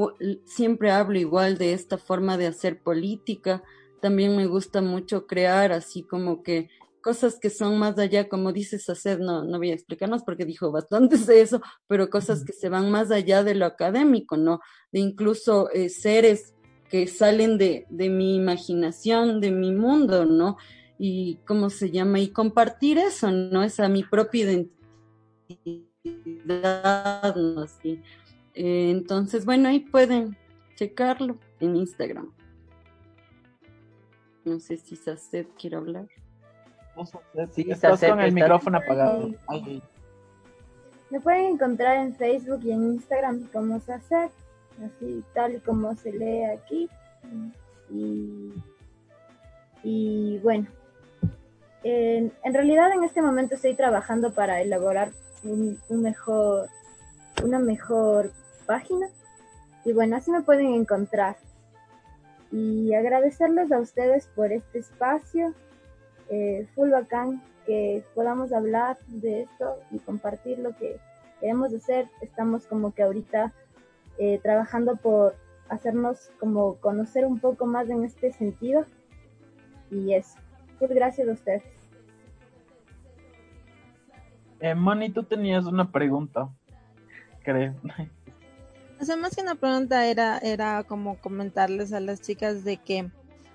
siempre 0.46 0.92
hablo 0.92 1.18
igual 1.18 1.58
de 1.58 1.74
esta 1.74 1.98
forma 1.98 2.38
de 2.38 2.48
hacer 2.48 2.82
política. 2.82 3.64
También 4.02 4.36
me 4.36 4.48
gusta 4.48 4.82
mucho 4.82 5.28
crear 5.28 5.72
así 5.72 6.04
como 6.04 6.44
que 6.44 6.70
cosas 7.04 7.38
que 7.40 7.52
son 7.52 7.78
más 7.78 8.00
allá, 8.00 8.28
como 8.28 8.52
dices 8.52 8.90
hacer, 8.90 9.20
no, 9.20 9.44
no 9.44 9.60
voy 9.60 9.70
a 9.70 9.76
explicarnos 9.76 10.24
porque 10.24 10.46
dijo 10.46 10.72
bastante 10.72 11.18
de 11.18 11.42
eso, 11.42 11.62
pero 11.86 12.10
cosas 12.10 12.44
que 12.44 12.54
se 12.54 12.70
van 12.70 12.90
más 12.90 13.12
allá 13.12 13.44
de 13.44 13.54
lo 13.54 13.68
académico, 13.68 14.38
¿no? 14.38 14.62
De 14.92 15.00
incluso 15.00 15.70
eh, 15.72 15.90
seres 15.90 16.56
que 16.90 17.06
salen 17.08 17.60
de, 17.60 17.86
de 17.90 18.10
mi 18.10 18.36
imaginación, 18.36 19.42
de 19.42 19.52
mi 19.52 19.72
mundo, 19.72 20.26
¿no? 20.26 20.58
Y 20.98 21.40
cómo 21.46 21.70
se 21.70 21.92
llama, 21.92 22.20
y 22.20 22.30
compartir 22.30 22.98
eso, 22.98 23.30
¿no? 23.32 23.64
Esa 23.64 23.90
mi 23.90 24.04
propia 24.04 24.66
identidad, 25.50 27.36
¿no? 27.36 27.62
Así. 27.62 28.02
Eh, 28.56 28.90
entonces, 28.92 29.46
bueno, 29.46 29.70
ahí 29.70 29.82
pueden 29.82 30.38
checarlo 30.76 31.38
en 31.60 31.76
Instagram. 31.76 32.34
No 34.46 34.60
sé 34.60 34.78
si 34.78 34.96
Saced 34.96 35.48
quiere 35.58 35.76
hablar. 35.76 36.08
Sí, 37.52 37.66
estás 37.70 38.00
con 38.00 38.20
el 38.20 38.32
micrófono 38.32 38.78
apagado. 38.78 39.32
Me 41.10 41.20
pueden 41.20 41.54
encontrar 41.54 41.98
en 41.98 42.16
Facebook 42.16 42.62
y 42.64 42.72
en 42.72 42.94
Instagram 42.94 43.48
como 43.52 43.80
Saced, 43.80 44.32
así 44.84 45.24
tal 45.34 45.56
y 45.56 45.60
como 45.60 45.96
se 45.96 46.12
lee 46.12 46.44
aquí. 46.46 46.90
Y, 47.90 48.54
y 49.84 50.40
bueno, 50.40 50.68
en, 51.84 52.32
en, 52.44 52.54
realidad 52.54 52.92
en 52.92 53.04
este 53.04 53.22
momento 53.22 53.56
estoy 53.56 53.76
trabajando 53.76 54.34
para 54.34 54.62
elaborar 54.62 55.12
un, 55.44 55.80
un 55.90 56.02
mejor, 56.02 56.70
una 57.44 57.60
mejor 57.60 58.32
página. 58.66 59.08
Y 59.86 59.94
bueno, 59.94 60.16
así 60.16 60.32
me 60.32 60.42
pueden 60.42 60.74
encontrar. 60.74 61.38
Y 62.52 62.94
agradecerles 62.94 63.72
a 63.72 63.80
ustedes 63.80 64.28
por 64.28 64.52
este 64.52 64.80
espacio 64.80 65.54
eh, 66.30 66.68
full 66.76 66.90
bacán 66.90 67.42
que 67.66 68.04
podamos 68.14 68.52
hablar 68.52 68.98
de 69.08 69.44
esto 69.44 69.80
y 69.92 70.00
compartir 70.00 70.60
lo 70.60 70.76
que 70.76 70.98
queremos 71.40 71.74
hacer. 71.74 72.10
Estamos 72.22 72.66
como 72.68 72.94
que 72.94 73.04
ahorita 73.04 73.54
eh, 74.18 74.40
trabajando 74.44 74.96
por 74.96 75.36
hacernos 75.70 76.32
como 76.40 76.76
conocer 76.76 77.26
un 77.26 77.40
poco 77.40 77.66
más 77.66 77.90
en 77.90 78.04
este 78.04 78.32
sentido. 78.32 78.86
Y 79.90 80.14
eso. 80.14 80.38
Full 80.80 80.90
gracias 80.90 81.28
a 81.28 81.32
ustedes. 81.32 81.64
Eh, 84.60 84.76
Moni, 84.76 85.10
tú 85.10 85.24
tenías 85.24 85.66
una 85.66 85.92
pregunta, 85.92 86.50
creo. 87.44 87.76
O 89.02 89.06
sea, 89.06 89.18
más 89.18 89.36
que 89.36 89.42
una 89.42 89.56
pregunta 89.56 90.06
era, 90.06 90.38
era 90.38 90.86
como 90.86 91.18
comentarles 91.18 91.92
a 91.92 92.00
las 92.00 92.22
chicas 92.22 92.64
de 92.64 92.78
que, 92.78 93.12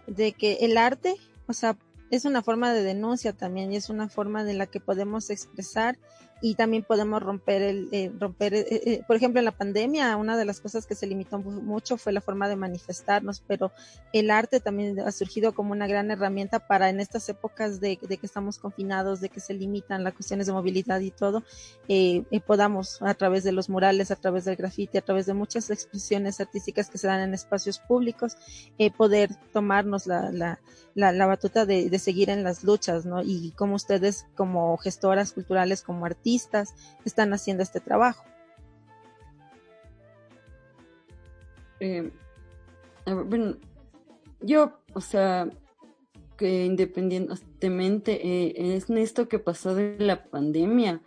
de 0.07 0.33
que 0.33 0.59
el 0.61 0.77
arte, 0.77 1.15
o 1.47 1.55
sea, 1.55 1.75
es 2.11 2.25
una 2.25 2.43
forma 2.43 2.73
de 2.73 2.83
denuncia 2.83 3.33
también 3.33 3.73
y 3.73 3.77
es 3.77 3.91
una 3.91 4.09
forma 4.09 4.45
de 4.45 4.55
la 4.55 4.67
que 4.67 4.81
podemos 4.81 5.31
expresar 5.31 5.99
y 6.41 6.55
también 6.55 6.85
podemos 6.85 7.23
romper 7.23 7.63
el 7.63 7.89
eh, 7.91 8.13
romper 8.19 8.55
eh, 8.55 8.67
eh, 8.71 9.03
por 9.07 9.17
ejemplo 9.17 9.41
en 9.41 9.45
la 9.45 9.57
pandemia 9.57 10.17
una 10.17 10.37
de 10.37 10.45
las 10.45 10.61
cosas 10.61 10.87
que 10.87 10.95
se 10.95 11.07
limitó 11.07 11.39
mucho 11.39 11.97
fue 11.97 12.13
la 12.13 12.21
forma 12.21 12.49
de 12.49 12.55
manifestarnos 12.55 13.43
pero 13.47 13.73
el 14.13 14.31
arte 14.31 14.61
también 14.61 15.01
ha 15.01 15.11
surgido 15.11 15.53
como 15.53 15.73
una 15.73 15.89
gran 15.89 16.11
herramienta 16.11 16.61
para 16.61 16.91
en 16.91 17.01
estas 17.01 17.29
épocas 17.29 17.81
de, 17.81 17.99
de 18.01 18.17
que 18.19 18.27
estamos 18.27 18.59
confinados 18.59 19.21
de 19.21 19.31
que 19.31 19.41
se 19.41 19.55
limitan 19.55 20.05
las 20.05 20.15
cuestiones 20.15 20.47
de 20.47 20.53
movilidad 20.53 21.01
y 21.01 21.11
todo 21.11 21.43
podamos 22.47 23.03
a 23.03 23.15
través 23.15 23.43
de 23.43 23.53
los 23.53 23.69
murales 23.69 24.11
a 24.11 24.17
través 24.17 24.45
del 24.45 24.57
grafiti 24.57 24.99
a 24.99 25.03
través 25.03 25.27
de 25.27 25.35
muchas 25.35 25.71
expresiones 25.71 26.41
artísticas 26.41 26.89
que 26.89 26.99
se 26.99 27.09
dan 27.09 27.21
en 27.21 27.35
espacios 27.35 27.81
públicos 27.81 28.37
poder 28.97 29.31
tomarnos 29.53 30.07
la, 30.07 30.31
la, 30.31 30.61
la, 30.95 31.13
la 31.13 31.27
batuta 31.27 31.67
de, 31.67 31.91
de 31.91 31.99
seguir 31.99 32.31
en 32.31 32.45
las 32.45 32.63
luchas 32.63 33.05
no 33.05 33.23
y 33.23 33.53
como 33.57 33.75
ustedes 33.75 34.27
como 34.37 34.77
gestoras 34.77 35.33
culturales 35.33 35.83
como 35.83 36.07
artistas 36.07 36.28
están 36.35 37.33
haciendo 37.33 37.63
este 37.63 37.81
trabajo. 37.81 38.25
Eh, 41.81 42.11
yo, 44.41 44.73
o 44.95 45.01
sea, 45.01 45.49
que 46.37 46.65
independientemente 46.65 48.13
eh, 48.27 48.77
es 48.77 48.91
esto 48.91 49.29
que 49.29 49.39
pasó 49.39 49.75
de 49.75 49.97
la 49.99 50.25
pandemia, 50.25 51.03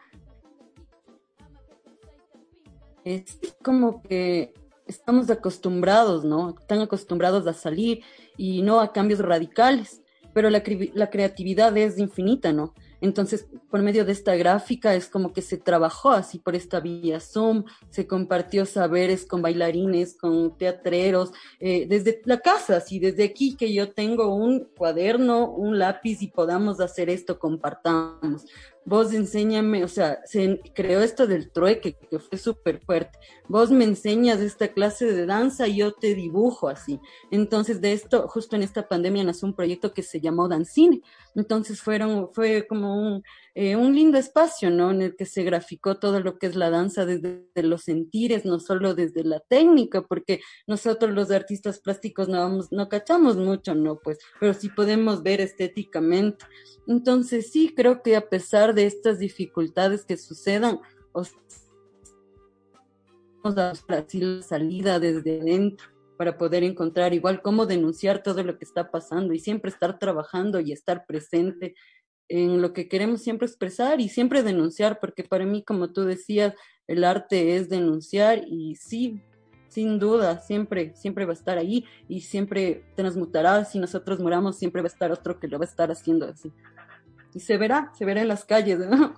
es 3.03 3.39
como 3.63 4.01
que 4.03 4.53
estamos 4.85 5.29
acostumbrados, 5.29 6.23
¿no? 6.23 6.49
Están 6.49 6.81
acostumbrados 6.81 7.47
a 7.47 7.53
salir 7.53 8.03
y 8.37 8.61
no 8.61 8.79
a 8.79 8.91
cambios 8.91 9.19
radicales, 9.19 10.01
pero 10.33 10.49
la 10.49 10.61
creatividad 11.09 11.75
es 11.77 11.97
infinita, 11.97 12.51
¿no? 12.51 12.73
Entonces, 13.01 13.47
por 13.69 13.81
medio 13.81 14.05
de 14.05 14.11
esta 14.11 14.35
gráfica 14.35 14.93
es 14.95 15.07
como 15.07 15.33
que 15.33 15.41
se 15.41 15.57
trabajó 15.57 16.11
así 16.11 16.39
por 16.39 16.55
esta 16.55 16.79
vía 16.79 17.19
Zoom, 17.19 17.65
se 17.89 18.07
compartió 18.07 18.65
saberes 18.65 19.25
con 19.25 19.41
bailarines, 19.41 20.15
con 20.15 20.55
teatreros, 20.57 21.31
eh, 21.59 21.87
desde 21.89 22.21
la 22.25 22.39
casa, 22.39 22.77
así 22.77 22.99
desde 22.99 23.23
aquí 23.23 23.55
que 23.57 23.73
yo 23.73 23.91
tengo 23.91 24.33
un 24.33 24.65
cuaderno, 24.77 25.49
un 25.49 25.79
lápiz 25.79 26.21
y 26.21 26.27
podamos 26.27 26.79
hacer 26.79 27.09
esto, 27.09 27.39
compartamos. 27.39 28.45
Vos 28.85 29.13
enséñame, 29.13 29.83
o 29.83 29.87
sea, 29.87 30.19
se 30.25 30.59
creó 30.73 31.01
esto 31.01 31.27
del 31.27 31.51
trueque 31.51 31.93
que 31.93 32.19
fue 32.19 32.37
súper 32.37 32.81
fuerte. 32.83 33.19
Vos 33.47 33.71
me 33.71 33.83
enseñas 33.83 34.39
esta 34.39 34.69
clase 34.69 35.05
de 35.05 35.25
danza 35.25 35.67
y 35.67 35.77
yo 35.77 35.93
te 35.93 36.15
dibujo 36.15 36.67
así. 36.67 36.99
Entonces 37.29 37.81
de 37.81 37.93
esto, 37.93 38.27
justo 38.27 38.55
en 38.55 38.63
esta 38.63 38.87
pandemia 38.87 39.23
nació 39.23 39.47
un 39.47 39.55
proyecto 39.55 39.93
que 39.93 40.03
se 40.03 40.19
llamó 40.19 40.47
Dancine. 40.47 41.01
Entonces 41.35 41.81
fueron, 41.81 42.29
fue 42.33 42.65
como 42.67 42.95
un, 42.95 43.23
eh, 43.53 43.75
un 43.75 43.93
lindo 43.93 44.17
espacio, 44.17 44.69
¿no? 44.69 44.91
En 44.91 45.01
el 45.01 45.15
que 45.17 45.25
se 45.25 45.43
graficó 45.43 45.97
todo 45.99 46.21
lo 46.21 46.37
que 46.37 46.47
es 46.47 46.55
la 46.55 46.69
danza 46.69 47.05
desde 47.05 47.43
los 47.55 47.81
sentires, 47.81 48.45
no 48.45 48.59
solo 48.59 48.93
desde 48.93 49.25
la 49.25 49.41
técnica, 49.41 50.03
porque 50.03 50.39
nosotros 50.67 51.11
los 51.11 51.31
artistas 51.31 51.79
plásticos 51.79 52.29
no 52.29 52.39
vamos, 52.39 52.71
no 52.71 52.87
cachamos 52.87 53.35
mucho, 53.35 53.75
¿no? 53.75 53.99
Pues, 53.99 54.19
pero 54.39 54.53
sí 54.53 54.69
podemos 54.69 55.21
ver 55.21 55.41
estéticamente. 55.41 56.45
Entonces 56.87 57.51
sí, 57.51 57.73
creo 57.75 58.01
que 58.01 58.15
a 58.15 58.29
pesar 58.29 58.73
de 58.73 58.85
estas 58.85 59.19
dificultades 59.19 60.05
que 60.05 60.15
sucedan, 60.15 60.79
os 61.11 61.35
vamos 63.43 63.57
a 63.57 63.73
la 63.93 64.41
salida 64.43 64.99
desde 64.99 65.41
dentro 65.41 65.87
para 66.17 66.37
poder 66.37 66.63
encontrar 66.63 67.15
igual 67.15 67.41
cómo 67.41 67.65
denunciar 67.65 68.21
todo 68.21 68.43
lo 68.43 68.57
que 68.59 68.63
está 68.63 68.91
pasando 68.91 69.33
y 69.33 69.39
siempre 69.39 69.71
estar 69.71 69.97
trabajando 69.97 70.59
y 70.59 70.71
estar 70.71 71.05
presente 71.07 71.73
en 72.31 72.61
lo 72.61 72.71
que 72.71 72.87
queremos 72.87 73.21
siempre 73.21 73.45
expresar 73.45 73.99
y 73.99 74.07
siempre 74.07 74.41
denunciar, 74.41 75.01
porque 75.01 75.25
para 75.25 75.45
mí, 75.45 75.63
como 75.63 75.91
tú 75.91 76.05
decías, 76.05 76.55
el 76.87 77.03
arte 77.03 77.57
es 77.57 77.67
denunciar 77.67 78.43
y 78.47 78.75
sí, 78.77 79.21
sin 79.67 79.99
duda, 79.99 80.39
siempre, 80.39 80.95
siempre 80.95 81.25
va 81.25 81.31
a 81.31 81.33
estar 81.33 81.57
ahí 81.57 81.85
y 82.07 82.21
siempre 82.21 82.85
transmutará. 82.95 83.65
Si 83.65 83.79
nosotros 83.79 84.21
moramos, 84.21 84.57
siempre 84.57 84.81
va 84.81 84.85
a 84.85 84.93
estar 84.93 85.11
otro 85.11 85.41
que 85.41 85.49
lo 85.49 85.59
va 85.59 85.65
a 85.65 85.67
estar 85.67 85.91
haciendo 85.91 86.25
así. 86.25 86.53
Y 87.33 87.41
se 87.41 87.57
verá, 87.57 87.91
se 87.95 88.05
verá 88.05 88.21
en 88.21 88.29
las 88.29 88.45
calles, 88.45 88.79
¿no? 88.79 89.13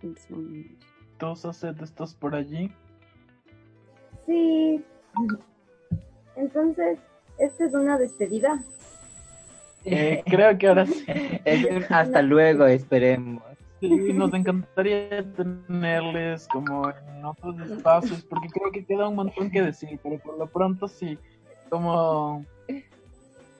¿Todos 1.18 1.64
estás 1.64 2.14
por 2.14 2.36
allí? 2.36 2.70
Sí. 4.24 4.84
Entonces, 6.36 7.00
¿esta 7.38 7.64
es 7.64 7.74
una 7.74 7.98
despedida? 7.98 8.62
Eh, 9.88 10.22
creo 10.26 10.58
que 10.58 10.66
ahora 10.66 10.84
sí. 10.84 11.06
hasta 11.88 12.20
luego, 12.22 12.66
esperemos. 12.66 13.42
Sí, 13.80 13.88
nos 14.12 14.32
encantaría 14.34 15.24
tenerles 15.34 16.48
como 16.48 16.88
en 16.90 17.24
otros 17.24 17.70
espacios, 17.70 18.24
porque 18.24 18.48
creo 18.48 18.72
que 18.72 18.84
queda 18.84 19.08
un 19.08 19.16
montón 19.16 19.50
que 19.50 19.62
decir, 19.62 20.00
pero 20.02 20.18
por 20.18 20.38
lo 20.38 20.46
pronto 20.46 20.88
sí, 20.88 21.18
como 21.68 22.44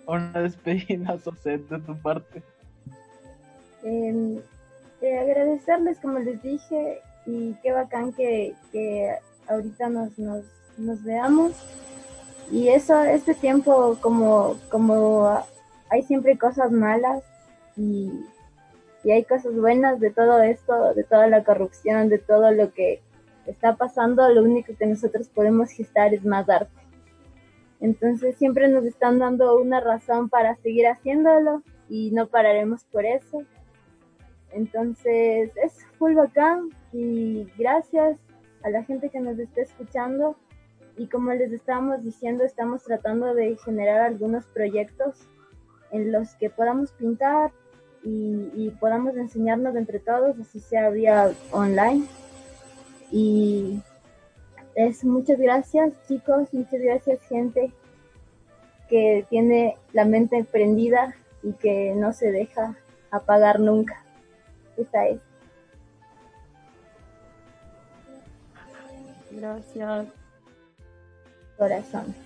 una 0.06 0.32
despedida, 0.40 1.18
Soset, 1.24 1.68
de 1.68 1.78
tu 1.80 1.96
parte. 1.98 2.42
Eh, 3.84 4.42
agradecerles, 5.02 5.98
como 5.98 6.18
les 6.18 6.42
dije, 6.42 7.00
y 7.26 7.54
qué 7.62 7.72
bacán 7.72 8.12
que, 8.12 8.54
que 8.72 9.14
ahorita 9.48 9.88
nos, 9.90 10.18
nos, 10.18 10.44
nos 10.76 11.02
veamos. 11.04 11.52
Y 12.50 12.68
eso, 12.68 13.00
este 13.02 13.34
tiempo, 13.34 13.98
como, 14.00 14.56
como 14.70 15.44
hay 15.90 16.02
siempre 16.02 16.38
cosas 16.38 16.70
malas 16.72 17.24
y, 17.76 18.10
y 19.04 19.10
hay 19.10 19.24
cosas 19.24 19.54
buenas 19.54 20.00
de 20.00 20.10
todo 20.10 20.42
esto, 20.42 20.94
de 20.94 21.04
toda 21.04 21.26
la 21.28 21.44
corrupción, 21.44 22.08
de 22.08 22.18
todo 22.18 22.50
lo 22.52 22.72
que 22.72 23.02
está 23.46 23.76
pasando, 23.76 24.28
lo 24.30 24.42
único 24.42 24.74
que 24.76 24.86
nosotros 24.86 25.28
podemos 25.28 25.70
gestar 25.70 26.12
es 26.14 26.24
más 26.24 26.48
arte. 26.48 26.72
Entonces 27.80 28.36
siempre 28.36 28.68
nos 28.68 28.84
están 28.84 29.18
dando 29.18 29.60
una 29.60 29.80
razón 29.80 30.28
para 30.28 30.56
seguir 30.56 30.86
haciéndolo 30.86 31.62
y 31.88 32.10
no 32.10 32.26
pararemos 32.26 32.84
por 32.84 33.04
eso. 33.04 33.42
Entonces 34.52 35.50
es 35.62 35.84
full 35.98 36.14
bacán 36.14 36.70
y 36.92 37.46
gracias 37.58 38.18
a 38.62 38.70
la 38.70 38.82
gente 38.84 39.10
que 39.10 39.20
nos 39.20 39.38
está 39.38 39.60
escuchando 39.60 40.36
y 40.96 41.08
como 41.08 41.32
les 41.32 41.52
estábamos 41.52 42.02
diciendo 42.02 42.44
estamos 42.44 42.82
tratando 42.82 43.34
de 43.34 43.56
generar 43.58 44.00
algunos 44.00 44.46
proyectos 44.46 45.28
en 45.90 46.12
los 46.12 46.34
que 46.34 46.50
podamos 46.50 46.92
pintar 46.92 47.50
y, 48.04 48.70
podamos 48.78 49.16
enseñarnos 49.16 49.74
entre 49.74 49.98
todos, 49.98 50.38
así 50.38 50.60
sea 50.60 50.90
vía 50.90 51.32
online. 51.50 52.06
Y 53.10 53.82
es 54.74 55.04
muchas 55.04 55.38
gracias 55.38 55.92
chicos, 56.06 56.52
muchas 56.52 56.80
gracias 56.80 57.20
gente 57.22 57.72
que 58.88 59.26
tiene 59.28 59.76
la 59.92 60.04
mente 60.04 60.44
prendida 60.44 61.16
y 61.42 61.52
que 61.54 61.94
no 61.96 62.12
se 62.12 62.30
deja 62.30 62.76
apagar 63.10 63.58
nunca. 63.58 64.04
Esta 64.76 65.08
es. 65.08 65.20
Gracias. 69.32 70.06
Corazón. 71.58 72.25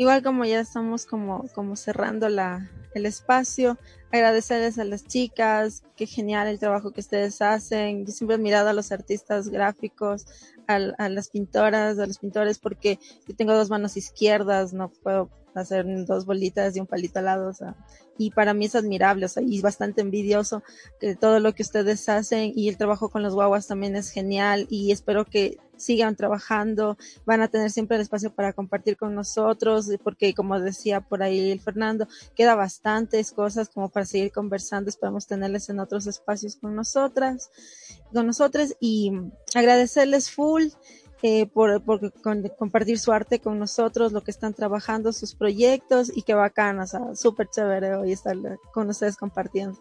Igual 0.00 0.22
como 0.22 0.46
ya 0.46 0.60
estamos 0.60 1.04
como, 1.04 1.46
como 1.54 1.76
cerrando 1.76 2.30
la, 2.30 2.70
el 2.94 3.04
espacio, 3.04 3.76
agradecerles 4.10 4.78
a 4.78 4.84
las 4.84 5.06
chicas, 5.06 5.82
qué 5.94 6.06
genial 6.06 6.48
el 6.48 6.58
trabajo 6.58 6.92
que 6.92 7.00
ustedes 7.00 7.42
hacen. 7.42 8.06
Yo 8.06 8.12
siempre 8.12 8.36
he 8.36 8.38
mirado 8.38 8.70
a 8.70 8.72
los 8.72 8.92
artistas 8.92 9.50
gráficos, 9.50 10.26
a, 10.66 10.76
a 10.96 11.08
las 11.10 11.28
pintoras, 11.28 11.98
a 11.98 12.06
los 12.06 12.18
pintores, 12.18 12.58
porque 12.58 12.98
yo 13.28 13.36
tengo 13.36 13.52
dos 13.54 13.68
manos 13.68 13.98
izquierdas, 13.98 14.72
no 14.72 14.88
puedo 14.88 15.28
hacer 15.54 15.86
dos 16.06 16.26
bolitas 16.26 16.76
y 16.76 16.80
un 16.80 16.86
palito 16.86 17.18
al 17.18 17.26
lado, 17.26 17.52
y 18.18 18.30
para 18.30 18.52
mí 18.52 18.66
es 18.66 18.74
admirable, 18.74 19.24
o 19.24 19.28
sea, 19.28 19.42
y 19.42 19.60
bastante 19.62 20.02
envidioso 20.02 20.62
que 21.00 21.16
todo 21.16 21.40
lo 21.40 21.54
que 21.54 21.62
ustedes 21.62 22.06
hacen 22.08 22.52
y 22.54 22.68
el 22.68 22.76
trabajo 22.76 23.08
con 23.08 23.22
los 23.22 23.34
guaguas 23.34 23.66
también 23.66 23.96
es 23.96 24.10
genial 24.10 24.66
y 24.68 24.92
espero 24.92 25.24
que 25.24 25.58
sigan 25.80 26.14
trabajando, 26.16 26.98
van 27.24 27.40
a 27.40 27.48
tener 27.48 27.70
siempre 27.70 27.96
el 27.96 28.02
espacio 28.02 28.32
para 28.34 28.52
compartir 28.52 28.96
con 28.96 29.14
nosotros, 29.14 29.88
porque 30.04 30.34
como 30.34 30.60
decía 30.60 31.00
por 31.00 31.22
ahí 31.22 31.50
el 31.50 31.60
Fernando, 31.60 32.06
queda 32.34 32.54
bastantes 32.54 33.32
cosas 33.32 33.70
como 33.70 33.88
para 33.88 34.04
seguir 34.04 34.30
conversando, 34.32 34.90
esperamos 34.90 35.26
tenerles 35.26 35.70
en 35.70 35.80
otros 35.80 36.06
espacios 36.06 36.56
con 36.56 36.74
nosotras, 36.76 37.50
con 38.12 38.26
nosotras 38.26 38.76
y 38.80 39.12
agradecerles 39.54 40.30
full 40.30 40.64
eh, 41.22 41.46
por, 41.46 41.82
por 41.82 42.12
compartir 42.56 42.98
su 42.98 43.12
arte 43.12 43.40
con 43.40 43.58
nosotros, 43.58 44.12
lo 44.12 44.22
que 44.22 44.30
están 44.30 44.54
trabajando, 44.54 45.12
sus 45.12 45.34
proyectos 45.34 46.10
y 46.14 46.22
qué 46.22 46.34
bacán, 46.34 46.80
o 46.80 46.86
sea, 46.86 47.14
súper 47.14 47.48
chévere 47.48 47.94
hoy 47.94 48.12
estar 48.12 48.36
con 48.72 48.88
ustedes 48.88 49.16
compartiendo. 49.16 49.78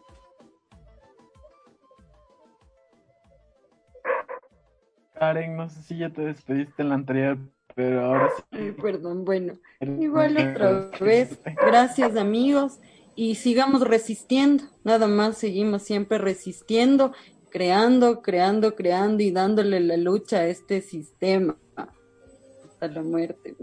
Karen, 5.14 5.56
no 5.56 5.70
sé 5.70 5.82
si 5.84 5.98
ya 5.98 6.10
te 6.10 6.22
despediste 6.22 6.82
en 6.82 6.90
la 6.90 6.96
anterior, 6.96 7.38
pero 7.76 8.06
ahora 8.06 8.30
sí. 8.52 8.72
perdón, 8.82 9.26
bueno, 9.26 9.54
igual 9.82 10.38
otra 10.38 10.90
vez, 11.00 11.40
gracias 11.66 12.16
amigos 12.16 12.80
y 13.16 13.36
sigamos 13.36 13.82
resistiendo, 13.82 14.64
nada 14.86 15.08
más 15.08 15.38
seguimos 15.38 15.84
siempre 15.84 16.18
resistiendo 16.18 17.14
creando, 17.50 18.22
creando, 18.22 18.76
creando 18.76 19.24
y 19.24 19.32
dándole 19.32 19.80
la 19.80 19.98
lucha 19.98 20.38
a 20.38 20.48
este 20.48 20.82
sistema 20.82 21.58
hasta 21.76 22.88
la 22.88 23.02
muerte. 23.02 23.56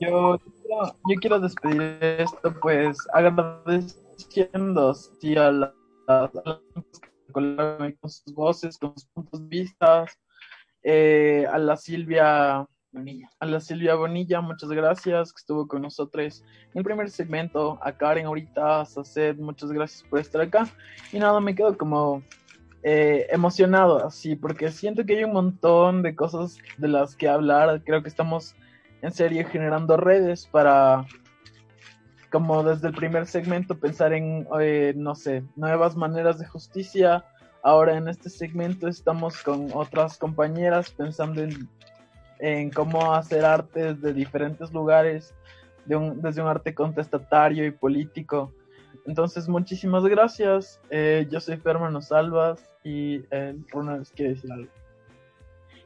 Yo, 0.00 0.36
yo 0.38 1.16
quiero 1.20 1.38
despedir 1.40 1.98
esto, 2.00 2.54
pues 2.60 2.98
agradeciendo 3.12 4.94
sí, 4.94 5.36
a 5.36 5.50
las 5.50 5.72
con 7.32 8.10
sus 8.10 8.34
voces, 8.34 8.78
con 8.78 8.92
sus 8.94 9.06
puntos 9.06 9.40
de 9.42 9.48
vista, 9.48 10.06
eh, 10.82 11.46
a 11.50 11.58
la 11.58 11.76
Silvia 11.76 12.66
a 13.40 13.46
la 13.46 13.60
Silvia 13.60 13.94
Bonilla, 13.94 14.42
muchas 14.42 14.68
gracias, 14.68 15.32
que 15.32 15.38
estuvo 15.38 15.66
con 15.66 15.80
nosotros 15.80 16.44
en 16.72 16.78
el 16.78 16.84
primer 16.84 17.08
segmento. 17.08 17.78
A 17.82 17.92
Karen 17.92 18.26
ahorita, 18.26 18.82
a 18.82 18.84
Saced, 18.84 19.36
muchas 19.38 19.72
gracias 19.72 20.02
por 20.08 20.18
estar 20.18 20.42
acá. 20.42 20.68
Y 21.10 21.18
nada, 21.18 21.40
me 21.40 21.54
quedo 21.54 21.78
como 21.78 22.22
eh, 22.82 23.26
emocionado 23.30 24.04
así, 24.04 24.36
porque 24.36 24.70
siento 24.70 25.06
que 25.06 25.16
hay 25.16 25.24
un 25.24 25.32
montón 25.32 26.02
de 26.02 26.14
cosas 26.14 26.58
de 26.76 26.88
las 26.88 27.16
que 27.16 27.28
hablar. 27.28 27.82
Creo 27.82 28.02
que 28.02 28.10
estamos 28.10 28.54
en 29.00 29.10
serio 29.10 29.48
generando 29.48 29.96
redes 29.96 30.46
para, 30.46 31.06
como 32.30 32.62
desde 32.62 32.88
el 32.88 32.94
primer 32.94 33.26
segmento, 33.26 33.80
pensar 33.80 34.12
en, 34.12 34.46
eh, 34.60 34.92
no 34.94 35.14
sé, 35.14 35.44
nuevas 35.56 35.96
maneras 35.96 36.38
de 36.38 36.46
justicia. 36.46 37.24
Ahora 37.62 37.96
en 37.96 38.08
este 38.08 38.28
segmento 38.28 38.86
estamos 38.86 39.42
con 39.42 39.70
otras 39.72 40.18
compañeras 40.18 40.90
pensando 40.90 41.42
en 41.42 41.68
en 42.42 42.70
cómo 42.70 43.14
hacer 43.14 43.44
arte 43.44 43.94
desde 43.94 44.12
diferentes 44.12 44.72
lugares, 44.72 45.32
de 45.84 45.94
un, 45.94 46.20
desde 46.20 46.42
un 46.42 46.48
arte 46.48 46.74
contestatario 46.74 47.64
y 47.64 47.70
político. 47.70 48.52
Entonces, 49.06 49.48
muchísimas 49.48 50.04
gracias. 50.04 50.80
Eh, 50.90 51.26
yo 51.30 51.40
soy 51.40 51.56
Fermano 51.56 52.02
Salvas 52.02 52.68
y 52.82 53.24
eh, 53.30 53.56
Ronald 53.70 54.08
quiere 54.14 54.34
decir 54.34 54.50
algo. 54.50 54.81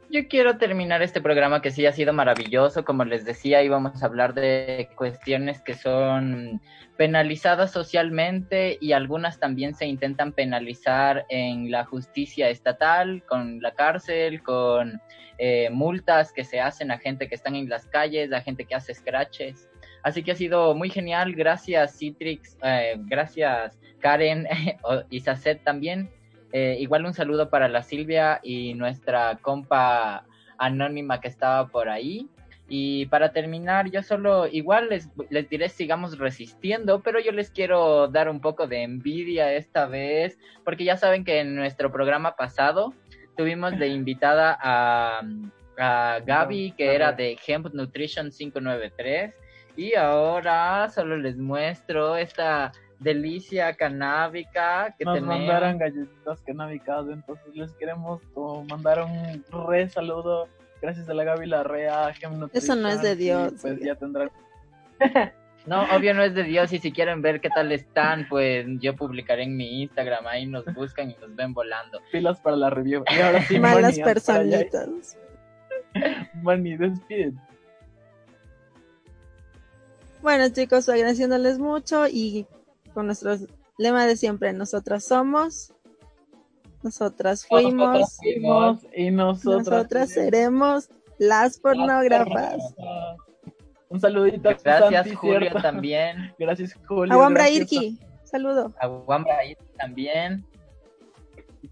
Yo 0.08 0.28
quiero 0.28 0.56
terminar 0.56 1.02
este 1.02 1.20
programa 1.20 1.60
que 1.60 1.72
sí 1.72 1.84
ha 1.84 1.92
sido 1.92 2.12
maravilloso. 2.12 2.84
Como 2.84 3.04
les 3.04 3.24
decía, 3.24 3.62
íbamos 3.62 4.02
a 4.02 4.06
hablar 4.06 4.34
de 4.34 4.88
cuestiones 4.94 5.60
que 5.60 5.74
son 5.74 6.60
penalizadas 6.96 7.72
socialmente 7.72 8.78
y 8.80 8.92
algunas 8.92 9.40
también 9.40 9.74
se 9.74 9.86
intentan 9.86 10.32
penalizar 10.32 11.26
en 11.28 11.72
la 11.72 11.84
justicia 11.84 12.48
estatal, 12.48 13.24
con 13.28 13.60
la 13.60 13.72
cárcel, 13.72 14.42
con 14.42 15.00
eh, 15.38 15.70
multas 15.70 16.32
que 16.32 16.44
se 16.44 16.60
hacen 16.60 16.92
a 16.92 16.98
gente 16.98 17.28
que 17.28 17.34
están 17.34 17.56
en 17.56 17.68
las 17.68 17.86
calles, 17.86 18.32
a 18.32 18.40
gente 18.40 18.64
que 18.64 18.76
hace 18.76 18.94
scratches. 18.94 19.68
Así 20.04 20.22
que 20.22 20.32
ha 20.32 20.36
sido 20.36 20.74
muy 20.76 20.88
genial. 20.88 21.34
Gracias 21.34 21.98
Citrix, 21.98 22.56
eh, 22.62 22.94
gracias 22.96 23.76
Karen 23.98 24.46
y 25.10 25.20
Sacet 25.20 25.64
también. 25.64 26.10
Eh, 26.58 26.78
igual 26.80 27.04
un 27.04 27.12
saludo 27.12 27.50
para 27.50 27.68
la 27.68 27.82
Silvia 27.82 28.40
y 28.42 28.72
nuestra 28.72 29.36
compa 29.42 30.24
anónima 30.56 31.20
que 31.20 31.28
estaba 31.28 31.68
por 31.68 31.90
ahí. 31.90 32.30
Y 32.66 33.04
para 33.06 33.30
terminar, 33.30 33.90
yo 33.90 34.02
solo, 34.02 34.46
igual 34.46 34.88
les, 34.88 35.10
les 35.28 35.50
diré, 35.50 35.68
sigamos 35.68 36.16
resistiendo, 36.16 37.02
pero 37.02 37.20
yo 37.20 37.30
les 37.30 37.50
quiero 37.50 38.08
dar 38.08 38.30
un 38.30 38.40
poco 38.40 38.66
de 38.66 38.84
envidia 38.84 39.52
esta 39.52 39.84
vez, 39.84 40.38
porque 40.64 40.84
ya 40.84 40.96
saben 40.96 41.24
que 41.24 41.40
en 41.40 41.54
nuestro 41.54 41.92
programa 41.92 42.36
pasado 42.36 42.94
tuvimos 43.36 43.78
de 43.78 43.88
invitada 44.00 44.58
a, 44.58 45.20
a 45.76 46.20
Gaby, 46.24 46.72
que 46.72 46.94
era 46.94 47.12
de 47.12 47.36
Hemp 47.46 47.66
Nutrition 47.74 48.30
593, 48.30 49.34
y 49.76 49.94
ahora 49.94 50.88
solo 50.88 51.18
les 51.18 51.36
muestro 51.36 52.16
esta 52.16 52.72
delicia 52.98 53.74
canábica 53.74 54.94
que 54.98 55.05
Nos 55.05 55.14
tenemos. 55.14 55.39
mandaron 55.39 55.78
galletitas 55.78 56.40
canábicas, 56.43 57.06
entonces 57.09 57.55
les 57.55 57.73
queremos 57.73 58.23
como 58.35 58.64
mandar 58.64 59.02
un 59.02 59.44
re 59.66 59.89
saludo. 59.89 60.48
Gracias 60.81 61.09
a 61.09 61.14
la 61.14 61.24
Gaby 61.24 61.47
Larrea, 61.47 62.12
Eso 62.52 62.77
no 62.77 62.89
es 62.89 63.02
de 63.02 63.16
Dios, 63.16 63.52
y 63.55 63.56
Pues 63.62 63.81
ya 63.81 63.94
tendrán. 63.94 64.31
No, 65.66 65.82
obvio 65.97 66.14
no 66.14 66.23
es 66.23 66.32
de 66.32 66.44
Dios 66.44 66.73
y 66.73 66.78
si 66.78 66.93
quieren 66.93 67.23
ver 67.23 67.40
qué 67.40 67.48
tal 67.48 67.73
están, 67.73 68.28
pues 68.28 68.64
yo 68.78 68.94
publicaré 68.94 69.43
en 69.43 69.56
mi 69.56 69.82
Instagram, 69.82 70.24
ahí 70.28 70.47
nos 70.47 70.64
buscan 70.73 71.10
y 71.10 71.16
nos 71.16 71.35
ven 71.35 71.52
volando. 71.52 72.01
Pilas 72.12 72.40
para 72.40 72.56
la 72.56 72.70
review. 72.70 73.02
Y 73.10 73.20
ahora 73.20 73.43
sí, 73.43 73.59
Malas 73.59 73.98
Moni, 73.98 74.05
personitas. 74.05 75.18
Moni, 76.35 76.77
despide. 76.77 77.32
Bueno, 80.23 80.48
chicos, 80.51 80.89
agradeciéndoles 80.89 81.59
mucho 81.59 82.06
y 82.06 82.47
con 82.97 83.05
nuestro 83.05 83.36
lema 83.77 84.06
de 84.06 84.16
siempre, 84.16 84.55
nosotras 84.55 85.05
somos, 85.05 85.74
nosotras 86.82 87.47
fuimos, 87.47 87.74
Nosotras 87.74 88.16
fuimos 88.23 88.86
y 88.97 89.10
nosotras 89.10 89.66
nosotras 89.68 90.10
seremos 90.10 90.89
las 91.18 91.59
pornógrafas. 91.59 92.56
Un 93.90 94.01
saludito 94.01 94.48
Gracias 94.64 94.94
Santi, 94.94 95.14
Julio 95.14 95.40
¿cierto? 95.40 95.60
también. 95.60 96.35
Gracias 96.39 96.73
Julio. 96.89 97.12
Aguambra 97.12 97.51
Irki, 97.51 98.01
saludo. 98.24 98.73
A 98.81 98.89
Wambra 98.89 99.36
ahí 99.36 99.55
también. 99.77 100.47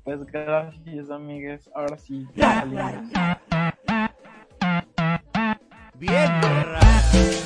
Pues 0.02 0.26
gracias, 0.26 1.08
amigues. 1.08 1.70
Ahora 1.74 1.96
sí. 1.96 2.26
Bien, 5.94 7.43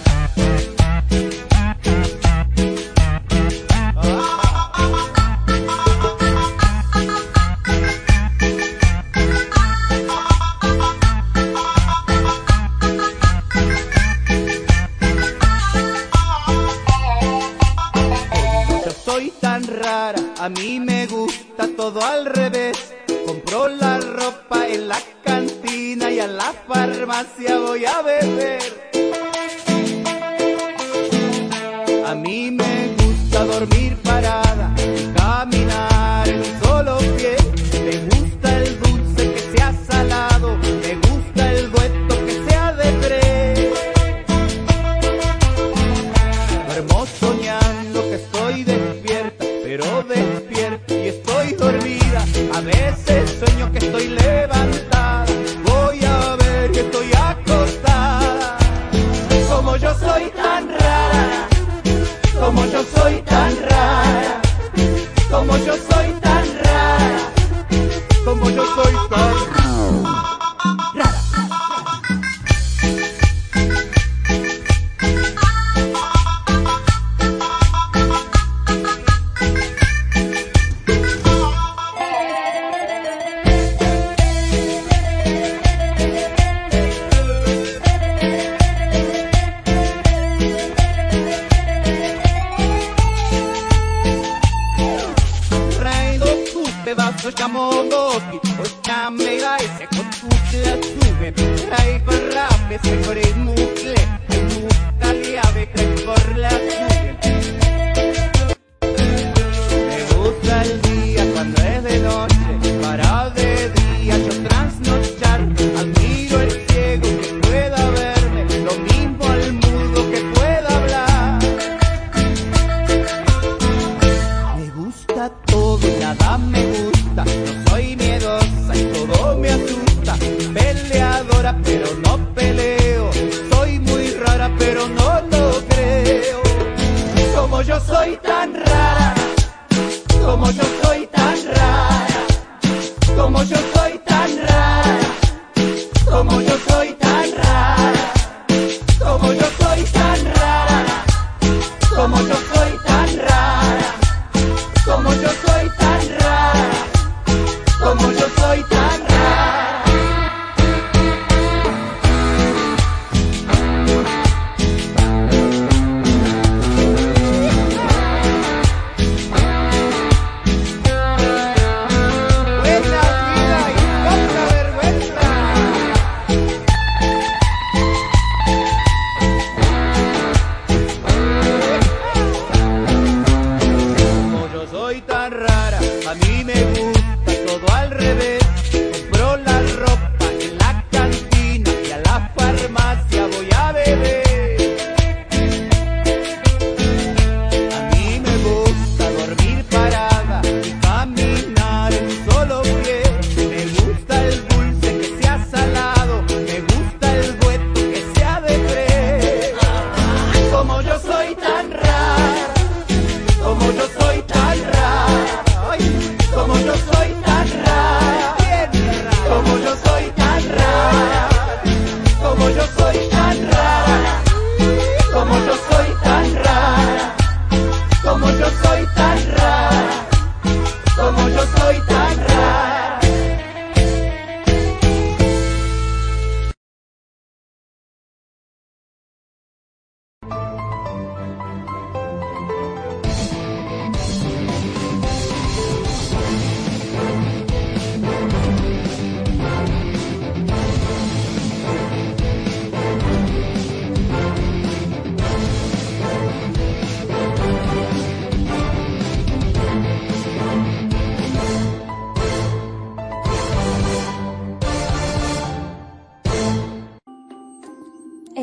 a 20.49 20.51
mí 20.51 20.81
me 20.81 21.07
gusta 21.07 21.69
todo 21.77 22.03
al 22.03 22.25
revés. 22.25 22.95
Compro 23.27 23.69
la 23.69 24.01
ropa 24.01 24.67
en 24.67 24.89
la 24.89 24.99
cantina 25.23 26.11
y 26.11 26.21
a 26.21 26.27
la 26.27 26.55
farmacia 26.67 27.59
voy 27.59 27.85
a 27.85 28.01
beber. 28.01 28.88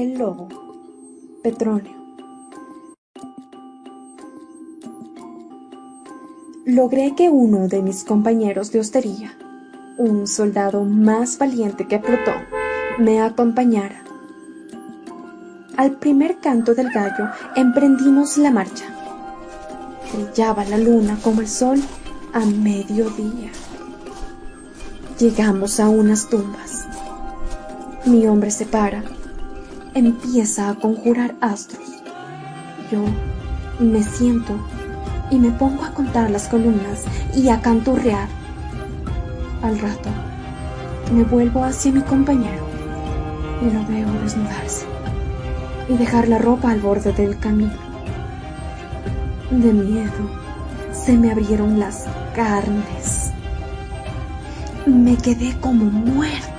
Lobo. 0.03 0.49
Petronio. 1.41 1.95
Logré 6.65 7.13
que 7.15 7.30
uno 7.30 7.67
de 7.67 7.81
mis 7.81 8.03
compañeros 8.03 8.72
de 8.72 8.80
hostería, 8.80 9.38
un 9.97 10.27
soldado 10.27 10.84
más 10.84 11.38
valiente 11.38 11.88
que 11.88 11.99
Plutón, 11.99 12.43
me 12.99 13.22
acompañara. 13.22 14.03
Al 15.77 15.91
primer 15.91 16.39
canto 16.39 16.73
del 16.73 16.89
gallo 16.89 17.30
emprendimos 17.55 18.38
la 18.38 18.51
marcha. 18.51 18.85
Brillaba 20.13 20.65
la 20.65 20.77
luna 20.77 21.17
como 21.22 21.41
el 21.41 21.47
sol 21.47 21.80
a 22.34 22.39
mediodía. 22.45 23.51
Llegamos 25.19 25.80
a 25.80 25.88
unas 25.88 26.27
tumbas. 26.27 26.88
Mi 28.05 28.26
hombre 28.27 28.51
se 28.51 28.65
para, 28.65 29.03
empieza 29.95 30.69
a 30.69 30.76
conjurar 30.76 31.35
astros. 31.39 32.03
Yo 32.91 32.99
me 33.80 34.03
siento 34.03 34.53
y 35.31 35.39
me 35.39 35.51
pongo 35.51 35.84
a 35.84 35.91
contar 35.91 36.30
las 36.30 36.47
columnas 36.47 37.05
y 37.34 37.49
a 37.49 37.61
canturrear. 37.61 38.27
Al 39.63 39.80
rato, 39.80 40.09
me 41.13 41.23
vuelvo 41.23 41.63
hacia 41.63 41.91
mi 41.91 42.01
compañero 42.01 42.65
y 43.61 43.72
lo 43.72 43.85
veo 43.88 44.11
desnudarse 44.22 44.85
y 45.88 45.97
dejar 45.97 46.27
la 46.27 46.39
ropa 46.39 46.72
al 46.72 46.81
borde 46.81 47.13
del 47.13 47.39
camino. 47.39 47.73
De 49.49 49.72
miedo, 49.72 50.30
se 50.91 51.17
me 51.17 51.31
abrieron 51.31 51.80
las 51.80 52.05
carnes. 52.35 53.31
Me 54.85 55.15
quedé 55.15 55.57
como 55.59 55.85
muerto. 55.85 56.55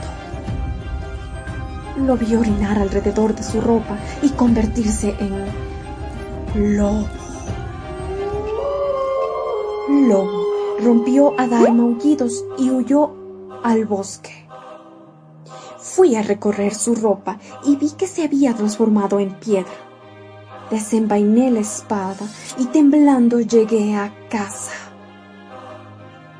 Lo 1.97 2.17
vi 2.17 2.37
orinar 2.37 2.79
alrededor 2.79 3.35
de 3.35 3.43
su 3.43 3.61
ropa 3.61 3.99
y 4.23 4.31
convertirse 4.31 5.15
en 5.19 6.77
lobo. 6.77 7.07
Lobo 9.89 10.47
rompió 10.81 11.39
a 11.39 11.47
dar 11.47 11.73
maullidos 11.73 12.45
y 12.59 12.71
huyó 12.71 13.13
al 13.63 13.87
bosque. 13.87 14.47
Fui 15.79 16.17
a 16.17 16.23
recorrer 16.23 16.75
su 16.75 16.95
ropa 16.95 17.39
y 17.65 17.77
vi 17.77 17.91
que 17.93 18.07
se 18.07 18.25
había 18.25 18.55
transformado 18.55 19.19
en 19.19 19.33
piedra. 19.39 19.73
Desenvainé 20.71 21.51
la 21.51 21.61
espada 21.61 22.27
y 22.59 22.67
temblando 22.67 23.41
llegué 23.41 23.95
a 23.95 24.13
casa. 24.29 24.73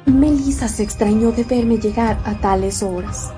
Melissa 0.05 0.69
se 0.69 0.83
extrañó 0.83 1.33
de 1.33 1.45
verme 1.45 1.79
llegar 1.79 2.19
a 2.25 2.35
tales 2.35 2.83
horas. 2.83 3.33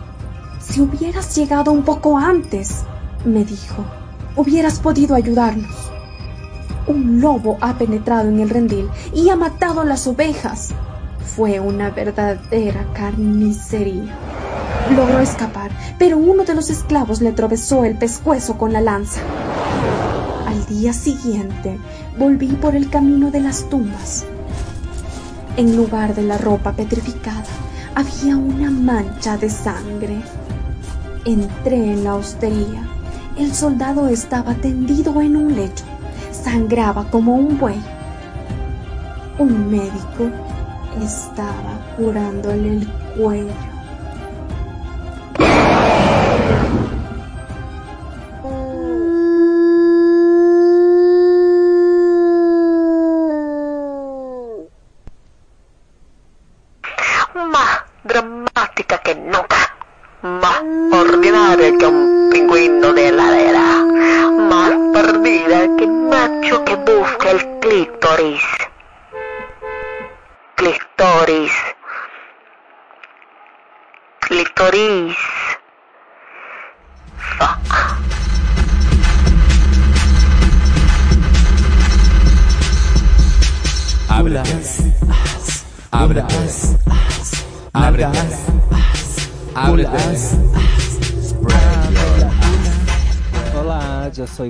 Si 0.69 0.83
hubieras 0.83 1.35
llegado 1.35 1.73
un 1.73 1.83
poco 1.83 2.19
antes, 2.19 2.85
me 3.25 3.43
dijo, 3.45 3.85
hubieras 4.37 4.79
podido 4.81 5.15
ayudarnos. 5.15 5.91
Un 6.87 7.21
lobo 7.21 7.57
ha 7.63 7.79
penetrado 7.79 8.29
en 8.29 8.39
el 8.41 8.51
rendil 8.51 8.89
y 9.15 9.31
ha 9.31 9.37
matado 9.37 9.83
las 9.85 10.07
ovejas. 10.07 10.71
Fue 11.25 11.59
una 11.59 11.91
verdadera 11.91 12.87
carnicería. 12.93 14.15
Logró 14.95 15.21
escapar, 15.21 15.71
pero 15.99 16.19
uno 16.19 16.45
de 16.45 16.55
los 16.55 16.69
esclavos 16.69 17.23
le 17.23 17.31
atravesó 17.31 17.85
el 17.85 17.97
pescuezo 17.97 18.59
con 18.59 18.73
la 18.73 18.83
lanza. 18.83 19.21
Al 20.47 20.67
día 20.67 20.93
siguiente 20.93 21.79
volví 22.19 22.49
por 22.49 22.77
el 22.77 22.91
camino 22.91 23.31
de 23.31 23.41
las 23.41 23.69
tumbas. 23.71 24.27
En 25.57 25.77
lugar 25.77 26.15
de 26.15 26.23
la 26.23 26.37
ropa 26.37 26.73
petrificada, 26.73 27.45
había 27.95 28.37
una 28.37 28.71
mancha 28.71 29.37
de 29.39 29.51
sangre. 29.51 30.23
Entré 31.29 31.77
en 31.77 32.05
la 32.05 32.15
hostería. 32.15 32.89
El 33.37 33.55
soldado 33.55 34.09
estaba 34.09 34.55
tendido 34.55 35.21
en 35.21 35.37
un 35.37 35.55
lecho. 35.55 35.85
Sangraba 36.33 37.05
como 37.11 37.35
un 37.35 37.59
buey. 37.59 37.79
Un 39.39 39.71
médico 39.71 40.31
estaba 41.05 41.79
curándole 41.99 42.79
el 42.79 42.89
cuello. 43.15 43.78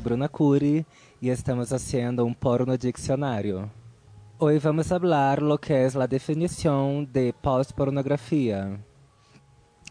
Bruna 0.09 0.26
Curi 0.26 0.86
e 1.20 1.28
estamos 1.28 1.70
haciendo 1.70 2.24
um 2.24 2.32
porno 2.32 2.78
dicionário. 2.78 3.70
Hoy 4.39 4.59
vamos 4.59 4.90
a 4.90 4.94
hablar 4.94 5.43
lo 5.43 5.59
que 5.59 5.85
es 5.85 5.94
la 5.94 6.06
definición 6.06 7.06
de 7.12 7.35
pós-pornografía. 7.43 8.80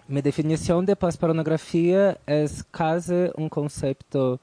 Mi 0.07 0.19
definición 0.23 0.87
de 0.87 0.95
pós-pornografía 0.95 2.17
es 2.25 2.63
casi 2.63 3.29
un 3.35 3.47
concepto 3.47 4.39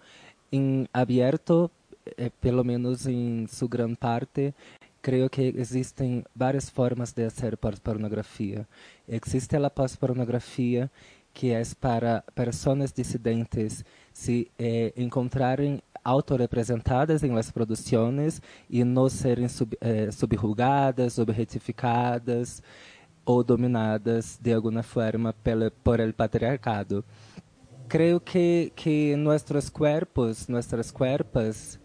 en 0.52 0.88
abierto, 0.92 1.72
eh, 2.16 2.30
pelo 2.38 2.62
menos 2.62 3.06
en 3.06 3.48
su 3.48 3.68
gran 3.68 3.96
parte. 3.96 4.54
Creo 5.00 5.28
que 5.28 5.48
existen 5.48 6.24
varias 6.36 6.70
formas 6.70 7.12
de 7.16 7.26
hacer 7.26 7.58
pós-pornografía. 7.58 8.68
Existe 9.08 9.58
la 9.58 9.70
pós-pornografía 9.70 10.88
que 11.34 11.52
es 11.52 11.74
para 11.74 12.24
personas 12.34 12.94
disidentes 12.94 13.84
se 14.12 14.50
eh, 14.56 14.94
encontrarem 14.96 15.82
autorrepresentadas 16.04 17.24
em 17.24 17.32
las 17.32 17.50
produções 17.50 18.40
e 18.70 18.84
não 18.84 19.08
serem 19.08 19.48
sub, 19.48 19.76
eh, 19.80 20.10
subjugadas, 20.12 21.18
objetificadas 21.18 22.62
ou 23.24 23.42
dominadas 23.42 24.38
de 24.40 24.52
alguma 24.52 24.82
forma 24.82 25.32
pelo, 25.32 25.70
por 25.82 25.98
el 25.98 26.12
patriarcado. 26.12 27.04
Creio 27.88 28.20
que, 28.20 28.72
que 28.76 29.16
nossos 29.16 29.68
corpos, 29.68 30.46
nossas 30.48 30.90
cuerpas, 30.90 31.80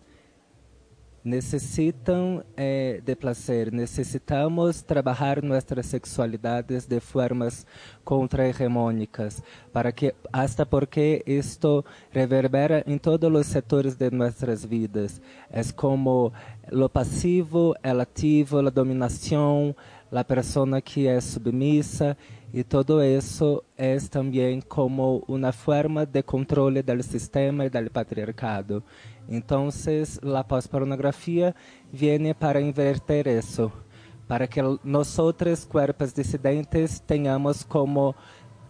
necessitam 1.30 2.44
eh, 2.58 3.02
de 3.06 3.16
placer, 3.16 3.72
necessitamos 3.72 4.82
trabalhar 4.82 5.44
nossas 5.44 5.86
sexualidades 5.86 6.88
de 6.88 7.00
formas 7.00 7.66
contrahegemônicas, 8.04 9.44
para 9.72 9.92
que 9.92 10.16
hasta 10.34 10.66
porque 10.66 11.24
isto 11.26 11.86
reverbera 12.12 12.84
em 12.88 12.98
todos 12.98 13.32
os 13.32 13.46
setores 13.46 13.96
de 13.96 14.10
nossas 14.10 14.66
vidas. 14.66 15.22
É 15.52 15.62
como 15.76 16.34
lo 16.72 16.90
passivo, 16.90 17.76
el 17.84 18.02
ativo, 18.02 18.58
a 18.60 18.70
dominação, 18.70 19.76
a 20.12 20.24
pessoa 20.24 20.82
que 20.82 21.08
é 21.08 21.22
submissa 21.22 22.18
e 22.52 22.64
todo 22.64 23.04
isso 23.04 23.64
é 23.78 23.98
também 24.00 24.60
como 24.60 25.24
uma 25.28 25.52
forma 25.52 26.06
de 26.06 26.24
controle 26.24 26.82
do 26.82 27.04
sistema 27.04 27.66
e 27.66 27.70
do 27.70 27.92
patriarcado. 27.92 28.84
Então, 29.28 29.70
a 30.36 30.44
pós-pornografia 30.44 31.56
vem 31.94 32.34
para 32.34 32.60
inverter 32.60 33.28
isso, 33.28 33.72
para 34.28 34.48
que 34.48 34.60
nós, 34.84 35.16
cuerpos 35.70 36.12
dissidentes, 36.12 37.00
tenhamos 37.00 37.64
como 37.64 38.16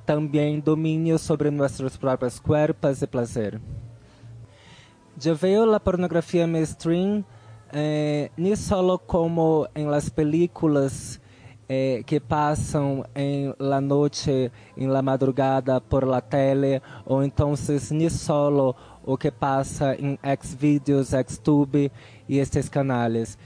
também 0.05 0.59
domínio 0.59 1.17
sobre 1.17 1.49
nossos 1.49 1.95
próprios 1.95 2.39
cuerpos 2.39 3.01
e 3.01 3.07
prazer. 3.07 3.61
Eu 5.23 5.35
vejo 5.35 5.71
a 5.73 5.79
pornografia 5.79 6.47
mainstream 6.47 7.23
eh, 7.71 8.31
não 8.35 8.55
só 8.55 8.97
como 8.97 9.67
em 9.75 9.85
las 9.85 10.09
películas 10.09 11.21
eh, 11.69 12.03
que 12.05 12.19
passam 12.19 13.05
em 13.15 13.53
la 13.59 13.79
noite, 13.79 14.51
em 14.75 14.87
la 14.87 15.03
madrugada 15.03 15.79
por 15.79 16.03
la 16.03 16.19
tele, 16.19 16.81
ou 17.05 17.23
então 17.23 17.53
nem 17.91 18.09
solo 18.09 18.75
o 19.03 19.15
que 19.15 19.29
passa 19.29 19.95
em 19.95 20.17
Xvideos, 20.43 21.11
Xtube 21.11 21.91
e 22.27 22.39
estes 22.39 22.67
canais. 22.67 23.37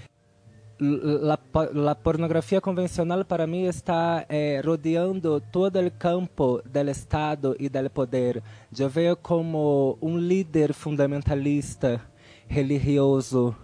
la, 0.79 1.39
la, 1.73 1.95
pornografía 1.95 2.59
convencional 2.59 3.25
para 3.25 3.47
mí 3.47 3.65
está 3.67 4.25
eh, 4.27 4.61
rodeando 4.63 5.39
todo 5.39 5.79
el 5.79 5.95
campo 5.97 6.61
del 6.65 6.89
Estado 6.89 7.55
y 7.57 7.69
del 7.69 7.89
poder. 7.89 8.41
Yo 8.71 8.89
veo 8.89 9.15
como 9.15 9.97
un 10.01 10.27
líder 10.27 10.73
fundamentalista 10.73 12.09
religioso 12.49 13.55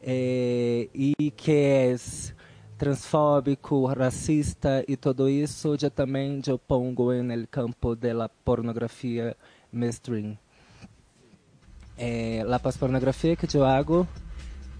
eh, 0.00 0.88
y 0.94 1.30
que 1.32 1.90
es 1.90 2.35
transfóbico, 2.76 3.92
racista 3.94 4.82
y 4.86 4.96
todo 4.96 5.28
eso, 5.28 5.74
yo 5.74 5.90
también 5.90 6.42
yo 6.42 6.58
pongo 6.58 7.12
en 7.12 7.30
el 7.30 7.48
campo 7.48 7.96
de 7.96 8.12
la 8.14 8.28
pornografía 8.28 9.36
mainstream. 9.72 10.36
Eh, 11.96 12.44
la 12.46 12.58
pornografía 12.58 13.36
que 13.36 13.46
yo 13.46 13.64
hago 13.64 14.06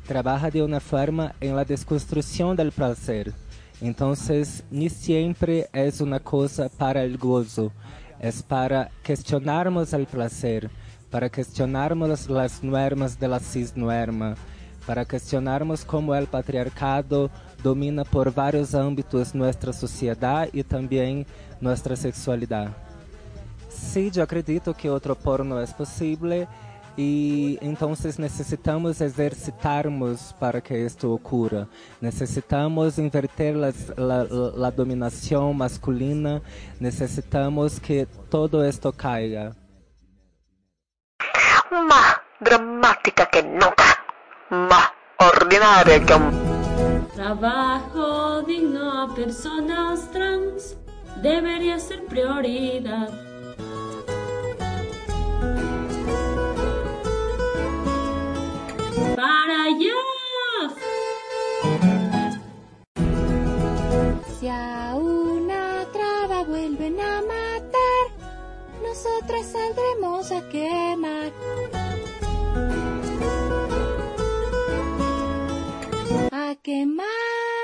trabaja 0.06 0.50
de 0.50 0.62
una 0.62 0.80
forma 0.80 1.34
en 1.40 1.56
la 1.56 1.64
desconstrucción 1.64 2.54
del 2.54 2.72
placer. 2.72 3.32
Entonces, 3.80 4.64
ni 4.70 4.88
siempre 4.88 5.68
es 5.72 6.00
una 6.00 6.20
cosa 6.20 6.68
para 6.68 7.02
el 7.02 7.18
gozo, 7.18 7.72
es 8.20 8.42
para 8.42 8.90
cuestionarmos 9.04 9.92
el 9.92 10.06
placer, 10.06 10.70
para 11.10 11.28
cuestionarmos 11.28 12.28
las 12.28 12.62
normas 12.62 13.18
de 13.18 13.28
la 13.28 13.38
cisnorma, 13.38 14.34
para 14.86 15.04
cuestionarmos 15.04 15.84
cómo 15.84 16.14
el 16.14 16.26
patriarcado 16.26 17.30
domina 17.66 18.04
por 18.04 18.30
vários 18.30 18.74
âmbitos 18.74 19.32
nossa 19.32 19.72
sociedade 19.72 20.52
e 20.54 20.62
também 20.62 21.26
nossa 21.60 21.96
sexualidade. 21.96 22.72
Sim, 23.68 24.08
eu 24.14 24.22
acredito 24.22 24.72
que 24.72 24.88
outro 24.88 25.16
porno 25.16 25.58
é 25.58 25.66
possível 25.66 26.46
e 26.96 27.58
então 27.60 27.92
necessitamos 28.18 29.00
exercitarmos 29.00 30.30
para 30.38 30.60
que 30.60 30.74
isto 30.76 31.12
ocorra. 31.12 31.68
Necessitamos 32.00 32.98
inverter 32.98 33.56
a 33.56 34.70
dominação 34.70 35.52
masculina, 35.52 36.40
necessitamos 36.80 37.80
que 37.80 38.06
todo 38.30 38.64
isto 38.64 38.92
caia. 38.92 39.56
Más 41.72 42.16
dramática 42.40 43.26
que 43.26 43.42
nunca, 43.42 43.88
más 44.50 44.92
ordinaria 45.18 45.98
que 46.06 46.14
un 46.14 46.45
Trabajo 47.14 48.42
digno 48.42 49.02
a 49.02 49.14
personas 49.14 50.10
trans 50.10 50.76
debería 51.22 51.78
ser 51.78 52.04
prioridad. 52.06 53.08
¡Para 59.16 59.64
allá! 59.64 60.02
Si 64.38 64.48
a 64.48 64.94
una 64.94 65.84
traba 65.92 66.44
vuelven 66.44 67.00
a 67.00 67.22
matar, 67.22 68.06
nosotras 68.82 69.46
saldremos 69.46 70.30
a 70.32 70.48
quemar. 70.50 71.85
que 76.66 76.84
más 76.84 77.55